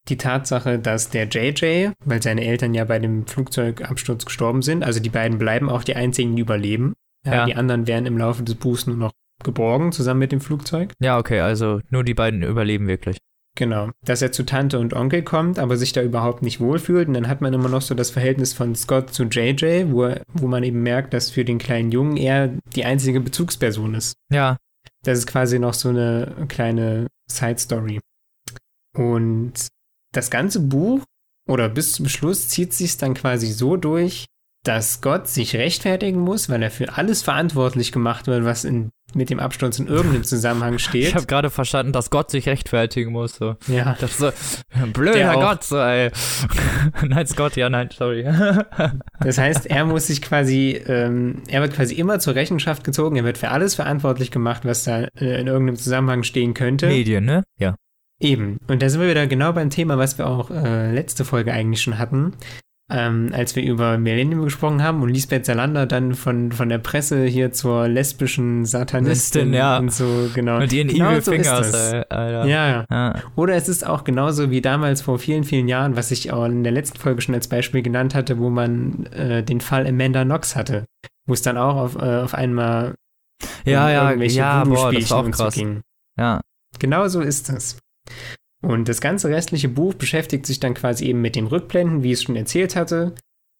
die 0.07 0.17
Tatsache, 0.17 0.77
dass 0.77 1.09
der 1.09 1.27
JJ, 1.27 1.91
weil 2.05 2.21
seine 2.21 2.43
Eltern 2.43 2.73
ja 2.73 2.83
bei 2.83 2.99
dem 2.99 3.25
Flugzeugabsturz 3.27 4.25
gestorben 4.25 4.61
sind, 4.61 4.83
also 4.83 4.99
die 4.99 5.09
beiden 5.09 5.37
bleiben 5.37 5.69
auch 5.69 5.83
die 5.83 5.95
einzigen, 5.95 6.35
die 6.35 6.41
überleben. 6.41 6.93
Ja. 7.25 7.45
Die 7.45 7.55
anderen 7.55 7.87
werden 7.87 8.05
im 8.05 8.17
Laufe 8.17 8.43
des 8.43 8.55
Buchs 8.55 8.87
nur 8.87 8.95
noch 8.97 9.11
geborgen, 9.43 9.91
zusammen 9.91 10.19
mit 10.19 10.31
dem 10.31 10.41
Flugzeug. 10.41 10.93
Ja, 10.99 11.17
okay, 11.17 11.39
also 11.39 11.81
nur 11.89 12.03
die 12.03 12.13
beiden 12.13 12.43
überleben 12.43 12.87
wirklich. 12.87 13.17
Genau. 13.57 13.89
Dass 14.05 14.21
er 14.21 14.31
zu 14.31 14.43
Tante 14.43 14.79
und 14.79 14.93
Onkel 14.93 15.21
kommt, 15.21 15.59
aber 15.59 15.75
sich 15.75 15.91
da 15.91 16.01
überhaupt 16.01 16.43
nicht 16.43 16.59
wohlfühlt. 16.61 17.07
Und 17.07 17.15
dann 17.15 17.27
hat 17.27 17.41
man 17.41 17.53
immer 17.53 17.67
noch 17.67 17.81
so 17.81 17.93
das 17.93 18.09
Verhältnis 18.09 18.53
von 18.53 18.73
Scott 18.75 19.13
zu 19.13 19.23
JJ, 19.23 19.91
wo, 19.91 20.03
er, 20.03 20.21
wo 20.31 20.47
man 20.47 20.63
eben 20.63 20.81
merkt, 20.81 21.13
dass 21.13 21.29
für 21.29 21.43
den 21.43 21.57
kleinen 21.57 21.91
Jungen 21.91 22.15
er 22.15 22.53
die 22.75 22.85
einzige 22.85 23.19
Bezugsperson 23.19 23.95
ist. 23.95 24.13
Ja, 24.31 24.57
Das 25.03 25.17
ist 25.17 25.27
quasi 25.27 25.59
noch 25.59 25.73
so 25.73 25.89
eine 25.89 26.45
kleine 26.47 27.07
Side-Story. 27.29 27.99
Und 28.95 29.67
das 30.13 30.29
ganze 30.31 30.61
Buch 30.61 31.03
oder 31.47 31.67
bis 31.69 31.93
zum 31.93 32.07
Schluss 32.07 32.47
zieht 32.47 32.73
sich 32.73 32.97
dann 32.97 33.13
quasi 33.13 33.47
so 33.47 33.75
durch, 33.75 34.25
dass 34.63 35.01
Gott 35.01 35.27
sich 35.27 35.55
rechtfertigen 35.55 36.19
muss, 36.19 36.49
weil 36.49 36.61
er 36.61 36.71
für 36.71 36.97
alles 36.97 37.21
verantwortlich 37.21 37.91
gemacht 37.91 38.27
wird, 38.27 38.43
was 38.43 38.65
in, 38.65 38.89
mit 39.13 39.29
dem 39.29 39.39
Absturz 39.39 39.79
in 39.79 39.87
irgendeinem 39.87 40.23
Zusammenhang 40.25 40.75
ich 40.75 40.83
steht. 40.83 41.15
habe 41.15 41.25
gerade 41.27 41.49
verstanden, 41.49 41.93
dass 41.93 42.09
Gott 42.09 42.29
sich 42.29 42.47
rechtfertigen 42.47 43.11
muss. 43.11 43.35
So. 43.35 43.55
Ja, 43.67 43.95
Das 43.99 44.11
ist 44.11 44.19
so, 44.19 44.31
blöder 44.93 45.13
Der. 45.13 45.33
Gott, 45.33 45.63
so, 45.63 45.77
ey. 45.77 46.11
nein, 47.07 47.25
Scott, 47.25 47.55
ja, 47.55 47.69
nein, 47.69 47.89
sorry. 47.97 48.23
das 49.21 49.37
heißt, 49.37 49.65
er 49.67 49.85
muss 49.85 50.07
sich 50.07 50.21
quasi, 50.21 50.81
ähm, 50.87 51.41
er 51.47 51.61
wird 51.61 51.73
quasi 51.73 51.95
immer 51.95 52.19
zur 52.19 52.35
Rechenschaft 52.35 52.83
gezogen, 52.83 53.15
er 53.15 53.23
wird 53.23 53.37
für 53.37 53.49
alles 53.49 53.75
verantwortlich 53.75 54.29
gemacht, 54.29 54.65
was 54.65 54.83
da 54.83 55.03
äh, 55.19 55.39
in 55.39 55.47
irgendeinem 55.47 55.77
Zusammenhang 55.77 56.23
stehen 56.23 56.53
könnte. 56.53 56.87
Medien, 56.87 57.23
ne? 57.23 57.43
Ja. 57.57 57.75
Eben. 58.21 58.57
Und 58.67 58.81
da 58.81 58.89
sind 58.89 58.99
wir 58.99 59.09
wieder 59.09 59.27
genau 59.27 59.53
beim 59.53 59.69
Thema, 59.69 59.97
was 59.97 60.17
wir 60.17 60.27
auch 60.27 60.51
äh, 60.51 60.91
letzte 60.91 61.23
Folge 61.23 61.53
eigentlich 61.53 61.81
schon 61.81 61.97
hatten, 61.97 62.33
ähm, 62.91 63.29
als 63.33 63.55
wir 63.55 63.63
über 63.63 63.97
Millennium 63.97 64.43
gesprochen 64.43 64.83
haben 64.83 65.01
und 65.03 65.09
Lisbeth 65.09 65.45
Salander 65.45 65.85
dann 65.85 66.15
von, 66.15 66.51
von 66.51 66.69
der 66.69 66.79
Presse 66.79 67.25
hier 67.25 67.51
zur 67.51 67.87
lesbischen 67.87 68.65
Satanistin 68.65 69.49
Listin, 69.49 69.53
ja. 69.53 69.77
und 69.77 69.93
so, 69.93 70.29
genau. 70.33 70.59
Mit 70.59 70.73
ihren 70.73 70.87
genau 70.87 71.11
Evil 71.11 71.21
so 71.21 71.31
Fingers, 71.31 71.71
das. 71.71 71.93
ey, 71.93 72.03
Alter. 72.09 72.45
Ja, 72.45 72.85
ja. 72.89 73.13
Oder 73.35 73.55
es 73.55 73.69
ist 73.69 73.85
auch 73.85 74.03
genauso 74.03 74.49
wie 74.49 74.61
damals 74.61 75.01
vor 75.01 75.19
vielen, 75.19 75.43
vielen 75.43 75.67
Jahren, 75.67 75.95
was 75.95 76.09
ich 76.11 76.31
auch 76.31 76.45
in 76.45 76.63
der 76.63 76.73
letzten 76.73 76.97
Folge 76.97 77.21
schon 77.21 77.35
als 77.35 77.47
Beispiel 77.47 77.81
genannt 77.81 78.15
hatte, 78.15 78.39
wo 78.39 78.49
man 78.49 79.05
äh, 79.07 79.43
den 79.43 79.61
Fall 79.61 79.85
Amanda 79.85 80.23
Knox 80.23 80.55
hatte, 80.55 80.85
wo 81.27 81.33
es 81.33 81.41
dann 81.41 81.57
auch 81.57 81.75
auf, 81.75 81.95
äh, 81.95 82.21
auf 82.21 82.33
einmal 82.33 82.95
Ja, 83.65 83.89
ja, 83.91 84.09
irgendwelche 84.09 84.39
ja, 84.39 84.63
boah, 84.63 84.91
das 84.91 85.11
war 85.11 85.19
auch 85.19 85.25
so 85.25 85.31
krass. 85.31 85.53
ging. 85.53 85.81
Ja. 86.17 86.41
Genau 86.79 87.07
so 87.07 87.21
ist 87.21 87.49
es. 87.49 87.77
Und 88.61 88.89
das 88.89 88.99
ganze 88.99 89.29
restliche 89.29 89.69
Buch 89.69 89.93
beschäftigt 89.93 90.45
sich 90.45 90.59
dann 90.59 90.73
quasi 90.73 91.05
eben 91.05 91.21
mit 91.21 91.35
den 91.35 91.47
Rückblenden, 91.47 92.03
wie 92.03 92.11
ich 92.11 92.19
es 92.19 92.23
schon 92.23 92.35
erzählt 92.35 92.75
hatte, 92.75 93.15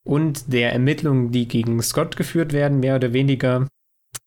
und 0.05 0.51
der 0.51 0.73
Ermittlungen, 0.73 1.31
die 1.31 1.47
gegen 1.47 1.81
Scott 1.81 2.17
geführt 2.17 2.51
werden, 2.51 2.79
mehr 2.79 2.95
oder 2.95 3.13
weniger. 3.13 3.67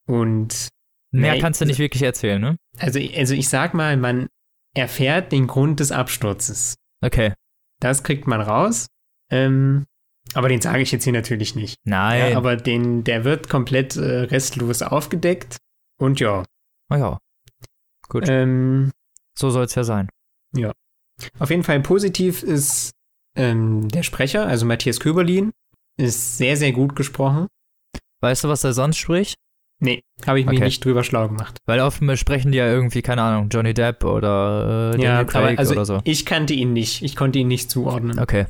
Und 0.07 0.69
Mehr 1.11 1.39
kannst 1.39 1.61
du 1.61 1.67
nicht 1.67 1.79
wirklich 1.79 2.03
erzählen, 2.03 2.41
ne? 2.41 2.57
also, 2.79 2.99
also 3.17 3.35
ich 3.35 3.49
sag 3.49 3.75
mal, 3.75 3.99
man 3.99 4.29
erfährt 4.75 5.31
den 5.33 5.47
Grund 5.47 5.81
des 5.81 5.93
Absturzes. 5.93 6.77
Okay. 7.03 7.35
Das 7.81 8.03
kriegt 8.03 8.27
man 8.27 8.41
raus. 8.41 8.87
Ähm, 9.31 9.85
aber 10.35 10.49
den 10.49 10.63
sage 10.63 10.81
ich 10.83 10.93
jetzt 10.93 11.05
hier 11.05 11.13
natürlich 11.13 11.55
nicht. 11.55 11.77
Nein. 11.85 12.31
Ja, 12.31 12.37
aber 12.39 12.57
den, 12.57 13.05
der 13.05 13.25
wird 13.25 13.51
komplett 13.51 13.97
äh, 13.97 14.21
restlos 14.23 14.81
aufgedeckt. 14.81 15.59
Und 15.99 16.21
ja, 16.21 16.45
oh 16.91 16.95
ja. 16.95 17.19
Gut. 18.09 18.25
ähm, 18.29 18.91
so 19.37 19.51
soll 19.51 19.65
es 19.65 19.75
ja 19.75 19.85
sein. 19.85 20.09
Auf 21.39 21.51
jeden 21.51 21.63
Fall 21.63 21.81
positiv 21.81 22.43
ist 22.43 22.91
ähm, 23.37 23.89
der 23.89 24.03
Sprecher, 24.03 24.47
also 24.47 24.67
Matthias 24.67 25.01
Köberlin, 25.01 25.53
ist 25.99 26.39
sehr, 26.39 26.57
sehr 26.57 26.73
gut 26.73 26.97
gesprochen. 26.97 27.47
Weißt 28.21 28.45
du, 28.45 28.49
was 28.49 28.65
er 28.65 28.73
sonst 28.73 28.99
spricht? 28.99 29.37
Nee, 29.81 30.01
habe 30.27 30.39
ich 30.39 30.47
mich 30.47 30.59
Okay. 30.59 30.67
nicht 30.67 30.85
drüber 30.85 31.03
schlau 31.03 31.27
gemacht. 31.29 31.59
Weil 31.67 31.81
oft 31.81 32.01
sprechen 32.17 32.53
die 32.53 32.59
ja 32.59 32.69
irgendwie, 32.69 33.03
keine 33.03 33.23
Ahnung, 33.23 33.49
Johnny 33.51 33.75
Depp 33.75 34.05
oder 34.05 34.93
äh, 34.95 35.03
ja, 35.03 35.25
Daniel 35.25 35.27
Craig 35.27 35.59
also 35.59 35.73
oder 35.73 35.85
so. 35.85 36.01
ich 36.05 36.25
kannte 36.25 36.55
ihn 36.55 36.73
nicht. 36.73 37.03
Ich 37.03 37.17
konnte 37.17 37.41
ihn 37.41 37.49
nicht 37.49 37.69
zuordnen. 37.69 38.21
Okay. 38.21 38.47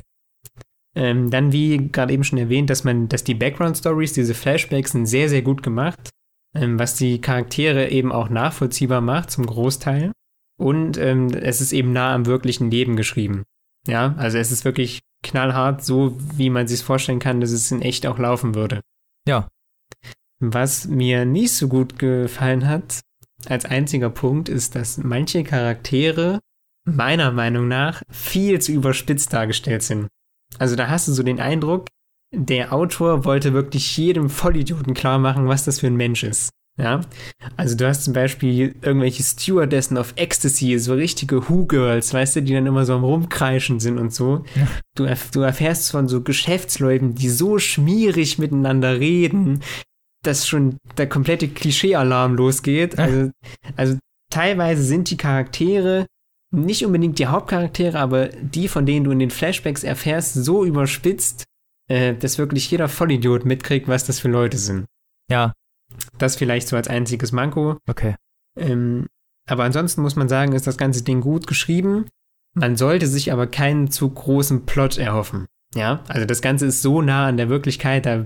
Ähm, 0.95 1.31
dann, 1.31 1.51
wie 1.51 1.89
gerade 1.91 2.13
eben 2.13 2.23
schon 2.23 2.37
erwähnt, 2.37 2.69
dass 2.69 2.83
man, 2.83 3.09
dass 3.09 3.23
die 3.23 3.33
Background-Stories, 3.33 4.13
diese 4.13 4.35
Flashbacks 4.35 4.91
sind 4.91 5.07
sehr, 5.07 5.27
sehr 5.27 5.41
gut 5.41 5.63
gemacht, 5.63 6.11
ähm, 6.55 6.77
was 6.77 6.95
die 6.95 7.19
Charaktere 7.19 7.89
eben 7.89 8.11
auch 8.11 8.29
nachvollziehbar 8.29 9.01
macht, 9.01 9.31
zum 9.31 9.47
Großteil. 9.47 10.11
Und 10.59 10.97
ähm, 10.97 11.29
es 11.29 11.61
ist 11.61 11.73
eben 11.73 11.93
nah 11.93 12.13
am 12.13 12.25
wirklichen 12.25 12.69
Leben 12.69 12.95
geschrieben. 12.95 13.43
Ja, 13.87 14.15
also 14.17 14.37
es 14.37 14.51
ist 14.51 14.65
wirklich 14.65 15.01
knallhart, 15.23 15.83
so 15.83 16.17
wie 16.35 16.49
man 16.49 16.67
sich 16.67 16.83
vorstellen 16.83 17.19
kann, 17.19 17.41
dass 17.41 17.51
es 17.51 17.71
in 17.71 17.81
echt 17.81 18.05
auch 18.05 18.17
laufen 18.17 18.55
würde. 18.55 18.81
Ja. 19.27 19.47
Was 20.39 20.87
mir 20.87 21.25
nicht 21.25 21.53
so 21.53 21.67
gut 21.67 21.97
gefallen 21.97 22.67
hat, 22.67 23.01
als 23.45 23.65
einziger 23.65 24.09
Punkt, 24.09 24.49
ist, 24.49 24.75
dass 24.75 24.97
manche 24.97 25.43
Charaktere 25.43 26.39
meiner 26.85 27.31
Meinung 27.31 27.67
nach 27.67 28.03
viel 28.09 28.59
zu 28.59 28.73
überspitzt 28.73 29.31
dargestellt 29.33 29.83
sind. 29.83 30.07
Also 30.59 30.75
da 30.75 30.89
hast 30.89 31.07
du 31.07 31.13
so 31.13 31.23
den 31.23 31.39
Eindruck, 31.39 31.87
der 32.33 32.73
Autor 32.73 33.25
wollte 33.25 33.53
wirklich 33.53 33.95
jedem 33.97 34.29
Vollidioten 34.29 34.93
klar 34.93 35.19
machen, 35.19 35.47
was 35.47 35.65
das 35.65 35.79
für 35.79 35.87
ein 35.87 35.95
Mensch 35.95 36.23
ist. 36.23 36.51
Ja, 36.79 37.01
also 37.55 37.77
du 37.77 37.87
hast 37.87 38.03
zum 38.03 38.13
Beispiel 38.13 38.75
irgendwelche 38.81 39.21
Stewardessen 39.21 39.95
auf 39.95 40.13
Ecstasy, 40.15 40.79
so 40.79 40.95
richtige 40.95 41.47
Who-Girls, 41.47 42.13
weißt 42.13 42.37
du, 42.37 42.41
die 42.41 42.53
dann 42.53 42.65
immer 42.65 42.83
so 42.85 42.95
am 42.95 43.03
Rumkreischen 43.03 43.79
sind 43.79 43.99
und 43.99 44.11
so. 44.11 44.43
Du, 44.95 45.03
erf 45.03 45.29
du 45.29 45.41
erfährst 45.41 45.91
von 45.91 46.07
so 46.07 46.21
Geschäftsleuten, 46.21 47.13
die 47.13 47.29
so 47.29 47.59
schmierig 47.59 48.39
miteinander 48.39 48.99
reden, 48.99 49.61
dass 50.23 50.47
schon 50.47 50.77
der 50.97 51.07
komplette 51.07 51.47
Klischee-Alarm 51.47 52.35
losgeht. 52.35 52.97
Also, 52.97 53.29
also 53.75 53.97
teilweise 54.31 54.83
sind 54.83 55.11
die 55.11 55.17
Charaktere 55.17 56.07
nicht 56.51 56.85
unbedingt 56.85 57.19
die 57.19 57.27
Hauptcharaktere, 57.27 57.99
aber 57.99 58.27
die, 58.27 58.67
von 58.67 58.85
denen 58.85 59.03
du 59.03 59.11
in 59.11 59.19
den 59.19 59.31
Flashbacks 59.31 59.83
erfährst, 59.83 60.33
so 60.33 60.63
überspitzt, 60.63 61.43
äh, 61.89 62.13
dass 62.13 62.37
wirklich 62.37 62.69
jeder 62.69 62.87
Vollidiot 62.87 63.45
mitkriegt, 63.45 63.87
was 63.87 64.05
das 64.05 64.19
für 64.19 64.29
Leute 64.29 64.57
sind. 64.57 64.85
Ja, 65.31 65.53
Das 66.23 66.37
vielleicht 66.37 66.69
so 66.69 66.77
als 66.77 66.87
einziges 66.87 67.33
Manko. 67.33 67.79
okay. 67.85 68.15
Ähm, 68.57 69.07
aber 69.45 69.65
ansonsten 69.65 70.01
muss 70.01 70.15
man 70.15 70.29
sagen, 70.29 70.53
ist 70.53 70.67
das 70.67 70.77
ganze 70.77 71.03
Ding 71.03 71.19
gut 71.19 71.47
geschrieben. 71.47 72.05
Man 72.53 72.77
sollte 72.77 73.07
sich 73.07 73.33
aber 73.33 73.45
keinen 73.45 73.91
zu 73.91 74.09
großen 74.09 74.65
Plot 74.65 74.97
erhoffen. 74.97 75.47
Ja, 75.75 76.01
also 76.07 76.25
das 76.25 76.41
Ganze 76.41 76.67
ist 76.67 76.81
so 76.81 77.01
nah 77.01 77.27
an 77.27 77.35
der 77.35 77.49
Wirklichkeit, 77.49 78.05
da, 78.05 78.23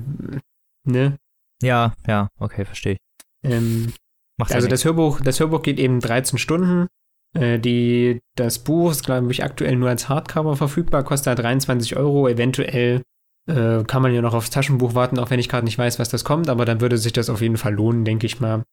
ne? 0.83 1.17
Ja, 1.63 1.95
ja, 2.05 2.29
okay, 2.37 2.65
verstehe 2.65 2.93
ich. 2.93 2.99
Ähm, 3.43 3.93
Macht 4.37 4.53
also 4.53 4.67
ja 4.67 4.69
das 4.69 4.85
Hörbuch, 4.85 5.19
das 5.19 5.39
Hörbuch 5.39 5.63
geht 5.63 5.79
eben 5.79 5.99
13 5.99 6.37
Stunden. 6.37 6.85
Äh, 7.33 7.57
die, 7.57 8.19
das 8.35 8.59
Buch 8.59 8.91
ist, 8.91 9.05
glaube 9.05 9.31
ich, 9.31 9.43
aktuell 9.43 9.75
nur 9.75 9.89
als 9.89 10.07
Hardcover 10.07 10.55
verfügbar, 10.55 11.03
kostet 11.03 11.29
halt 11.29 11.39
23 11.39 11.95
Euro. 11.97 12.27
Eventuell 12.27 13.01
äh, 13.47 13.83
kann 13.83 14.01
man 14.01 14.13
ja 14.13 14.21
noch 14.21 14.33
aufs 14.33 14.49
Taschenbuch 14.49 14.93
warten, 14.93 15.19
auch 15.19 15.29
wenn 15.29 15.39
ich 15.39 15.49
gerade 15.49 15.65
nicht 15.65 15.77
weiß, 15.77 15.99
was 15.99 16.09
das 16.09 16.23
kommt, 16.23 16.49
aber 16.49 16.65
dann 16.65 16.81
würde 16.81 16.97
sich 16.97 17.13
das 17.13 17.29
auf 17.29 17.41
jeden 17.41 17.57
Fall 17.57 17.73
lohnen, 17.73 18.05
denke 18.05 18.25
ich 18.25 18.39
mal. 18.39 18.63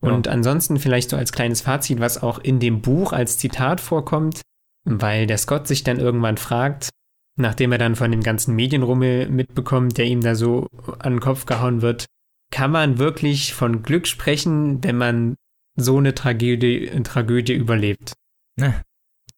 Und 0.00 0.28
ansonsten 0.28 0.78
vielleicht 0.78 1.10
so 1.10 1.16
als 1.16 1.32
kleines 1.32 1.60
Fazit, 1.60 2.00
was 2.00 2.22
auch 2.22 2.38
in 2.38 2.60
dem 2.60 2.80
Buch 2.80 3.12
als 3.12 3.38
Zitat 3.38 3.80
vorkommt, 3.80 4.42
weil 4.84 5.26
der 5.26 5.38
Scott 5.38 5.66
sich 5.68 5.84
dann 5.84 6.00
irgendwann 6.00 6.36
fragt, 6.36 6.90
nachdem 7.36 7.72
er 7.72 7.78
dann 7.78 7.96
von 7.96 8.10
dem 8.10 8.22
ganzen 8.22 8.54
Medienrummel 8.54 9.28
mitbekommt, 9.28 9.96
der 9.98 10.06
ihm 10.06 10.20
da 10.20 10.34
so 10.34 10.66
an 10.98 11.14
den 11.14 11.20
Kopf 11.20 11.46
gehauen 11.46 11.82
wird, 11.82 12.06
kann 12.50 12.70
man 12.70 12.98
wirklich 12.98 13.54
von 13.54 13.82
Glück 13.82 14.06
sprechen, 14.06 14.82
wenn 14.82 14.96
man 14.96 15.36
so 15.76 15.98
eine 15.98 16.14
Tragödie, 16.14 16.90
Tragödie 17.04 17.54
überlebt? 17.54 18.14
Ne. 18.56 18.82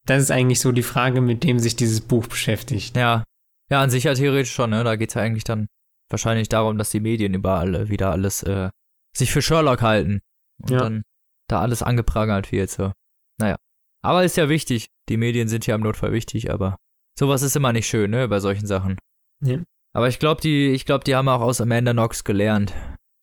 Das 0.06 0.22
ist 0.22 0.30
eigentlich 0.30 0.60
so 0.60 0.72
die 0.72 0.82
Frage, 0.82 1.20
mit 1.20 1.44
dem 1.44 1.58
sich 1.58 1.76
dieses 1.76 2.00
Buch 2.00 2.26
beschäftigt. 2.26 2.96
Ja. 2.96 3.24
Ja, 3.70 3.80
an 3.82 3.90
sich 3.90 4.04
ja 4.04 4.14
theoretisch 4.14 4.52
schon, 4.52 4.70
ne? 4.70 4.82
Da 4.84 4.96
geht's 4.96 5.14
ja 5.14 5.22
eigentlich 5.22 5.44
dann 5.44 5.68
wahrscheinlich 6.10 6.48
darum, 6.48 6.76
dass 6.78 6.90
die 6.90 7.00
Medien 7.00 7.34
überall 7.34 7.88
wieder 7.88 8.10
alles 8.10 8.42
äh, 8.42 8.70
sich 9.16 9.30
für 9.32 9.42
Sherlock 9.42 9.82
halten. 9.82 10.20
Und 10.62 10.70
Ja. 10.70 10.78
dann 10.80 11.02
da 11.48 11.60
alles 11.60 11.82
angeprangert 11.82 12.52
wird. 12.52 12.70
So. 12.70 12.92
Naja. 13.38 13.56
Aber 14.02 14.24
ist 14.24 14.36
ja 14.36 14.48
wichtig. 14.48 14.86
Die 15.08 15.16
Medien 15.16 15.48
sind 15.48 15.66
ja 15.66 15.74
im 15.74 15.80
Notfall 15.82 16.12
wichtig, 16.12 16.50
aber 16.50 16.76
sowas 17.18 17.42
ist 17.42 17.56
immer 17.56 17.72
nicht 17.72 17.86
schön, 17.88 18.10
ne, 18.10 18.28
bei 18.28 18.40
solchen 18.40 18.66
Sachen. 18.66 18.98
Ja. 19.42 19.58
Aber 19.92 20.08
ich 20.08 20.18
glaube, 20.18 20.40
die, 20.40 20.68
ich 20.70 20.84
glaube, 20.86 21.04
die 21.04 21.14
haben 21.16 21.28
auch 21.28 21.40
aus 21.40 21.60
Amanda 21.60 21.92
Knox 21.92 22.22
gelernt. 22.24 22.72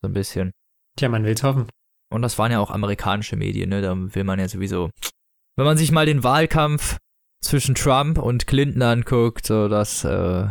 So 0.01 0.09
ein 0.09 0.13
bisschen. 0.13 0.51
Tja, 0.97 1.09
man 1.09 1.23
will's 1.23 1.43
hoffen. 1.43 1.67
Und 2.09 2.21
das 2.21 2.37
waren 2.37 2.51
ja 2.51 2.59
auch 2.59 2.71
amerikanische 2.71 3.35
Medien, 3.35 3.69
ne? 3.69 3.81
Da 3.81 3.95
will 3.95 4.23
man 4.23 4.39
ja 4.39 4.47
sowieso. 4.47 4.89
Wenn 5.57 5.65
man 5.65 5.77
sich 5.77 5.91
mal 5.91 6.05
den 6.05 6.23
Wahlkampf 6.23 6.97
zwischen 7.41 7.75
Trump 7.75 8.17
und 8.17 8.47
Clinton 8.47 8.81
anguckt, 8.81 9.45
so 9.45 9.67
das 9.67 10.03
äh, 10.03 10.47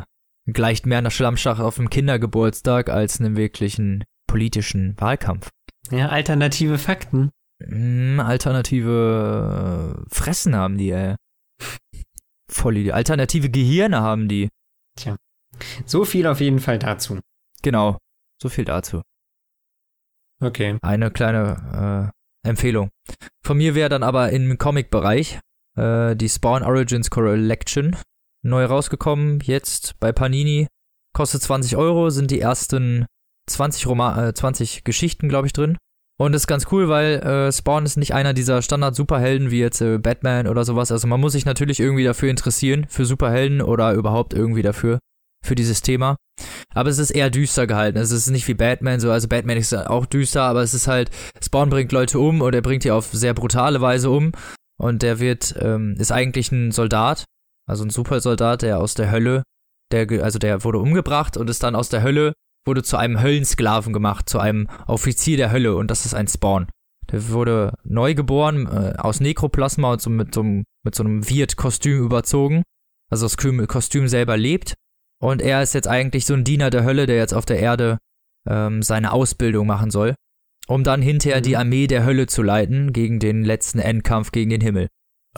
gleicht 0.46 0.86
mehr 0.86 0.98
einer 0.98 1.10
Schlammschlacht 1.10 1.60
auf 1.60 1.78
einem 1.78 1.90
Kindergeburtstag 1.90 2.88
als 2.88 3.20
einem 3.20 3.36
wirklichen 3.36 4.04
politischen 4.26 4.94
Wahlkampf. 4.98 5.50
Ja, 5.90 6.08
alternative 6.08 6.78
Fakten. 6.78 7.30
Mm, 7.58 8.20
alternative 8.20 9.96
äh, 10.06 10.14
Fressen 10.14 10.54
haben 10.54 10.78
die, 10.78 10.90
ey. 10.90 11.16
Voll 12.48 12.74
die 12.74 12.92
alternative 12.92 13.50
Gehirne 13.50 14.00
haben 14.00 14.28
die. 14.28 14.48
So 15.84 16.04
viel 16.04 16.26
auf 16.26 16.40
jeden 16.40 16.60
Fall 16.60 16.78
dazu. 16.78 17.20
Genau. 17.62 17.98
So 18.40 18.48
viel 18.48 18.64
dazu. 18.64 19.02
Okay. 20.40 20.78
Eine 20.82 21.10
kleine 21.10 22.12
äh, 22.44 22.48
Empfehlung. 22.48 22.90
Von 23.42 23.56
mir 23.56 23.74
wäre 23.74 23.88
dann 23.88 24.02
aber 24.02 24.30
im 24.30 24.58
Comic-Bereich 24.58 25.40
äh, 25.76 26.16
die 26.16 26.28
Spawn 26.28 26.62
Origins 26.62 27.10
Collection 27.10 27.96
neu 28.42 28.64
rausgekommen. 28.64 29.40
Jetzt 29.42 29.98
bei 30.00 30.12
Panini. 30.12 30.66
Kostet 31.14 31.42
20 31.42 31.76
Euro, 31.76 32.10
sind 32.10 32.30
die 32.30 32.40
ersten 32.40 33.06
20, 33.48 33.86
Roma 33.86 34.28
äh, 34.28 34.34
20 34.34 34.84
Geschichten, 34.84 35.28
glaube 35.28 35.46
ich, 35.46 35.52
drin. 35.52 35.76
Und 36.18 36.34
ist 36.34 36.46
ganz 36.46 36.66
cool, 36.72 36.88
weil 36.88 37.16
äh, 37.20 37.52
Spawn 37.52 37.84
ist 37.84 37.98
nicht 37.98 38.14
einer 38.14 38.32
dieser 38.32 38.62
Standard-Superhelden 38.62 39.50
wie 39.50 39.60
jetzt 39.60 39.82
äh, 39.82 39.98
Batman 39.98 40.46
oder 40.46 40.64
sowas. 40.64 40.90
Also 40.90 41.06
man 41.06 41.20
muss 41.20 41.32
sich 41.32 41.44
natürlich 41.44 41.78
irgendwie 41.78 42.04
dafür 42.04 42.30
interessieren, 42.30 42.86
für 42.88 43.04
Superhelden 43.04 43.60
oder 43.60 43.92
überhaupt 43.92 44.32
irgendwie 44.32 44.62
dafür, 44.62 44.98
für 45.44 45.54
dieses 45.54 45.82
Thema. 45.82 46.16
Aber 46.74 46.88
es 46.88 46.98
ist 46.98 47.10
eher 47.10 47.28
düster 47.28 47.66
gehalten. 47.66 47.98
Es 47.98 48.12
ist 48.12 48.28
nicht 48.28 48.48
wie 48.48 48.54
Batman 48.54 48.98
so. 48.98 49.10
Also 49.10 49.28
Batman 49.28 49.58
ist 49.58 49.74
auch 49.74 50.06
düster, 50.06 50.42
aber 50.42 50.62
es 50.62 50.72
ist 50.72 50.88
halt, 50.88 51.10
Spawn 51.42 51.68
bringt 51.68 51.92
Leute 51.92 52.18
um 52.18 52.40
oder 52.40 52.58
er 52.58 52.62
bringt 52.62 52.84
die 52.84 52.90
auf 52.90 53.08
sehr 53.12 53.34
brutale 53.34 53.82
Weise 53.82 54.08
um. 54.10 54.32
Und 54.78 55.02
der 55.02 55.20
wird, 55.20 55.54
ähm, 55.58 55.94
ist 55.98 56.12
eigentlich 56.12 56.52
ein 56.52 56.70
Soldat, 56.70 57.24
also 57.66 57.84
ein 57.84 57.90
Supersoldat, 57.90 58.62
der 58.62 58.78
aus 58.78 58.94
der 58.94 59.10
Hölle, 59.10 59.42
der, 59.92 60.06
also 60.22 60.38
der 60.38 60.64
wurde 60.64 60.78
umgebracht 60.78 61.36
und 61.36 61.48
ist 61.48 61.62
dann 61.62 61.74
aus 61.74 61.88
der 61.88 62.02
Hölle, 62.02 62.32
wurde 62.66 62.82
zu 62.82 62.96
einem 62.96 63.20
Höllensklaven 63.20 63.92
gemacht, 63.92 64.28
zu 64.28 64.38
einem 64.38 64.68
Offizier 64.86 65.36
der 65.36 65.52
Hölle 65.52 65.76
und 65.76 65.90
das 65.90 66.04
ist 66.04 66.14
ein 66.14 66.28
Spawn. 66.28 66.66
Der 67.10 67.28
wurde 67.28 67.72
neu 67.84 68.14
geboren, 68.14 68.66
äh, 68.66 68.94
aus 68.98 69.20
Nekroplasma 69.20 69.92
und 69.92 70.02
so 70.02 70.10
mit 70.10 70.34
so 70.34 70.40
einem, 70.40 70.64
mit 70.84 70.94
so 70.94 71.04
einem 71.04 71.28
Wirt-Kostüm 71.28 72.04
überzogen. 72.04 72.62
Also 73.10 73.26
das 73.26 73.36
Kostüm 73.36 74.08
selber 74.08 74.36
lebt. 74.36 74.74
Und 75.22 75.40
er 75.40 75.62
ist 75.62 75.74
jetzt 75.74 75.88
eigentlich 75.88 76.26
so 76.26 76.34
ein 76.34 76.44
Diener 76.44 76.70
der 76.70 76.84
Hölle, 76.84 77.06
der 77.06 77.16
jetzt 77.16 77.32
auf 77.32 77.46
der 77.46 77.60
Erde 77.60 77.98
ähm, 78.48 78.82
seine 78.82 79.12
Ausbildung 79.12 79.66
machen 79.66 79.90
soll, 79.90 80.14
um 80.68 80.84
dann 80.84 81.02
hinterher 81.02 81.38
Mhm. 81.38 81.44
die 81.44 81.56
Armee 81.56 81.86
der 81.86 82.04
Hölle 82.04 82.26
zu 82.26 82.42
leiten 82.42 82.92
gegen 82.92 83.18
den 83.18 83.44
letzten 83.44 83.78
Endkampf 83.78 84.32
gegen 84.32 84.50
den 84.50 84.60
Himmel. 84.60 84.88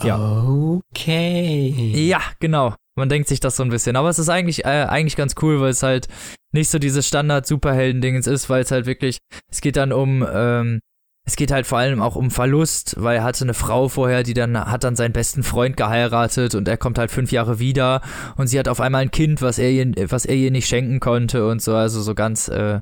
Ja. 0.03 0.43
Okay. 0.91 1.91
Ja, 1.95 2.21
genau. 2.39 2.75
Man 2.95 3.09
denkt 3.09 3.27
sich 3.27 3.39
das 3.39 3.55
so 3.55 3.63
ein 3.63 3.69
bisschen. 3.69 3.95
Aber 3.95 4.09
es 4.09 4.19
ist 4.19 4.29
eigentlich, 4.29 4.65
äh, 4.65 4.85
eigentlich 4.87 5.15
ganz 5.15 5.35
cool, 5.41 5.59
weil 5.61 5.71
es 5.71 5.83
halt 5.83 6.07
nicht 6.53 6.69
so 6.69 6.79
dieses 6.79 7.07
Standard-Superhelden-Dingens 7.07 8.27
ist, 8.27 8.49
weil 8.49 8.63
es 8.63 8.71
halt 8.71 8.85
wirklich, 8.85 9.17
es 9.51 9.61
geht 9.61 9.77
dann 9.77 9.91
um, 9.91 10.25
ähm, 10.33 10.79
es 11.27 11.35
geht 11.35 11.51
halt 11.51 11.67
vor 11.67 11.77
allem 11.77 12.01
auch 12.01 12.15
um 12.15 12.31
Verlust, 12.31 12.95
weil 12.97 13.17
er 13.17 13.23
hatte 13.23 13.43
eine 13.43 13.53
Frau 13.53 13.87
vorher, 13.87 14.23
die 14.23 14.33
dann 14.33 14.57
hat 14.57 14.83
dann 14.83 14.95
seinen 14.95 15.13
besten 15.13 15.43
Freund 15.43 15.77
geheiratet 15.77 16.55
und 16.55 16.67
er 16.67 16.77
kommt 16.77 16.97
halt 16.97 17.11
fünf 17.11 17.31
Jahre 17.31 17.59
wieder 17.59 18.01
und 18.35 18.47
sie 18.47 18.57
hat 18.57 18.67
auf 18.67 18.81
einmal 18.81 19.03
ein 19.03 19.11
Kind, 19.11 19.41
was 19.41 19.59
er 19.59 19.69
ihr, 19.69 19.91
was 20.09 20.25
er 20.25 20.35
ihr 20.35 20.49
nicht 20.49 20.67
schenken 20.67 20.99
konnte 20.99 21.47
und 21.47 21.61
so, 21.61 21.75
also 21.75 22.01
so 22.01 22.15
ganz 22.15 22.47
äh, 22.47 22.79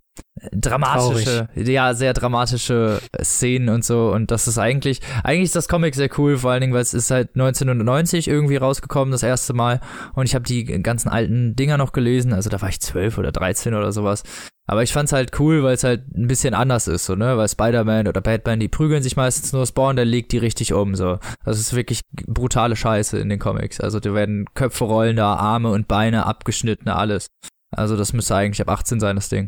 dramatische, 0.52 1.50
ja, 1.56 1.94
sehr 1.94 2.14
dramatische 2.14 3.00
Szenen 3.24 3.70
und 3.70 3.84
so 3.84 4.12
und 4.12 4.32
das 4.32 4.48
ist 4.48 4.58
eigentlich, 4.58 5.02
eigentlich 5.24 5.46
ist 5.46 5.56
das 5.56 5.68
Comic 5.68 5.96
sehr 5.96 6.10
cool, 6.18 6.38
vor 6.38 6.52
allen 6.52 6.62
Dingen, 6.62 6.74
weil 6.74 6.82
es 6.82 6.94
ist 6.94 7.12
halt 7.12 7.30
1990 7.36 8.28
irgendwie 8.28 8.58
rausgekommen, 8.58 9.12
das 9.12 9.24
erste 9.24 9.54
Mal 9.54 9.80
und 10.14 10.26
ich 10.26 10.36
habe 10.36 10.46
die 10.46 10.66
ganzen 10.66 11.10
alten 11.10 11.56
Dinger 11.56 11.78
noch 11.78 11.92
gelesen, 11.92 12.34
also 12.34 12.50
da 12.50 12.62
war 12.62 12.70
ich 12.70 12.80
zwölf 12.80 13.18
oder 13.18 13.32
13 13.32 13.74
oder 13.74 13.92
sowas. 13.92 14.24
Aber 14.70 14.84
ich 14.84 14.92
fand's 14.92 15.14
halt 15.14 15.40
cool, 15.40 15.64
weil 15.64 15.76
es 15.76 15.86
halt 15.86 16.14
ein 16.14 16.28
bisschen 16.28 16.54
anders 16.54 16.90
ist, 16.90 17.06
so, 17.06 17.16
ne? 17.16 17.38
Weil 17.38 17.48
Spider-Man 17.48 18.10
oder 18.10 18.20
Batman, 18.20 18.60
die 18.60 18.68
prügeln 18.68 19.02
sich 19.02 19.16
meistens 19.16 19.54
nur 19.54 19.66
Spawn, 19.66 19.96
der 19.96 20.04
legt 20.04 20.34
die 20.34 20.40
richtig 20.40 20.74
um, 20.74 20.94
so. 20.94 21.20
Das 21.46 21.58
ist 21.58 21.74
wirklich 21.74 22.02
brutale 22.12 22.76
Scheiße 22.76 23.18
in 23.18 23.30
den 23.30 23.40
Comics. 23.40 23.80
Also 23.80 24.02
da 24.02 24.14
werden 24.14 24.46
Köpfe 24.56 24.84
rollen 24.84 25.16
da, 25.16 25.36
Arme 25.36 25.70
und 25.70 25.88
Beine 25.88 26.26
abgeschnitten, 26.26 26.90
alles. 26.90 27.28
Also 27.74 27.96
das 27.96 28.12
müsste 28.12 28.36
eigentlich 28.36 28.62
ab 28.62 28.70
18 28.70 29.00
sein, 29.00 29.16
das 29.16 29.30
Ding. 29.30 29.48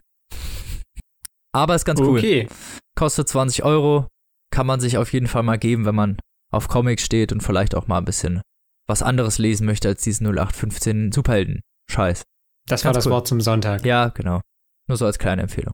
Aber 1.53 1.75
ist 1.75 1.85
ganz 1.85 1.99
cool. 1.99 2.19
Okay. 2.19 2.47
Kostet 2.95 3.27
20 3.27 3.63
Euro. 3.63 4.07
Kann 4.51 4.67
man 4.67 4.79
sich 4.79 4.97
auf 4.97 5.13
jeden 5.13 5.27
Fall 5.27 5.43
mal 5.43 5.57
geben, 5.57 5.85
wenn 5.85 5.95
man 5.95 6.17
auf 6.51 6.67
Comics 6.67 7.03
steht 7.03 7.31
und 7.31 7.41
vielleicht 7.41 7.75
auch 7.75 7.87
mal 7.87 7.99
ein 7.99 8.05
bisschen 8.05 8.41
was 8.87 9.03
anderes 9.03 9.37
lesen 9.37 9.65
möchte 9.65 9.87
als 9.87 10.01
diesen 10.01 10.25
0815 10.25 11.11
Superhelden-Scheiß. 11.11 12.23
Das 12.67 12.83
war 12.83 12.89
Ganz 12.93 13.03
das 13.03 13.05
cool. 13.05 13.11
Wort 13.13 13.27
zum 13.27 13.41
Sonntag. 13.41 13.85
Ja, 13.85 14.09
genau. 14.09 14.41
Nur 14.87 14.97
so 14.97 15.05
als 15.05 15.19
kleine 15.19 15.43
Empfehlung. 15.43 15.73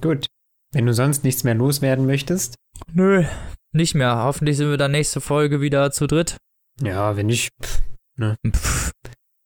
Gut. 0.00 0.26
Wenn 0.72 0.86
du 0.86 0.94
sonst 0.94 1.24
nichts 1.24 1.44
mehr 1.44 1.54
loswerden 1.54 2.06
möchtest. 2.06 2.56
Nö, 2.92 3.24
nicht 3.72 3.94
mehr. 3.94 4.16
Hoffentlich 4.24 4.56
sind 4.56 4.70
wir 4.70 4.76
dann 4.76 4.92
nächste 4.92 5.20
Folge 5.20 5.60
wieder 5.60 5.92
zu 5.92 6.06
dritt. 6.06 6.38
Ja, 6.80 7.16
wenn 7.16 7.26
nicht. 7.26 7.50
Pff, 7.62 7.82
Pff, 8.46 8.92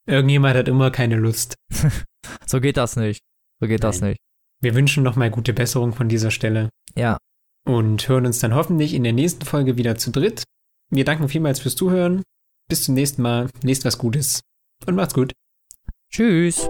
irgendjemand 0.07 0.57
hat 0.57 0.69
immer 0.69 0.91
keine 0.91 1.17
Lust. 1.17 1.57
so 2.47 2.61
geht 2.61 2.77
das 2.77 2.97
nicht. 2.97 3.23
So 3.61 3.67
geht 3.67 3.85
das 3.85 4.01
Nein. 4.01 4.11
nicht. 4.11 4.21
Wir 4.61 4.75
wünschen 4.75 5.03
nochmal 5.03 5.31
gute 5.31 5.53
Besserung 5.53 5.93
von 5.93 6.09
dieser 6.09 6.31
Stelle. 6.31 6.69
Ja, 6.97 7.19
Und 7.67 8.09
hören 8.09 8.27
uns 8.27 8.39
dann 8.41 8.55
hoffentlich 8.55 8.95
in 8.95 9.05
der 9.05 9.13
nächsten 9.13 9.45
Folge 9.45 9.77
wieder 9.77 9.97
zu 9.97 10.11
dritt. 10.11 10.45
Wir 10.91 11.05
danken 11.05 11.29
vielmals 11.29 11.61
fürs 11.61 11.77
Zuhören. 11.77 12.23
Bis 12.69 12.85
zum 12.85 12.95
nächsten 12.95 13.23
Mal. 13.23 13.49
Lest 13.63 13.85
was 13.85 13.99
Gutes. 13.99 14.41
Und 14.87 14.95
macht's 14.95 15.15
gut. 15.15 15.33
tschüss. 16.11 16.69